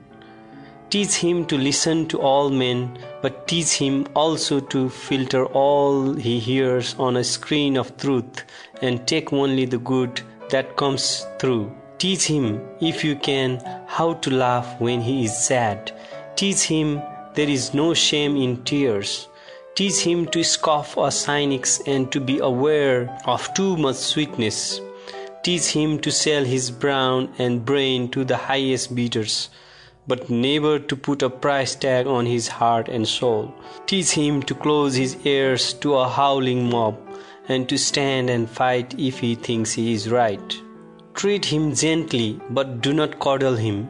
Teach 0.90 1.18
him 1.18 1.46
to 1.46 1.56
listen 1.56 2.08
to 2.08 2.20
all 2.20 2.50
men, 2.50 2.98
but 3.22 3.48
teach 3.48 3.74
him 3.74 4.08
also 4.16 4.60
to 4.60 4.90
filter 4.90 5.46
all 5.46 6.16
he 6.16 6.40
hears 6.40 6.96
on 6.98 7.16
a 7.16 7.24
screen 7.24 7.78
of 7.78 7.96
truth 7.98 8.44
and 8.82 9.08
take 9.08 9.32
only 9.32 9.66
the 9.66 9.78
good 9.94 10.20
that 10.50 10.78
comes 10.78 11.28
through. 11.38 11.72
Teach 12.00 12.26
him, 12.26 12.60
if 12.82 13.04
you 13.04 13.16
can, 13.16 13.62
how 13.86 14.14
to 14.14 14.32
laugh 14.32 14.82
when 14.82 15.00
he 15.00 15.26
is 15.26 15.46
sad. 15.46 15.92
Teach 16.36 16.64
him 16.64 17.04
there 17.36 17.50
is 17.50 17.74
no 17.74 17.94
shame 17.94 18.36
in 18.38 18.64
tears. 18.64 19.28
Teach 19.76 20.00
him 20.00 20.26
to 20.28 20.44
scoff 20.44 20.98
at 20.98 21.10
cynics 21.10 21.82
and 21.86 22.12
to 22.12 22.20
be 22.20 22.40
aware 22.40 23.18
of 23.26 23.54
too 23.54 23.76
much 23.78 23.98
sweetness. 23.98 24.80
Teach 25.44 25.68
him 25.68 26.00
to 26.00 26.12
sell 26.12 26.44
his 26.44 26.72
brawn 26.72 27.30
and 27.38 27.66
brain 27.66 28.10
to 28.12 28.24
the 28.24 28.38
highest 28.38 28.96
bidders. 28.96 29.50
but 30.08 30.30
never 30.30 30.78
to 30.80 30.96
put 30.96 31.22
a 31.24 31.30
price 31.30 31.76
tag 31.76 32.08
on 32.08 32.26
his 32.26 32.48
heart 32.48 32.88
and 32.88 33.08
soul. 33.08 33.54
Teach 33.88 34.12
him 34.12 34.42
to 34.44 34.56
close 34.56 34.96
his 34.96 35.16
ears 35.26 35.74
to 35.74 35.96
a 35.96 36.08
howling 36.08 36.70
mob 36.70 36.98
and 37.48 37.68
to 37.70 37.78
stand 37.78 38.30
and 38.30 38.50
fight 38.50 38.94
if 39.00 39.20
he 39.20 39.36
thinks 39.36 39.74
he 39.74 39.94
is 39.94 40.10
right. 40.10 40.62
Treat 41.14 41.46
him 41.46 41.74
gently, 41.74 42.40
but 42.50 42.82
do 42.82 42.94
not 42.94 43.20
coddle 43.20 43.56
him, 43.56 43.90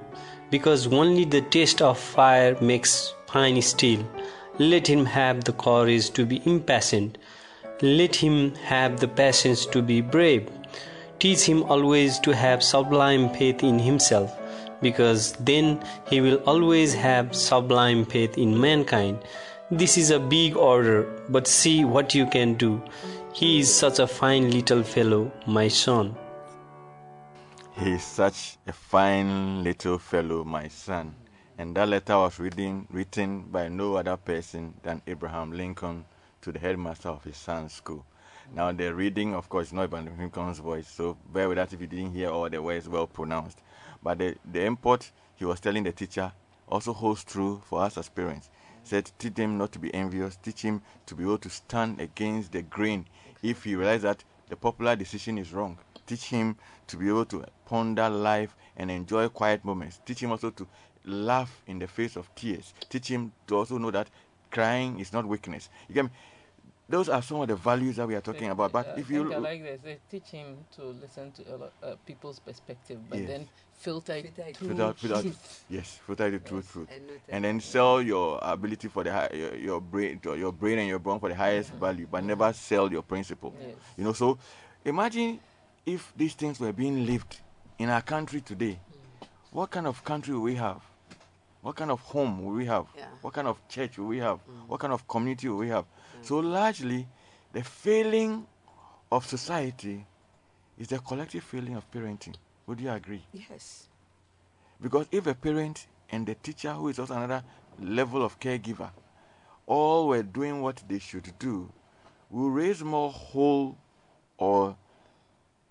because 0.51 0.87
only 0.87 1.25
the 1.25 1.41
taste 1.41 1.81
of 1.81 1.97
fire 1.97 2.55
makes 2.61 3.13
fine 3.27 3.61
steel. 3.61 4.05
Let 4.57 4.87
him 4.87 5.05
have 5.05 5.43
the 5.43 5.53
courage 5.53 6.11
to 6.11 6.25
be 6.25 6.41
impatient. 6.45 7.17
Let 7.81 8.15
him 8.15 8.55
have 8.55 8.99
the 8.99 9.07
patience 9.07 9.65
to 9.67 9.81
be 9.81 10.01
brave. 10.01 10.49
Teach 11.19 11.43
him 11.43 11.63
always 11.63 12.19
to 12.19 12.33
have 12.33 12.63
sublime 12.63 13.29
faith 13.33 13.63
in 13.63 13.79
himself, 13.79 14.31
because 14.81 15.33
then 15.33 15.83
he 16.09 16.21
will 16.21 16.37
always 16.45 16.93
have 16.93 17.35
sublime 17.35 18.05
faith 18.05 18.37
in 18.37 18.59
mankind. 18.59 19.19
This 19.71 19.97
is 19.97 20.11
a 20.11 20.19
big 20.19 20.55
order, 20.55 21.03
but 21.29 21.47
see 21.47 21.83
what 21.83 22.13
you 22.13 22.27
can 22.27 22.53
do. 22.53 22.81
He 23.33 23.59
is 23.59 23.73
such 23.73 23.99
a 23.99 24.07
fine 24.07 24.51
little 24.51 24.83
fellow, 24.83 25.31
my 25.47 25.67
son. 25.67 26.15
He 27.77 27.93
is 27.93 28.03
such 28.03 28.57
a 28.67 28.71
fine 28.71 29.63
little 29.63 29.97
fellow, 29.97 30.43
my 30.43 30.69
son. 30.69 31.15
And 31.57 31.73
that 31.75 31.87
letter 31.87 32.17
was 32.17 32.37
reading, 32.37 32.85
written 32.91 33.43
by 33.43 33.69
no 33.69 33.95
other 33.95 34.17
person 34.17 34.73
than 34.83 35.01
Abraham 35.07 35.53
Lincoln 35.53 36.03
to 36.41 36.51
the 36.51 36.59
headmaster 36.59 37.07
of 37.07 37.23
his 37.23 37.37
son's 37.37 37.71
school. 37.71 38.05
Now, 38.53 38.73
the 38.73 38.93
reading, 38.93 39.33
of 39.33 39.47
course, 39.47 39.67
is 39.67 39.73
not 39.73 39.83
Abraham 39.85 40.17
Lincoln's 40.19 40.59
voice, 40.59 40.87
so 40.87 41.17
bear 41.31 41.47
with 41.47 41.55
that 41.55 41.71
if 41.71 41.79
you 41.79 41.87
didn't 41.87 42.11
hear 42.11 42.29
all 42.29 42.49
the 42.49 42.61
words 42.61 42.89
well 42.89 43.07
pronounced. 43.07 43.61
But 44.03 44.17
the, 44.17 44.35
the 44.51 44.65
import 44.65 45.11
he 45.35 45.45
was 45.45 45.61
telling 45.61 45.83
the 45.83 45.93
teacher 45.93 46.33
also 46.67 46.91
holds 46.91 47.23
true 47.23 47.61
for 47.65 47.81
us 47.83 47.97
as 47.97 48.09
parents. 48.09 48.49
Said, 48.83 49.09
teach 49.17 49.37
him 49.37 49.57
not 49.57 49.71
to 49.71 49.79
be 49.79 49.93
envious, 49.93 50.35
teach 50.35 50.61
him 50.61 50.81
to 51.05 51.15
be 51.15 51.23
able 51.23 51.37
to 51.39 51.49
stand 51.49 52.01
against 52.01 52.51
the 52.51 52.61
grain 52.63 53.07
if 53.41 53.63
he 53.63 53.75
realizes 53.75 54.03
that 54.03 54.23
the 54.49 54.55
popular 54.55 54.95
decision 54.95 55.37
is 55.37 55.53
wrong. 55.53 55.77
Teach 56.05 56.25
him 56.25 56.57
to 56.87 56.97
be 56.97 57.07
able 57.07 57.25
to 57.25 57.45
ponder 57.65 58.09
life 58.09 58.55
and 58.77 58.91
enjoy 58.91 59.27
quiet 59.29 59.65
moments. 59.65 60.01
Teach 60.05 60.21
him 60.21 60.31
also 60.31 60.51
to 60.51 60.67
laugh 61.05 61.61
in 61.67 61.79
the 61.79 61.87
face 61.87 62.15
of 62.15 62.33
tears. 62.35 62.73
Teach 62.89 63.07
him 63.07 63.31
to 63.47 63.55
also 63.57 63.77
know 63.77 63.91
that 63.91 64.09
crying 64.51 64.99
is 64.99 65.13
not 65.13 65.25
weakness. 65.25 65.69
You 65.87 65.95
get 65.95 66.05
me? 66.05 66.11
Those 66.87 67.09
are 67.09 67.21
some 67.21 67.41
of 67.41 67.47
the 67.47 67.55
values 67.55 67.95
that 67.95 68.07
we 68.07 68.13
are 68.13 68.21
talking 68.21 68.49
about. 68.49 68.71
But 68.71 68.89
I 68.89 68.99
if 68.99 69.09
you 69.09 69.23
think 69.23 69.35
I 69.35 69.37
like 69.39 69.63
this, 69.63 69.81
they 69.83 69.97
teach 70.09 70.27
him 70.29 70.57
to 70.75 70.83
listen 70.83 71.31
to 71.31 71.43
a 71.53 71.55
lot, 71.57 71.73
uh, 71.81 71.95
people's 72.05 72.39
perspective, 72.39 72.99
but 73.09 73.19
Yes. 73.19 73.27
then 73.27 73.47
filter 73.73 74.13
it 74.13 74.55
through 74.55 74.67
without, 74.69 75.01
without 75.01 75.21
truth. 75.21 75.65
yes, 75.69 75.99
filter 76.05 76.29
the 76.29 76.39
truth, 76.39 76.71
truth, 76.71 76.87
And 76.91 77.09
and 77.27 77.43
then 77.43 77.59
sell 77.59 78.01
your 78.03 78.39
ability 78.41 78.87
for 78.87 79.03
the 79.03 79.11
high, 79.11 79.29
your, 79.33 79.55
your 79.55 79.81
brain, 79.81 80.19
your 80.23 80.37
your 80.37 80.51
brain 80.51 80.77
and 80.77 80.87
your 80.87 80.99
brawn 80.99 81.19
for 81.19 81.29
the 81.29 81.35
highest 81.35 81.71
mm-hmm. 81.71 81.79
value, 81.79 82.07
but 82.09 82.23
never 82.23 82.53
sell 82.53 82.91
your 82.91 83.01
principle. 83.01 83.53
Yes. 83.59 83.75
You 83.97 84.03
know, 84.03 84.13
so 84.13 84.37
imagine 84.85 85.39
if 85.87 86.13
these 86.15 86.35
things 86.35 86.59
were 86.59 86.71
being 86.71 87.05
lived 87.07 87.41
in 87.79 87.89
our 87.89 88.01
country 88.03 88.41
today. 88.41 88.77
Mm. 88.79 89.27
What 89.51 89.71
kind 89.71 89.87
of 89.87 90.03
country 90.03 90.33
will 90.35 90.41
we 90.41 90.55
have? 90.55 90.81
What 91.65 91.77
kind 91.77 91.89
of 91.89 91.99
home 92.01 92.45
will 92.45 92.53
we 92.53 92.67
have? 92.67 92.85
Yeah. 92.95 93.07
What 93.21 93.33
kind 93.33 93.47
of 93.47 93.57
church 93.67 93.97
will 93.97 94.05
we 94.05 94.19
have? 94.19 94.37
What 94.67 94.79
kind 94.79 94.93
of 94.93 95.07
community 95.07 95.49
will 95.49 95.57
we 95.57 95.69
have? 95.69 95.85
So 96.21 96.37
largely, 96.37 97.07
the 97.53 97.63
failing 97.63 98.45
of 99.11 99.25
society 99.25 100.05
is 100.77 100.89
the 100.89 100.99
collective 100.99 101.43
failing 101.43 101.75
of 101.75 101.89
parenting. 101.89 102.35
Would 102.67 102.79
you 102.81 102.91
agree? 102.91 103.23
Yes. 103.33 103.89
Because 104.79 105.07
if 105.11 105.25
a 105.25 105.33
parent 105.33 105.87
and 106.11 106.27
the 106.27 106.35
teacher, 106.35 106.71
who 106.71 106.89
is 106.89 106.99
also 106.99 107.15
another 107.15 107.43
level 107.81 108.23
of 108.23 108.39
caregiver, 108.39 108.91
all 109.65 110.07
were 110.09 110.21
doing 110.21 110.61
what 110.61 110.83
they 110.87 110.99
should 110.99 111.33
do, 111.39 111.67
we 112.29 112.47
raise 112.47 112.83
more 112.83 113.09
whole 113.09 113.75
or 114.37 114.77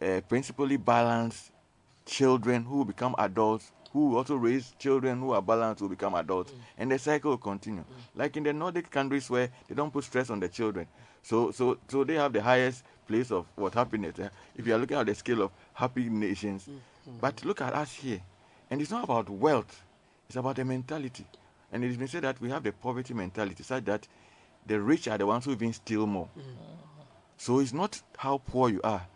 uh, 0.03 0.21
principally 0.29 0.77
balanced 0.77 1.53
children 2.05 2.65
who 2.65 2.85
become 2.85 3.15
adults, 3.17 3.71
who 3.95 4.17
also 4.19 4.35
raise 4.37 4.75
children 4.79 5.21
who 5.21 5.31
are 5.33 5.41
balanced 5.41 5.81
who 5.81 5.89
become 5.89 6.15
adults, 6.17 6.53
mm. 6.53 6.59
and 6.79 6.91
the 6.93 6.99
cycle 6.99 7.31
will 7.31 7.39
continue. 7.39 7.81
Mm. 7.83 8.19
Like 8.21 8.37
in 8.37 8.43
the 8.43 8.53
Nordic 8.53 8.91
countries 8.91 9.31
where 9.31 9.49
they 9.69 9.75
don't 9.75 9.91
put 9.93 10.05
stress 10.05 10.29
on 10.31 10.41
the 10.41 10.49
children, 10.49 10.87
so 11.23 11.51
so 11.53 11.79
so 11.89 12.05
they 12.05 12.17
have 12.17 12.33
the 12.33 12.43
highest 12.43 12.85
place 13.09 13.31
of 13.31 13.47
what 13.57 13.73
happiness. 13.75 14.19
eh, 14.19 14.29
If 14.57 14.67
you 14.67 14.75
are 14.75 14.79
looking 14.79 14.97
at 14.99 15.07
the 15.07 15.15
scale 15.15 15.43
of 15.43 15.51
happy 15.73 16.09
nations, 16.11 16.67
mm, 16.69 17.21
but 17.21 17.43
look 17.45 17.61
at 17.63 17.73
us 17.73 17.93
here, 17.95 18.21
and 18.71 18.81
it's 18.83 18.91
not 18.91 19.05
about 19.05 19.31
wealth; 19.31 19.83
it's 20.29 20.37
about 20.37 20.57
the 20.57 20.65
mentality. 20.65 21.25
And 21.73 21.83
it 21.85 21.89
has 21.89 21.97
been 21.97 22.09
said 22.09 22.23
that 22.23 22.41
we 22.41 22.51
have 22.51 22.63
the 22.65 22.73
poverty 22.73 23.15
mentality, 23.15 23.63
such 23.63 23.85
that 23.87 24.07
the 24.67 24.81
rich 24.81 25.09
are 25.09 25.19
the 25.19 25.27
ones 25.27 25.45
who 25.45 25.53
even 25.53 25.73
steal 25.73 26.07
more. 26.07 26.29
So 27.37 27.59
it's 27.61 27.73
not 27.73 28.01
how 28.17 28.39
poor 28.39 28.71
you 28.71 28.81
are. 28.85 29.07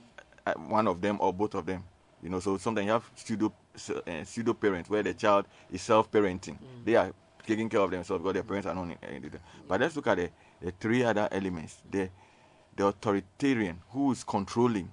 uh, 0.46 0.54
one 0.68 0.88
of 0.88 1.00
them 1.02 1.18
or 1.22 1.32
both 1.34 1.56
of 1.56 1.66
them. 1.66 1.84
You 2.22 2.30
know, 2.30 2.40
so 2.42 2.58
sometimes 2.58 2.86
you 2.86 2.92
have 2.92 3.10
pseudo 3.16 3.54
uh, 4.08 4.24
pseudo 4.26 4.54
parents 4.54 4.90
where 4.90 5.02
the 5.04 5.14
child 5.14 5.46
is 5.72 5.82
self 5.82 6.12
parenting. 6.12 6.58
They 6.86 6.96
are 6.96 7.14
taking 7.48 7.70
care 7.70 7.80
of 7.80 7.92
themselves 7.92 8.22
because 8.22 8.34
their 8.34 8.44
parents 8.44 8.68
are 8.68 8.76
not. 8.76 8.84
in- 8.84 9.16
in- 9.24 9.32
But 9.68 9.80
let's 9.82 9.96
look 9.96 10.08
at 10.08 10.18
the, 10.18 10.30
the 10.62 10.72
three 10.80 11.04
other 11.04 11.28
elements. 11.32 11.78
The 11.90 12.10
the 12.76 12.88
authoritarian 12.88 13.80
who 13.92 14.12
is 14.12 14.24
controlling. 14.24 14.90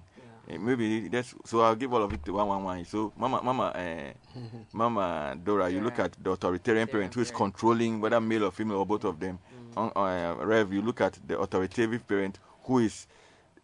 Uh, 0.49 0.57
maybe 0.57 1.07
that's 1.09 1.35
so. 1.45 1.61
I'll 1.61 1.75
give 1.75 1.93
all 1.93 2.01
of 2.03 2.11
it 2.13 2.23
to 2.25 2.33
one, 2.33 2.47
one, 2.47 2.63
one. 2.63 2.85
So, 2.85 3.13
Mama, 3.17 3.41
Mama, 3.43 3.63
uh, 3.75 4.13
Mama 4.73 5.37
Dora, 5.43 5.69
you 5.69 5.81
look 5.81 5.99
at 5.99 6.15
the 6.23 6.31
authoritarian 6.31 6.87
parent 6.87 7.13
who 7.13 7.21
is 7.21 7.31
controlling 7.31 7.99
whether 8.01 8.19
male 8.19 8.45
or 8.45 8.51
female 8.51 8.77
or 8.77 8.85
both 8.85 9.03
of 9.05 9.19
them. 9.19 9.39
On, 9.77 9.91
uh, 9.95 10.35
Rev, 10.43 10.73
you 10.73 10.81
look 10.81 11.01
at 11.01 11.19
the 11.27 11.37
authoritative 11.39 12.07
parent 12.07 12.39
who 12.63 12.79
is 12.79 13.07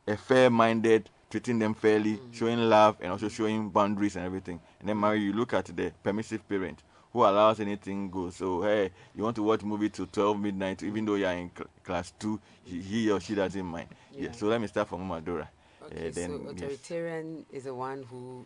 a 0.07 0.15
fair-minded, 0.15 1.09
treating 1.31 1.57
them 1.57 1.73
fairly, 1.73 2.19
showing 2.31 2.59
love, 2.69 2.97
and 3.01 3.11
also 3.11 3.27
showing 3.29 3.69
boundaries 3.69 4.15
and 4.15 4.25
everything. 4.25 4.59
And 4.79 4.87
then, 4.89 4.99
Mary, 4.99 5.19
you 5.21 5.33
look 5.33 5.53
at 5.53 5.65
the 5.65 5.91
permissive 6.03 6.47
parent 6.47 6.83
who 7.11 7.21
allows 7.25 7.59
anything 7.59 8.09
go. 8.11 8.29
So, 8.29 8.61
hey, 8.61 8.91
you 9.15 9.23
want 9.23 9.35
to 9.37 9.43
watch 9.43 9.63
movie 9.63 9.89
till 9.89 10.05
12 10.05 10.39
midnight, 10.39 10.83
even 10.83 11.05
though 11.05 11.15
you're 11.15 11.31
in 11.31 11.49
cl- 11.57 11.69
class 11.83 12.13
2, 12.19 12.39
he, 12.65 12.81
he 12.81 13.11
or 13.11 13.19
she 13.19 13.33
doesn't 13.33 13.65
mind. 13.65 13.87
Yeah. 14.11 14.25
Yeah. 14.27 14.31
So, 14.33 14.45
let 14.47 14.61
me 14.61 14.67
start 14.67 14.87
from 14.89 15.01
Mama 15.07 15.21
Dora. 15.21 15.49
Okay, 15.85 16.07
Uh, 16.07 16.11
then, 16.11 16.29
so 16.29 16.41
yes. 16.43 16.51
authoritarian 16.51 17.45
is 17.51 17.63
the 17.63 17.73
one 17.73 18.03
who 18.03 18.45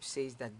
says 0.00 0.34
that 0.36 0.50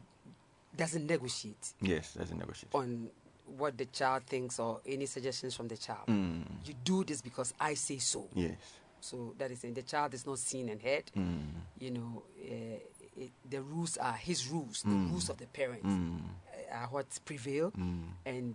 doesn't 0.76 1.06
negotiate 1.06 1.72
Yes, 1.80 2.16
a 2.16 2.34
negotiation. 2.34 2.68
on 2.74 3.10
what 3.58 3.76
the 3.76 3.86
child 3.86 4.22
thinks 4.24 4.58
or 4.60 4.80
any 4.86 5.06
suggestions 5.06 5.56
from 5.56 5.66
the 5.68 5.76
child. 5.76 6.06
Mm. 6.06 6.44
You 6.64 6.74
do 6.84 7.02
this 7.04 7.20
because 7.20 7.52
I 7.58 7.74
say 7.74 7.98
so. 7.98 8.28
Yes. 8.34 8.56
So 9.00 9.34
that 9.38 9.50
is, 9.50 9.64
and 9.64 9.74
the 9.74 9.82
child 9.82 10.14
is 10.14 10.26
not 10.26 10.38
seen 10.38 10.68
and 10.68 10.80
heard. 10.80 11.10
Mm. 11.16 11.46
You 11.80 11.90
know, 11.90 12.22
uh, 12.44 12.78
it, 13.16 13.30
the 13.48 13.60
rules 13.62 13.96
are 13.96 14.12
his 14.12 14.46
rules, 14.48 14.82
Mm. 14.84 14.90
the 15.06 15.10
rules 15.12 15.28
of 15.30 15.38
the 15.38 15.46
parents 15.46 15.84
Mm. 15.86 16.20
uh, 16.20 16.74
are 16.76 16.86
what 16.88 17.06
prevail, 17.24 17.72
Mm. 17.72 18.04
and 18.26 18.54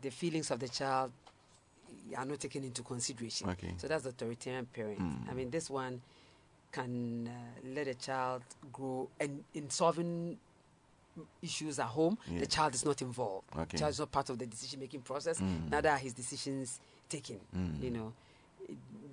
the 0.00 0.10
feelings 0.10 0.50
of 0.50 0.58
the 0.58 0.68
child 0.68 1.12
are 2.16 2.24
not 2.24 2.40
taken 2.40 2.64
into 2.64 2.82
consideration. 2.82 3.48
Okay. 3.50 3.74
So 3.76 3.86
that's 3.86 4.02
the 4.02 4.08
authoritarian 4.10 4.66
parent. 4.66 4.98
Mm. 4.98 5.30
I 5.30 5.34
mean, 5.34 5.50
this 5.50 5.70
one 5.70 6.00
can 6.72 7.28
uh, 7.28 7.68
let 7.74 7.86
a 7.86 7.94
child 7.94 8.42
grow 8.72 9.08
and 9.20 9.44
in 9.54 9.68
solving 9.70 10.38
issues 11.42 11.78
at 11.78 11.86
home, 11.86 12.16
Yeah. 12.26 12.40
the 12.40 12.46
child 12.46 12.74
is 12.74 12.84
not 12.84 13.02
involved. 13.02 13.44
Okay. 13.54 13.64
The 13.72 13.78
child 13.78 13.90
is 13.90 13.98
not 13.98 14.10
part 14.10 14.30
of 14.30 14.38
the 14.38 14.46
decision 14.46 14.80
making 14.80 15.02
process. 15.02 15.40
Mm. 15.40 15.70
Neither 15.70 15.90
are 15.90 15.98
his 15.98 16.14
decisions 16.14 16.80
taken. 17.08 17.38
Mm. 17.54 17.82
You 17.82 17.90
know, 17.90 18.12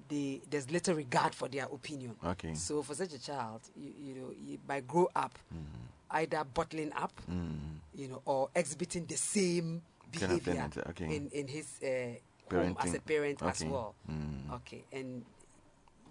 they, 0.07 0.41
there's 0.49 0.71
little 0.71 0.95
regard 0.95 1.35
for 1.35 1.49
their 1.49 1.65
opinion. 1.65 2.15
Okay. 2.25 2.53
So 2.53 2.81
for 2.83 2.95
such 2.95 3.13
a 3.13 3.19
child, 3.19 3.61
you, 3.75 3.91
you 4.01 4.15
know, 4.15 4.31
you 4.47 4.57
might 4.67 4.87
grow 4.87 5.09
up 5.15 5.37
either 6.11 6.43
bottling 6.53 6.93
up, 6.93 7.11
Mm. 7.29 7.57
you 7.93 8.07
know, 8.07 8.21
or 8.25 8.49
exhibiting 8.55 9.05
the 9.05 9.17
same 9.17 9.81
behavior 10.11 10.69
okay. 10.89 11.05
in 11.15 11.29
in 11.31 11.47
his 11.47 11.67
uh, 11.83 12.55
home 12.55 12.75
as 12.79 12.93
a 12.95 12.99
parent 13.01 13.43
as 13.43 13.63
well. 13.65 13.93
Mm. 14.09 14.53
Okay, 14.55 14.83
and 14.91 15.23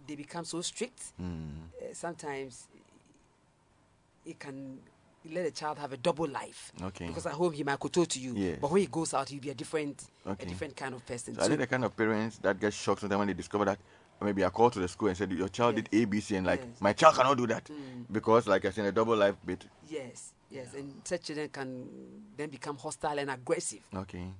they 0.08 0.16
become 0.16 0.44
so 0.44 0.60
strict. 0.62 1.12
Mm. 1.22 1.68
Uh, 1.80 1.92
sometimes 1.92 2.66
it 4.26 4.38
can 4.40 4.78
let 5.30 5.44
a 5.46 5.50
child 5.50 5.78
have 5.78 5.92
a 5.92 5.96
double 5.96 6.26
life. 6.26 6.72
Okay. 6.82 7.06
Because 7.06 7.26
at 7.26 7.32
home 7.34 7.52
he 7.52 7.62
might 7.62 7.78
kowtow 7.78 8.04
to 8.04 8.18
you, 8.18 8.32
Yes. 8.34 8.58
but 8.60 8.70
when 8.70 8.80
he 8.80 8.86
goes 8.86 9.12
out, 9.14 9.28
he'll 9.28 9.40
be 9.40 9.50
a 9.50 9.54
different, 9.54 10.02
Okay. 10.26 10.44
a 10.44 10.48
different 10.48 10.74
kind 10.74 10.94
of 10.94 11.04
person. 11.06 11.34
So 11.34 11.42
are 11.42 11.48
they 11.48 11.56
the 11.56 11.66
kind 11.66 11.84
of 11.84 11.94
parents 11.96 12.38
that 12.38 12.58
get 12.58 12.72
shocked 12.72 13.00
sometimes 13.02 13.18
when 13.18 13.28
they 13.28 13.34
discover 13.34 13.66
that 13.66 13.78
maybe 14.20 14.44
I 14.44 14.48
called 14.50 14.72
to 14.72 14.80
the 14.80 14.88
school 14.88 15.08
and 15.08 15.16
said 15.16 15.30
your 15.30 15.48
child 15.48 15.76
did 15.76 15.88
ABC 15.92 16.36
and 16.36 16.46
like 16.46 16.60
Yes. 16.60 16.80
my 16.80 16.92
child 16.94 17.14
cannot 17.16 17.36
do 17.36 17.46
that 17.48 17.64
Mm. 17.64 18.06
because 18.10 18.46
like 18.48 18.64
I 18.64 18.70
said 18.70 18.86
a 18.86 18.92
double 18.92 19.16
life 19.16 19.36
bit. 19.44 19.66
yes, 19.88 20.32
yes, 20.50 20.74
and 20.74 20.94
such 21.04 21.24
children 21.24 21.48
can 21.50 21.86
then 22.36 22.48
become 22.48 22.76
hostile 22.78 23.18
and 23.18 23.30
aggressive. 23.30 23.80
Okay. 23.94 24.32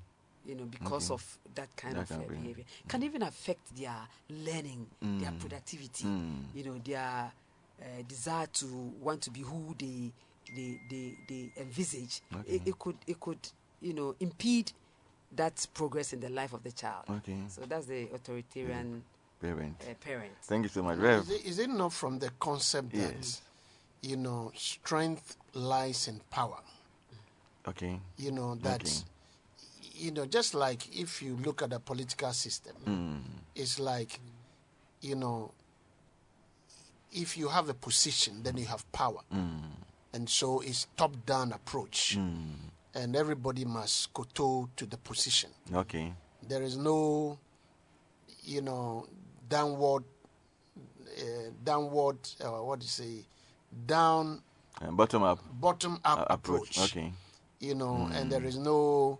You 0.48 0.54
know, 0.56 0.64
because 0.64 1.10
Okay. 1.10 1.14
of 1.14 1.38
that 1.54 1.76
kind 1.76 1.94
That 1.96 2.10
of 2.10 2.12
uh, 2.12 2.18
behavior. 2.22 2.40
behavior. 2.40 2.64
Can 2.88 3.02
even 3.04 3.22
affect 3.22 3.76
their 3.76 4.08
learning, 4.30 4.86
their 5.00 5.30
Mm. 5.30 5.38
productivity, 5.40 6.04
Mm. 6.04 6.44
you 6.54 6.64
know, 6.64 6.78
their 6.78 7.30
uh, 7.80 8.02
desire 8.08 8.46
to 8.46 8.66
want 9.00 9.22
to 9.22 9.30
be 9.30 9.40
who 9.42 9.74
they 9.78 10.10
they 10.56 10.80
they, 10.90 11.14
they 11.28 11.52
envisage. 11.58 12.22
Okay. 12.34 12.54
It, 12.56 12.62
it 12.68 12.78
could 12.78 12.96
it 13.06 13.20
could 13.20 13.38
you 13.80 13.92
know 13.92 14.16
impede 14.18 14.72
that 15.36 15.66
progress 15.74 16.14
in 16.14 16.20
the 16.20 16.30
life 16.30 16.54
of 16.54 16.62
the 16.62 16.72
child. 16.72 17.04
Okay. 17.10 17.36
So 17.48 17.60
that's 17.66 17.84
the 17.86 18.04
authoritarian 18.14 19.02
Parent. 19.40 19.76
uh, 19.88 19.94
parent. 20.00 20.32
Thank 20.42 20.62
you 20.64 20.68
so 20.70 20.82
much. 20.82 20.98
Is 20.98 21.30
it, 21.30 21.44
is 21.44 21.58
it 21.58 21.68
not 21.70 21.92
from 21.92 22.18
the 22.18 22.30
concept 22.40 22.90
that, 22.92 23.14
Yes. 23.14 23.42
you 24.00 24.16
know, 24.16 24.50
strength 24.56 25.36
lies 25.52 26.08
in 26.08 26.20
power? 26.30 26.58
Okay. 27.68 28.00
You 28.16 28.32
know, 28.32 28.54
that, 28.56 28.82
Okay. 28.82 29.04
You 29.98 30.10
know, 30.12 30.26
just 30.26 30.54
like 30.54 30.88
if 30.96 31.20
you 31.22 31.36
look 31.44 31.62
at 31.62 31.70
the 31.70 31.80
political 31.80 32.32
system, 32.32 32.76
Mm. 32.86 33.20
it's 33.54 33.78
like, 33.78 34.20
you 35.00 35.14
know, 35.16 35.52
if 37.12 37.36
you 37.36 37.48
have 37.48 37.68
a 37.68 37.74
position, 37.74 38.42
then 38.42 38.56
you 38.56 38.66
have 38.66 38.90
power. 38.92 39.20
Mm. 39.32 39.62
And 40.12 40.28
so 40.28 40.60
it's 40.60 40.86
top 40.96 41.12
down 41.26 41.52
approach. 41.52 42.16
Mm. 42.18 42.54
And 42.94 43.16
everybody 43.16 43.64
must 43.64 44.12
kowtow 44.12 44.68
to 44.76 44.86
the 44.86 44.96
position. 44.96 45.50
Okay. 45.72 46.12
There 46.48 46.62
is 46.62 46.76
no, 46.76 47.38
you 48.44 48.62
know, 48.62 49.06
downward, 49.48 50.04
uh, 51.18 51.50
downward, 51.64 52.18
uh, 52.44 52.50
what 52.62 52.80
do 52.80 52.84
you 52.84 52.90
say, 52.90 53.24
down, 53.86 54.42
Uh, 54.80 54.90
bottom 54.92 55.22
up. 55.22 55.38
bottom 55.60 55.98
up 56.04 56.20
uh, 56.20 56.24
approach. 56.34 56.78
Okay. 56.78 57.12
You 57.60 57.74
know, 57.74 58.08
and 58.12 58.26
Mm. 58.26 58.30
there 58.30 58.44
is 58.44 58.56
no, 58.56 59.18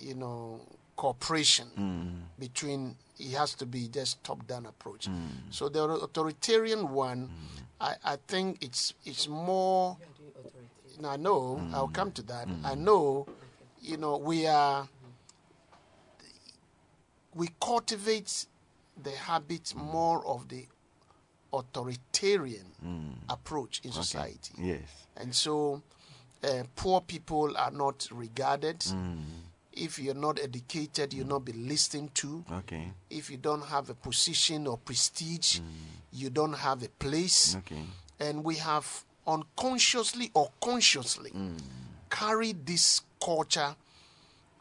you 0.00 0.14
know, 0.14 0.60
cooperation 0.96 1.68
Mm. 1.76 2.38
between. 2.38 2.96
It 3.18 3.32
has 3.36 3.54
to 3.54 3.66
be 3.66 3.86
just 3.88 4.22
top 4.24 4.44
down 4.46 4.66
approach. 4.66 5.06
Mm. 5.08 5.28
So 5.50 5.68
the 5.68 5.84
authoritarian 5.84 6.90
one, 6.92 7.30
I, 7.80 7.94
I 8.04 8.16
think 8.26 8.62
it's 8.64 8.94
it's 9.04 9.28
more. 9.28 9.96
Now, 11.00 11.10
I 11.10 11.16
know 11.16 11.60
I'll 11.72 11.88
come 11.88 12.10
to 12.12 12.22
that. 12.22 12.48
I 12.64 12.74
know, 12.74 13.26
you 13.80 13.96
know, 13.96 14.16
we 14.16 14.46
are 14.46 14.88
we 17.34 17.48
cultivate 17.60 18.46
the 19.02 19.10
habit 19.10 19.74
more 19.76 20.24
of 20.26 20.48
the 20.48 20.66
authoritarian 21.52 22.66
approach 23.28 23.80
in 23.84 23.90
Mm. 23.90 23.94
Okay. 23.94 24.02
society. 24.02 24.54
Yes. 24.58 24.88
And 25.16 25.34
so 25.34 25.82
uh, 26.44 26.64
poor 26.76 27.00
people 27.00 27.56
are 27.56 27.70
not 27.70 28.06
regarded. 28.12 28.80
Mm. 28.80 29.22
If 29.72 29.98
you're 29.98 30.14
not 30.14 30.38
educated, 30.40 31.12
you'll 31.12 31.26
not 31.26 31.44
be 31.44 31.52
listened 31.52 32.14
to. 32.16 32.44
Okay. 32.52 32.92
If 33.10 33.30
you 33.30 33.36
don't 33.36 33.64
have 33.64 33.90
a 33.90 33.94
position 33.94 34.66
or 34.68 34.78
prestige, 34.78 35.60
you 36.12 36.30
don't 36.30 36.52
have 36.52 36.82
a 36.84 36.88
place. 36.88 37.56
Okay. 37.56 37.82
And 38.20 38.44
we 38.44 38.56
have 38.56 39.04
unconsciously 39.26 40.30
or 40.34 40.50
consciously 40.60 41.32
carried 42.10 42.64
this 42.66 43.02
culture 43.22 43.74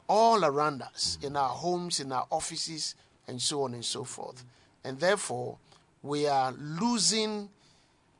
all 0.10 0.44
around 0.44 0.82
us 0.82 1.20
in 1.22 1.36
our 1.36 1.50
homes, 1.50 2.00
in 2.00 2.12
our 2.12 2.26
offices, 2.32 2.96
and 3.28 3.42
so 3.42 3.64
on 3.64 3.74
and 3.74 3.86
so 3.86 4.04
forth. 4.04 4.44
And 4.84 5.00
therefore, 5.00 5.58
we 6.02 6.28
are 6.28 6.52
losing 6.54 7.50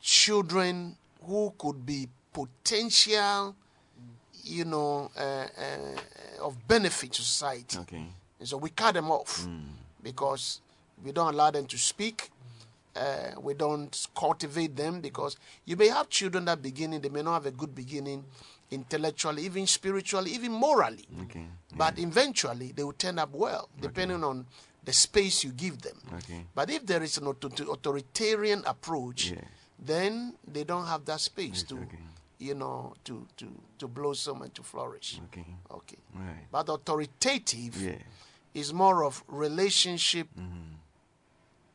children 0.02 0.96
who 1.26 1.54
could 1.58 1.86
be 1.86 2.08
potential, 2.34 3.56
you 4.44 4.66
know, 4.66 5.10
uh, 5.18 5.48
uh, 5.58 6.46
of 6.46 6.68
benefit 6.68 7.14
to 7.14 7.22
society. 7.22 7.78
Okay. 7.80 8.06
And 8.40 8.48
so 8.48 8.58
we 8.58 8.70
cut 8.72 8.94
them 8.96 9.12
off 9.12 9.48
because 10.02 10.62
we 11.04 11.12
don't 11.12 11.34
allow 11.34 11.52
them 11.52 11.66
to 11.68 11.78
speak. 11.78 12.30
Uh, 12.96 13.32
we 13.42 13.54
don't 13.56 14.08
cultivate 14.16 14.76
them 14.76 15.02
because 15.02 15.38
you 15.66 15.76
may 15.76 15.88
have 15.88 16.10
children 16.10 16.46
that 16.46 16.62
beginning, 16.62 17.02
they 17.02 17.10
may 17.10 17.24
not 17.24 17.34
have 17.34 17.46
a 17.48 17.52
good 17.52 17.74
beginning 17.74 18.24
intellectually, 18.70 19.44
even 19.46 19.66
spiritually, 19.66 20.32
even 20.32 20.52
morally. 20.52 21.06
Okay. 21.24 21.46
But 21.76 21.98
eventually 21.98 22.72
they 22.76 22.84
will 22.84 22.94
turn 22.94 23.18
up 23.18 23.30
well, 23.34 23.70
depending 23.82 24.24
on 24.24 24.46
the 24.84 24.94
space 24.94 25.44
you 25.44 25.52
give 25.52 25.82
them. 25.82 25.98
Okay. 26.18 26.46
But 26.54 26.70
if 26.70 26.86
there 26.86 27.02
is 27.02 27.18
an 27.18 27.28
author- 27.28 27.72
authoritarian 27.72 28.64
approach, 28.66 29.32
Yeah. 29.32 29.42
then 29.80 30.34
they 30.48 30.64
don't 30.64 30.86
have 30.86 31.06
that 31.06 31.22
space 31.22 31.60
Yes, 31.62 31.64
to, 31.64 31.76
okay. 31.78 31.98
You 32.40 32.56
know, 32.56 32.94
to, 33.06 33.26
to, 33.38 33.48
to 33.80 33.88
blossom 33.88 34.42
and 34.42 34.54
to 34.56 34.64
flourish. 34.64 35.20
Okay. 35.26 35.46
Okay. 35.72 35.98
Right. 36.16 36.48
But 36.52 36.70
authoritative 36.70 37.76
Yeah. 37.82 37.96
is 38.54 38.74
more 38.74 39.04
of 39.06 39.24
relationship 39.28 40.28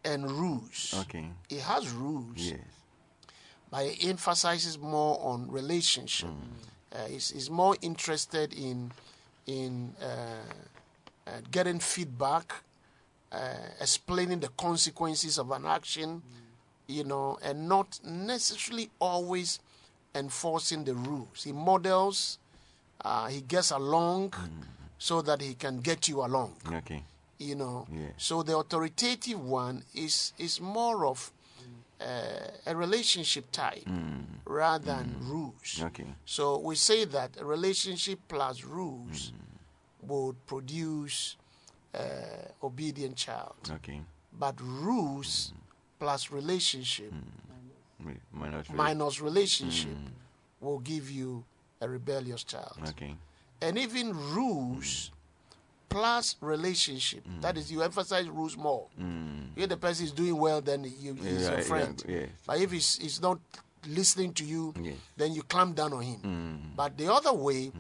and 0.05 0.31
rules. 0.31 0.95
Okay. 1.03 1.31
It 1.51 1.61
has 1.61 1.91
rules, 1.91 2.37
Yes. 2.37 2.61
but 3.71 3.85
it 3.87 4.05
emphasizes 4.05 4.79
more 4.79 5.19
on 5.23 5.51
relationship. 5.51 6.31
Uh, 6.93 6.99
it's, 7.09 7.31
it's 7.33 7.51
more 7.51 7.77
interested 7.83 8.53
in 8.55 8.91
in 9.47 9.95
uh, 10.03 10.07
uh, 11.27 11.31
getting 11.51 11.79
feedback, 11.81 12.53
uh, 13.33 13.55
explaining 13.81 14.41
the 14.41 14.49
consequences 14.49 15.39
of 15.39 15.51
an 15.53 15.65
action, 15.65 16.23
you 16.87 17.03
know, 17.05 17.39
and 17.43 17.67
not 17.67 17.99
necessarily 18.05 18.91
always 19.01 19.59
enforcing 20.19 20.85
the 20.85 20.95
rules. 20.95 21.45
He 21.45 21.53
models, 21.53 22.39
uh, 23.05 23.29
he 23.29 23.41
gets 23.41 23.71
along 23.71 24.35
so 24.99 25.23
that 25.23 25.41
he 25.41 25.55
can 25.55 25.81
get 25.81 26.09
you 26.09 26.25
along 26.25 26.57
Okay. 26.73 27.03
you 27.39 27.55
know. 27.55 27.87
Yeah. 27.93 28.11
So 28.17 28.43
the 28.43 28.57
authoritative 28.59 29.41
one 29.41 29.85
is 29.95 30.33
is 30.39 30.61
more 30.61 31.07
of 31.07 31.33
uh, 32.01 32.05
a 32.67 32.75
relationship 32.77 33.51
type 33.53 33.87
rather 34.45 34.85
than 34.85 35.17
rules. 35.21 35.81
Okay. 35.83 36.07
So 36.25 36.59
we 36.59 36.75
say 36.77 37.05
that 37.07 37.31
a 37.41 37.45
relationship 37.45 38.19
plus 38.29 38.65
rules 38.65 39.33
would 40.03 40.37
produce 40.47 41.37
uh, 41.95 42.01
obedient 42.63 43.17
child, 43.17 43.57
Okay. 43.71 44.01
but 44.39 44.55
rules 44.61 45.53
plus 45.99 46.31
relationship 46.31 47.13
Mi- 47.13 47.48
Minus. 48.33 48.71
minus 48.71 49.21
relationship 49.21 49.97
will 50.61 50.79
give 50.79 51.11
you 51.11 51.45
a 51.81 51.89
rebellious 51.89 52.45
child. 52.45 52.77
Okay. 52.91 53.15
And 53.61 53.77
even 53.79 54.13
rules 54.35 55.11
plus 55.89 56.37
relationship. 56.41 57.25
That 57.41 57.57
is, 57.57 57.73
you 57.73 57.83
emphasize 57.83 58.29
rules 58.29 58.57
more. 58.57 58.87
Mm. 59.01 59.49
If 59.57 59.69
the 59.69 59.77
person 59.77 60.05
is 60.07 60.13
doing 60.13 60.37
well, 60.37 60.61
then 60.61 60.85
you, 60.85 61.15
he's 61.15 61.25
Yeah, 61.43 61.49
your 61.51 61.59
yeah, 61.59 61.65
friend. 61.65 62.05
yeah. 62.07 62.27
But 62.47 62.61
if 62.61 62.71
he's, 62.71 62.99
he's 62.99 63.21
not 63.23 63.39
listening 63.87 64.33
to 64.35 64.45
you, 64.45 64.75
Yes. 64.81 64.95
then 65.17 65.33
you 65.33 65.43
clamp 65.43 65.77
down 65.77 65.93
on 65.93 66.03
him. 66.03 66.21
Mm. 66.21 66.77
But 66.77 66.97
the 66.99 67.13
other 67.13 67.33
way, 67.33 67.73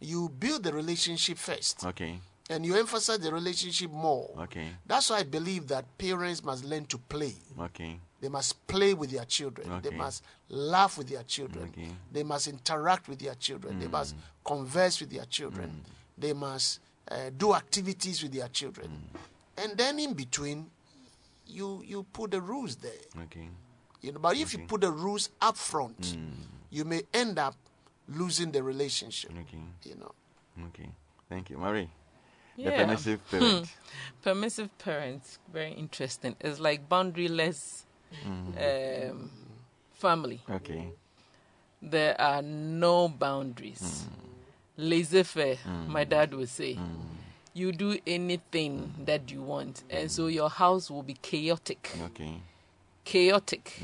you 0.00 0.28
build 0.38 0.62
the 0.62 0.72
relationship 0.72 1.38
first. 1.38 1.84
Okay. 1.84 2.20
And 2.48 2.64
you 2.64 2.76
emphasize 2.76 3.18
the 3.18 3.32
relationship 3.32 3.90
more. 3.90 4.30
Okay. 4.42 4.68
That's 4.86 5.10
why 5.10 5.18
I 5.18 5.22
believe 5.24 5.66
that 5.68 5.84
parents 5.98 6.44
must 6.44 6.64
learn 6.64 6.84
to 6.86 6.98
play. 6.98 7.34
Okay. 7.60 7.98
They 8.20 8.28
must 8.28 8.66
play 8.66 8.94
with 8.94 9.10
their 9.10 9.24
children. 9.24 9.80
They 9.82 9.90
must 9.90 10.22
laugh 10.48 10.96
with 10.96 11.08
their 11.08 11.22
children. 11.22 11.68
Okay. 11.68 11.88
They 12.12 12.22
must 12.22 12.48
interact 12.48 13.08
with 13.08 13.18
their 13.18 13.34
children. 13.34 13.78
They 13.78 13.88
must 13.88 14.16
mm. 14.16 14.20
converse 14.44 15.00
with 15.00 15.10
their 15.10 15.26
children. 15.26 15.82
Mm. 15.84 15.90
They 16.18 16.32
must 16.32 16.80
uh, 17.10 17.30
do 17.36 17.54
activities 17.54 18.22
with 18.22 18.32
their 18.32 18.48
children. 18.48 18.88
Mm. 18.88 19.64
And 19.64 19.78
then 19.78 19.98
in 19.98 20.14
between, 20.14 20.70
you 21.46 21.82
you 21.84 22.04
put 22.12 22.30
the 22.30 22.40
rules 22.40 22.76
there. 22.76 23.22
Okay. 23.24 23.48
You 24.00 24.12
know, 24.12 24.18
but 24.18 24.36
if 24.36 24.52
you 24.52 24.60
put 24.66 24.80
the 24.80 24.90
rules 24.90 25.30
up 25.40 25.56
front, 25.56 26.16
you 26.70 26.84
may 26.84 27.02
end 27.12 27.38
up 27.38 27.54
losing 28.08 28.52
the 28.52 28.62
relationship. 28.62 29.30
Okay. 29.32 29.62
You 29.84 29.96
know. 29.96 30.12
Okay. 30.68 30.88
Thank 31.28 31.50
you, 31.50 31.58
Marie. 31.58 31.90
The 32.56 32.62
Yeah. 32.62 32.84
permissive 32.84 33.20
hmm. 33.30 33.38
parent. 33.38 33.76
Permissive 34.22 34.78
parents, 34.78 35.38
very 35.52 35.72
interesting. 35.72 36.36
It's 36.40 36.58
like 36.58 36.88
boundaryless 36.88 37.85
Mm-hmm. 38.26 39.10
um, 39.10 39.30
family. 39.94 40.40
Okay. 40.50 40.88
There 41.82 42.20
are 42.20 42.42
no 42.42 43.08
boundaries. 43.08 44.06
Mm. 44.08 44.12
Laissez 44.78 45.22
faire, 45.22 45.56
mm. 45.56 45.88
my 45.88 46.04
dad 46.04 46.34
would 46.34 46.48
say. 46.48 46.74
Mm. 46.74 46.84
You 47.54 47.72
do 47.72 47.98
anything 48.06 48.92
that 49.06 49.30
you 49.30 49.40
want, 49.42 49.82
and 49.88 50.10
so 50.10 50.26
your 50.26 50.50
house 50.50 50.90
will 50.90 51.02
be 51.02 51.14
chaotic. 51.14 51.90
Okay. 52.06 52.42
Chaotic. 53.04 53.82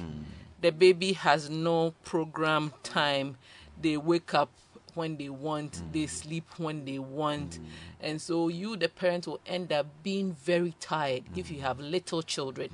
The 0.61 0.71
baby 0.71 1.15
has 1.15 1.49
no 1.49 1.95
program 2.05 2.73
time. 2.83 3.37
They 3.81 3.97
wake 3.97 4.35
up 4.35 4.51
when 4.95 5.17
they 5.17 5.29
want, 5.29 5.83
they 5.93 6.07
sleep 6.07 6.45
when 6.59 6.85
they 6.85 6.99
want. 6.99 7.59
And 8.01 8.21
so 8.21 8.49
you, 8.49 8.77
the 8.77 8.89
parent, 8.89 9.27
will 9.27 9.41
end 9.47 9.73
up 9.73 9.87
being 10.03 10.35
very 10.35 10.75
tired 10.81 11.25
if 11.35 11.51
you 11.51 11.61
have 11.63 11.81
little 11.81 12.23
children. 12.23 12.71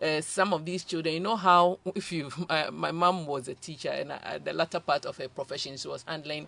Uh, 0.00 0.20
some 0.20 0.52
of 0.52 0.64
these 0.64 0.84
children, 0.84 1.14
you 1.14 1.20
know 1.20 1.36
how 1.36 1.78
if 1.94 2.10
you, 2.12 2.30
my, 2.48 2.70
my 2.70 2.90
mom 2.90 3.26
was 3.26 3.48
a 3.48 3.54
teacher, 3.54 3.90
and 3.90 4.12
uh, 4.12 4.38
the 4.42 4.52
latter 4.52 4.80
part 4.80 5.06
of 5.06 5.16
her 5.16 5.28
profession, 5.28 5.76
she 5.76 5.88
was 5.88 6.04
handling 6.06 6.46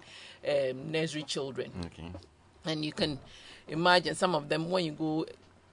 um, 0.49 0.91
nursery 0.91 1.23
children. 1.23 1.71
Okay. 1.87 2.11
And 2.65 2.85
you 2.85 2.93
can 2.93 3.19
imagine 3.69 4.15
some 4.15 4.35
of 4.35 4.49
them 4.49 4.71
when 4.71 4.85
you 4.85 4.93
go 4.93 5.27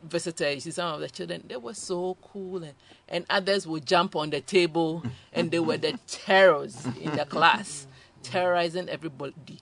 visit 0.03 0.39
her, 0.39 0.51
you 0.51 0.59
see 0.59 0.71
some 0.71 0.93
of 0.93 0.99
the 0.99 1.09
children, 1.09 1.43
they 1.47 1.55
were 1.55 1.73
so 1.73 2.17
cool. 2.21 2.63
And, 2.63 2.73
and 3.07 3.25
others 3.29 3.65
would 3.67 3.85
jump 3.85 4.15
on 4.15 4.29
the 4.29 4.41
table 4.41 5.03
and 5.33 5.51
they 5.51 5.59
were 5.59 5.77
the 5.77 5.97
terrors 6.07 6.85
in 7.01 7.15
the 7.15 7.25
class, 7.25 7.87
terrorizing 8.21 8.89
everybody, 8.89 9.59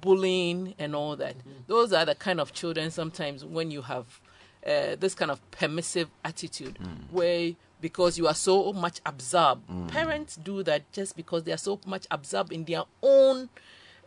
bullying 0.00 0.74
and 0.78 0.94
all 0.94 1.16
that. 1.16 1.36
Those 1.66 1.92
are 1.92 2.04
the 2.04 2.14
kind 2.14 2.40
of 2.40 2.52
children 2.52 2.90
sometimes 2.90 3.44
when 3.44 3.70
you 3.70 3.82
have 3.82 4.20
uh, 4.66 4.96
this 4.98 5.14
kind 5.14 5.30
of 5.30 5.38
permissive 5.50 6.08
attitude 6.24 6.78
where 7.10 7.52
because 7.80 8.16
you 8.16 8.26
are 8.26 8.34
so 8.34 8.72
much 8.72 9.00
absorbed. 9.04 9.62
Parents 9.88 10.36
do 10.36 10.62
that 10.62 10.90
just 10.92 11.16
because 11.16 11.44
they 11.44 11.52
are 11.52 11.58
so 11.58 11.78
much 11.86 12.06
absorbed 12.10 12.52
in 12.52 12.64
their 12.64 12.82
own 13.02 13.50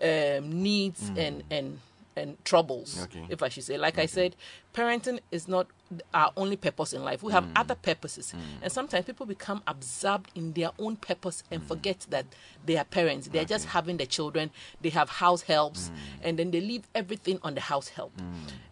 um, 0.01 0.63
needs 0.63 1.09
and 1.15 1.43
and 1.51 1.79
and 2.15 2.43
troubles, 2.43 2.99
Okay. 3.03 3.27
if 3.29 3.43
I 3.43 3.49
should 3.49 3.63
say. 3.63 3.77
Like 3.77 3.99
I 3.99 4.07
said, 4.07 4.35
parenting 4.77 5.19
is 5.31 5.47
not 5.47 5.67
our 6.13 6.31
only 6.37 6.55
purpose 6.55 6.93
in 6.93 7.03
life. 7.03 7.23
We 7.23 7.31
have 7.31 7.45
mm. 7.45 7.51
other 7.55 7.75
purposes, 7.75 8.33
mm. 8.35 8.41
and 8.61 8.71
sometimes 8.71 9.05
people 9.05 9.25
become 9.25 9.63
absorbed 9.65 10.29
in 10.35 10.53
their 10.53 10.69
own 10.77 10.97
purpose 10.97 11.43
and 11.49 11.61
mm. 11.61 11.67
forget 11.67 12.05
that 12.09 12.25
they 12.65 12.77
are 12.77 12.83
parents. 12.83 13.29
They 13.29 13.39
are 13.39 13.45
just 13.45 13.65
having 13.65 13.97
the 13.97 14.05
children. 14.05 14.51
They 14.81 14.89
have 14.89 15.09
house 15.09 15.41
helps, 15.41 15.91
and 16.21 16.37
then 16.37 16.51
they 16.51 16.61
leave 16.61 16.87
everything 16.93 17.39
on 17.41 17.55
the 17.55 17.61
house 17.61 17.87
help, 17.87 18.13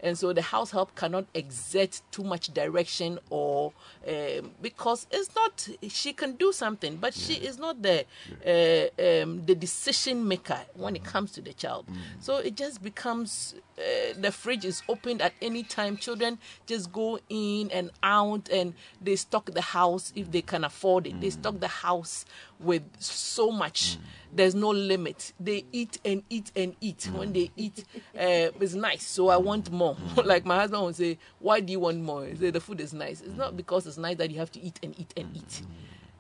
and 0.02 0.18
so 0.18 0.34
the 0.34 0.42
house 0.42 0.72
help 0.72 0.94
cannot 0.96 1.26
exert 1.34 2.02
too 2.12 2.24
much 2.24 2.54
direction 2.54 3.18
or 3.30 3.74
um, 4.08 4.52
because 4.62 5.08
it's 5.10 5.34
not 5.36 5.68
she 5.88 6.14
can 6.14 6.34
do 6.34 6.52
something, 6.52 6.98
but 6.98 7.14
she 7.14 7.34
is 7.36 7.58
not 7.58 7.82
the 7.82 8.06
uh, 8.46 9.24
um, 9.24 9.46
the 9.46 9.56
decision 9.56 10.28
maker 10.28 10.60
when 10.76 10.96
it 10.96 11.04
comes 11.04 11.32
to 11.32 11.42
the 11.42 11.54
child. 11.54 11.86
So 12.20 12.38
it 12.38 12.56
just 12.56 12.84
becomes 12.84 13.56
uh, 13.78 14.14
the 14.18 14.32
fridge 14.32 14.66
is 14.66 14.82
opened 14.88 15.22
at 15.22 15.34
any 15.42 15.64
time. 15.64 15.98
Children 15.98 16.38
just 16.66 16.92
go 16.92 17.20
in 17.30 17.70
and 17.72 17.92
out, 18.04 18.50
and 18.50 18.74
they 19.02 19.16
stock 19.16 19.52
the 19.52 19.62
house 19.62 20.14
if 20.16 20.32
they 20.32 20.42
can 20.42 20.64
afford 20.64 21.08
it. 21.08 21.20
They 21.20 21.30
stock 21.30 21.60
the 21.60 21.68
house 21.68 22.26
with 22.60 22.84
so 23.00 23.52
much. 23.52 23.98
There's 24.34 24.56
no 24.56 24.70
limit. 24.70 25.34
They 25.40 25.66
eat 25.72 26.00
and 26.06 26.24
eat 26.30 26.52
and 26.56 26.76
eat. 26.82 27.10
When 27.14 27.34
they 27.34 27.52
eat, 27.56 27.84
uh, 28.18 28.52
it's 28.60 28.74
nice. 28.74 29.06
So 29.06 29.30
I 29.30 29.38
want 29.38 29.72
more. 29.72 29.98
like 30.24 30.46
my 30.46 30.56
husband 30.58 30.84
would 30.84 30.96
say, 30.96 31.18
"Why 31.40 31.60
do 31.60 31.72
you 31.72 31.80
want 31.80 32.02
more?" 32.02 32.26
He 32.26 32.36
say, 32.36 32.50
"The 32.52 32.62
food 32.62 32.82
is 32.82 32.94
nice." 32.94 33.22
It's 33.22 33.36
not 33.36 33.56
because 33.56 33.88
it's 33.88 33.98
nice 33.98 34.18
that 34.18 34.32
you 34.32 34.40
have 34.40 34.52
to 34.54 34.62
eat 34.62 34.80
and 34.84 34.98
eat 35.00 35.14
and 35.18 35.36
eat 35.36 35.62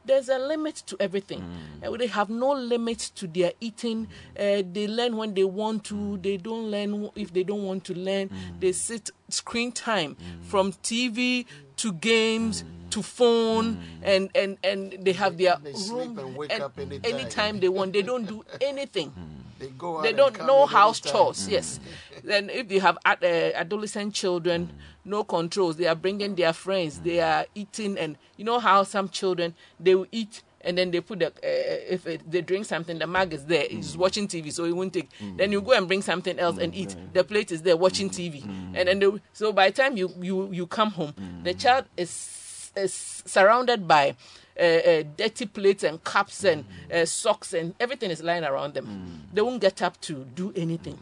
there's 0.06 0.30
a 0.30 0.38
limit 0.38 0.76
to 0.88 0.98
everything. 0.99 1.44
Uh, 1.86 1.95
they 1.98 2.07
have 2.07 2.30
no 2.30 2.52
limit 2.53 2.99
to 3.15 3.27
their 3.27 3.52
eating. 3.61 4.07
Mm. 4.36 4.60
Uh, 4.60 4.68
they 4.72 4.88
learn 4.88 5.18
when 5.18 5.34
they 5.34 5.44
want 5.44 5.84
to. 5.86 5.95
Mm. 5.95 6.23
They 6.23 6.38
don't 6.38 6.69
learn 6.72 7.10
if 7.15 7.34
they 7.34 7.44
don't 7.44 7.64
want 7.64 7.84
to 7.86 7.94
learn. 7.94 8.30
They 8.60 8.72
sit 8.72 9.10
screen 9.30 9.72
time 9.72 10.15
from 10.44 10.72
TV 10.73 11.45
to 11.77 11.91
games 11.94 12.64
to 12.91 13.02
phone, 13.03 13.80
and, 14.03 14.30
and, 14.36 14.57
and 14.64 14.94
they 15.02 15.11
have 15.14 15.38
their 15.38 15.57
They 15.61 15.72
room. 15.72 15.80
sleep 15.80 16.18
and 16.18 16.36
wake 16.38 16.60
up 16.60 16.77
anytime. 16.80 17.14
anytime 17.14 17.60
they 17.60 17.68
want. 17.68 17.91
They 17.94 18.02
don't 18.03 18.26
do 18.26 18.45
anything. 18.61 19.11
They 19.60 19.68
go 19.68 19.98
out 19.98 20.03
They 20.03 20.14
don't 20.14 20.38
know 20.45 20.65
house 20.65 20.99
chores. 20.99 21.48
Yes. 21.48 21.80
Then 22.23 22.49
if 22.49 22.72
you 22.72 22.82
have 22.82 22.98
ad- 23.06 23.23
uh, 23.23 23.52
adolescent 23.56 24.14
children, 24.14 24.72
no 25.06 25.23
controls. 25.23 25.77
They 25.77 25.88
are 25.88 25.95
bringing 25.95 26.36
their 26.36 26.53
friends. 26.53 26.99
They 26.99 27.22
are 27.22 27.45
eating, 27.56 27.98
and 27.98 28.18
you 28.38 28.44
know 28.45 28.60
how 28.60 28.84
some 28.84 29.10
children 29.10 29.53
they 29.80 29.95
will 29.95 30.07
eat. 30.11 30.41
And 30.61 30.77
then 30.80 30.90
they 30.90 30.99
put 30.99 31.19
the 31.19 31.27
uh, 31.27 31.30
uh 31.30 31.94
if 31.94 32.07
it, 32.07 32.30
they 32.30 32.41
drink 32.41 32.65
something, 32.65 32.98
the 32.98 33.06
mug 33.06 33.34
is 33.34 33.45
there. 33.45 33.68
He's 33.69 33.95
mm. 33.95 33.99
watching 33.99 34.27
TV, 34.27 34.52
so 34.52 34.65
he 34.65 34.73
won't 34.73 34.94
take. 34.94 35.10
Mm. 35.19 35.38
Then 35.38 35.52
you 35.52 35.61
go 35.61 35.73
and 35.73 35.88
bring 35.88 36.02
something 36.02 36.40
else 36.40 36.57
and 36.57 36.73
eat. 36.73 36.90
Mm. 36.90 37.14
The 37.14 37.23
plate 37.23 37.52
is 37.52 37.61
there, 37.61 37.77
watching 37.77 38.10
TV, 38.10 38.44
and 38.76 38.88
then 38.88 38.98
they, 38.99 39.11
so 39.32 39.53
by 39.53 39.69
the 39.69 39.76
time 39.76 39.95
you 39.95 40.11
you 40.19 40.52
you 40.52 40.65
come 40.68 40.90
home, 40.91 41.14
the 41.44 41.53
child 41.53 41.86
is 41.95 42.72
is 42.76 43.23
surrounded 43.26 43.88
by 43.88 44.15
uh, 44.60 44.64
uh, 44.64 45.03
dirty 45.18 45.45
plates 45.45 45.84
and 45.84 46.03
cups 46.03 46.44
and 46.44 46.65
uh, 46.94 47.06
socks 47.06 47.53
and 47.53 47.73
everything 47.80 48.11
is 48.11 48.22
lying 48.23 48.44
around 48.44 48.73
them. 48.73 49.23
They 49.34 49.41
won't 49.41 49.61
get 49.61 49.82
up 49.82 49.99
to 50.02 50.26
do 50.36 50.53
anything. 50.56 50.98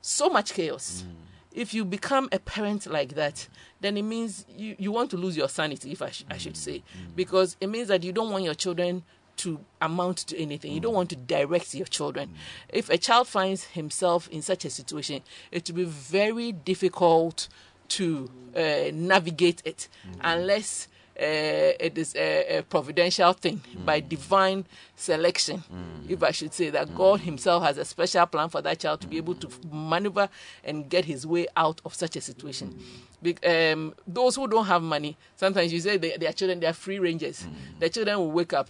So 0.00 0.28
much 0.28 0.52
chaos. 0.54 1.04
If 1.52 1.74
you 1.74 1.84
become 1.84 2.28
a 2.32 2.38
parent 2.38 2.86
like 2.86 3.14
that, 3.14 3.46
then 3.80 3.96
it 3.96 4.02
means 4.02 4.46
you, 4.56 4.74
you 4.78 4.90
want 4.90 5.10
to 5.10 5.16
lose 5.16 5.36
your 5.36 5.48
sanity, 5.48 5.92
if 5.92 6.00
I, 6.00 6.10
sh- 6.10 6.24
I 6.30 6.38
should 6.38 6.56
say, 6.56 6.82
because 7.14 7.56
it 7.60 7.68
means 7.68 7.88
that 7.88 8.02
you 8.02 8.12
don't 8.12 8.30
want 8.30 8.44
your 8.44 8.54
children 8.54 9.02
to 9.36 9.60
amount 9.80 10.18
to 10.28 10.38
anything. 10.38 10.72
You 10.72 10.80
don't 10.80 10.94
want 10.94 11.10
to 11.10 11.16
direct 11.16 11.74
your 11.74 11.86
children. 11.86 12.30
If 12.68 12.88
a 12.90 12.96
child 12.98 13.28
finds 13.28 13.64
himself 13.64 14.28
in 14.28 14.40
such 14.42 14.64
a 14.64 14.70
situation, 14.70 15.22
it 15.50 15.68
will 15.70 15.76
be 15.76 15.84
very 15.84 16.52
difficult 16.52 17.48
to 17.88 18.30
uh, 18.56 18.90
navigate 18.92 19.60
it 19.64 19.88
unless 20.22 20.88
uh, 21.18 21.76
it 21.78 21.98
is 21.98 22.14
a, 22.16 22.58
a 22.58 22.62
providential 22.62 23.32
thing 23.34 23.60
by 23.84 24.00
hmm. 24.00 24.08
divine 24.08 24.64
selection, 24.96 25.58
hmm. 25.58 26.06
if 26.10 26.22
I 26.22 26.30
should 26.30 26.54
say 26.54 26.70
that 26.70 26.94
God 26.94 27.20
hmm. 27.20 27.26
Himself 27.26 27.62
has 27.64 27.78
a 27.78 27.84
special 27.84 28.26
plan 28.26 28.48
for 28.48 28.62
that 28.62 28.78
child 28.78 29.00
to 29.02 29.06
be 29.06 29.18
able 29.18 29.34
to 29.36 29.48
maneuver 29.70 30.28
and 30.64 30.88
get 30.88 31.04
his 31.04 31.26
way 31.26 31.46
out 31.56 31.80
of 31.84 31.94
such 31.94 32.16
a 32.16 32.20
situation. 32.20 32.78
Be- 33.22 33.36
um, 33.44 33.94
those 34.06 34.36
who 34.36 34.48
don't 34.48 34.66
have 34.66 34.82
money, 34.82 35.16
sometimes 35.36 35.72
you 35.72 35.80
say 35.80 35.96
they, 35.98 36.16
their 36.16 36.32
children 36.32 36.60
they 36.60 36.66
are 36.66 36.72
free 36.72 36.98
rangers. 36.98 37.46
The 37.78 37.90
children 37.90 38.18
will 38.18 38.32
wake 38.32 38.52
up 38.52 38.68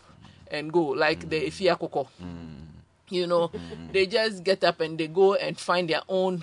and 0.51 0.73
go 0.73 0.82
like 0.82 1.28
the 1.28 1.47
Ifia 1.47 1.78
Koko. 1.78 2.09
You 3.09 3.27
know, 3.27 3.51
they 3.93 4.06
just 4.06 4.43
get 4.43 4.64
up 4.64 4.81
and 4.81 4.97
they 4.98 5.06
go 5.06 5.35
and 5.35 5.59
find 5.59 5.89
their 5.89 6.01
own 6.09 6.43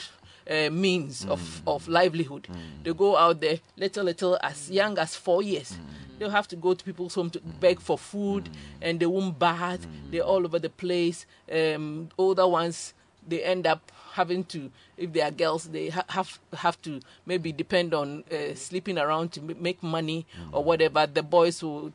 uh, 0.49 0.69
means 0.71 1.25
of, 1.25 1.39
hmm. 1.59 1.69
of 1.69 1.87
livelihood. 1.87 2.47
Hmm. 2.47 2.83
They 2.83 2.93
go 2.93 3.15
out 3.17 3.39
there, 3.39 3.59
little, 3.77 4.03
little, 4.05 4.37
as 4.41 4.69
young 4.71 4.97
as 4.97 5.15
four 5.15 5.41
years. 5.43 5.73
Hmm. 5.73 5.83
They'll 6.17 6.29
have 6.31 6.47
to 6.49 6.55
go 6.57 6.73
to 6.73 6.83
people's 6.83 7.15
home 7.15 7.29
to 7.29 7.39
beg 7.39 7.79
for 7.79 7.97
food, 7.97 8.49
and 8.81 8.99
they 8.99 9.05
won't 9.05 9.39
bath. 9.39 9.87
They're 10.11 10.21
all 10.23 10.43
over 10.45 10.59
the 10.59 10.69
place. 10.69 11.25
Um, 11.51 12.09
older 12.17 12.45
ones, 12.47 12.93
they 13.25 13.41
end 13.43 13.65
up 13.65 13.91
having 14.13 14.43
to, 14.45 14.69
if 14.97 15.13
they 15.13 15.21
are 15.21 15.31
girls, 15.31 15.65
they 15.65 15.89
ha- 15.89 16.03
have 16.09 16.39
have 16.53 16.81
to 16.81 16.99
maybe 17.25 17.53
depend 17.53 17.93
on 17.93 18.25
uh, 18.31 18.53
sleeping 18.55 18.97
around 18.97 19.31
to 19.33 19.39
m- 19.39 19.61
make 19.61 19.81
money 19.81 20.25
or 20.51 20.61
whatever. 20.63 21.07
The 21.07 21.23
boys 21.23 21.63
will 21.63 21.93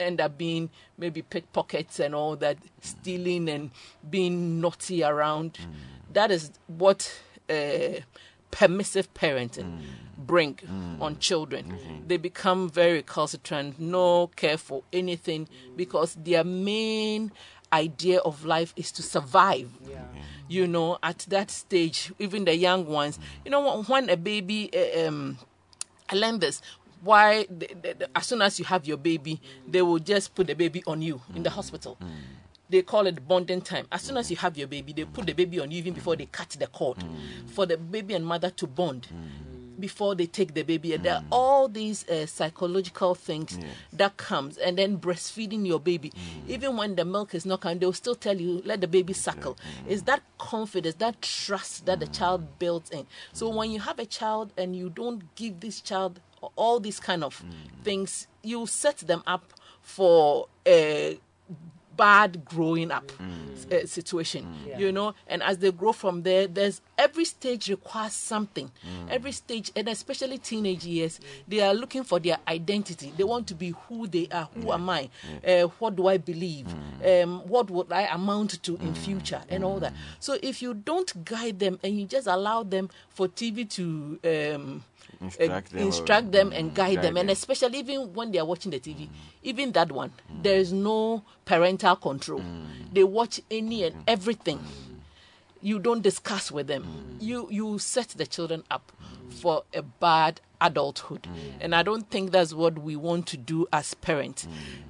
end 0.00 0.20
up 0.20 0.38
being 0.38 0.70
maybe 0.96 1.20
pickpockets 1.22 2.00
and 2.00 2.14
all 2.14 2.36
that, 2.36 2.56
stealing 2.80 3.48
and 3.48 3.70
being 4.08 4.60
naughty 4.60 5.04
around. 5.04 5.58
That 6.12 6.30
is 6.30 6.50
what 6.66 7.12
uh, 7.50 8.00
permissive 8.50 9.12
parenting 9.14 9.78
mm. 9.78 9.80
bring 10.16 10.54
mm. 10.54 11.00
on 11.00 11.18
children. 11.18 11.66
Mm-hmm. 11.66 12.06
They 12.06 12.16
become 12.16 12.70
very 12.70 12.94
recalcitrant, 12.94 13.78
no 13.78 14.28
care 14.28 14.56
for 14.56 14.82
anything 14.92 15.48
because 15.76 16.14
their 16.14 16.44
main 16.44 17.32
idea 17.72 18.20
of 18.20 18.44
life 18.44 18.72
is 18.76 18.92
to 18.92 19.02
survive. 19.02 19.68
Mm-hmm. 19.84 20.20
You 20.48 20.66
know, 20.68 20.98
at 21.02 21.26
that 21.28 21.50
stage, 21.50 22.12
even 22.18 22.44
the 22.44 22.56
young 22.56 22.86
ones, 22.86 23.18
mm. 23.18 23.22
you 23.44 23.50
know, 23.50 23.82
when 23.82 24.08
a 24.08 24.16
baby, 24.16 24.70
uh, 24.72 25.08
um, 25.08 25.38
I 26.08 26.14
learned 26.14 26.40
this. 26.40 26.62
Why, 27.02 27.46
the, 27.50 27.68
the, 27.82 27.94
the- 27.98 28.08
as 28.16 28.26
soon 28.26 28.42
as 28.42 28.58
you 28.58 28.64
have 28.64 28.86
your 28.86 28.96
baby, 28.96 29.40
they 29.68 29.82
will 29.82 29.98
just 29.98 30.34
put 30.34 30.46
the 30.46 30.54
baby 30.54 30.82
on 30.86 31.02
you 31.02 31.20
in 31.34 31.42
the 31.42 31.50
hospital. 31.50 31.98
They 32.68 32.82
call 32.82 33.06
it 33.06 33.26
bonding 33.26 33.60
time. 33.60 33.86
As 33.92 34.02
soon 34.02 34.16
as 34.16 34.30
you 34.30 34.36
have 34.36 34.56
your 34.56 34.68
baby, 34.68 34.92
they 34.92 35.04
put 35.04 35.26
the 35.26 35.32
baby 35.32 35.60
on 35.60 35.70
you 35.70 35.78
even 35.78 35.94
before 35.94 36.16
they 36.16 36.26
cut 36.26 36.50
the 36.50 36.66
cord. 36.66 36.98
Mm. 36.98 37.50
For 37.50 37.66
the 37.66 37.76
baby 37.76 38.14
and 38.14 38.26
mother 38.26 38.50
to 38.50 38.66
bond 38.66 39.06
mm. 39.12 39.80
before 39.80 40.14
they 40.14 40.26
take 40.26 40.54
the 40.54 40.62
baby. 40.62 40.94
And 40.94 41.04
there 41.04 41.14
are 41.14 41.20
mm. 41.22 41.28
all 41.30 41.68
these 41.68 42.08
uh, 42.08 42.26
psychological 42.26 43.14
things 43.14 43.58
that 43.92 44.16
comes, 44.16 44.58
and 44.58 44.78
then 44.78 44.98
breastfeeding 44.98 45.66
your 45.66 45.80
baby, 45.80 46.12
even 46.48 46.76
when 46.76 46.96
the 46.96 47.04
milk 47.04 47.34
is 47.34 47.46
not 47.46 47.60
coming, 47.60 47.78
they'll 47.78 47.92
still 47.92 48.14
tell 48.14 48.40
you 48.40 48.62
let 48.64 48.80
the 48.80 48.88
baby 48.88 49.12
suckle. 49.12 49.56
Is 49.86 50.02
that 50.04 50.22
confidence, 50.38 50.96
that 50.96 51.22
trust 51.22 51.86
that 51.86 52.00
the 52.00 52.06
child 52.06 52.58
builds 52.58 52.90
in? 52.90 53.06
So 53.32 53.48
when 53.48 53.70
you 53.70 53.80
have 53.80 53.98
a 53.98 54.06
child 54.06 54.52
and 54.56 54.74
you 54.74 54.90
don't 54.90 55.34
give 55.36 55.60
this 55.60 55.80
child 55.80 56.20
all 56.56 56.80
these 56.80 57.00
kind 57.00 57.24
of 57.24 57.44
things, 57.84 58.26
you 58.42 58.66
set 58.66 58.98
them 58.98 59.22
up 59.26 59.52
for 59.82 60.48
a 60.66 61.18
bad 61.96 62.44
growing 62.44 62.90
up 62.90 63.10
uh, 63.72 63.86
situation 63.86 64.46
you 64.78 64.92
know? 64.92 65.14
And 65.26 65.42
as 65.42 65.58
they 65.58 65.72
grow 65.72 65.92
from 65.92 66.22
there 66.22 66.46
there's 66.46 66.80
every 66.98 67.24
stage 67.24 67.68
requires 67.68 68.12
something. 68.12 68.70
Every 69.08 69.32
stage 69.32 69.72
and 69.74 69.88
especially 69.88 70.38
teenage 70.38 70.84
years 70.84 71.20
they 71.48 71.60
are 71.60 71.74
looking 71.74 72.04
for 72.04 72.18
their 72.20 72.38
identity. 72.46 73.12
They 73.16 73.24
want 73.24 73.46
to 73.48 73.54
be 73.54 73.74
who 73.88 74.06
they 74.06 74.28
are. 74.32 74.48
Who 74.54 74.72
am 74.72 74.88
i? 74.90 75.08
Uh, 75.46 75.62
what 75.78 75.96
do 75.96 76.06
i 76.08 76.16
believe? 76.18 76.66
Um, 77.04 77.40
what 77.46 77.70
would 77.70 77.92
i 77.92 78.02
amount 78.02 78.62
to 78.62 78.76
in 78.76 78.94
future? 78.94 79.42
And 79.48 79.64
all 79.64 79.80
that. 79.80 79.94
So 80.20 80.36
if 80.42 80.62
you 80.62 80.74
don't 80.74 81.24
guide 81.24 81.58
them 81.58 81.78
and 81.82 81.98
you 81.98 82.06
just 82.06 82.26
allow 82.26 82.62
them 82.62 82.90
for 83.10 83.28
tv 83.28 83.68
to 83.70 84.18
um, 84.54 84.84
Instruct 85.20 85.68
uh, 85.72 85.76
them 85.78 85.86
instruct 85.86 86.32
them 86.32 86.52
and 86.52 86.74
guide, 86.74 86.96
guide 86.96 87.04
them, 87.04 87.16
and 87.16 87.30
especially 87.30 87.78
even 87.78 88.12
when 88.12 88.32
they 88.32 88.38
are 88.38 88.44
watching 88.44 88.70
the 88.70 88.78
TV, 88.80 89.08
even 89.42 89.72
that 89.72 89.90
one, 89.90 90.12
there 90.42 90.56
is 90.58 90.72
no 90.72 91.22
parental 91.44 91.96
control. 91.96 92.40
Mm. 92.40 92.92
They 92.92 93.04
watch 93.04 93.40
any 93.50 93.84
and 93.84 93.96
mm. 93.96 94.02
everything. 94.06 94.60
You 95.62 95.78
don't 95.78 96.02
discuss 96.02 96.52
with 96.52 96.66
them. 96.66 96.84
Mm. 96.84 97.22
You 97.22 97.48
you 97.50 97.78
set 97.78 98.08
the 98.08 98.26
children 98.26 98.62
up 98.70 98.92
for 99.30 99.64
a 99.74 99.82
bad 99.82 100.40
adulthood, 100.60 101.22
mm. 101.22 101.52
and 101.60 101.74
I 101.74 101.82
don't 101.82 102.08
think 102.10 102.30
that's 102.30 102.52
what 102.54 102.78
we 102.78 102.96
want 102.96 103.26
to 103.28 103.36
do 103.36 103.66
as 103.72 103.94
parents. 103.94 104.46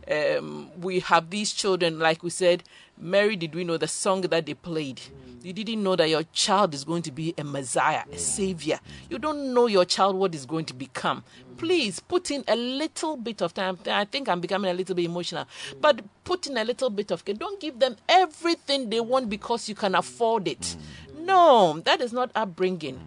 Mm. 0.06 0.38
Um, 0.38 0.70
we 0.80 1.00
have 1.00 1.30
these 1.30 1.52
children, 1.52 1.98
like 1.98 2.22
we 2.22 2.30
said. 2.30 2.62
Mary, 2.98 3.36
did 3.36 3.54
we 3.54 3.62
know 3.62 3.76
the 3.76 3.88
song 3.88 4.22
that 4.22 4.46
they 4.46 4.54
played? 4.54 4.96
Mm. 4.96 5.44
You 5.44 5.52
didn't 5.52 5.82
know 5.82 5.94
that 5.94 6.08
your 6.08 6.24
child 6.32 6.74
is 6.74 6.82
going 6.82 7.02
to 7.02 7.12
be 7.12 7.32
a 7.38 7.44
Messiah, 7.44 8.02
a 8.10 8.18
Savior. 8.18 8.80
You 9.08 9.18
don't 9.18 9.54
know 9.54 9.66
your 9.66 9.84
child 9.84 10.16
what 10.16 10.34
is 10.34 10.44
going 10.44 10.64
to 10.64 10.74
become. 10.74 11.22
Please 11.56 12.00
put 12.00 12.30
in 12.32 12.42
a 12.48 12.56
little 12.56 13.16
bit 13.16 13.40
of 13.42 13.54
time. 13.54 13.78
I 13.86 14.06
think 14.06 14.28
I'm 14.28 14.40
becoming 14.40 14.70
a 14.70 14.74
little 14.74 14.96
bit 14.96 15.04
emotional, 15.04 15.46
but 15.80 16.02
put 16.24 16.48
in 16.48 16.56
a 16.56 16.64
little 16.64 16.90
bit 16.90 17.12
of 17.12 17.24
care. 17.24 17.34
Don't 17.36 17.60
give 17.60 17.78
them 17.78 17.96
everything 18.08 18.90
they 18.90 19.00
want 19.00 19.30
because 19.30 19.68
you 19.68 19.74
can 19.74 19.94
afford 19.94 20.48
it. 20.48 20.76
No, 21.16 21.80
that 21.84 22.00
is 22.00 22.12
not 22.12 22.30
upbringing. 22.34 23.00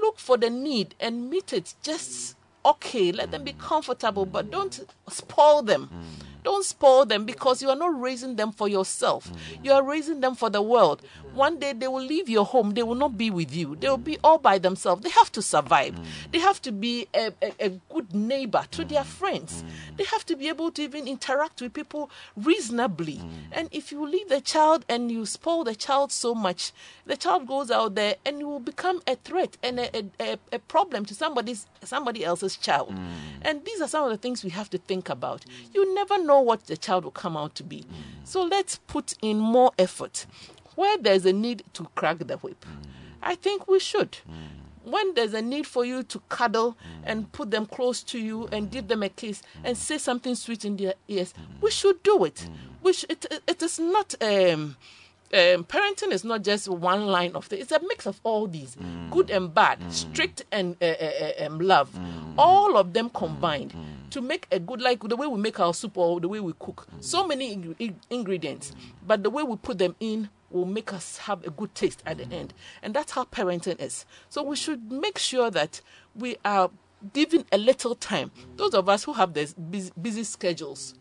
Look 0.00 0.18
for 0.18 0.36
the 0.36 0.50
need 0.50 0.94
and 1.00 1.30
meet 1.30 1.52
it. 1.52 1.74
Just 1.82 2.36
okay, 2.64 3.12
let 3.12 3.30
them 3.30 3.44
be 3.44 3.54
comfortable, 3.54 4.26
but 4.26 4.50
don't 4.50 4.80
spoil 5.08 5.62
them. 5.62 5.90
Mm. 5.92 6.27
Don't 6.48 6.64
spoil 6.64 7.04
them 7.04 7.26
because 7.26 7.60
you 7.60 7.68
are 7.68 7.76
not 7.76 8.00
raising 8.00 8.36
them 8.36 8.52
for 8.52 8.68
yourself. 8.68 9.30
Mm. 9.30 9.64
You 9.66 9.72
are 9.74 9.82
raising 9.82 10.22
them 10.22 10.34
for 10.34 10.48
the 10.48 10.62
world. 10.62 11.02
One 11.34 11.58
day 11.58 11.74
they 11.74 11.88
will 11.88 12.02
leave 12.02 12.26
your 12.26 12.46
home. 12.46 12.70
They 12.72 12.82
will 12.82 12.94
not 12.94 13.18
be 13.18 13.30
with 13.30 13.54
you. 13.54 13.76
They 13.76 13.90
will 13.90 13.98
be 13.98 14.16
all 14.24 14.38
by 14.38 14.56
themselves. 14.56 15.02
They 15.02 15.10
have 15.10 15.30
to 15.32 15.42
survive. 15.42 15.94
Mm. 15.96 16.06
They 16.32 16.38
have 16.38 16.62
to 16.62 16.72
be 16.72 17.06
a, 17.12 17.34
a, 17.42 17.52
a 17.66 17.68
good 17.92 18.14
neighbor 18.14 18.64
to 18.70 18.82
their 18.86 19.02
mm. 19.02 19.06
friends. 19.20 19.62
They 19.98 20.04
have 20.04 20.24
to 20.24 20.36
be 20.36 20.48
able 20.48 20.70
to 20.70 20.80
even 20.82 21.06
interact 21.06 21.60
with 21.60 21.74
people 21.74 22.10
reasonably. 22.34 23.20
And 23.52 23.68
if 23.70 23.92
you 23.92 24.06
leave 24.08 24.30
the 24.30 24.40
child 24.40 24.86
and 24.88 25.12
you 25.12 25.26
spoil 25.26 25.64
the 25.64 25.74
child 25.74 26.12
so 26.12 26.34
much, 26.34 26.72
the 27.04 27.18
child 27.18 27.46
goes 27.46 27.70
out 27.70 27.94
there 27.94 28.16
and 28.24 28.40
you 28.40 28.48
will 28.48 28.58
become 28.58 29.02
a 29.06 29.16
threat 29.16 29.58
and 29.62 29.78
a, 29.80 29.90
a, 30.18 30.38
a 30.50 30.58
problem 30.60 31.04
to 31.04 31.14
somebody's 31.14 31.66
somebody 31.84 32.24
else's 32.24 32.56
child. 32.56 32.94
Mm. 32.94 33.08
And 33.42 33.64
these 33.64 33.80
are 33.80 33.88
some 33.88 34.04
of 34.04 34.10
the 34.10 34.16
things 34.16 34.44
we 34.44 34.50
have 34.50 34.70
to 34.70 34.78
think 34.78 35.08
about. 35.08 35.44
You 35.72 35.94
never 35.94 36.22
know 36.22 36.40
what 36.40 36.66
the 36.66 36.76
child 36.76 37.04
will 37.04 37.10
come 37.10 37.36
out 37.36 37.54
to 37.56 37.62
be. 37.62 37.78
Mm. 37.78 37.86
So 38.24 38.42
let's 38.42 38.76
put 38.86 39.14
in 39.22 39.38
more 39.38 39.72
effort. 39.78 40.26
Where 40.74 40.96
there's 40.98 41.26
a 41.26 41.32
need 41.32 41.64
to 41.74 41.88
crack 41.94 42.18
the 42.18 42.36
whip, 42.36 42.64
mm. 42.64 42.86
I 43.22 43.34
think 43.34 43.66
we 43.68 43.80
should. 43.80 44.18
When 44.84 45.12
there's 45.14 45.34
a 45.34 45.42
need 45.42 45.66
for 45.66 45.84
you 45.84 46.02
to 46.04 46.18
cuddle 46.30 46.76
and 47.04 47.30
put 47.32 47.50
them 47.50 47.66
close 47.66 48.02
to 48.04 48.18
you 48.18 48.46
and 48.52 48.70
give 48.70 48.88
them 48.88 49.02
a 49.02 49.10
kiss 49.10 49.42
and 49.62 49.76
say 49.76 49.98
something 49.98 50.34
sweet 50.34 50.64
in 50.64 50.76
their 50.76 50.94
ears, 51.08 51.34
we 51.60 51.70
should 51.70 52.02
do 52.02 52.24
it. 52.24 52.48
We 52.82 52.94
sh- 52.94 53.04
it, 53.10 53.42
it 53.46 53.62
is 53.62 53.78
not. 53.78 54.14
Um, 54.22 54.76
um, 55.32 55.64
parenting 55.64 56.12
is 56.12 56.24
not 56.24 56.42
just 56.42 56.68
one 56.68 57.06
line 57.06 57.32
of 57.34 57.46
things. 57.46 57.62
It's 57.62 57.72
a 57.72 57.80
mix 57.86 58.06
of 58.06 58.20
all 58.24 58.46
these, 58.46 58.76
good 59.10 59.30
and 59.30 59.52
bad, 59.52 59.78
strict 59.92 60.44
and 60.50 60.76
uh, 60.82 60.86
uh, 60.86 61.32
uh, 61.40 61.46
um, 61.46 61.58
love, 61.58 61.90
all 62.38 62.76
of 62.76 62.92
them 62.92 63.10
combined 63.10 63.74
to 64.10 64.20
make 64.22 64.46
a 64.50 64.58
good, 64.58 64.80
like 64.80 65.00
the 65.02 65.16
way 65.16 65.26
we 65.26 65.38
make 65.38 65.60
our 65.60 65.74
soup 65.74 65.98
or 65.98 66.18
the 66.20 66.28
way 66.28 66.40
we 66.40 66.54
cook. 66.58 66.86
So 67.00 67.26
many 67.26 67.52
ing- 67.52 67.76
ing- 67.78 68.00
ingredients, 68.08 68.72
but 69.06 69.22
the 69.22 69.30
way 69.30 69.42
we 69.42 69.56
put 69.56 69.78
them 69.78 69.96
in 70.00 70.30
will 70.50 70.64
make 70.64 70.94
us 70.94 71.18
have 71.18 71.46
a 71.46 71.50
good 71.50 71.74
taste 71.74 72.02
at 72.06 72.16
the 72.16 72.32
end. 72.34 72.54
And 72.82 72.94
that's 72.94 73.12
how 73.12 73.24
parenting 73.24 73.78
is. 73.80 74.06
So 74.30 74.42
we 74.42 74.56
should 74.56 74.90
make 74.90 75.18
sure 75.18 75.50
that 75.50 75.82
we 76.14 76.36
are 76.42 76.70
giving 77.12 77.44
a 77.52 77.58
little 77.58 77.94
time. 77.94 78.30
Those 78.56 78.72
of 78.72 78.88
us 78.88 79.04
who 79.04 79.12
have 79.12 79.34
these 79.34 79.52
busy, 79.52 79.92
busy 80.00 80.24
schedules, 80.24 80.94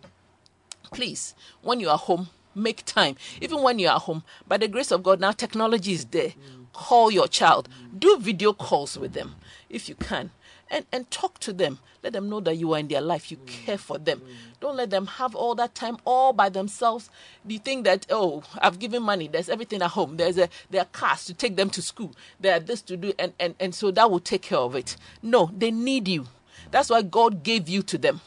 please, 0.92 1.34
when 1.62 1.80
you 1.80 1.90
are 1.90 1.98
home, 1.98 2.28
make 2.58 2.84
time. 2.86 3.16
Even 3.42 3.62
when 3.62 3.80
you 3.80 3.88
are 3.88 4.00
home, 4.00 4.24
by 4.48 4.58
the 4.58 4.68
grace 4.68 4.92
of 4.92 5.04
God, 5.04 5.20
now 5.20 5.32
technology 5.32 5.94
is 5.94 6.06
there. 6.06 6.34
Call 6.74 7.10
your 7.10 7.28
child, 7.28 7.70
do 7.98 8.18
video 8.20 8.54
calls 8.54 8.98
with 8.98 9.14
them 9.14 9.36
if 9.70 9.90
you 9.90 9.96
can, 9.96 10.32
and, 10.70 10.86
and 10.92 11.10
talk 11.10 11.40
to 11.40 11.52
them. 11.52 11.80
Let 12.04 12.14
them 12.14 12.30
know 12.30 12.40
that 12.42 12.56
you 12.56 12.74
are 12.74 12.80
in 12.80 12.88
their 12.88 13.02
life, 13.02 13.32
you 13.32 13.38
care 13.48 13.80
for 13.80 13.98
them. 13.98 14.22
Don't 14.60 14.78
let 14.78 14.92
them 14.92 15.08
have 15.08 15.36
all 15.36 15.56
that 15.56 15.74
time 15.74 15.98
all 16.06 16.34
by 16.34 16.50
themselves. 16.50 17.10
Do 17.46 17.54
you 17.54 17.60
think 17.60 17.86
that, 17.86 18.06
oh, 18.12 18.44
I've 18.62 18.78
given 18.78 19.02
money, 19.02 19.28
there's 19.28 19.50
everything 19.50 19.82
at 19.82 19.92
home, 19.92 20.18
there's 20.18 20.38
a 20.38 20.50
there 20.70 20.82
are 20.82 20.86
cars 20.86 21.26
to 21.26 21.34
take 21.34 21.56
them 21.56 21.72
to 21.72 21.82
school, 21.82 22.16
there 22.40 22.56
are 22.56 22.60
this 22.60 22.82
to 22.84 22.96
do, 22.96 23.12
and, 23.18 23.34
and, 23.40 23.56
and 23.60 23.74
so 23.74 23.90
that 23.92 24.12
will 24.12 24.20
take 24.20 24.44
care 24.44 24.60
of 24.60 24.76
it. 24.76 24.98
No, 25.24 25.50
they 25.58 25.72
need 25.72 26.08
you. 26.08 26.28
That's 26.70 26.90
why 26.90 27.02
God 27.02 27.44
gave 27.44 27.68
you 27.68 27.82
to 27.84 27.98
them. 27.98 28.22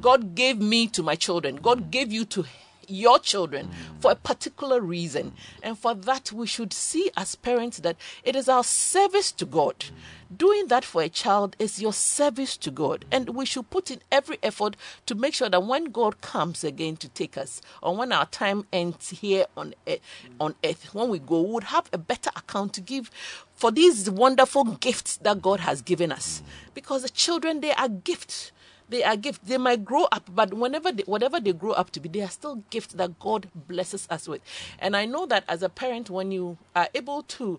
God 0.00 0.34
gave 0.34 0.58
me 0.58 0.86
to 0.88 1.02
my 1.02 1.14
children. 1.14 1.56
God 1.56 1.90
gave 1.90 2.10
you 2.10 2.24
to 2.26 2.46
your 2.90 3.18
children 3.18 3.70
for 4.00 4.10
a 4.12 4.16
particular 4.16 4.80
reason. 4.80 5.32
And 5.62 5.78
for 5.78 5.94
that, 5.94 6.32
we 6.32 6.46
should 6.46 6.72
see 6.72 7.10
as 7.16 7.34
parents 7.34 7.78
that 7.78 7.96
it 8.24 8.36
is 8.36 8.48
our 8.48 8.64
service 8.64 9.32
to 9.32 9.46
God. 9.46 9.86
Doing 10.34 10.68
that 10.68 10.84
for 10.84 11.02
a 11.02 11.08
child 11.08 11.56
is 11.58 11.82
your 11.82 11.92
service 11.92 12.56
to 12.58 12.70
God. 12.70 13.04
And 13.10 13.30
we 13.30 13.44
should 13.44 13.68
put 13.68 13.90
in 13.90 14.00
every 14.12 14.38
effort 14.42 14.76
to 15.06 15.14
make 15.14 15.34
sure 15.34 15.48
that 15.48 15.64
when 15.64 15.86
God 15.86 16.20
comes 16.20 16.62
again 16.62 16.96
to 16.98 17.08
take 17.08 17.36
us, 17.36 17.60
or 17.82 17.96
when 17.96 18.12
our 18.12 18.26
time 18.26 18.66
ends 18.72 19.10
here 19.10 19.46
on 19.56 19.74
earth, 19.88 20.00
on 20.38 20.54
earth 20.64 20.94
when 20.94 21.08
we 21.08 21.18
go, 21.18 21.42
we 21.42 21.52
would 21.52 21.64
have 21.64 21.88
a 21.92 21.98
better 21.98 22.30
account 22.36 22.74
to 22.74 22.80
give 22.80 23.10
for 23.54 23.70
these 23.70 24.08
wonderful 24.08 24.64
gifts 24.64 25.16
that 25.18 25.42
God 25.42 25.60
has 25.60 25.82
given 25.82 26.12
us. 26.12 26.42
Because 26.74 27.02
the 27.02 27.08
children, 27.08 27.60
they 27.60 27.72
are 27.72 27.88
gifts 27.88 28.52
they 28.90 29.04
are 29.04 29.16
gifts. 29.16 29.40
They 29.44 29.58
might 29.58 29.84
grow 29.84 30.04
up, 30.12 30.30
but 30.34 30.54
whenever 30.54 30.92
they, 30.92 31.04
whatever 31.04 31.40
they 31.40 31.52
grow 31.54 31.72
up 31.72 31.90
to 31.92 32.00
be, 32.00 32.08
they 32.10 32.22
are 32.22 32.30
still 32.30 32.56
gifts 32.70 32.94
that 32.94 33.18
God 33.20 33.48
blesses 33.54 34.08
us 34.10 34.28
with. 34.28 34.42
And 34.80 34.96
I 34.96 35.06
know 35.06 35.26
that 35.26 35.44
as 35.48 35.62
a 35.62 35.70
parent, 35.70 36.10
when 36.10 36.32
you 36.32 36.58
are 36.76 36.88
able 36.94 37.22
to 37.24 37.58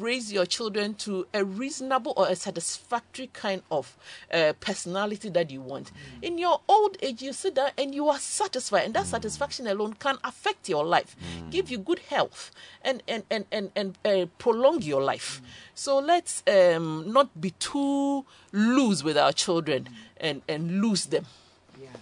raise 0.00 0.32
your 0.32 0.46
children 0.46 0.94
to 0.94 1.26
a 1.34 1.44
reasonable 1.44 2.12
or 2.16 2.28
a 2.28 2.36
satisfactory 2.36 3.28
kind 3.32 3.62
of 3.70 3.96
uh, 4.32 4.52
personality 4.60 5.28
that 5.30 5.50
you 5.50 5.60
want, 5.60 5.92
in 6.22 6.38
your 6.38 6.60
old 6.68 6.96
age, 7.02 7.22
you 7.22 7.32
sit 7.32 7.54
down 7.54 7.70
and 7.78 7.94
you 7.94 8.08
are 8.08 8.18
satisfied, 8.18 8.84
and 8.84 8.94
that 8.94 9.06
satisfaction 9.06 9.66
alone 9.66 9.94
can 9.94 10.16
affect 10.24 10.68
your 10.68 10.84
life, 10.84 11.16
give 11.50 11.70
you 11.70 11.78
good 11.78 12.00
health, 12.10 12.50
and 12.82 13.02
and 13.06 13.24
and 13.30 13.44
and, 13.52 13.70
and 13.76 13.98
uh, 14.04 14.26
prolong 14.38 14.82
your 14.82 15.02
life. 15.02 15.40
So 15.74 15.98
let's 15.98 16.42
um, 16.46 17.12
not 17.12 17.28
be 17.40 17.50
too 17.50 18.24
loose 18.52 19.02
with 19.04 19.16
our 19.18 19.32
children 19.32 19.88
and 20.16 20.42
and 20.48 20.80
lose 20.80 21.06
them. 21.06 21.26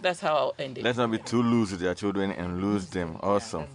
That's 0.03 0.21
how 0.21 0.35
I'll 0.37 0.55
end 0.59 0.79
it. 0.79 0.85
Let's 0.85 0.97
not 0.99 1.11
be 1.11 1.19
too 1.19 1.43
loose 1.43 1.73
with 1.73 1.85
our 1.87 1.95
children 1.95 2.31
and 2.33 2.63
lose 2.63 2.87
them. 2.89 3.19
Awesome. 3.23 3.67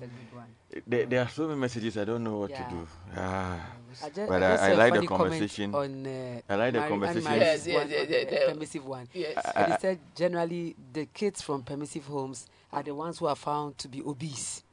There, 0.88 1.06
there 1.06 1.22
are 1.22 1.30
so 1.30 1.48
many 1.48 1.60
messages. 1.60 1.98
I 1.98 2.04
don't 2.04 2.24
know 2.24 2.38
what 2.40 2.50
Yeah. 2.50 2.64
to 2.64 2.70
do. 2.76 2.88
Ah. 3.16 3.60
I 4.04 4.10
ju- 4.10 4.26
but 4.28 4.44
I 4.44 4.56
I, 4.56 4.70
I 4.70 4.74
like 4.74 4.94
the 5.00 5.08
conversation. 5.08 5.76
On, 5.76 6.06
uh, 6.06 6.42
I 6.50 6.56
like 6.56 6.74
the 6.74 6.80
Mary- 6.80 6.90
conversation. 6.90 7.28
Anne 7.28 7.40
Marie's 7.40 7.68
Yes, 7.68 7.68
yes, 7.68 7.76
one 7.78 7.90
yes, 7.90 8.08
yes, 8.10 8.26
the 8.30 8.36
yes. 8.36 8.50
permissive 8.54 8.86
one. 8.86 9.08
Yes. 9.14 9.38
I- 9.38 9.52
And 9.56 9.74
I- 9.74 9.76
he 9.76 9.82
said 9.82 10.00
generally 10.16 10.76
the 10.94 11.06
kids 11.08 11.42
from 11.42 11.64
permissive 11.64 12.06
homes 12.06 12.48
are 12.72 12.84
the 12.84 12.94
ones 12.96 13.20
who 13.20 13.28
are 13.28 13.36
found 13.36 13.78
to 13.80 13.88
be 13.88 14.02
obese. 14.02 14.64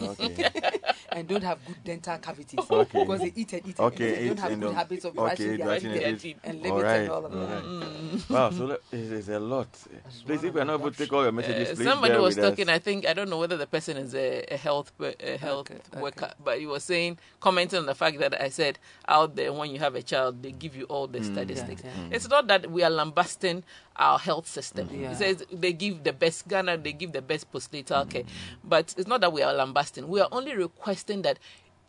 Okay. 0.00 0.50
and 1.12 1.28
don't 1.28 1.42
have 1.44 1.58
good 1.66 1.76
dental 1.84 2.18
cavities 2.18 2.60
Okay. 2.70 3.00
because 3.00 3.20
they 3.20 3.32
eat 3.36 3.52
and 3.52 3.66
eat 3.68 3.78
and 3.78 3.86
Okay, 3.86 4.10
eat 4.10 4.16
and 4.16 4.24
eat 4.24 4.28
don't 4.28 4.38
have 4.38 4.50
good 4.50 4.60
don't- 4.60 4.74
habits 4.74 5.04
of 5.04 5.18
okay, 5.18 5.56
brushing 5.56 5.58
their 5.58 5.78
teeth 5.80 6.02
and- 6.06 6.20
teeth. 6.20 6.36
and 6.44 6.66
All 6.66 6.82
right, 6.82 6.96
and 7.02 7.10
all 7.10 7.26
of 7.26 7.34
all 7.34 7.46
that. 7.46 7.62
Mm. 7.64 8.30
Wow, 8.30 8.50
so 8.50 8.64
le- 8.66 8.78
it's, 8.92 9.10
it's 9.10 9.28
a 9.28 9.38
lot. 9.40 9.68
Please, 10.26 10.44
if 10.44 10.54
you're 10.54 10.64
not 10.64 10.80
able 10.80 10.90
to 10.90 10.96
take 10.96 11.12
all 11.12 11.22
your 11.22 11.32
messages, 11.32 11.70
Uh, 11.70 11.74
please 11.74 11.84
somebody 11.84 12.12
bear 12.14 12.22
was 12.22 12.36
with 12.36 12.44
us. 12.44 12.50
talking. 12.50 12.68
I 12.68 12.78
think 12.78 13.06
I 13.06 13.12
don't 13.12 13.28
know 13.30 13.38
whether 13.38 13.56
the 13.56 13.66
person 13.66 13.96
is 13.96 14.14
a, 14.14 14.44
a 14.52 14.56
health 14.56 14.92
a 15.00 15.36
health 15.36 15.70
worker, 15.96 16.32
but 16.42 16.58
he 16.58 16.66
was 16.66 16.84
saying 16.84 17.18
commenting 17.40 17.78
on 17.80 17.86
the 17.86 17.94
fact 17.94 18.18
that 18.20 18.40
I 18.40 18.48
said 18.48 18.78
out 19.08 19.36
there 19.36 19.52
when 19.52 19.70
you 19.70 19.78
have 19.80 19.94
a 19.94 20.02
child 20.02 20.42
they 20.42 20.52
give 20.52 20.74
you 20.76 20.84
all 20.84 21.06
the 21.06 21.18
Mm. 21.20 21.32
statistics. 21.32 21.82
Yeah, 21.84 21.90
yeah. 22.08 22.16
It's 22.16 22.28
not 22.28 22.46
that 22.48 22.70
we 22.70 22.82
are 22.82 22.90
lambasting 22.90 23.62
our 23.96 24.18
health 24.18 24.46
system. 24.46 24.88
Yeah. 24.92 25.10
He 25.10 25.14
says 25.14 25.44
they 25.52 25.72
give 25.72 26.02
the 26.04 26.12
best 26.12 26.48
Ghana, 26.48 26.78
they 26.78 26.92
give 26.92 27.12
the 27.12 27.22
best 27.22 27.50
postnatal 27.52 28.08
care, 28.10 28.22
Mm. 28.24 28.28
but 28.64 28.94
it's 28.98 29.06
not 29.08 29.20
that 29.20 29.32
we 29.32 29.42
are 29.42 29.52
lambasting. 29.52 30.08
We 30.08 30.20
are 30.20 30.28
only 30.32 30.54
requesting 30.56 31.22
that. 31.22 31.38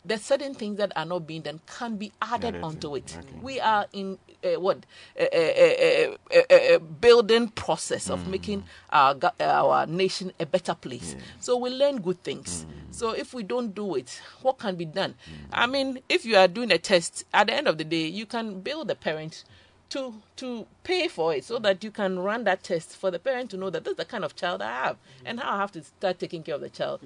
There's 0.08 0.22
certain 0.22 0.54
things 0.54 0.76
that 0.78 0.92
are 0.94 1.04
not 1.04 1.26
being 1.26 1.40
done 1.42 1.60
can 1.66 1.96
be 1.96 2.12
added 2.22 2.54
Added 2.54 2.62
onto 2.62 2.94
it. 2.94 3.16
okay. 3.18 3.38
We 3.42 3.58
are 3.58 3.86
in 3.92 4.18
uh, 4.44 4.60
what 4.60 4.86
a, 5.18 6.14
a, 6.30 6.74
a 6.76 6.78
building 6.78 7.48
process 7.48 8.08
Mm. 8.08 8.12
of 8.14 8.28
making 8.28 8.64
our 8.90 9.16
our 9.40 9.84
nation 9.86 10.32
a 10.38 10.46
better 10.46 10.74
place. 10.76 11.16
So 11.40 11.56
we 11.56 11.70
learn 11.70 12.00
good 12.02 12.22
things. 12.22 12.66
Mm. 12.68 12.94
So 12.94 13.10
if 13.10 13.34
we 13.34 13.42
don't 13.42 13.74
do 13.74 13.96
it, 13.96 14.20
what 14.42 14.58
can 14.58 14.76
be 14.76 14.84
done? 14.84 15.14
I 15.52 15.66
mean, 15.66 15.98
if 16.08 16.24
you 16.24 16.36
are 16.36 16.46
doing 16.48 16.70
a 16.70 16.78
test, 16.78 17.24
at 17.34 17.48
the 17.48 17.54
end 17.54 17.66
of 17.66 17.76
the 17.78 17.84
day, 17.84 18.06
you 18.06 18.26
can 18.26 18.60
build 18.60 18.86
the 18.86 18.94
parent 18.94 19.42
to 19.88 20.14
to 20.36 20.66
pay 20.82 21.08
for 21.08 21.34
it 21.34 21.44
so 21.44 21.58
that 21.58 21.84
you 21.84 21.90
can 21.90 22.18
run 22.18 22.44
that 22.44 22.62
test 22.62 22.96
for 22.96 23.10
the 23.10 23.18
parent 23.18 23.50
to 23.50 23.56
know 23.56 23.70
that 23.70 23.84
this 23.84 23.92
is 23.92 23.96
the 23.96 24.04
kind 24.04 24.24
of 24.24 24.34
child 24.34 24.60
I 24.60 24.70
have 24.84 24.96
and 25.24 25.40
how 25.40 25.54
I 25.54 25.58
have 25.58 25.72
to 25.72 25.82
start 25.82 26.18
taking 26.18 26.42
care 26.42 26.56
of 26.56 26.60
the 26.60 26.70
child, 26.70 27.00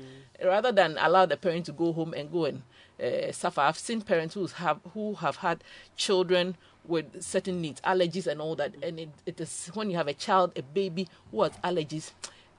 rather 0.44 0.72
than 0.72 0.96
allow 0.98 1.26
the 1.26 1.36
parent 1.36 1.66
to 1.66 1.72
go 1.72 1.92
home 1.92 2.14
and 2.14 2.32
go 2.32 2.46
and 2.46 2.62
uh, 3.02 3.32
suffer. 3.32 3.60
I've 3.60 3.78
seen 3.78 4.00
parents 4.00 4.34
who 4.34 4.46
have 4.46 4.80
who 4.94 5.14
have 5.14 5.36
had 5.36 5.62
children 5.96 6.56
with 6.86 7.22
certain 7.22 7.60
needs, 7.60 7.80
allergies, 7.82 8.26
and 8.26 8.40
all 8.40 8.56
that, 8.56 8.74
and 8.82 8.98
it, 8.98 9.10
it 9.26 9.40
is 9.40 9.70
when 9.74 9.90
you 9.90 9.96
have 9.96 10.08
a 10.08 10.14
child, 10.14 10.52
a 10.56 10.62
baby 10.62 11.08
who 11.30 11.42
has 11.42 11.52
allergies, 11.62 12.12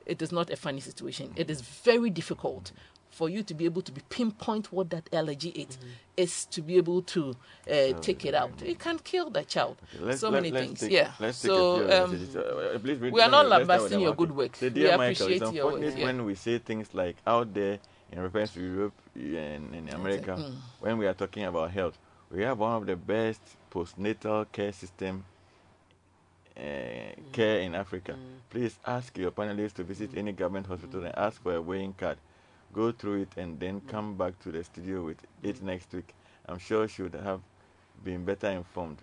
it 0.05 0.21
is 0.21 0.31
not 0.31 0.49
a 0.51 0.55
funny 0.55 0.79
situation. 0.79 1.33
It 1.35 1.49
is 1.49 1.61
very 1.61 2.09
difficult 2.11 2.71
for 3.11 3.29
you 3.29 3.43
to 3.43 3.53
be 3.53 3.65
able 3.65 3.81
to 3.81 3.91
be 3.91 4.01
pinpoint 4.09 4.71
what 4.71 4.89
that 4.89 5.07
allergy 5.13 5.49
is, 5.49 5.77
is 6.17 6.45
to 6.45 6.61
be 6.61 6.77
able 6.77 7.01
to 7.01 7.35
uh, 7.69 7.93
take 8.01 8.25
it 8.25 8.33
out. 8.33 8.51
It 8.63 8.79
can 8.79 8.97
kill 8.99 9.29
the 9.29 9.43
child. 9.43 9.77
Let's- 9.99 10.21
so 10.21 10.29
let- 10.29 10.41
many 10.41 10.51
things. 10.51 10.79
take- 10.79 10.91
yeah. 10.91 11.11
let's 11.19 11.37
so 11.37 11.75
um. 12.03 12.11
Uh, 12.11 12.79
please 12.79 12.97
read- 12.99 13.13
we 13.13 13.21
are 13.21 13.29
not 13.29 13.45
me- 13.45 13.51
let's 13.51 13.65
start 13.65 13.81
with 13.81 13.91
lambasting 13.91 13.99
your 14.01 14.15
good 14.15 14.31
work. 14.35 14.55
Say, 14.55 14.67
we 14.67 14.73
dear 14.75 14.97
Michael, 14.97 15.03
appreciate 15.25 15.41
it's 15.41 15.51
your 15.53 15.71
work. 15.73 15.93
Yeah. 15.97 16.05
when 16.05 16.25
we 16.25 16.35
say 16.35 16.57
things 16.57 16.87
like 16.93 17.17
out 17.27 17.53
there 17.53 17.79
in 18.11 18.21
reference 18.21 18.53
to 18.53 18.61
Europe 18.61 18.93
and 19.15 19.75
in 19.75 19.89
America, 19.89 20.35
Mm. 20.39 20.55
when 20.79 20.97
we 20.97 21.05
are 21.07 21.13
talking 21.13 21.43
about 21.45 21.71
health, 21.71 21.97
we 22.31 22.43
have 22.43 22.59
one 22.59 22.75
of 22.75 22.85
the 22.85 22.95
best 22.95 23.41
postnatal 23.69 24.45
care 24.51 24.71
system 24.71 25.25
uh, 26.57 26.61
care 27.31 27.59
in 27.61 27.75
Africa. 27.75 28.15
Please 28.49 28.77
ask 28.85 29.17
your 29.17 29.31
panelists 29.31 29.73
to 29.73 29.83
visit 29.83 30.11
any 30.15 30.31
government 30.31 30.67
hospital 30.67 31.03
and 31.05 31.17
ask 31.17 31.41
for 31.41 31.55
a 31.55 31.61
weighing 31.61 31.93
card. 31.93 32.17
Go 32.73 32.91
through 32.91 33.23
it 33.23 33.29
and 33.37 33.59
then 33.59 33.81
come 33.81 34.15
back 34.15 34.39
to 34.43 34.51
the 34.51 34.63
studio 34.63 35.03
with 35.05 35.17
it 35.43 35.61
next 35.61 35.91
week. 35.93 36.13
I'm 36.47 36.59
sure 36.59 36.87
she 36.87 37.03
would 37.03 37.15
have 37.15 37.41
been 38.03 38.23
better 38.25 38.47
informed. 38.49 38.97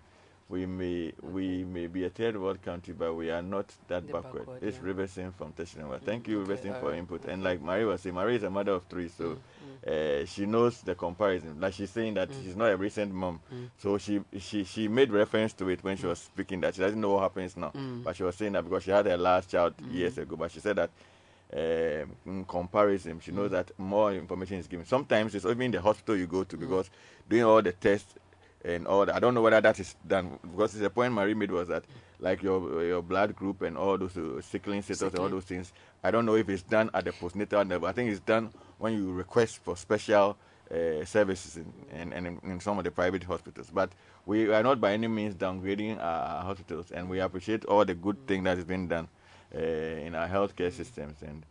We 0.49 0.65
may 0.65 1.13
we 1.21 1.63
may 1.63 1.85
be 1.85 2.05
a 2.05 2.09
third 2.09 2.35
world 2.35 2.59
country, 2.63 2.95
but 2.97 3.13
we 3.13 3.29
are 3.29 3.43
not 3.43 3.67
that 3.87 4.07
The 4.07 4.13
backward. 4.13 4.47
backward, 4.47 4.63
It's 4.63 4.77
yeah. 4.77 4.83
Riverson 4.93 5.33
from 5.35 5.53
Teshie 5.53 5.77
Nungua. 5.77 6.01
Thank 6.01 6.27
you, 6.27 6.39
mm-hmm. 6.39 6.51
Okay, 6.51 6.61
Riverson, 6.69 6.79
for 6.79 6.85
alright. 6.85 6.97
input. 6.99 7.25
And 7.25 7.43
like 7.43 7.61
Marie 7.61 7.85
was 7.85 8.01
saying, 8.01 8.15
Marie 8.15 8.37
is 8.37 8.41
a 8.43 8.49
mother 8.49 8.71
of 8.71 8.83
three, 8.89 9.09
so 9.09 9.37
mm-hmm. 9.85 10.23
uh, 10.23 10.25
she 10.25 10.47
knows 10.47 10.81
the 10.81 10.95
comparison. 10.95 11.59
Like 11.61 11.75
she's 11.75 11.91
saying 11.91 12.15
that 12.15 12.29
she's 12.29 12.49
mm-hmm. 12.51 12.59
not 12.59 12.71
a 12.71 12.77
recent 12.77 13.13
mom, 13.13 13.41
so 13.77 13.99
she 13.99 14.21
she 14.39 14.63
she 14.63 14.87
made 14.87 15.11
reference 15.11 15.53
to 15.53 15.69
it 15.69 15.83
when 15.83 15.97
she 15.97 16.07
was 16.07 16.17
speaking 16.17 16.61
that 16.61 16.73
she 16.73 16.81
doesn't 16.81 16.99
know 16.99 17.11
what 17.11 17.21
happens 17.21 17.55
now, 17.55 17.71
but 18.03 18.15
she 18.15 18.23
was 18.23 18.33
saying 18.35 18.53
that 18.53 18.63
because 18.63 18.81
she 18.83 18.89
had 18.91 19.05
her 19.05 19.17
last 19.17 19.51
child 19.51 19.75
years 19.91 20.17
ago, 20.17 20.35
but 20.35 20.49
she 20.51 20.59
said 20.59 20.77
that. 20.77 20.89
In 21.51 22.45
comparison, 22.47 23.19
she 23.19 23.31
knows 23.31 23.49
that 23.51 23.71
more 23.79 24.13
information 24.13 24.59
is 24.59 24.67
given. 24.67 24.85
Sometimes 24.85 25.33
it's 25.33 25.45
even 25.45 25.71
the 25.71 25.81
hospital 25.81 26.15
you 26.15 26.27
go 26.27 26.43
to 26.43 26.57
because 26.57 26.91
doing 27.27 27.43
all 27.43 27.61
the 27.61 27.71
tests 27.71 28.13
and 28.63 28.85
all 28.85 29.05
that. 29.05 29.15
I 29.15 29.19
don't 29.19 29.33
know 29.33 29.41
whether 29.41 29.59
that 29.59 29.79
is 29.79 29.95
done 30.07 30.37
because 30.51 30.73
the 30.73 30.89
point 30.91 31.13
Marie 31.13 31.33
made 31.33 31.49
was 31.51 31.67
that 31.69 31.85
like 32.19 32.43
your 32.43 32.83
your 32.83 33.01
blood 33.01 33.35
group 33.35 33.63
and 33.63 33.77
all 33.77 33.97
those 33.97 34.15
uh, 34.15 34.41
sickling 34.41 34.83
status 34.83 35.01
and 35.01 35.17
all 35.17 35.29
those 35.29 35.45
things. 35.45 35.73
I 36.03 36.11
don't 36.11 36.25
know 36.25 36.35
if 36.35 36.49
it's 36.49 36.61
done 36.61 36.91
at 36.93 37.05
the 37.05 37.11
postnatal 37.11 37.67
level. 37.67 37.87
I 37.87 37.93
think 37.93 38.11
it's 38.11 38.19
done 38.19 38.51
when 38.77 38.93
you 38.93 39.11
request 39.11 39.57
for 39.63 39.75
special 39.75 40.37
uh, 40.71 41.03
services 41.03 41.57
in, 41.57 42.13
in, 42.13 42.27
in, 42.27 42.39
in 42.43 42.59
some 42.59 42.77
of 42.77 42.83
the 42.83 42.91
private 42.91 43.23
hospitals. 43.23 43.71
But 43.73 43.91
we 44.27 44.53
are 44.53 44.61
not 44.61 44.79
by 44.79 44.93
any 44.93 45.07
means 45.07 45.33
downgrading 45.33 45.99
our 45.99 46.43
hospitals, 46.43 46.91
and 46.91 47.09
we 47.09 47.19
appreciate 47.21 47.65
all 47.65 47.85
the 47.85 47.95
good 47.95 48.27
thing 48.27 48.43
that 48.43 48.59
is 48.59 48.65
being 48.65 48.87
done 48.87 49.07
uh, 49.55 49.59
in 49.59 50.15
our 50.15 50.27
healthcare 50.27 50.71
systems. 50.71 51.17
And 51.21 51.43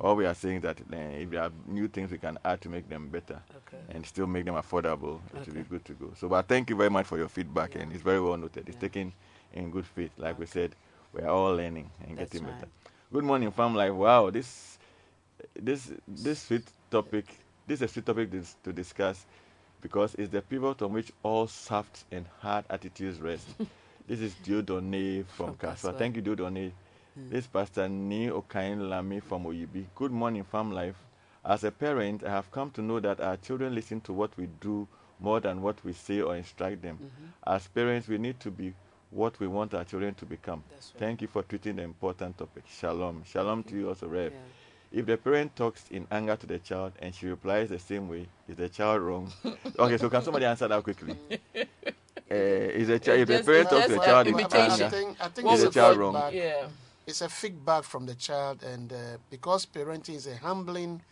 all 0.00 0.16
we 0.16 0.26
are 0.26 0.34
saying 0.34 0.56
is 0.56 0.62
that 0.62 0.80
uh, 0.80 0.96
if 0.96 1.30
there 1.30 1.42
are 1.42 1.50
new 1.66 1.88
things 1.88 2.10
we 2.10 2.18
can 2.18 2.38
add 2.44 2.60
to 2.62 2.68
make 2.68 2.88
them 2.88 3.08
better 3.08 3.40
Okay. 3.66 3.82
and 3.90 4.04
still 4.06 4.26
make 4.26 4.44
them 4.44 4.54
affordable, 4.54 5.20
it 5.34 5.46
will 5.46 5.54
be 5.54 5.62
good 5.62 5.84
to 5.84 5.92
go. 5.92 6.12
So, 6.16 6.28
but 6.28 6.48
thank 6.48 6.70
you 6.70 6.76
very 6.76 6.90
much 6.90 7.06
for 7.06 7.18
your 7.18 7.28
feedback, 7.28 7.74
and 7.76 7.92
it's 7.92 8.02
very 8.02 8.20
well 8.20 8.36
noted. 8.36 8.68
It's 8.68 8.78
taken 8.78 9.12
in 9.52 9.70
good 9.70 9.86
faith. 9.86 10.10
Like 10.16 10.38
we 10.38 10.46
said, 10.46 10.74
we 11.12 11.22
are 11.22 11.28
all 11.28 11.54
learning 11.54 11.90
and 12.06 12.16
That's 12.16 12.32
getting 12.32 12.46
right. 12.48 12.58
better. 12.58 12.70
Good 13.12 13.24
morning, 13.24 13.50
fam. 13.52 13.74
Like, 13.74 13.92
wow, 13.92 14.30
this, 14.30 14.78
this, 15.54 15.92
this 16.08 16.42
sweet 16.42 16.64
topic. 16.90 17.26
This 17.66 17.78
is 17.80 17.82
a 17.82 17.88
sweet 17.88 18.06
topic 18.06 18.30
dis- 18.30 18.56
to 18.64 18.72
discuss 18.72 19.24
because 19.80 20.14
it's 20.16 20.30
the 20.32 20.40
pivot 20.42 20.82
on 20.82 20.92
which 20.92 21.12
all 21.22 21.46
soft 21.46 22.04
and 22.10 22.24
hard 22.40 22.64
attitudes 22.70 23.20
rest. 23.20 23.46
this 24.08 24.20
is 24.20 24.34
Diodone 24.44 25.24
from 25.26 25.54
From 25.54 25.70
Kasoa. 25.70 25.96
Thank 25.98 26.16
you, 26.16 26.22
Diodone. 26.22 26.72
Hmm. 27.14 27.28
This 27.30 27.46
Pastor 27.46 27.88
Ni 27.88 28.28
Okain 28.28 28.88
Lami 28.88 29.20
from 29.20 29.44
Oyibi. 29.44 29.84
Good 29.94 30.10
morning, 30.10 30.42
farm 30.42 30.72
life. 30.72 30.96
As 31.44 31.62
a 31.62 31.70
parent, 31.70 32.24
I 32.24 32.30
have 32.30 32.50
come 32.50 32.70
to 32.72 32.82
know 32.82 32.98
that 33.00 33.20
our 33.20 33.36
children 33.36 33.72
listen 33.74 34.00
to 34.02 34.12
what 34.12 34.36
we 34.36 34.48
do 34.60 34.88
more 35.20 35.38
than 35.38 35.62
what 35.62 35.84
we 35.84 35.92
say 35.92 36.20
or 36.22 36.34
instruct 36.34 36.82
them. 36.82 36.96
Mm-hmm. 36.96 37.54
As 37.54 37.68
parents, 37.68 38.08
we 38.08 38.18
need 38.18 38.40
to 38.40 38.50
be 38.50 38.74
what 39.10 39.38
we 39.38 39.46
want 39.46 39.74
our 39.74 39.84
children 39.84 40.14
to 40.14 40.26
become. 40.26 40.64
Right. 40.72 40.92
Thank 40.98 41.22
you 41.22 41.28
for 41.28 41.42
treating 41.44 41.76
the 41.76 41.82
important 41.82 42.36
topic. 42.36 42.64
Shalom. 42.68 43.22
Shalom 43.24 43.62
to 43.64 43.76
you 43.76 43.88
also, 43.90 44.08
Rev. 44.08 44.32
Yeah. 44.32 44.98
If 45.00 45.06
the 45.06 45.16
parent 45.16 45.54
talks 45.54 45.84
in 45.90 46.08
anger 46.10 46.34
to 46.34 46.46
the 46.46 46.58
child 46.58 46.92
and 47.00 47.14
she 47.14 47.26
replies 47.26 47.68
the 47.68 47.78
same 47.78 48.08
way, 48.08 48.26
is 48.48 48.56
the 48.56 48.68
child 48.68 49.02
wrong? 49.02 49.32
okay, 49.78 49.98
so 49.98 50.10
can 50.10 50.22
somebody 50.22 50.46
answer 50.46 50.66
that 50.66 50.82
quickly? 50.82 51.16
Uh, 51.54 52.34
is 52.34 52.88
the 52.88 52.98
child 52.98 53.20
if 53.20 53.28
the 53.28 53.42
parent 53.44 53.68
talks 53.70 53.86
to 53.86 53.92
the 53.92 53.98
child 54.00 54.26
a 54.26 54.30
in 54.30 54.40
anger? 54.40 54.84
I 54.84 54.88
think, 54.88 55.16
I 55.20 55.28
think 55.28 55.46
What 55.46 55.54
Is 55.54 55.62
it's 55.64 55.74
the 55.74 55.80
child 55.80 55.98
wrong? 55.98 56.14
feedback. 56.14 56.32
Yeah. 56.34 56.66
It's 57.06 57.20
a 57.20 57.28
feedback 57.28 57.84
from 57.84 58.06
the 58.06 58.14
child, 58.14 58.62
and 58.62 58.92
uh, 58.92 58.96
because 59.30 59.66
parenting 59.66 60.14
is 60.16 60.26
a 60.26 60.36
humbling, 60.36 61.02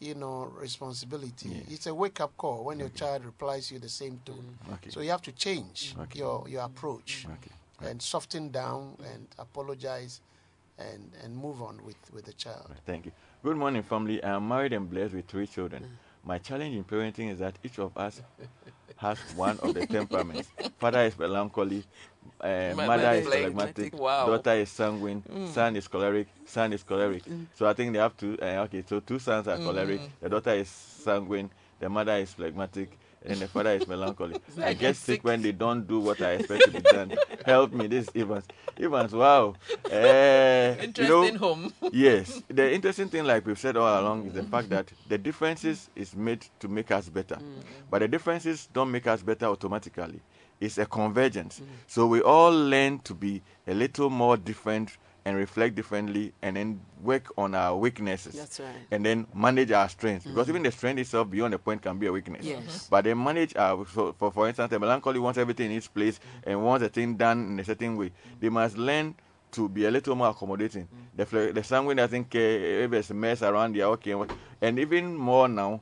you 0.00 0.14
know, 0.14 0.52
responsibility. 0.58 1.64
It's 1.68 1.86
a 1.86 1.94
wake-up 1.94 2.36
call 2.36 2.64
when 2.64 2.80
your 2.80 2.88
child 2.90 3.24
replies 3.24 3.70
you 3.70 3.78
the 3.78 3.88
same 3.88 4.20
tone. 4.24 4.58
Mm. 4.68 4.74
Okay. 4.74 4.90
So 4.90 5.00
you 5.00 5.10
have 5.10 5.22
to 5.22 5.32
change 5.32 5.94
Okay. 5.98 6.18
your 6.18 6.48
your 6.48 6.62
approach 6.64 7.26
mm. 7.28 7.34
Okay. 7.34 7.88
and 7.88 8.02
soften 8.02 8.50
down 8.50 8.96
and 9.04 9.28
apologize, 9.38 10.20
and 10.78 11.12
and 11.22 11.36
move 11.36 11.62
on 11.62 11.84
with 11.84 11.96
with 12.12 12.24
the 12.24 12.32
child. 12.34 12.74
Thank 12.84 13.06
you. 13.06 13.12
Good 13.44 13.56
morning, 13.56 13.82
family. 13.82 14.22
I 14.24 14.30
am 14.36 14.48
married 14.48 14.72
and 14.72 14.90
blessed 14.90 15.14
with 15.14 15.26
three 15.28 15.46
children. 15.46 15.82
Mm. 15.84 16.05
My 16.26 16.38
challenge 16.38 16.74
in 16.74 16.82
parenting 16.82 17.30
is 17.32 17.38
that 17.38 17.54
each 17.62 17.78
of 17.78 17.96
us 17.96 18.20
has 18.96 19.16
one 19.36 19.58
of 19.60 19.72
the 19.74 19.86
temperaments. 19.86 20.48
Father 20.76 21.02
is 21.02 21.16
melancholy, 21.16 21.84
uh, 22.40 22.72
Mother 22.74 22.86
mother 22.86 23.10
is 23.12 23.26
phlegmatic. 23.28 23.94
Wow. 23.96 24.26
daughter 24.26 24.54
is 24.54 24.68
sanguine, 24.68 25.22
son 25.52 25.76
is 25.76 25.86
choleric, 25.86 26.26
son 26.44 26.72
is 26.72 26.82
choleric. 26.82 27.22
So 27.54 27.68
I 27.68 27.74
think 27.74 27.92
they 27.92 28.00
have 28.00 28.16
two. 28.16 28.36
Uh, 28.42 28.64
okay, 28.66 28.82
so 28.88 28.98
two 28.98 29.20
sons 29.20 29.46
are 29.46 29.56
choleric. 29.56 30.00
The 30.20 30.28
daughter 30.28 30.54
is 30.54 30.68
sanguine, 30.68 31.48
the 31.78 31.88
mother 31.88 32.16
is 32.16 32.32
phlegmatic, 32.32 32.98
and 33.26 33.38
the 33.38 33.48
father 33.48 33.70
is 33.70 33.86
melancholy. 33.86 34.36
I 34.62 34.74
get 34.74 34.96
sick 34.96 35.24
when 35.24 35.42
they 35.42 35.52
don't 35.52 35.86
do 35.86 36.00
what 36.00 36.20
I 36.20 36.32
expect 36.32 36.64
to 36.64 36.70
be 36.70 36.80
done. 36.80 37.12
Help 37.44 37.72
me, 37.72 37.86
this 37.86 38.08
is 38.08 38.22
Evans. 38.22 38.44
Evans, 38.80 39.12
wow. 39.12 39.54
Uh, 39.90 39.94
you 39.94 39.98
know, 39.98 40.76
Interesting 40.82 41.36
home. 41.36 41.72
yes 41.92 42.42
the 42.48 42.72
interesting 42.72 43.08
thing 43.08 43.24
like 43.24 43.46
we've 43.46 43.58
said 43.58 43.76
all 43.76 44.00
along 44.00 44.26
is 44.26 44.32
the 44.34 44.42
fact 44.44 44.68
that 44.68 44.90
the 45.08 45.16
differences 45.18 45.88
is 45.96 46.14
made 46.14 46.46
to 46.58 46.68
make 46.68 46.90
us 46.90 47.08
better 47.08 47.38
but 47.90 48.00
the 48.00 48.08
differences 48.08 48.68
don't 48.72 48.90
make 48.90 49.06
us 49.06 49.22
better 49.22 49.46
automatically 49.46 50.20
it's 50.60 50.78
a 50.78 50.86
convergence 50.86 51.60
so 51.86 52.06
we 52.06 52.20
all 52.20 52.52
learn 52.52 52.98
to 53.00 53.14
be 53.14 53.42
a 53.66 53.74
little 53.74 54.10
more 54.10 54.36
different 54.36 54.96
and 55.26 55.36
reflect 55.36 55.74
differently 55.74 56.32
and 56.40 56.54
then 56.56 56.80
work 57.02 57.32
on 57.36 57.52
our 57.54 57.76
weaknesses. 57.76 58.34
That's 58.34 58.60
right. 58.60 58.68
and 58.92 59.04
then 59.04 59.26
manage 59.34 59.72
our 59.72 59.88
strengths. 59.88 60.24
Mm-hmm. 60.24 60.34
Because 60.34 60.48
even 60.48 60.62
the 60.62 60.70
strength 60.70 61.00
itself 61.00 61.28
beyond 61.28 61.52
a 61.52 61.58
point 61.58 61.82
can 61.82 61.98
be 61.98 62.06
a 62.06 62.12
weakness. 62.12 62.46
Yes. 62.46 62.62
Mm-hmm. 62.62 62.86
but 62.90 63.04
then 63.04 63.22
manage 63.22 63.56
our 63.56 63.84
so 63.88 64.14
for, 64.16 64.30
for 64.30 64.46
instance 64.46 64.70
the 64.70 64.78
melancholy 64.78 65.18
wants 65.18 65.36
everything 65.36 65.72
in 65.72 65.78
its 65.78 65.88
place 65.88 66.20
mm-hmm. 66.20 66.50
and 66.50 66.64
wants 66.64 66.86
a 66.86 66.88
thing 66.88 67.16
done 67.16 67.38
in 67.50 67.58
a 67.58 67.64
certain 67.64 67.96
way. 67.96 68.12
They 68.38 68.48
must 68.48 68.78
learn 68.78 69.16
to 69.52 69.68
be 69.68 69.86
a 69.86 69.90
little 69.90 70.14
more 70.14 70.28
accommodating. 70.28 70.86
The 71.16 71.26
fle- 71.26 71.52
the 71.52 71.64
sanguine 71.64 71.96
doesn't 71.96 72.30
care 72.30 72.84
if 72.84 72.90
there's 72.92 73.10
a 73.10 73.14
mess 73.14 73.42
around 73.42 73.74
there 73.74 73.86
okay 73.98 74.12
and 74.12 74.32
and 74.62 74.78
even 74.78 75.16
more 75.16 75.48
now 75.48 75.80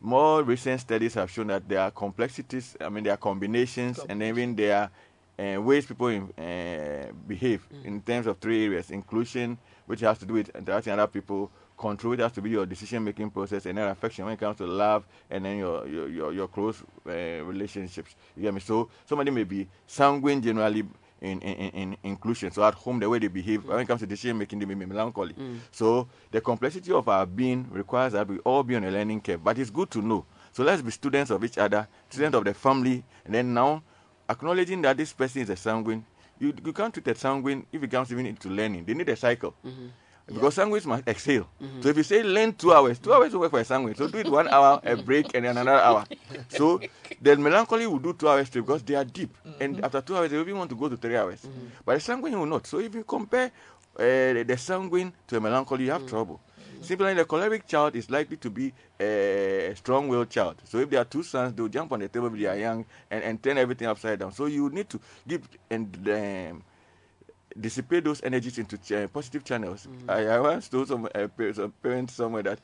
more 0.00 0.42
recent 0.44 0.80
studies 0.80 1.14
have 1.14 1.30
shown 1.30 1.48
that 1.48 1.68
there 1.68 1.80
are 1.80 1.90
complexities. 1.90 2.76
I 2.80 2.88
mean, 2.88 3.04
there 3.04 3.14
are 3.14 3.16
combinations, 3.16 3.98
and 4.08 4.22
even 4.22 4.54
there 4.54 4.76
are 4.76 4.90
uh, 5.38 5.60
ways 5.60 5.86
people 5.86 6.08
in, 6.08 6.22
uh, 6.38 7.12
behave 7.26 7.66
in 7.84 8.00
terms 8.00 8.26
of 8.26 8.38
three 8.38 8.64
areas: 8.64 8.90
inclusion, 8.90 9.58
which 9.86 10.00
has 10.00 10.18
to 10.18 10.26
do 10.26 10.34
with 10.34 10.48
interacting 10.56 10.92
with 10.92 11.00
other 11.00 11.10
people; 11.10 11.50
control, 11.76 12.12
which 12.12 12.20
has 12.20 12.32
to 12.32 12.40
be 12.42 12.50
your 12.50 12.66
decision-making 12.66 13.30
process; 13.30 13.66
and 13.66 13.76
then 13.78 13.88
affection, 13.88 14.24
when 14.24 14.34
it 14.34 14.40
comes 14.40 14.56
to 14.56 14.66
love, 14.66 15.06
and 15.30 15.44
then 15.44 15.58
your 15.58 15.86
your 15.86 16.08
your, 16.08 16.32
your 16.32 16.48
close 16.48 16.82
uh, 17.06 17.12
relationships. 17.44 18.14
You 18.36 18.42
get 18.42 18.54
me? 18.54 18.60
So 18.60 18.88
somebody 19.04 19.30
may 19.30 19.44
be 19.44 19.68
sanguine 19.86 20.40
generally. 20.42 20.84
In, 21.18 21.40
in, 21.40 21.54
in- 21.56 21.70
in 21.72 21.96
inclusion, 22.02 22.50
so 22.50 22.62
at 22.62 22.74
home 22.74 22.98
the 23.00 23.08
way 23.08 23.18
they 23.18 23.28
behave 23.28 23.64
when 23.64 23.80
it 23.80 23.86
comes 23.88 24.00
to 24.00 24.06
decision 24.06 24.36
making, 24.36 24.58
they 24.58 24.66
may 24.66 24.74
be 24.74 24.84
melancholy. 24.84 25.34
So 25.72 26.08
the 26.30 26.42
complexity 26.42 26.92
of 26.92 27.08
our 27.08 27.24
being 27.24 27.66
requires 27.70 28.12
that 28.12 28.28
we 28.28 28.36
all 28.40 28.62
be 28.62 28.76
on 28.76 28.84
a 28.84 28.90
learning 28.90 29.22
curve. 29.22 29.42
But 29.42 29.58
it's 29.58 29.70
good 29.70 29.90
to 29.92 30.02
know. 30.02 30.26
So 30.52 30.62
let's 30.62 30.82
be 30.82 30.90
students 30.90 31.30
of 31.30 31.42
each 31.42 31.56
other, 31.56 31.88
students 32.10 32.36
of 32.36 32.44
the 32.44 32.52
family, 32.52 33.02
and 33.24 33.34
then 33.34 33.54
now 33.54 33.82
acknowledging 34.28 34.82
that 34.82 34.96
this 34.96 35.12
person 35.12 35.42
is 35.42 35.50
a 35.50 35.56
sanguine. 35.56 36.04
You, 36.38 36.52
you 36.64 36.72
can't 36.72 36.92
treat 36.92 37.06
a 37.08 37.14
sanguine 37.14 37.66
if 37.72 37.82
it 37.82 37.90
comes 37.90 38.12
even 38.12 38.26
into 38.26 38.48
learning. 38.48 38.84
They 38.84 38.94
need 38.94 39.08
a 39.08 39.16
cycle. 39.16 39.54
Mm-hmm. 39.64 39.86
Because 40.26 40.56
sanguines 40.56 40.84
must 40.86 41.06
exhale. 41.06 41.48
Mm-hmm. 41.62 41.82
So 41.82 41.88
if 41.88 41.96
you 41.96 42.02
say 42.02 42.22
learn 42.22 42.52
two 42.54 42.72
hours, 42.72 42.98
two 42.98 43.12
hours 43.14 43.32
will 43.32 43.40
work 43.40 43.52
for 43.52 43.60
a 43.60 43.64
sanguine. 43.64 43.94
So 43.94 44.08
do 44.08 44.18
it 44.18 44.28
one 44.28 44.48
hour, 44.48 44.80
a 44.84 44.96
break, 45.08 45.34
and 45.34 45.44
then 45.44 45.56
another 45.56 45.80
hour. 45.80 46.04
So 46.48 46.80
the 47.22 47.36
melancholy 47.36 47.86
will 47.86 48.00
do 48.00 48.12
two 48.12 48.28
hours 48.28 48.48
straight 48.48 48.62
because 48.66 48.82
they 48.82 48.96
are 48.96 49.04
deep. 49.04 49.36
Mm-hmm. 49.46 49.62
And 49.62 49.84
after 49.84 50.00
two 50.00 50.16
hours, 50.16 50.30
they 50.32 50.40
even 50.40 50.58
want 50.58 50.70
to 50.70 50.76
go 50.76 50.88
to 50.88 50.96
three 50.96 51.16
hours. 51.16 51.46
But 51.84 51.94
the 51.94 52.00
sanguine 52.00 52.38
will 52.38 52.46
not. 52.46 52.66
So 52.66 52.80
if 52.80 52.94
you 52.94 53.04
compare 53.04 53.52
uh, 53.98 54.02
the, 54.34 54.44
the 54.46 54.56
sanguine 54.56 55.12
to 55.28 55.36
a 55.36 55.40
melancholy, 55.40 55.84
you 55.84 55.90
have 55.92 56.02
mm. 56.02 56.08
trouble. 56.08 56.40
Similarly, 56.82 57.16
the 57.16 57.24
choleric 57.24 57.66
child 57.66 57.96
is 57.96 58.10
likely 58.10 58.36
to 58.38 58.50
be 58.50 58.72
a 59.00 59.72
strong-willed 59.74 60.30
child. 60.30 60.56
So 60.64 60.78
if 60.78 60.90
there 60.90 61.00
are 61.00 61.04
two 61.04 61.22
sons, 61.22 61.54
they'll 61.54 61.68
jump 61.68 61.92
on 61.92 62.00
the 62.00 62.08
table 62.08 62.26
if 62.28 62.40
they 62.40 62.46
are 62.46 62.56
young 62.56 62.84
and, 63.10 63.24
and 63.24 63.42
turn 63.42 63.58
everything 63.58 63.88
upside 63.88 64.18
down. 64.18 64.32
So 64.32 64.46
you 64.46 64.70
need 64.70 64.88
to 64.90 65.00
give 65.26 65.48
and 65.70 66.08
um, 66.08 66.62
dissipate 67.58 68.04
those 68.04 68.22
energies 68.22 68.58
into 68.58 68.78
ch- 68.78 68.92
uh, 68.92 69.08
positive 69.08 69.44
channels. 69.44 69.88
I, 70.08 70.26
I 70.26 70.40
once 70.40 70.68
told 70.68 70.88
some, 70.88 71.08
uh, 71.14 71.28
some 71.52 71.72
parents 71.82 72.14
somewhere 72.14 72.42
that 72.42 72.58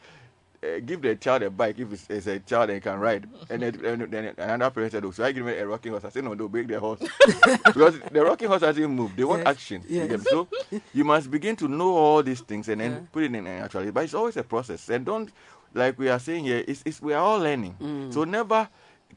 uh, 0.63 0.79
give 0.85 1.03
the 1.03 1.17
child 1.17 1.43
a 1.43 1.51
bike 1.51 1.79
if 1.79 1.93
it's, 1.93 2.07
it's 2.09 2.27
a 2.27 2.39
child 2.39 2.71
and 2.71 2.81
can 2.83 2.99
ride. 2.99 3.29
And 3.51 3.63
then, 3.63 3.85
and 3.85 4.03
then 4.13 4.35
another 4.39 4.71
parent 4.71 4.93
said, 4.93 5.05
oh, 5.05 5.11
so 5.11 5.25
I 5.25 5.33
give 5.33 5.45
them 5.45 5.55
a 5.59 5.67
rocking 5.67 5.91
horse. 5.93 6.05
I 6.05 6.11
said, 6.11 6.25
no, 6.25 6.35
they'll 6.35 6.49
break 6.49 6.69
the 6.69 6.79
horse. 6.79 7.01
because 7.67 7.99
the 8.11 8.23
rocking 8.25 8.49
horse 8.49 8.63
hasn't 8.63 8.89
moved. 8.91 9.17
They 9.17 9.25
want 9.25 9.41
Yes. 9.41 9.49
action. 9.49 9.83
You 9.89 10.05
Yes. 10.05 10.23
So 10.29 10.49
you 10.95 11.05
must 11.05 11.31
begin 11.31 11.57
to 11.57 11.69
know 11.69 11.97
all 11.97 12.23
these 12.23 12.41
things 12.41 12.69
and 12.69 12.81
then 12.81 13.09
put 13.11 13.25
it 13.25 13.35
in 13.35 13.47
actuality. 13.47 13.91
But 13.91 14.05
it's 14.05 14.15
always 14.15 14.37
a 14.37 14.45
process. 14.45 14.89
And 14.89 15.05
don't, 15.05 15.31
like 15.75 15.99
we 15.99 16.09
are 16.09 16.19
saying 16.19 16.45
here, 16.45 16.65
it's, 16.67 16.83
it's, 16.87 17.03
we 17.03 17.13
are 17.13 17.23
all 17.23 17.39
learning. 17.41 17.75
Mm. 17.81 18.15
So 18.15 18.25
never 18.25 18.69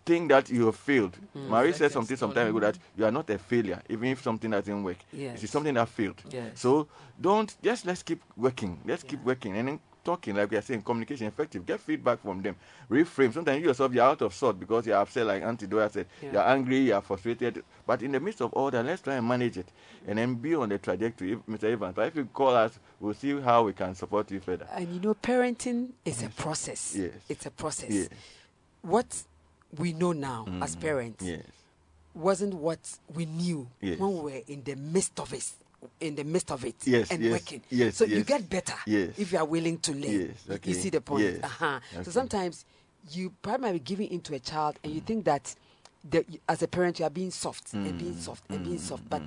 think 0.06 0.30
that 0.30 0.50
you 0.50 0.66
have 0.66 0.76
failed. 0.76 1.16
Mm. 1.36 1.48
Marie 1.50 1.74
said 1.74 1.92
something 1.92 2.18
some 2.18 2.34
time 2.34 2.48
ago 2.48 2.60
that 2.60 2.78
you 2.98 3.06
are 3.06 3.12
not 3.12 3.30
a 3.30 3.38
failure, 3.38 3.82
even 3.90 4.10
if 4.10 4.22
something 4.22 4.50
doesn't 4.50 4.84
work. 4.84 4.98
Yes. 5.14 5.44
It's 5.44 5.52
something 5.52 5.74
that 5.76 5.90
failed. 5.90 6.22
Yes. 6.30 6.52
So 6.56 6.88
don't 7.22 7.56
just 7.62 7.86
let's 7.86 8.02
keep 8.04 8.22
working. 8.36 8.80
Let's 8.86 9.04
keep 9.04 9.24
working 9.24 9.56
and 9.58 9.68
then 9.68 9.80
talking 10.06 10.36
like 10.36 10.50
we 10.52 10.56
are 10.58 10.62
saying 10.62 10.84
communication 10.84 11.28
effective. 11.28 11.66
Get 11.66 11.80
feedback 11.82 12.22
from 12.22 12.42
them. 12.42 12.56
Reframe. 12.90 13.34
Sometimes 13.34 13.60
you 13.62 13.68
yourself 13.68 13.94
you're 13.94 14.06
out 14.06 14.22
of 14.22 14.34
sort 14.34 14.58
because 14.60 14.86
you're 14.86 14.96
upset, 14.98 15.26
like 15.26 15.44
Auntie 15.44 15.68
Doya 15.68 15.92
said. 15.92 16.06
Yeah. 16.22 16.32
You're 16.34 16.48
angry, 16.48 16.80
you're 16.80 17.02
frustrated. 17.02 17.64
But 17.86 18.04
in 18.04 18.12
the 18.14 18.20
midst 18.20 18.42
of 18.42 18.54
all 18.54 18.72
that, 18.72 18.86
let's 18.86 19.02
try 19.02 19.16
and 19.16 19.28
manage 19.28 19.58
it 19.58 19.68
and 20.08 20.18
then 20.18 20.36
be 20.36 20.56
on 20.56 20.70
the 20.70 20.78
trajectory. 20.78 21.34
If, 21.34 21.40
Mr. 21.48 21.64
Evans, 21.66 21.94
but 21.96 22.08
if 22.08 22.16
you 22.16 22.26
call 22.26 22.56
us, 22.56 22.80
we'll 23.00 23.14
see 23.16 23.40
how 23.42 23.64
we 23.64 23.74
can 23.74 23.96
support 23.96 24.30
you 24.32 24.40
further. 24.40 24.68
And 24.72 24.94
you 24.94 25.00
know, 25.02 25.16
parenting 25.16 25.90
is 26.06 26.24
a 26.24 26.30
process. 26.30 26.96
Yes. 26.96 27.12
It's 27.28 27.46
a 27.48 27.52
process. 27.52 27.90
Yes. 27.90 28.10
What 28.84 29.24
we 29.78 29.92
know 29.94 30.12
now 30.14 30.46
as 30.62 30.76
Mm. 30.76 30.82
parents 30.82 31.26
Yes. 31.26 31.42
wasn't 32.14 32.54
what 32.54 32.80
we 33.14 33.26
knew 33.26 33.68
Yes. 33.82 34.00
when 34.00 34.14
we 34.14 34.32
were 34.32 34.42
in 34.48 34.64
the 34.64 34.76
midst 34.76 35.20
of 35.20 35.34
it. 35.34 35.52
In 36.00 36.16
the 36.16 36.24
midst 36.24 36.52
of 36.52 36.64
it 36.66 36.76
Yes, 36.86 37.12
and 37.12 37.22
yes, 37.24 37.32
working. 37.32 37.62
yes, 37.70 37.96
so 37.98 38.06
you 38.06 38.24
get 38.24 38.50
better 38.50 38.76
Yes. 38.86 39.18
if 39.18 39.32
you 39.32 39.38
are 39.38 39.46
willing 39.46 39.78
to 39.80 39.92
learn. 39.94 40.02
Yes, 40.30 40.38
You- 40.48 40.54
okay. 40.56 40.70
You 40.70 40.76
see 40.76 40.90
the 40.90 41.02
point. 41.02 41.24
Yes, 41.24 41.44
Uh-huh. 41.44 41.80
okay. 41.94 42.04
So 42.04 42.12
sometimes 42.12 42.66
you 43.12 43.32
probably 43.42 43.62
might 43.68 43.74
be 43.74 43.80
giving 43.80 44.10
into 44.12 44.34
a 44.34 44.40
child 44.40 44.80
and 44.84 44.94
you 44.94 45.02
think 45.02 45.26
that 45.26 45.56
the, 46.10 46.26
as 46.48 46.62
a 46.62 46.68
parent 46.68 47.00
you 47.00 47.06
are 47.06 47.10
being 47.12 47.32
soft 47.32 47.74
and 47.74 47.86
Mm. 47.88 47.98
being 48.00 48.18
soft 48.20 48.44
and 48.50 48.64
being 48.64 48.80
soft. 48.80 49.10
But 49.10 49.22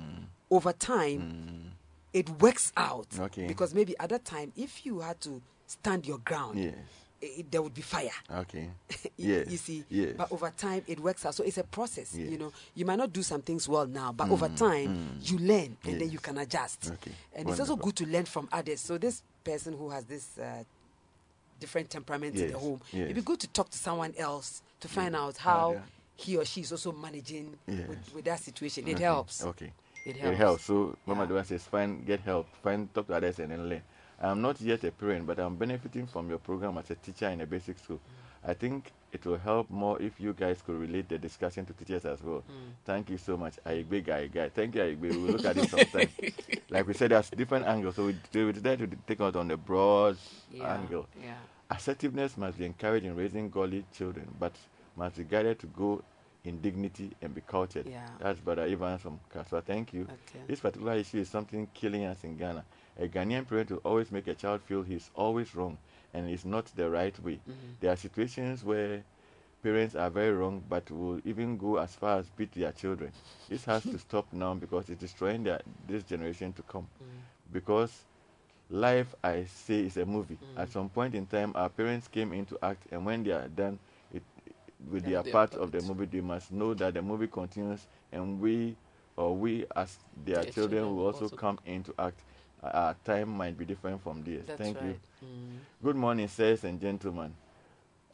over 0.49 0.71
time 0.73 1.71
it 2.13 2.29
works 2.41 2.71
out. 2.77 3.07
Okay. 3.19 3.47
Because 3.47 3.73
maybe 3.73 3.95
at 3.99 4.09
that 4.09 4.25
time 4.25 4.51
if 4.55 4.85
you 4.85 4.99
had 5.01 5.19
to 5.21 5.41
stand 5.67 6.05
your 6.07 6.17
ground, 6.19 6.73
Yes. 7.21 7.31
i- 7.39 7.45
there 7.49 7.61
would 7.61 7.73
be 7.73 7.81
fire. 7.81 8.09
Okay. 8.31 8.69
You- 9.17 9.33
yes. 9.35 9.49
You 9.51 9.57
see, 9.57 9.83
Yes. 9.89 10.13
but 10.17 10.31
over 10.31 10.49
time 10.55 10.83
it 10.87 10.99
works 10.99 11.25
out. 11.25 11.35
So 11.35 11.43
it's 11.43 11.57
a 11.57 11.63
process. 11.63 12.15
Yes. 12.15 12.29
You 12.29 12.37
know, 12.37 12.51
you 12.75 12.85
might 12.85 12.97
not 12.97 13.11
do 13.11 13.21
some 13.23 13.41
things 13.41 13.67
well 13.67 13.85
now, 13.87 14.11
but 14.11 14.27
mm, 14.27 14.31
over 14.31 14.49
time 14.49 14.89
mm. 15.19 15.31
you 15.31 15.37
learn 15.39 15.77
and 15.85 15.99
then 15.99 16.09
you 16.09 16.19
can 16.19 16.37
adjust. 16.37 16.91
Okay. 16.93 17.11
And 17.35 17.49
it's 17.49 17.59
also 17.59 17.75
good 17.75 17.95
to 17.97 18.05
learn 18.05 18.25
from 18.25 18.47
others. 18.51 18.79
So 18.79 18.97
this 18.97 19.23
person 19.43 19.73
who 19.77 19.89
has 19.89 20.05
this 20.05 20.37
uh, 20.37 20.63
different 21.59 21.89
temperament 21.89 22.35
in 22.35 22.51
the 22.51 22.57
home, 22.57 22.79
Yes. 22.91 23.03
it'd 23.05 23.15
be 23.15 23.21
good 23.21 23.39
to 23.41 23.47
talk 23.47 23.69
to 23.69 23.77
someone 23.77 24.13
else 24.17 24.61
to 24.79 24.87
find 24.87 25.15
out 25.15 25.37
How 25.37 25.73
they 25.73 25.79
he 26.15 26.35
or 26.37 26.43
she 26.45 26.61
is 26.61 26.71
also 26.71 26.91
managing 26.91 27.57
Yes. 27.67 27.87
with, 27.87 28.15
with 28.15 28.25
that 28.25 28.39
situation. 28.39 28.87
It 28.87 28.95
Okay, 28.95 29.03
helps. 29.03 29.43
Okay. 29.43 29.71
It 30.05 30.17
helps. 30.17 30.33
It 30.33 30.37
helps. 30.37 30.63
So 30.65 30.97
Mama 31.05 31.25
Dua 31.27 31.43
says, 31.45 31.63
find 31.63 32.05
get 32.05 32.19
help, 32.21 32.47
find 32.63 32.93
talk 32.93 33.07
to 33.07 33.13
others 33.13 33.39
and 33.39 33.51
then 33.51 33.69
learn. 33.69 33.81
I'm 34.21 34.41
not 34.41 34.59
yet 34.61 34.83
a 34.83 34.91
parent, 34.91 35.25
but 35.25 35.39
I'm 35.39 35.55
benefiting 35.55 36.07
from 36.07 36.29
your 36.29 36.39
program 36.39 36.77
as 36.77 36.89
a 36.91 36.95
teacher 36.95 37.29
in 37.29 37.41
a 37.41 37.45
basic 37.45 37.79
school. 37.79 37.99
I 38.45 38.53
think 38.53 38.91
it 39.11 39.25
will 39.25 39.37
help 39.37 39.69
more 39.69 40.01
if 40.01 40.19
you 40.19 40.33
guys 40.33 40.61
could 40.65 40.79
relate 40.79 41.09
the 41.09 41.17
discussion 41.17 41.65
to 41.65 41.73
teachers 41.73 42.05
as 42.05 42.21
well. 42.23 42.39
Hmm. 42.39 42.69
Thank 42.85 43.09
you 43.09 43.17
so 43.17 43.35
much. 43.37 43.55
I 43.65 43.83
Aigbe 43.83 44.03
guy 44.05 44.27
guy. 44.27 44.49
Thank 44.49 44.75
you, 44.75 44.81
Aigbe. 44.81 45.01
We'll 45.11 45.33
look 45.33 45.45
at 45.45 45.57
it 45.57 45.69
sometime. 45.69 46.09
like 46.69 46.87
we 46.87 46.93
said, 46.93 47.11
there's 47.11 47.29
different 47.31 47.65
angles. 47.65 47.95
So 47.95 48.05
we, 48.05 48.15
we 48.33 48.51
decided 48.51 48.91
to 48.91 48.97
take 49.07 49.19
out 49.21 49.35
on 49.35 49.47
the 49.47 49.57
broad 49.57 50.17
Yeah, 50.53 50.73
angle. 50.75 51.07
yeah. 51.21 51.33
Assertiveness 51.69 52.37
must 52.37 52.57
be 52.57 52.65
encouraged 52.65 53.05
in 53.05 53.15
raising 53.15 53.49
godly 53.49 53.85
children, 53.93 54.27
but 54.39 54.53
must 54.95 55.17
be 55.17 55.23
guided 55.23 55.59
to 55.59 55.67
go 55.67 56.01
in 56.45 56.61
dignity 56.61 57.11
and 57.21 57.35
be 57.35 57.41
cultured. 57.41 57.85
Yeah. 57.87 58.07
That's 58.19 58.39
Brother 58.39 58.63
Evans 58.63 59.01
from 59.01 59.19
Kasoa. 59.33 59.63
Thank 59.63 59.93
you. 59.93 60.03
Okay. 60.03 60.39
This 60.47 60.61
particular 60.61 60.93
issue 60.93 61.17
is 61.19 61.29
something 61.29 61.67
killing 61.73 62.05
us 62.05 62.23
in 62.23 62.37
Ghana. 62.37 62.63
A 62.99 63.07
Ghanaian 63.07 63.47
parent 63.47 63.71
will 63.71 63.81
always 63.83 64.11
make 64.11 64.27
a 64.27 64.35
child 64.35 64.61
feel 64.61 64.83
he's 64.83 65.09
always 65.15 65.55
wrong 65.55 65.77
and 66.13 66.29
it's 66.29 66.45
not 66.45 66.65
the 66.75 66.89
right 66.89 67.17
way. 67.23 67.39
Mm-hmm. 67.49 67.53
There 67.79 67.91
are 67.91 67.95
situations 67.95 68.63
where 68.63 69.03
parents 69.63 69.95
are 69.95 70.09
very 70.09 70.33
wrong 70.33 70.63
but 70.69 70.89
will 70.91 71.19
even 71.25 71.57
go 71.57 71.77
as 71.77 71.95
far 71.95 72.19
as 72.19 72.29
beat 72.29 72.51
their 72.53 72.71
children. 72.71 73.11
This 73.47 73.65
has 73.65 73.83
to 73.83 73.97
stop 73.99 74.25
now 74.33 74.53
because 74.53 74.89
it's 74.89 74.99
destroying 74.99 75.43
their, 75.43 75.61
this 75.87 76.03
generation 76.03 76.53
to 76.53 76.61
come. 76.63 76.87
Mm. 77.01 77.07
Because 77.53 78.03
life, 78.69 79.15
I 79.23 79.45
say, 79.45 79.79
is 79.81 79.97
a 79.97 80.05
movie. 80.05 80.37
At 80.57 80.71
some 80.71 80.89
point 80.89 81.15
in 81.15 81.25
time, 81.25 81.51
our 81.55 81.69
parents 81.69 82.07
came 82.07 82.33
into 82.33 82.57
act, 82.61 82.83
and 82.91 83.05
when 83.05 83.23
they 83.23 83.31
are 83.31 83.47
done 83.47 83.79
it, 84.13 84.21
with 84.89 85.03
their 85.05 85.23
part 85.23 85.55
of 85.55 85.71
the 85.71 85.81
movie, 85.81 86.05
they 86.05 86.21
must 86.21 86.51
know 86.51 86.73
that 86.75 86.93
the 86.93 87.01
movie 87.01 87.27
continues, 87.27 87.85
and 88.11 88.39
we, 88.39 88.75
or 89.17 89.35
we 89.35 89.65
as 89.75 89.97
their 90.25 90.43
children, 90.45 90.95
will 90.95 91.05
also 91.07 91.25
also- 91.25 91.35
come 91.35 91.59
into 91.65 91.93
act. 91.99 92.19
Uh, 92.61 92.67
Our 92.73 92.95
time 93.05 93.29
might 93.29 93.57
be 93.57 93.65
different 93.65 94.01
from 94.03 94.23
theirs. 94.23 94.43
That's 94.47 94.59
Thank 94.61 94.81
you. 94.81 94.95
Mm. 95.23 95.57
Good 95.83 95.95
morning, 95.95 96.27
sirs 96.27 96.63
and 96.63 96.79
gentlemen, 96.79 97.33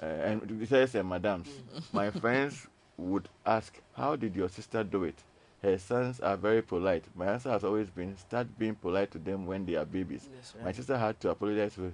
uh, 0.02 0.06
and 0.06 0.68
sirs 0.68 0.96
and 0.96 1.10
madams. 1.10 1.48
My 1.92 2.12
friends 2.24 2.68
would 2.98 3.28
ask, 3.46 3.80
"How 3.94 4.16
did 4.16 4.36
your 4.36 4.50
sister 4.50 4.84
do 4.84 5.04
it?" 5.06 5.16
Her 5.64 5.78
sons 5.80 6.20
are 6.20 6.38
very 6.38 6.62
polite. 6.62 7.06
My 7.16 7.26
answer 7.28 7.50
has 7.50 7.64
always 7.64 7.90
been, 7.90 8.16
"Start 8.18 8.48
being 8.60 8.76
polite 8.76 9.12
to 9.12 9.18
them 9.20 9.48
when 9.48 9.66
they 9.66 9.76
are 9.76 9.86
babies." 9.86 10.30
That's 10.32 10.54
My 10.64 10.72
sister 10.72 10.98
had 10.98 11.20
to 11.22 11.30
apologize 11.32 11.74
to 11.76 11.94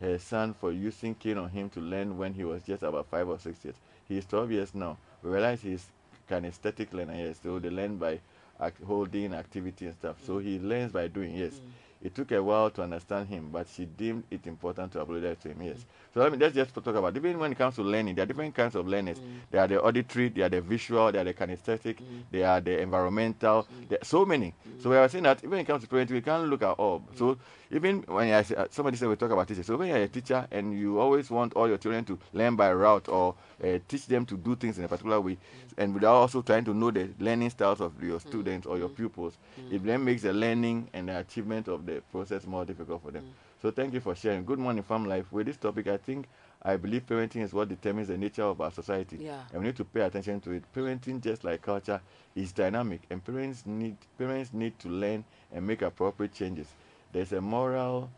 her 0.00 0.18
son 0.18 0.54
for 0.54 0.72
using 0.72 1.14
cane 1.14 1.38
on 1.38 1.50
him 1.50 1.70
to 1.70 1.80
learn 1.80 2.18
when 2.18 2.34
he 2.34 2.44
was 2.44 2.62
just 2.64 2.82
about 2.82 3.06
five 3.06 3.28
or 3.28 3.38
six 3.38 3.64
years. 3.64 3.76
He 4.08 4.18
is 4.18 4.26
12 4.26 4.50
years 4.52 4.74
now. 4.74 4.98
We 5.22 5.30
realize 5.30 5.62
he's 5.62 5.86
kinesthetic 6.28 6.92
learner, 6.92 7.14
yes. 7.14 7.38
So 7.42 7.58
they 7.58 7.70
learn 7.70 7.96
by 7.96 8.20
act- 8.60 8.82
holding 8.82 9.34
activity 9.34 9.86
and 9.86 9.94
stuff. 9.94 10.16
So 10.24 10.34
mm. 10.38 10.44
he 10.44 10.58
learns 10.58 10.92
by 10.92 11.08
doing, 11.08 11.34
yes. 11.34 11.54
Mm. 11.54 11.70
It 12.02 12.14
took 12.14 12.30
a 12.32 12.42
while 12.42 12.70
to 12.70 12.82
understand 12.82 13.28
him, 13.28 13.48
but 13.50 13.66
she 13.68 13.86
deemed 13.86 14.24
it 14.30 14.46
important 14.46 14.92
to 14.92 15.00
apologize 15.00 15.38
to 15.42 15.48
him, 15.48 15.62
yes. 15.62 15.78
Mm. 15.78 15.84
So 16.16 16.22
let 16.22 16.32
me 16.32 16.38
let's 16.38 16.54
just 16.54 16.72
talk 16.72 16.86
about 16.86 17.14
even 17.14 17.38
when 17.38 17.52
it 17.52 17.58
comes 17.58 17.74
to 17.74 17.82
learning, 17.82 18.14
there 18.14 18.22
are 18.22 18.26
different 18.26 18.54
kinds 18.54 18.74
of 18.74 18.88
learners. 18.88 19.18
Mm. 19.18 19.24
There 19.50 19.60
are 19.60 19.68
the 19.68 19.82
auditory, 19.82 20.30
there 20.30 20.46
are 20.46 20.48
the 20.48 20.62
visual, 20.62 21.12
there 21.12 21.20
are 21.20 21.24
the 21.24 21.34
kinesthetic, 21.34 21.96
mm. 21.96 22.22
there 22.30 22.48
are 22.48 22.58
the 22.58 22.80
environmental. 22.80 23.64
Mm. 23.64 23.88
There 23.90 23.98
are 24.00 24.04
so 24.06 24.24
many. 24.24 24.54
So 24.78 24.88
we 24.88 24.96
are 24.96 25.10
saying 25.10 25.24
that 25.24 25.40
even 25.40 25.50
when 25.50 25.60
it 25.60 25.66
comes 25.66 25.82
to 25.82 25.88
parenting, 25.90 26.12
we 26.12 26.22
can't 26.22 26.48
look 26.48 26.62
at 26.62 26.70
all. 26.70 27.02
So 27.16 27.36
even 27.70 28.02
when 28.06 28.32
I 28.32 28.38
uh, 28.40 28.66
somebody 28.70 28.96
said 28.96 29.10
we 29.10 29.16
talk 29.16 29.30
about 29.30 29.46
teachers, 29.46 29.66
so 29.66 29.76
when 29.76 29.88
you're 29.88 29.98
a 29.98 30.08
teacher 30.08 30.48
and 30.50 30.72
you 30.72 30.98
always 30.98 31.28
want 31.28 31.52
all 31.52 31.68
your 31.68 31.76
children 31.76 32.02
to 32.06 32.18
learn 32.32 32.56
by 32.56 32.72
route 32.72 33.10
or 33.10 33.34
uh, 33.62 33.78
teach 33.86 34.06
them 34.06 34.24
to 34.24 34.38
do 34.38 34.56
things 34.56 34.78
in 34.78 34.86
a 34.86 34.88
particular 34.88 35.20
way, 35.20 35.36
and 35.76 35.92
without 35.92 36.14
also 36.14 36.40
trying 36.40 36.64
to 36.64 36.72
know 36.72 36.90
the 36.90 37.10
learning 37.18 37.50
styles 37.50 37.82
of 37.82 37.92
your 38.02 38.20
students 38.20 38.66
or 38.66 38.78
your 38.78 38.88
pupils, 38.88 39.36
it 39.70 39.84
then 39.84 40.02
makes 40.02 40.22
the 40.22 40.32
learning 40.32 40.88
and 40.94 41.10
the 41.10 41.18
achievement 41.18 41.68
of 41.68 41.84
the 41.84 42.00
process 42.10 42.46
more 42.46 42.64
difficult 42.64 43.02
for 43.02 43.10
them. 43.10 43.34
So 43.60 43.70
thank 43.70 43.94
you 43.94 44.00
for 44.00 44.14
sharing. 44.14 44.44
Good 44.44 44.58
morning, 44.58 44.82
Farm 44.82 45.06
Life. 45.06 45.32
With 45.32 45.46
this 45.46 45.56
topic, 45.56 45.86
I 45.88 45.96
think 45.96 46.26
I 46.62 46.76
believe 46.76 47.06
parenting 47.06 47.42
is 47.42 47.52
what 47.54 47.68
determines 47.68 48.08
the 48.08 48.18
nature 48.18 48.42
of 48.42 48.60
our 48.60 48.70
society. 48.70 49.18
Yeah. 49.20 49.40
And 49.52 49.60
we 49.62 49.66
need 49.68 49.76
to 49.76 49.84
pay 49.84 50.02
attention 50.02 50.40
to 50.42 50.52
it. 50.52 50.64
Parenting, 50.74 51.22
just 51.22 51.42
like 51.42 51.62
culture, 51.62 52.00
is 52.34 52.52
dynamic, 52.52 53.02
and 53.10 53.24
parents 53.24 53.64
need 53.64 53.96
parents 54.18 54.52
need 54.52 54.78
to 54.80 54.88
learn 54.88 55.24
and 55.52 55.66
make 55.66 55.82
appropriate 55.82 56.34
changes. 56.34 56.68
There's 57.12 57.32
a 57.32 57.40
moral 57.40 58.10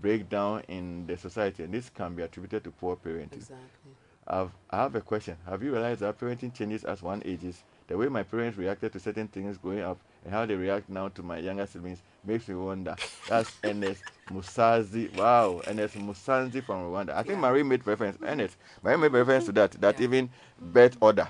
breakdown 0.00 0.62
in 0.68 1.06
the 1.06 1.16
society, 1.16 1.64
and 1.64 1.74
this 1.74 1.90
can 1.90 2.14
be 2.14 2.22
attributed 2.22 2.64
to 2.64 2.70
poor 2.70 2.96
parenting. 2.96 3.34
Exactly. 3.34 3.92
I've, 4.28 4.50
I 4.70 4.78
have 4.78 4.94
a 4.94 5.00
question. 5.00 5.36
Have 5.48 5.62
you 5.62 5.72
realized 5.72 6.00
that 6.00 6.18
parenting 6.18 6.52
changes 6.52 6.84
as 6.84 7.02
one 7.02 7.22
ages? 7.24 7.62
The 7.86 7.96
way 7.96 8.08
my 8.08 8.24
parents 8.24 8.58
reacted 8.58 8.92
to 8.92 9.00
certain 9.00 9.28
things 9.28 9.56
growing 9.58 9.80
up 9.80 9.98
and 10.26 10.34
how 10.34 10.44
they 10.44 10.56
react 10.56 10.90
now 10.90 11.06
to 11.08 11.22
my 11.22 11.38
younger 11.38 11.66
siblings 11.66 12.02
makes 12.24 12.48
me 12.48 12.56
wonder. 12.56 12.96
That's 13.28 13.52
Ernest 13.64 14.02
Musazi. 14.30 15.10
Wow, 15.16 15.62
Ernest 15.66 15.96
Musanzi 15.96 16.62
from 16.62 16.82
Rwanda. 16.82 17.14
I 17.14 17.22
think 17.22 17.38
Marie 17.38 17.62
made 17.62 17.86
reference. 17.86 18.18
Ernest, 18.20 18.56
Marie 18.82 18.96
made 18.96 19.12
reference 19.12 19.46
to 19.46 19.52
that. 19.52 19.70
That 19.80 20.00
even 20.00 20.28
birth 20.60 20.96
order. 21.00 21.28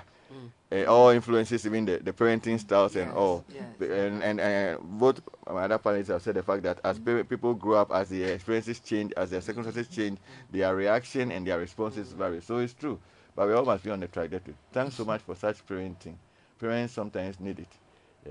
Uh, 0.69 0.83
all 0.83 1.11
influences 1.11 1.65
even 1.65 1.85
the, 1.85 1.97
the 1.99 2.11
parenting 2.11 2.59
styles 2.59 2.97
and 2.97 3.09
all 3.13 3.45
yes. 3.55 3.63
and 3.79 4.21
and, 4.21 4.41
and 4.41 4.77
both 4.99 5.21
my 5.49 5.63
other 5.63 5.77
parents 5.77 6.09
have 6.09 6.21
said 6.21 6.35
the 6.35 6.43
fact 6.43 6.61
that 6.61 6.77
as 6.83 6.99
pa- 6.99 7.23
people 7.23 7.53
grow 7.53 7.75
up 7.75 7.89
as 7.93 8.09
their 8.09 8.33
experiences 8.33 8.81
change 8.81 9.13
as 9.15 9.29
their 9.29 9.39
circumstances 9.39 9.87
change 9.87 10.19
their 10.51 10.75
reaction 10.75 11.31
and 11.31 11.47
their 11.47 11.57
responses 11.57 12.11
vary 12.11 12.41
so 12.41 12.57
it's 12.57 12.73
true 12.73 12.99
but 13.33 13.47
we 13.47 13.53
all 13.53 13.63
must 13.63 13.81
be 13.81 13.89
on 13.89 14.01
the 14.01 14.07
trajectory 14.09 14.55
thanks 14.73 14.95
so 14.95 15.05
much 15.05 15.21
for 15.21 15.35
such 15.35 15.65
parenting 15.65 16.15
parents 16.59 16.93
sometimes 16.93 17.39
need 17.39 17.59
it 17.59 17.69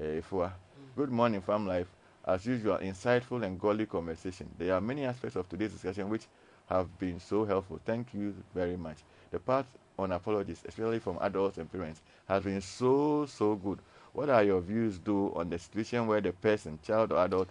if 0.00 0.30
we 0.32 0.42
are 0.42 0.52
good 0.94 1.10
morning 1.10 1.40
farm 1.40 1.66
life. 1.66 1.86
As 2.24 2.44
usual 2.44 2.78
insightful 2.78 3.44
and 3.44 3.58
godly 3.58 3.86
conversation. 3.86 4.48
There 4.58 4.74
are 4.74 4.80
many 4.80 5.04
aspects 5.04 5.36
of 5.36 5.48
today's 5.48 5.72
discussion 5.72 6.08
which 6.08 6.26
have 6.68 6.98
been 6.98 7.20
so 7.20 7.44
helpful. 7.44 7.80
Thank 7.84 8.12
you 8.12 8.34
very 8.54 8.76
much. 8.76 8.98
The 9.30 9.38
part 9.38 9.66
on 9.98 10.12
apologies 10.12 10.62
especially 10.66 10.98
from 10.98 11.18
adults 11.20 11.56
and 11.58 11.70
parents 11.70 12.02
has 12.28 12.42
been 12.42 12.60
so 12.60 13.26
so 13.26 13.54
good. 13.54 13.78
What 14.12 14.28
are 14.28 14.42
your 14.42 14.60
views 14.60 14.98
though 15.02 15.32
on 15.34 15.50
the 15.50 15.58
situation 15.58 16.06
where 16.06 16.20
the 16.20 16.32
person 16.32 16.78
child 16.82 17.12
or 17.12 17.24
adult 17.24 17.48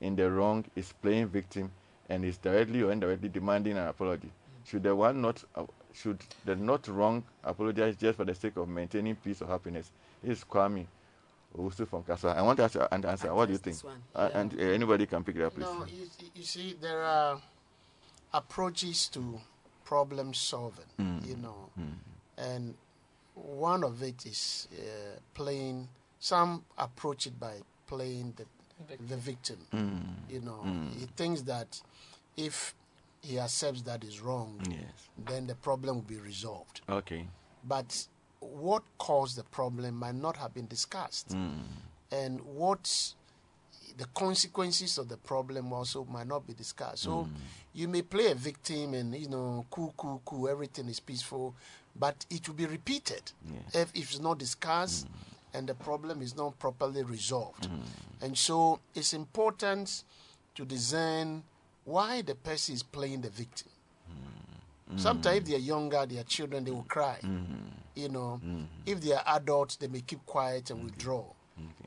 in 0.00 0.14
the 0.16 0.30
wrong 0.30 0.64
is 0.76 0.92
playing 1.02 1.28
victim 1.28 1.70
and 2.08 2.24
is 2.24 2.36
directly 2.38 2.82
or 2.82 2.92
indirectly 2.92 3.30
demanding 3.30 3.78
an 3.78 3.88
apology? 3.88 4.30
Should 4.66 4.82
the 4.82 4.94
one 4.94 5.20
not 5.22 5.42
uh, 5.56 5.64
should 5.92 6.18
the 6.44 6.54
not 6.54 6.86
wrong 6.88 7.24
apologize 7.42 7.96
just 7.96 8.16
for 8.18 8.24
the 8.24 8.34
sake 8.34 8.56
of 8.56 8.68
maintaining 8.68 9.16
peace 9.16 9.42
or 9.42 9.46
happiness? 9.46 9.90
This 10.22 10.38
is 10.38 10.44
kwame 10.44 10.86
also 11.56 11.86
from 11.86 12.02
Kasoa. 12.02 12.36
I 12.36 12.42
want 12.42 12.56
to 12.58 12.64
ask 12.64 12.74
you 12.74 12.86
an 12.90 13.04
answer. 13.04 13.34
What 13.34 13.46
do 13.46 13.52
you 13.52 13.58
think? 13.58 13.76
this 13.76 13.84
one. 13.84 14.02
Uh, 14.14 14.30
and 14.34 14.54
uh, 14.54 14.62
anybody 14.62 15.06
can 15.06 15.24
pick 15.24 15.36
it 15.36 15.42
up, 15.42 15.54
please. 15.54 15.62
No, 15.64 15.84
you, 15.86 16.06
you 16.34 16.42
see, 16.44 16.76
there 16.80 17.02
are 17.02 17.40
approaches 18.32 19.08
to 19.08 19.40
problem 19.84 20.32
solving, 20.34 20.84
Mm. 20.98 21.26
you 21.26 21.36
know, 21.36 21.70
and 22.38 22.74
one 23.34 23.82
of 23.84 24.02
it 24.02 24.24
is 24.26 24.68
uh, 24.78 25.18
playing. 25.34 25.88
Some 26.22 26.64
approach 26.76 27.26
it 27.26 27.40
by 27.40 27.54
playing 27.86 28.34
the 28.36 28.44
the 29.08 29.16
victim. 29.16 29.58
Mm. 29.72 30.00
You 30.30 30.40
know, 30.40 30.60
Mm. 30.64 30.94
he 30.98 31.06
thinks 31.16 31.42
that 31.42 31.80
if 32.36 32.74
he 33.22 33.38
accepts 33.38 33.82
that 33.82 34.04
is 34.04 34.20
wrong, 34.20 34.60
Yes. 34.70 35.08
then 35.18 35.46
the 35.46 35.54
problem 35.54 35.96
will 35.96 36.02
be 36.02 36.16
resolved. 36.18 36.80
Okay. 36.88 37.26
But 37.64 38.06
what 38.40 38.82
caused 38.98 39.36
the 39.36 39.44
problem 39.44 39.94
might 39.96 40.14
not 40.14 40.36
have 40.36 40.54
been 40.54 40.66
discussed 40.66 41.28
Mm. 41.30 41.62
and 42.10 42.40
what 42.40 43.14
the 43.98 44.06
consequences 44.14 44.96
of 44.98 45.08
the 45.08 45.16
problem 45.18 45.72
also 45.72 46.04
might 46.04 46.26
not 46.26 46.46
be 46.46 46.54
discussed. 46.54 47.02
So 47.02 47.24
Mm. 47.24 47.34
you 47.74 47.88
may 47.88 48.02
play 48.02 48.30
a 48.30 48.34
victim 48.34 48.94
and 48.94 49.14
you 49.14 49.28
know, 49.28 49.66
cool, 49.70 49.92
cool, 49.96 50.22
cool, 50.24 50.48
everything 50.48 50.88
is 50.88 51.00
peaceful, 51.00 51.54
but 51.94 52.24
it 52.30 52.48
will 52.48 52.54
be 52.56 52.66
repeated 52.66 53.32
Yes. 53.52 53.74
if, 53.74 53.90
if 53.94 54.10
it's 54.12 54.20
not 54.20 54.38
discussed 54.38 55.06
and 55.52 55.68
the 55.68 55.74
problem 55.74 56.22
is 56.22 56.34
not 56.34 56.58
properly 56.58 57.02
resolved. 57.02 57.68
Mm. 57.68 57.82
And 58.22 58.38
so 58.38 58.80
it's 58.94 59.12
important 59.12 60.04
to 60.54 60.64
discern 60.64 61.42
why 61.84 62.22
the 62.22 62.34
person 62.36 62.74
is 62.74 62.82
playing 62.82 63.20
the 63.22 63.30
victim. 63.30 63.68
Sometimes 64.96 65.38
if 65.38 65.44
they 65.44 65.54
are 65.54 65.58
younger, 65.58 66.04
they 66.06 66.18
are 66.18 66.24
children, 66.24 66.64
they 66.64 66.70
will 66.72 66.82
cry. 66.88 67.18
You 67.94 68.08
know, 68.08 68.40
mm-hmm. 68.44 68.64
if 68.86 69.00
they 69.00 69.12
are 69.12 69.22
adults, 69.26 69.76
they 69.76 69.88
may 69.88 70.00
keep 70.00 70.24
quiet 70.26 70.70
and 70.70 70.78
mm-hmm. 70.78 70.86
withdraw. 70.86 71.24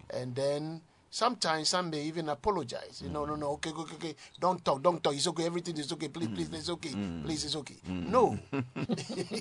And 0.09 0.35
then 0.35 0.81
sometimes 1.09 1.69
some 1.69 1.89
may 1.89 2.01
even 2.03 2.29
apologize. 2.29 3.01
You 3.03 3.09
know, 3.09 3.25
no, 3.25 3.35
no, 3.35 3.51
okay, 3.51 3.69
okay, 3.71 3.95
okay, 3.95 4.15
don't 4.39 4.63
talk, 4.65 4.81
don't 4.81 5.03
talk. 5.03 5.15
It's 5.15 5.27
okay, 5.27 5.45
everything 5.45 5.77
is 5.77 5.91
okay. 5.93 6.07
Please, 6.07 6.27
please, 6.29 6.51
it's 6.53 6.69
okay. 6.69 6.89
Please, 7.23 7.45
it's 7.45 7.55
okay. 7.55 7.75
No, 7.87 8.37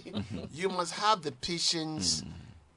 you 0.52 0.68
must 0.68 0.94
have 0.94 1.22
the 1.22 1.32
patience 1.32 2.22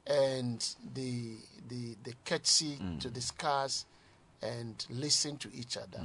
and 0.07 0.65
the 0.93 1.35
the 1.67 1.95
the 2.03 2.13
courtesy 2.25 2.79
to 2.99 3.09
discuss 3.09 3.85
and 4.41 4.85
listen 4.89 5.37
to 5.37 5.49
each 5.53 5.77
other, 5.77 6.03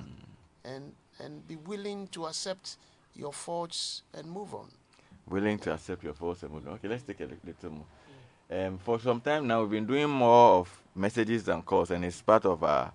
and 0.64 0.92
and 1.22 1.46
be 1.46 1.56
willing 1.56 2.08
to 2.08 2.26
accept 2.26 2.76
your 3.14 3.32
faults 3.32 4.02
and 4.14 4.30
move 4.30 4.54
on. 4.54 4.68
Willing 5.30 5.58
to 5.60 5.72
accept 5.72 6.02
your 6.02 6.14
and 6.20 6.50
move. 6.50 6.68
Okay, 6.68 6.88
let's 6.88 7.04
take 7.04 7.20
a 7.20 7.28
little 7.44 7.70
more. 7.70 7.86
Um, 8.50 8.78
for 8.78 8.98
some 8.98 9.20
time 9.20 9.46
now, 9.46 9.60
we've 9.62 9.70
been 9.70 9.86
doing 9.86 10.10
more 10.10 10.58
of 10.58 10.82
messages 10.94 11.44
than 11.44 11.62
calls, 11.62 11.90
and 11.92 12.04
it's 12.04 12.20
part 12.20 12.44
of 12.44 12.62
our. 12.64 12.92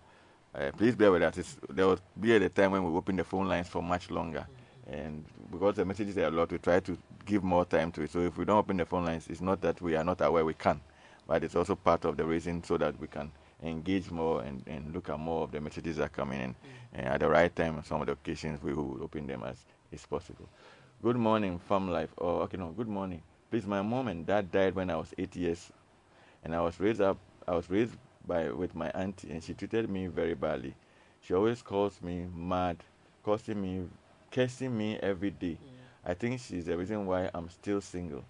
Uh, 0.53 0.71
please 0.77 0.95
bear 0.95 1.11
with 1.11 1.23
us. 1.23 1.37
It's, 1.37 1.57
there 1.69 1.87
will 1.87 1.99
be 2.19 2.35
at 2.35 2.41
a 2.41 2.49
time 2.49 2.71
when 2.71 2.83
we 2.83 2.97
open 2.97 3.15
the 3.15 3.23
phone 3.23 3.47
lines 3.47 3.67
for 3.67 3.81
much 3.81 4.11
longer, 4.11 4.45
and 4.87 5.23
because 5.51 5.75
the 5.75 5.85
messages 5.85 6.17
are 6.17 6.25
a 6.25 6.31
lot, 6.31 6.51
we 6.51 6.57
try 6.57 6.79
to 6.81 6.97
give 7.25 7.43
more 7.43 7.65
time 7.65 7.91
to 7.93 8.01
it. 8.01 8.11
So 8.11 8.19
if 8.19 8.37
we 8.37 8.45
don't 8.45 8.57
open 8.57 8.77
the 8.77 8.85
phone 8.85 9.05
lines, 9.05 9.27
it's 9.29 9.41
not 9.41 9.61
that 9.61 9.81
we 9.81 9.95
are 9.95 10.03
not 10.03 10.21
aware 10.21 10.43
we 10.45 10.53
can, 10.53 10.79
but 11.27 11.43
it's 11.43 11.55
also 11.55 11.75
part 11.75 12.05
of 12.05 12.17
the 12.17 12.25
reason 12.25 12.63
so 12.63 12.77
that 12.77 12.99
we 12.99 13.07
can 13.07 13.31
engage 13.63 14.11
more 14.11 14.43
and, 14.43 14.61
and 14.67 14.93
look 14.93 15.09
at 15.09 15.17
more 15.17 15.43
of 15.43 15.51
the 15.51 15.59
messages 15.59 15.97
that 15.97 16.03
are 16.03 16.09
coming 16.09 16.41
in. 16.41 16.55
And 16.93 17.07
at 17.07 17.19
the 17.21 17.29
right 17.29 17.53
time, 17.53 17.77
on 17.77 17.83
some 17.83 18.01
of 18.01 18.07
the 18.07 18.13
occasions, 18.13 18.61
we 18.61 18.73
will 18.73 19.01
open 19.01 19.27
them 19.27 19.43
as 19.43 19.57
is 19.91 20.05
possible. 20.05 20.49
Good 21.05 21.17
morning, 21.17 21.59
farm 21.59 21.91
life. 21.91 22.09
Oh, 22.17 22.37
okay, 22.45 22.57
no. 22.57 22.69
Good 22.69 22.87
morning. 22.87 23.21
Please, 23.51 23.67
my 23.67 23.83
mom 23.83 24.07
and 24.07 24.25
dad 24.25 24.51
died 24.51 24.73
when 24.73 24.89
I 24.89 24.95
was 24.95 25.13
eight 25.19 25.35
years, 25.35 25.71
and 26.43 26.55
I 26.55 26.61
was 26.61 26.79
raised 26.79 26.99
up. 26.99 27.19
I 27.47 27.51
was 27.51 27.69
raised 27.69 27.95
by 28.27 28.49
with 28.49 28.73
my 28.73 28.89
auntie, 28.89 29.29
and 29.29 29.43
she 29.43 29.53
treated 29.53 29.87
me 29.87 30.07
very 30.07 30.33
badly. 30.33 30.73
She 31.21 31.35
always 31.35 31.61
calls 31.61 32.01
me 32.01 32.25
mad, 32.35 32.77
cursing 33.23 33.61
me, 33.61 33.87
cursing 34.31 34.75
me 34.75 34.97
every 34.97 35.29
day. 35.29 35.59
I 36.03 36.15
think 36.15 36.39
she's 36.39 36.65
the 36.65 36.75
reason 36.75 37.05
why 37.05 37.29
I'm 37.35 37.51
still 37.51 37.81
single. 37.81 38.25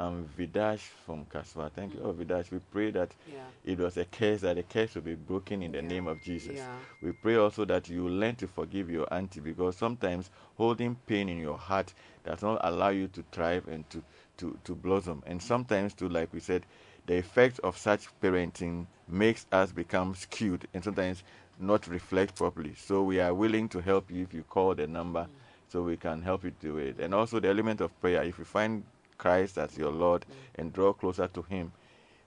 I'm 0.00 0.30
Vidash 0.38 0.78
from 1.04 1.26
Kasoa. 1.26 1.70
Thank 1.70 1.92
you, 1.92 2.00
oh 2.02 2.14
Vidash. 2.14 2.50
We 2.50 2.60
pray 2.72 2.90
that 2.92 3.10
Yeah. 3.30 3.44
it 3.66 3.78
was 3.78 3.98
a 3.98 4.06
curse 4.06 4.40
that 4.40 4.56
the 4.56 4.62
curse 4.62 4.94
will 4.94 5.02
be 5.02 5.14
broken 5.14 5.62
in 5.62 5.72
the 5.72 5.82
name 5.82 6.06
of 6.06 6.22
Jesus. 6.22 6.56
Yeah. 6.56 6.74
We 7.02 7.12
pray 7.12 7.34
also 7.36 7.66
that 7.66 7.90
you 7.90 8.08
learn 8.08 8.36
to 8.36 8.48
forgive 8.48 8.88
your 8.88 9.12
auntie 9.12 9.40
because 9.40 9.76
sometimes 9.76 10.30
holding 10.56 10.94
pain 11.06 11.28
in 11.28 11.38
your 11.38 11.58
heart 11.58 11.92
does 12.24 12.40
not 12.40 12.60
allow 12.64 12.88
you 12.88 13.08
to 13.08 13.22
thrive 13.30 13.68
and 13.68 13.88
to, 13.90 14.02
to, 14.38 14.58
to 14.64 14.74
blossom. 14.74 15.22
And 15.26 15.42
sometimes, 15.42 15.92
too, 15.92 16.08
like 16.08 16.32
we 16.32 16.40
said, 16.40 16.64
the 17.04 17.18
effect 17.18 17.58
of 17.60 17.76
such 17.76 18.08
parenting 18.22 18.86
makes 19.06 19.44
us 19.52 19.70
become 19.70 20.14
skewed 20.14 20.66
and 20.72 20.82
sometimes 20.82 21.22
not 21.58 21.86
reflect 21.86 22.36
properly. 22.36 22.74
So 22.74 23.02
we 23.02 23.20
are 23.20 23.34
willing 23.34 23.68
to 23.68 23.80
help 23.82 24.10
you 24.10 24.22
if 24.22 24.32
you 24.32 24.44
call 24.44 24.74
the 24.74 24.86
number 24.86 25.24
mm. 25.24 25.28
so 25.68 25.82
we 25.82 25.98
can 25.98 26.22
help 26.22 26.44
you 26.44 26.52
do 26.58 26.78
it. 26.78 26.98
And 27.00 27.12
also 27.12 27.38
the 27.38 27.48
element 27.48 27.82
of 27.82 28.00
prayer. 28.00 28.22
If 28.22 28.38
you 28.38 28.46
find 28.46 28.82
Christ 29.20 29.58
as 29.58 29.76
your 29.76 29.90
Lord 29.92 30.24
and 30.54 30.72
draw 30.72 30.94
closer 30.94 31.28
to 31.28 31.42
Him 31.42 31.72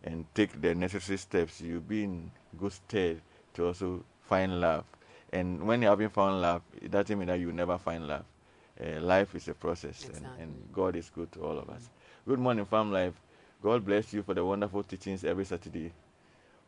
and 0.03 0.25
take 0.35 0.61
the 0.61 0.75
necessary 0.75 1.17
steps, 1.17 1.59
you'll 1.59 1.79
be 1.81 2.03
in 2.03 2.31
good 2.59 2.71
stead 2.73 3.19
to 3.55 3.67
also 3.67 4.03
find 4.21 4.61
love. 4.61 4.85
And 5.31 5.65
when 5.65 5.81
you 5.81 5.87
haven't 5.87 6.13
found 6.13 6.41
love, 6.41 6.61
it 6.79 6.91
doesn't 6.91 7.17
mean 7.17 7.27
that 7.29 7.39
you 7.39 7.51
never 7.51 7.77
find 7.79 8.07
love. 8.07 8.25
Uh, 8.79 8.99
life 9.01 9.33
is 9.35 9.47
a 9.47 9.53
process, 9.53 10.07
and, 10.15 10.25
and 10.39 10.53
God 10.71 10.95
is 10.95 11.09
good 11.09 11.31
to 11.31 11.41
all 11.41 11.57
of 11.57 11.69
us. 11.69 11.89
Good 12.27 12.39
morning, 12.39 12.65
Farm 12.65 12.91
Life. 12.91 13.13
God 13.61 13.83
bless 13.85 14.13
you 14.13 14.21
for 14.23 14.33
the 14.35 14.45
wonderful 14.45 14.83
teachings 14.83 15.23
every 15.23 15.45
Saturday. 15.45 15.91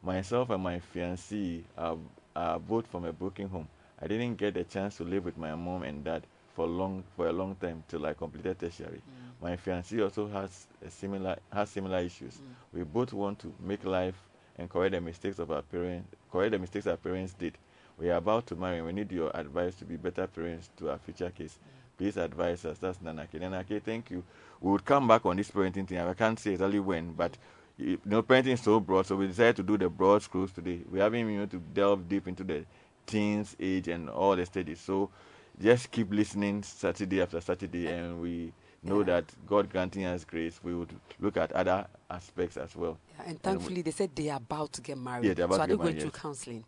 Myself 0.02 0.50
and 0.50 0.64
my 0.64 0.82
fiancée 0.94 1.64
are, 1.78 1.98
are 2.36 2.60
both 2.60 2.88
from 2.88 3.06
a 3.06 3.14
broken 3.14 3.48
home. 3.50 3.68
I 4.02 4.08
didn't 4.08 4.36
get 4.38 4.54
the 4.56 4.64
chance 4.64 4.98
to 4.98 5.04
live 5.04 5.26
with 5.26 5.38
my 5.38 5.54
mom 5.56 5.84
and 5.84 6.04
dad 6.04 6.24
for 6.56 6.66
long 6.68 7.04
for 7.16 7.28
a 7.28 7.34
long 7.34 7.56
time 7.56 7.84
till 7.88 8.06
I 8.06 8.14
completed 8.14 8.60
tertiary. 8.60 9.02
My 9.46 9.58
fiancée 9.58 10.04
also 10.04 10.28
has 10.30 10.66
a 10.84 10.90
similar 10.90 11.38
has 11.54 11.70
similar 11.70 12.00
issues. 12.00 12.34
Mm. 12.34 12.78
We 12.80 12.84
both 12.84 13.14
want 13.14 13.38
to 13.40 13.54
make 13.60 13.86
life 13.86 14.16
and 14.58 14.68
correct 14.68 14.94
the 14.94 15.02
mistakes 15.02 15.38
of 15.38 15.52
our 15.52 15.62
parents 15.62 16.08
correct 16.32 16.52
the 16.54 16.58
mistakes 16.58 16.88
our 16.88 16.98
parents 16.98 17.34
did. 17.34 17.56
We 18.00 18.10
are 18.10 18.18
about 18.18 18.48
to 18.48 18.56
marry 18.56 18.78
and 18.78 18.88
we 18.88 18.92
need 18.94 19.12
your 19.12 19.30
advice 19.38 19.76
to 19.76 19.86
be 19.86 19.98
better 19.98 20.26
parents 20.26 20.72
to 20.78 20.90
our 20.90 20.98
future 20.98 21.30
kids. 21.30 21.60
Mm. 21.60 21.98
Please 22.00 22.18
advise 22.18 22.66
us. 22.66 22.80
That's 22.80 22.98
Nanake. 22.98 23.40
Nanake, 23.40 23.84
thank 23.84 24.10
you. 24.10 24.24
We 24.62 24.72
would 24.72 24.84
come 24.84 25.08
back 25.08 25.28
on 25.28 25.38
this 25.38 25.52
parenting 25.52 25.88
thing. 25.88 26.00
I 26.00 26.14
can't 26.16 26.40
say 26.40 26.54
exactly 26.54 26.80
when, 26.80 27.14
but 27.14 27.38
you 27.78 28.00
know, 28.04 28.24
parenting 28.24 28.54
is 28.54 28.62
so 28.62 28.80
broad, 28.80 29.06
so 29.06 29.16
we 29.16 29.28
decided 29.28 29.58
to 29.58 29.64
do 29.64 29.78
the 29.78 29.90
broad 29.90 30.24
screws 30.24 30.54
today. 30.54 30.80
We 30.92 30.98
haven't 30.98 31.20
even 31.20 31.36
able 31.36 31.48
to 31.52 31.62
delve 31.76 32.10
deep 32.10 32.28
into 32.28 32.44
the 32.44 32.66
teens 33.06 33.56
age 33.60 33.90
and 33.90 34.10
all 34.10 34.36
the 34.36 34.48
stages. 34.48 34.80
So 34.80 35.12
just 35.62 35.92
keep 35.92 36.12
listening 36.12 36.64
Saturday 36.64 37.22
after 37.22 37.40
Saturday, 37.42 37.88
and 37.90 38.20
we 38.20 38.52
know 38.86 39.04
that 39.04 39.26
God 39.48 39.70
granting 39.70 40.06
us 40.06 40.24
grace, 40.24 40.60
we 40.64 40.74
would 40.76 40.94
look 41.20 41.38
at 41.38 41.52
other 41.52 41.88
aspects 42.10 42.58
as 42.58 42.76
well. 42.76 42.98
And 43.26 43.42
thankfully, 43.42 43.82
they 43.82 43.92
said 43.92 44.12
they 44.16 44.30
are 44.30 44.38
about 44.38 44.74
to 44.74 44.82
get 44.82 44.98
married. 44.98 45.26
Yeah, 45.28 45.34
they're 45.34 45.46
about 45.46 45.56
so 45.56 45.58
to 45.58 45.64
are 45.64 45.68
get 45.68 45.72
they 45.74 45.78
going 45.84 45.96
married, 45.96 46.02
through 46.14 46.22
counseling? 46.22 46.64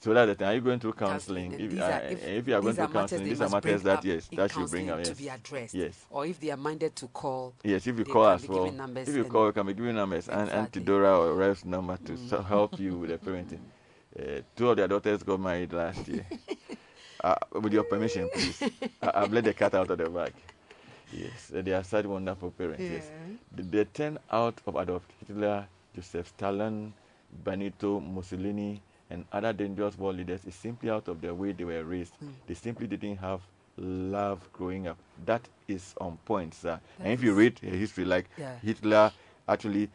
So 0.00 0.12
that's 0.12 0.28
the 0.30 0.34
thing. 0.34 0.48
Are 0.48 0.54
you 0.54 0.60
going 0.60 0.80
through 0.80 0.94
counseling? 0.94 1.52
and 1.54 1.60
If, 1.62 1.78
uh, 1.80 1.84
are- 1.84 2.00
if- 2.02 2.24
if 2.26 2.48
you 2.48 2.56
are 2.56 2.60
going 2.60 2.72
are 2.72 2.86
through 2.86 2.92
counseling, 2.94 3.24
these 3.24 3.40
are 3.40 3.48
matters 3.48 3.82
that 3.84 4.04
yes, 4.04 4.28
that 4.32 4.50
should 4.50 4.68
bring 4.68 4.90
up. 4.90 4.98
Yes. 4.98 5.08
to 5.10 5.14
be 5.14 5.28
addressed. 5.28 5.74
Yes. 5.74 6.06
Or 6.10 6.26
if 6.26 6.40
they 6.40 6.50
are 6.50 6.56
minded 6.56 6.96
to 6.96 7.06
call. 7.06 7.54
Yes, 7.62 7.86
if 7.86 7.96
you 7.96 8.04
call 8.04 8.26
as 8.26 8.48
well. 8.48 8.66
If 8.96 9.14
you 9.14 9.24
call, 9.24 9.46
we 9.46 9.52
can 9.52 9.64
be 9.66 9.74
giving 9.74 9.94
numbers 9.94 10.28
and, 10.28 10.40
and 10.50 10.66
Exactly. 10.66 10.82
Tidora 10.82 11.18
or 11.20 11.34
Ref's 11.34 11.64
number 11.64 11.96
to 11.98 12.16
so- 12.16 12.42
help 12.42 12.80
you 12.80 12.96
with 12.98 13.10
the 13.10 13.18
parenting. 13.18 13.60
Uh, 14.14 14.42
two 14.54 14.68
of 14.68 14.76
their 14.76 14.86
daughters 14.86 15.22
got 15.22 15.40
married 15.40 15.72
last 15.72 16.06
year. 16.06 16.26
uh, 17.24 17.34
with 17.52 17.72
your 17.72 17.82
permission, 17.84 18.28
please. 18.34 18.62
I, 19.00 19.10
I've 19.22 19.32
let 19.32 19.44
the 19.44 19.54
cat 19.54 19.72
out 19.74 19.90
of 19.90 19.96
the 19.96 20.10
bag. 20.10 20.34
Yes, 21.12 21.50
they 21.52 21.72
are 21.72 21.84
such 21.84 22.06
wonderful 22.06 22.50
parents. 22.50 22.82
Yes, 22.82 23.10
the, 23.54 23.62
the 23.62 23.84
ten 23.84 24.18
out 24.30 24.60
of 24.66 24.76
Adolf 24.76 25.02
Hitler, 25.26 25.66
Joseph 25.94 26.28
Stalin, 26.28 26.92
Benito 27.44 28.00
Mussolini, 28.00 28.80
and 29.10 29.24
other 29.32 29.52
dangerous 29.52 29.98
world 29.98 30.16
leaders 30.16 30.44
is 30.44 30.54
simply 30.54 30.90
out 30.90 31.08
of 31.08 31.20
the 31.20 31.34
way 31.34 31.52
they 31.52 31.64
were 31.64 31.84
raised. 31.84 32.14
Mm. 32.24 32.32
They 32.46 32.54
simply 32.54 32.86
didn't 32.86 33.16
have 33.18 33.40
love 33.76 34.48
growing 34.52 34.86
up. 34.86 34.96
That 35.26 35.42
is 35.68 35.94
on 36.00 36.18
point, 36.24 36.54
sir. 36.54 36.80
That 36.98 37.04
and 37.04 37.12
if 37.12 37.22
you 37.22 37.34
read 37.34 37.58
history, 37.58 38.04
like 38.04 38.28
Yeah. 38.38 38.56
Hitler 38.62 39.12
actually 39.48 39.90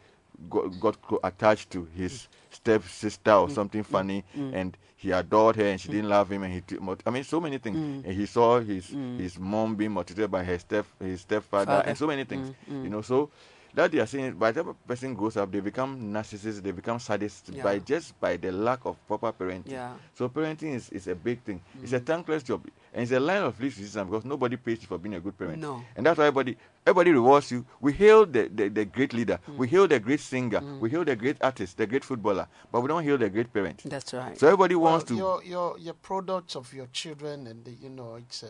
got, 0.50 0.80
got 0.80 0.96
attached 1.24 1.70
to 1.70 1.86
his 1.96 2.28
step 2.50 2.82
sister 2.84 3.32
or 3.32 3.50
something 3.50 3.82
funny, 3.82 4.24
mm. 4.36 4.54
and 4.54 4.76
he 4.96 5.10
adored 5.12 5.56
her, 5.56 5.64
and 5.66 5.80
she 5.80 5.88
didn't 5.88 6.08
love 6.08 6.30
him, 6.30 6.42
and 6.42 6.52
he. 6.52 6.60
t- 6.60 6.76
I 7.06 7.10
mean, 7.10 7.24
so 7.24 7.40
many 7.40 7.58
things. 7.58 7.76
Mm. 7.78 8.04
And 8.04 8.12
he 8.14 8.26
saw 8.26 8.60
his 8.60 8.88
Mm. 8.90 9.18
his 9.20 9.38
mom 9.38 9.76
being 9.76 9.92
maltreated 9.92 10.30
by 10.30 10.44
her 10.44 10.58
step 10.58 10.86
his 11.00 11.20
stepfather, 11.20 11.66
Father. 11.66 11.88
and 11.88 11.96
so 11.98 12.06
many 12.06 12.24
things. 12.24 12.48
Mm, 12.70 12.74
mm. 12.74 12.84
You 12.84 12.90
know, 12.90 13.02
so 13.02 13.30
that 13.74 13.92
they 13.92 13.98
are 13.98 14.06
saying 14.06 14.34
by 14.34 14.50
the 14.52 14.62
time 14.62 14.70
a 14.70 14.74
person 14.88 15.14
grows 15.14 15.36
up, 15.36 15.50
they 15.52 15.60
become 15.60 16.12
narcissists, 16.12 16.62
they 16.62 16.70
become 16.72 16.98
sadists 16.98 17.62
by 17.62 17.78
just 17.78 18.18
by 18.20 18.36
the 18.36 18.50
lack 18.50 18.84
of 18.84 18.96
proper 19.06 19.32
parenting. 19.32 19.70
Yeah. 19.72 19.92
So 20.14 20.28
parenting 20.28 20.74
is, 20.74 20.88
is 20.90 21.06
a 21.06 21.14
big 21.14 21.42
thing. 21.42 21.60
It's 21.82 21.92
a 21.92 22.00
Mm. 22.00 22.06
thankless 22.06 22.42
job, 22.42 22.66
and 22.92 23.02
it's 23.02 23.12
a 23.12 23.20
line 23.20 23.42
of 23.42 23.60
least 23.60 23.78
resistance 23.78 24.08
because 24.10 24.24
nobody 24.24 24.56
pays 24.56 24.80
you 24.82 24.86
for 24.88 24.98
being 24.98 25.14
a 25.14 25.20
good 25.20 25.36
parent. 25.38 25.60
No. 25.60 25.82
And 25.96 26.06
that's 26.06 26.18
why 26.18 26.26
everybody 26.26 26.56
everybody 26.86 27.12
rewards 27.12 27.50
you. 27.52 27.64
We 27.80 27.92
hail 27.92 28.24
the, 28.24 28.48
the, 28.54 28.68
the 28.68 28.84
great 28.84 29.12
leader, 29.12 29.38
Mm. 29.48 29.56
we 29.58 29.68
hail 29.68 29.86
the 29.86 30.00
great 30.00 30.20
singer, 30.20 30.60
we 30.80 30.90
hail 30.90 31.04
the 31.04 31.14
great 31.16 31.36
artist, 31.42 31.76
the 31.76 31.86
great 31.86 32.04
footballer, 32.04 32.48
but 32.72 32.80
we 32.80 32.88
don't 32.88 33.04
hail 33.04 33.18
the 33.18 33.28
great 33.28 33.52
parent. 33.52 33.82
That's 33.84 34.12
right. 34.14 34.38
So 34.38 34.46
everybody 34.46 34.74
wants 34.74 35.04
to. 35.06 35.14
Your 35.16 35.42
your 35.44 35.78
your 35.78 35.94
products 35.94 36.56
of 36.56 36.72
your 36.72 36.86
children, 36.92 37.46
and 37.46 37.64
the, 37.64 37.72
you 37.72 37.90
know 37.90 38.14
it's 38.16 38.42
a. 38.42 38.48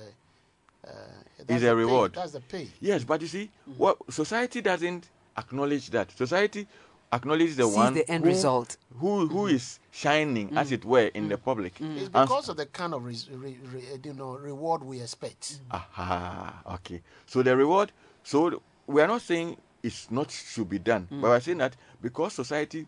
Uh, 0.87 0.91
is 1.49 1.63
the 1.63 1.69
a 1.69 1.71
pay, 1.71 1.75
reward. 1.75 2.15
That's 2.15 2.33
the 2.33 2.41
pay. 2.41 2.69
Yes, 2.81 3.05
but 3.05 3.21
you 3.21 3.27
see, 3.29 3.51
Mm-hmm. 3.69 3.79
what 3.79 3.97
society 4.11 4.61
doesn't 4.61 5.09
acknowledge 5.37 5.91
that. 5.91 6.11
Society 6.13 6.67
acknowledges 7.13 7.57
the 7.57 7.65
Sees 7.65 7.77
one 7.77 7.95
the 7.95 8.11
end 8.11 8.25
who, 8.25 8.31
result. 8.31 8.77
Mm-hmm. 8.95 9.01
who 9.01 9.27
who 9.29 9.39
mm-hmm. 9.47 9.55
is 9.57 9.79
shining, 9.91 10.57
as 10.57 10.67
mm-hmm. 10.67 10.75
it 10.75 10.85
were, 10.85 11.07
in 11.15 11.29
the 11.29 11.37
mm-hmm. 11.37 11.45
public. 11.45 11.73
It's 11.81 12.05
And- 12.05 12.13
because 12.13 12.49
of 12.49 12.57
the 12.57 12.67
kind 12.67 12.95
of 12.95 13.05
res- 13.05 13.29
re, 13.31 13.57
re, 13.73 13.83
uh, 13.93 13.99
you 14.05 14.15
know 14.15 14.37
reward 14.37 14.83
we 14.85 15.01
expect. 15.01 15.61
Aha, 15.71 16.63
okay. 16.75 17.03
So 17.27 17.43
the 17.43 17.57
reward, 17.57 17.93
so 18.23 18.63
we 18.87 19.01
are 19.03 19.09
not 19.09 19.23
saying 19.23 19.57
it's 19.83 20.11
not 20.11 20.31
should 20.31 20.69
be 20.69 20.79
done, 20.79 21.07
but 21.11 21.17
mm. 21.17 21.23
we're 21.23 21.41
saying 21.41 21.59
that 21.59 21.77
because 22.03 22.33
society 22.35 22.87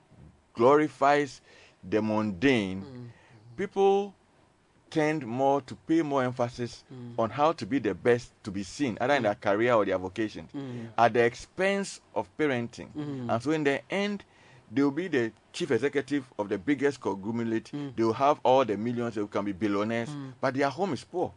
glorifies 0.54 1.40
the 1.88 2.02
mundane, 2.02 2.82
mm. 2.82 3.56
people 3.56 4.14
tend 4.90 5.26
more 5.26 5.60
to 5.62 5.74
pay 5.86 6.02
more 6.02 6.24
emphasis 6.24 6.84
mm. 6.92 7.18
on 7.18 7.30
how 7.30 7.52
to 7.52 7.64
be 7.66 7.78
the 7.78 7.94
best 7.94 8.32
to 8.42 8.50
be 8.50 8.62
seen, 8.62 8.98
either 9.00 9.14
in 9.14 9.22
their 9.22 9.34
mm. 9.34 9.40
career 9.40 9.74
or 9.74 9.84
their 9.84 9.98
vocation, 9.98 10.48
mm. 10.54 10.88
at 10.98 11.12
the 11.12 11.24
expense 11.24 12.00
of 12.14 12.28
parenting. 12.36 12.88
And 13.30 13.42
so 13.42 13.52
in 13.52 13.64
the 13.64 13.80
end, 13.90 14.24
they 14.72 14.82
will 14.82 14.90
be 14.90 15.08
the 15.08 15.32
chief 15.52 15.70
executive 15.70 16.24
of 16.38 16.48
the 16.48 16.58
biggest 16.58 17.00
conglomerate. 17.00 17.70
They 17.72 18.04
will 18.04 18.12
have 18.12 18.38
all 18.44 18.64
the 18.64 18.76
millions, 18.76 19.14
they 19.14 19.26
can 19.26 19.44
be 19.44 19.52
billionaires, 19.52 20.10
but 20.40 20.54
their 20.54 20.68
home 20.68 20.92
is 20.92 21.04
poor. 21.04 21.32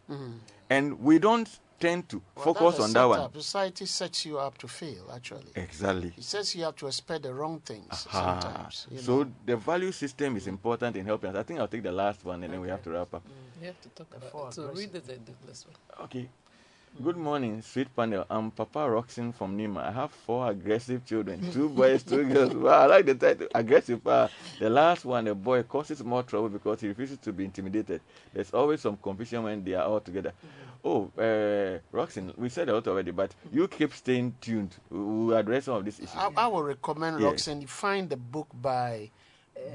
And 0.69 0.99
we 0.99 1.19
don't 1.19 1.49
tend 1.83 2.01
to 2.09 2.17
Well, 2.35 2.45
focus 2.53 2.79
on 2.79 2.93
that 2.93 3.05
one. 3.05 3.19
setup. 3.19 3.33
Society 3.35 3.85
sets 3.85 4.25
you 4.27 4.35
up 4.45 4.57
to 4.59 4.67
fail. 4.67 5.03
Actually, 5.17 5.51
Exactly. 5.55 6.11
it 6.17 6.23
says 6.23 6.55
you 6.55 6.63
have 6.67 6.75
to 6.81 6.87
expect 6.87 7.21
the 7.23 7.33
wrong 7.33 7.59
things 7.71 7.87
Ah, 7.91 8.39
sometimes. 8.39 8.87
you 8.91 8.99
so 9.07 9.13
know. 9.23 9.31
the 9.45 9.55
value 9.57 9.91
system 9.91 10.37
is 10.37 10.47
important 10.47 10.95
in 10.95 11.05
helping 11.05 11.29
us. 11.31 11.35
I 11.35 11.43
think 11.43 11.59
I'll 11.59 11.67
take 11.75 11.83
the 11.83 11.91
last 12.03 12.19
one 12.31 12.39
and 12.43 12.51
then 12.53 12.61
we 12.61 12.69
have 12.69 12.81
to 12.83 12.89
wrap 12.91 13.13
up. 13.13 13.23
You 13.61 13.67
have 13.67 13.81
to 13.81 13.89
talk 13.89 14.09
about 14.17 14.31
four 14.31 14.47
it. 14.49 14.53
So 14.53 14.61
read 14.79 14.91
the, 14.93 14.99
the, 14.99 15.17
this 15.47 15.65
one. 15.67 15.75
Okay. 16.05 16.29
Good 17.01 17.17
morning, 17.17 17.61
sweet 17.63 17.93
panel. 17.95 18.23
I'm 18.29 18.51
Papa 18.51 18.87
Roxin 18.89 19.33
from 19.33 19.57
Nima. 19.57 19.87
I 19.87 19.91
have 19.91 20.11
four 20.11 20.51
aggressive 20.51 21.03
children, 21.05 21.51
two 21.51 21.67
boys, 21.67 22.03
two 22.03 22.23
girls. 22.25 22.53
Wow, 22.53 22.81
I 22.83 22.85
like 22.85 23.05
the 23.07 23.15
title, 23.15 23.47
aggressive. 23.55 24.05
Uh, 24.05 24.27
the 24.59 24.69
last 24.69 25.03
one, 25.03 25.25
the 25.25 25.33
boy, 25.33 25.63
causes 25.63 26.03
more 26.03 26.21
trouble 26.21 26.49
because 26.49 26.81
he 26.81 26.87
refuses 26.89 27.17
to 27.19 27.33
be 27.33 27.45
intimidated. 27.45 27.99
There's 28.31 28.53
always 28.53 28.81
some 28.81 28.97
confusion 28.97 29.41
when 29.43 29.63
they 29.63 29.73
are 29.73 29.85
all 29.85 30.01
together. 30.01 30.33
Oh, 30.85 31.09
uh, 31.17 31.79
Roxin, 31.91 32.31
we 32.37 32.49
said 32.49 32.69
a 32.69 32.73
lot 32.75 32.87
already, 32.87 33.09
but 33.11 33.33
you 33.51 33.67
keep 33.67 33.91
staying 33.93 34.35
tuned. 34.39 34.75
We 34.91 34.99
will 34.99 35.33
address 35.35 35.65
some 35.65 35.77
of 35.77 35.85
these 35.85 35.99
issues. 35.99 36.15
I, 36.15 36.29
I 36.37 36.47
will 36.47 36.63
recommend 36.63 37.19
Yeah. 37.19 37.27
Roxanne. 37.27 37.61
You 37.61 37.67
find 37.67 38.07
the 38.09 38.17
book 38.17 38.47
by 38.53 39.09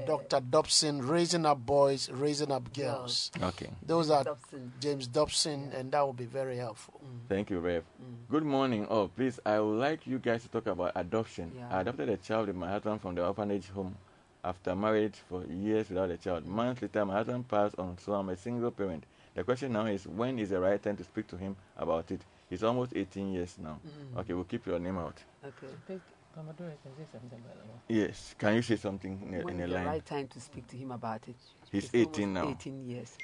Dr. 0.05 0.39
Dobson, 0.41 1.05
Raising 1.05 1.45
Up 1.45 1.65
Boys, 1.65 2.09
Raising 2.09 2.51
Up 2.51 2.73
Girls. 2.73 3.31
Okay. 3.41 3.69
Those 3.85 4.09
are 4.09 4.23
Dobson. 4.23 4.71
James 4.79 5.07
Dobson, 5.07 5.71
and 5.75 5.91
that 5.91 6.01
will 6.01 6.13
be 6.13 6.25
very 6.25 6.57
helpful. 6.57 6.99
Mm. 7.03 7.29
Thank 7.29 7.49
you, 7.49 7.59
Rev. 7.59 7.83
Mm. 7.83 8.15
Good 8.29 8.43
morning. 8.43 8.87
Oh, 8.89 9.07
please, 9.07 9.39
I 9.45 9.59
would 9.59 9.79
like 9.79 10.07
you 10.07 10.19
guys 10.19 10.43
to 10.43 10.49
talk 10.49 10.67
about 10.67 10.93
adoption. 10.95 11.51
Yeah. 11.55 11.67
I 11.69 11.81
adopted 11.81 12.09
a 12.09 12.17
child 12.17 12.47
with 12.47 12.55
my 12.55 12.69
husband 12.69 13.01
from 13.01 13.15
the 13.15 13.25
orphanage 13.25 13.69
home 13.69 13.95
after 14.43 14.75
marriage 14.75 15.15
for 15.27 15.43
years 15.45 15.89
without 15.89 16.09
a 16.09 16.17
child. 16.17 16.45
Months 16.45 16.81
later, 16.81 17.05
my 17.05 17.13
husband 17.13 17.47
passed 17.47 17.77
on, 17.77 17.97
so 17.99 18.13
I'm 18.13 18.29
a 18.29 18.37
single 18.37 18.71
parent. 18.71 19.03
The 19.35 19.43
question 19.43 19.73
now 19.73 19.85
is, 19.85 20.07
when 20.07 20.39
is 20.39 20.49
the 20.49 20.59
right 20.59 20.81
time 20.81 20.97
to 20.97 21.03
speak 21.03 21.27
to 21.27 21.37
him 21.37 21.55
about 21.77 22.09
it? 22.11 22.21
He's 22.49 22.63
almost 22.63 22.93
18 22.95 23.33
years 23.33 23.57
now. 23.61 23.79
Mm. 23.85 24.19
Okay, 24.21 24.33
we'll 24.33 24.43
keep 24.43 24.65
your 24.65 24.79
name 24.79 24.97
out. 24.97 25.17
Okay. 25.45 25.99
I 26.37 26.41
can 26.41 26.95
say 26.97 27.05
something 27.11 27.39
about 27.39 27.55
that 27.55 27.67
one. 27.67 27.79
Yes, 27.87 28.35
can 28.37 28.55
you 28.55 28.61
say 28.61 28.75
something 28.75 29.21
in 29.27 29.41
a, 29.41 29.43
When 29.43 29.55
in 29.55 29.61
a 29.61 29.63
is 29.65 29.69
the 29.69 29.75
line? 29.75 29.85
right 29.85 30.05
time 30.05 30.27
to 30.27 30.39
speak 30.39 30.67
to 30.67 30.77
him 30.77 30.91
about 30.91 31.27
it? 31.27 31.35
He's 31.71 31.85
It's 31.85 31.95
18 31.95 32.37
almost 32.37 32.45
now. 32.45 32.51
18 32.59 32.89
years. 32.89 33.17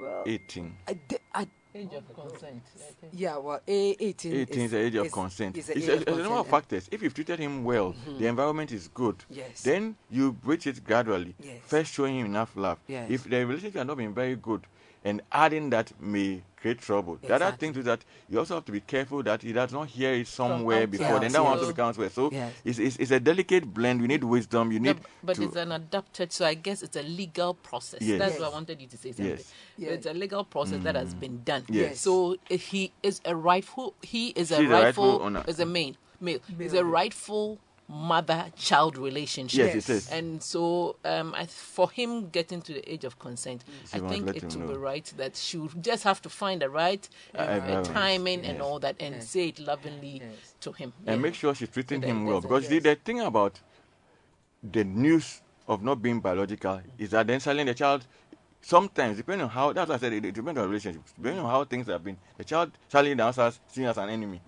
Well, 0.00 0.22
18. 0.26 0.76
I, 0.88 0.92
di- 0.94 1.16
I, 1.34 1.46
Age 1.74 1.88
of 1.94 2.14
consent. 2.14 2.62
Yeah, 3.12 3.38
well, 3.38 3.60
a, 3.66 3.96
18, 3.98 4.32
18 4.34 4.60
is 4.62 4.70
the 4.72 4.78
age 4.78 4.94
of 4.96 5.06
is- 5.06 5.12
consent. 5.12 5.56
is 5.56 5.70
It's, 5.70 5.86
the 5.86 5.92
a, 5.92 5.96
age 5.96 6.02
a 6.06 6.10
number 6.22 6.38
of 6.38 6.46
factors. 6.46 6.86
If 6.92 7.02
you've 7.02 7.14
treated 7.14 7.38
him 7.38 7.64
well, 7.64 7.92
the 7.92 8.10
mm-hmm. 8.10 8.24
environment 8.24 8.72
is 8.72 8.88
good. 8.88 9.16
Yes. 9.30 9.62
Then 9.62 9.96
you 10.10 10.32
breach 10.32 10.66
it 10.66 10.84
gradually. 10.84 11.34
Yes. 11.42 11.56
First 11.64 11.94
showing 11.94 12.18
him 12.20 12.26
enough 12.26 12.54
love. 12.56 12.78
Yes. 12.88 13.10
If 13.10 13.24
the 13.24 13.46
relationship 13.46 13.74
has 13.76 13.86
not 13.86 13.96
been 13.96 14.12
very 14.12 14.36
good, 14.36 14.66
and 15.04 15.20
adding 15.32 15.70
that 15.70 15.92
may 16.00 16.42
create 16.56 16.78
trouble. 16.78 17.16
The 17.20 17.34
other 17.34 17.46
Exactly. 17.46 17.68
thing 17.72 17.78
is 17.80 17.84
that 17.86 18.04
you 18.28 18.38
also 18.38 18.54
have 18.54 18.64
to 18.66 18.72
be 18.72 18.78
careful 18.80 19.20
that 19.24 19.42
he 19.42 19.52
does 19.52 19.72
not 19.72 19.88
hear 19.88 20.12
it 20.14 20.28
somewhere 20.28 20.82
outside. 20.82 20.90
before. 20.92 21.18
Then 21.18 21.32
that 21.32 21.38
Yes. 21.38 21.42
one 21.42 21.52
also 21.58 21.66
becomes 21.66 21.98
well. 21.98 22.08
So 22.10 22.30
Yes. 22.30 22.52
it's, 22.64 22.78
it's, 22.78 22.96
it's 22.98 23.10
a 23.10 23.18
delicate 23.18 23.74
blend. 23.74 24.00
You 24.00 24.06
need 24.06 24.22
wisdom. 24.22 24.70
You 24.70 24.78
Yeah, 24.78 24.92
need 24.92 25.00
but 25.24 25.36
to. 25.36 25.42
it's 25.42 25.56
an 25.56 25.72
adapted, 25.72 26.32
so 26.32 26.46
I 26.46 26.54
guess 26.54 26.84
it's 26.84 26.96
a 26.96 27.02
legal 27.02 27.54
process. 27.54 28.00
Yes. 28.00 28.18
That's 28.20 28.32
Yes. 28.34 28.40
what 28.40 28.50
I 28.50 28.52
wanted 28.54 28.80
you 28.80 28.86
to 28.86 28.96
say 28.96 29.10
something. 29.10 29.36
Yes. 29.38 29.52
Yeah. 29.76 29.88
It's 29.90 30.06
a 30.06 30.14
legal 30.14 30.44
process 30.44 30.80
that 30.84 30.94
has 30.94 31.14
mm. 31.14 31.20
been 31.20 31.42
done. 31.42 31.64
Yes. 31.68 32.00
So 32.00 32.36
he 32.48 32.92
is 33.02 33.20
a 33.24 33.34
rightful. 33.34 33.94
He 34.02 34.28
is 34.28 34.52
a 34.52 34.58
She's 34.58 34.70
a 34.70 34.72
rightful 34.72 35.04
rightful. 35.04 35.22
owner. 35.26 35.44
is 35.48 35.58
a 35.58 35.66
male. 35.66 35.94
Male. 36.20 36.38
Is 36.60 36.74
a 36.74 36.84
rightful 36.84 37.58
mother-child 37.92 38.96
relationship. 38.96 39.58
yes, 39.66 39.74
Yes. 39.74 39.88
it 39.88 39.92
is. 39.92 40.10
And 40.10 40.42
so, 40.42 40.96
um, 41.04 41.34
I, 41.36 41.44
for 41.46 41.90
him 41.90 42.30
getting 42.30 42.62
to 42.62 42.72
the 42.72 42.92
age 42.92 43.04
of 43.04 43.18
consent, 43.18 43.64
She 43.90 43.98
I 43.98 44.00
think 44.08 44.28
it 44.28 44.42
him 44.42 44.66
would 44.66 44.74
be 44.74 44.78
right 44.78 45.04
that 45.18 45.36
she 45.36 45.58
would 45.58 45.82
just 45.84 46.04
have 46.04 46.20
to 46.22 46.30
find 46.30 46.62
the 46.62 46.70
right 46.70 47.06
uh, 47.38 47.42
environment. 47.42 47.86
timing 47.86 48.44
and 48.46 48.62
all 48.62 48.78
that, 48.80 48.96
and 48.98 49.16
Yes. 49.16 49.28
say 49.28 49.48
it 49.48 49.58
lovingly 49.58 50.22
Yes. 50.24 50.54
to 50.60 50.72
him. 50.72 50.92
and 51.06 51.16
Yeah. 51.16 51.22
make 51.22 51.34
sure 51.34 51.54
she's 51.54 51.68
treating 51.68 52.00
So 52.02 52.08
him 52.08 52.24
well. 52.26 52.40
Because 52.40 52.68
the, 52.68 52.74
yes. 52.76 52.82
the 52.84 52.94
thing 52.96 53.20
about 53.20 53.60
the 54.62 54.84
news 54.84 55.42
of 55.68 55.82
not 55.82 56.00
being 56.02 56.20
biological 56.20 56.80
is 56.98 57.10
that 57.10 57.26
then 57.26 57.40
suddenly 57.40 57.64
the 57.64 57.74
child, 57.74 58.06
sometimes, 58.62 59.16
depending 59.18 59.44
on 59.44 59.50
how, 59.50 59.72
that's 59.72 59.88
what 59.88 59.96
I 59.96 59.98
said, 60.00 60.12
it, 60.14 60.24
it 60.24 60.34
depends 60.34 60.58
on 60.60 60.68
relationships, 60.68 61.12
depending 61.16 61.44
on 61.44 61.50
how 61.50 61.64
things 61.64 61.86
have 61.88 62.02
been, 62.02 62.16
the 62.38 62.44
child 62.44 62.70
suddenly 62.88 63.14
now 63.14 63.30
starts 63.32 63.60
seeing 63.68 63.86
as 63.86 63.98
an 63.98 64.08
enemy. 64.08 64.40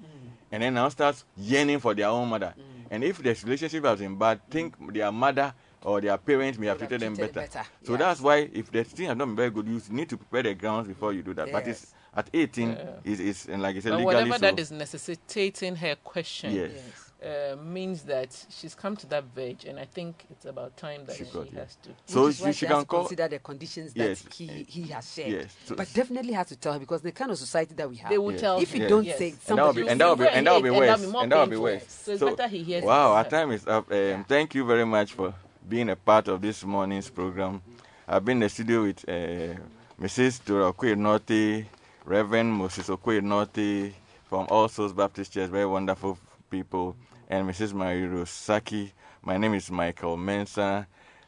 And 0.53 0.63
then 0.63 0.75
now 0.75 0.89
starts 0.89 1.25
yearning 1.37 1.81
for 1.81 1.95
their 1.95 2.07
own 2.09 2.29
mother. 2.29 2.55
And 2.95 3.03
if 3.03 3.19
the 3.19 3.35
relationship 3.45 3.85
has 3.85 3.99
been 3.99 4.17
bad, 4.17 4.41
think 4.49 4.75
their 4.93 5.11
mother 5.11 5.53
or 5.83 6.01
their 6.01 6.17
parents 6.17 6.59
may 6.59 6.67
have 6.69 6.81
Would 6.81 6.91
have 6.93 7.01
treated 7.01 7.07
them 7.07 7.15
better. 7.17 7.33
better, 7.41 7.63
So 7.83 7.93
yes. 7.93 7.99
that's 7.99 8.21
why 8.21 8.49
if 8.53 8.71
the 8.71 8.85
thing 8.85 9.07
has 9.09 9.17
not 9.17 9.27
been 9.27 9.37
very 9.37 9.51
good, 9.51 9.67
you 9.67 9.81
need 9.91 10.09
to 10.11 10.17
prepare 10.17 10.45
the 10.45 10.55
grounds 10.55 10.87
before 10.89 11.13
you 11.13 11.23
do 11.23 11.35
that. 11.35 11.51
But 11.51 11.67
it's 11.67 11.93
at 12.17 12.31
18, 12.33 12.79
it's, 13.05 13.21
it's 13.21 13.47
and 13.47 13.61
like 13.61 13.75
I 13.77 13.81
said, 13.81 13.91
But 13.91 13.99
legally 13.99 14.15
whatever 14.15 14.33
so. 14.35 14.39
that 14.39 14.59
is 14.61 14.71
necessitating 14.71 15.75
her 15.77 15.97
question, 15.97 16.55
Yes. 16.55 16.71
uh, 16.73 17.04
uh, 17.25 17.57
means 17.57 18.03
that 18.03 18.29
she's 18.51 18.75
come 18.75 18.97
to 18.97 19.07
that 19.07 19.25
verge, 19.35 19.65
and 19.65 19.79
I 19.79 19.85
think 19.87 20.25
it's 20.31 20.45
about 20.45 20.77
time 20.77 21.05
that 21.07 21.17
She 21.17 21.25
she, 21.25 21.57
has 21.57 21.77
to. 21.77 21.91
So 22.07 22.25
Which 22.27 22.35
is 22.37 22.41
why 22.43 22.51
she, 22.51 22.59
she 22.59 22.67
has 22.67 22.73
can 22.75 22.81
to 22.81 22.87
call. 22.87 23.01
consider 23.01 23.29
the 23.29 23.39
conditions 23.39 23.93
Yes. 23.95 24.21
that 24.23 24.35
he, 24.35 24.47
he 24.69 24.83
has 24.89 25.13
shared. 25.13 25.31
Yes. 25.33 25.57
So- 25.65 25.75
but 25.77 25.93
definitely 25.95 26.33
has 26.35 26.49
to 26.49 26.57
tell 26.57 26.75
her 26.75 26.79
because 26.79 27.01
the 27.03 27.13
kind 27.13 27.31
of 27.31 27.39
society 27.39 27.75
that 27.75 27.89
we 27.89 27.97
have. 27.97 28.11
They 28.11 28.19
will 28.19 28.33
Yes. 28.33 28.41
tell 28.41 28.59
if 28.61 28.75
you 28.75 28.83
him. 28.83 28.89
don't 28.91 29.05
Yes. 29.05 29.19
say 29.19 29.35
and 29.49 29.59
that 29.59 29.65
will 29.67 29.73
be 29.73 29.89
and 29.89 30.01
that 30.01 30.07
will 30.09 30.17
be 30.17 30.29
and 30.29 30.47
that 30.47 30.53
will 30.53 30.63
be 30.63 30.71
worse. 30.71 30.87
that'll 30.89 31.07
be 31.07 31.13
more 31.13 31.23
And 31.23 31.33
that 31.33 31.39
will 31.41 31.47
be 31.47 31.57
worse. 31.57 31.85
So 31.89 32.13
it's 32.13 32.23
better 32.23 32.49
he 32.49 32.63
hears 32.63 32.83
it. 32.83 32.87
wow, 32.87 33.13
our 33.13 33.25
time 33.25 33.51
is 33.53 33.67
up. 33.67 33.91
Um, 33.91 34.25
Thank 34.25 34.55
you 34.55 34.65
very 34.67 34.85
much 34.85 35.13
for 35.13 35.35
being 35.69 35.89
a 35.91 35.97
part 35.97 36.29
of 36.29 36.43
this 36.43 36.63
morning's 36.65 37.09
program. 37.09 37.63
I've 38.07 38.25
been 38.25 38.37
in 38.37 38.41
the 38.41 38.49
studio 38.51 38.83
with 38.83 39.09
uh, 39.09 39.55
Mrs. 40.01 40.45
Dora 40.45 40.73
Okoye 40.73 40.97
Norte, 40.97 41.67
Reverend 42.05 42.53
Moses 42.53 42.89
Okoye 42.89 43.23
Norte 43.23 43.95
from 44.29 44.47
All 44.51 44.69
Souls 44.69 44.93
Baptist 44.93 45.33
Church, 45.33 45.49
very 45.49 45.65
wonderful 45.67 46.19
people, 46.51 46.95
and 47.29 47.49
Mrs. 47.49 47.73
Mary 47.73 48.27
Saki. 48.27 48.93
My 49.23 49.37
name 49.37 49.55
is 49.55 49.71
Michael 49.71 50.17
Mensah, 50.17 50.87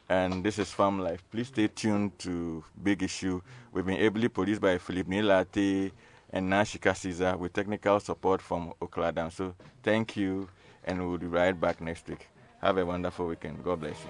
and 0.09 0.43
this 0.43 0.59
is 0.59 0.71
Farm 0.71 0.99
Life. 0.99 1.23
Please 1.31 1.47
stay 1.47 1.67
tuned 1.67 2.17
to 2.19 2.63
Big 2.83 3.03
Issue. 3.03 3.41
We've 3.71 3.85
been 3.85 3.97
ably 3.97 4.27
produced 4.27 4.61
by 4.61 4.77
Philip 4.77 5.07
Nilate 5.07 5.91
and 6.31 6.51
Nashika 6.51 6.95
Caesar 6.95 7.37
with 7.37 7.53
technical 7.53 7.99
support 7.99 8.41
from 8.41 8.73
Okladam. 8.81 9.31
So 9.31 9.55
thank 9.83 10.15
you, 10.15 10.47
and 10.85 11.07
we'll 11.07 11.17
be 11.17 11.27
right 11.27 11.59
back 11.59 11.81
next 11.81 12.07
week. 12.07 12.27
Have 12.61 12.77
a 12.77 12.85
wonderful 12.85 13.27
weekend. 13.27 13.63
God 13.63 13.79
bless 13.79 13.97
you. 14.03 14.09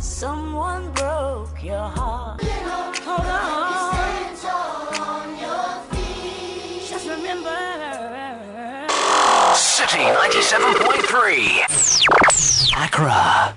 Someone 0.00 0.90
broke 0.92 1.64
your 1.64 1.78
heart. 1.78 2.49
Citi 10.00 10.40
97.3. 10.40 12.72
Accra. 12.74 13.54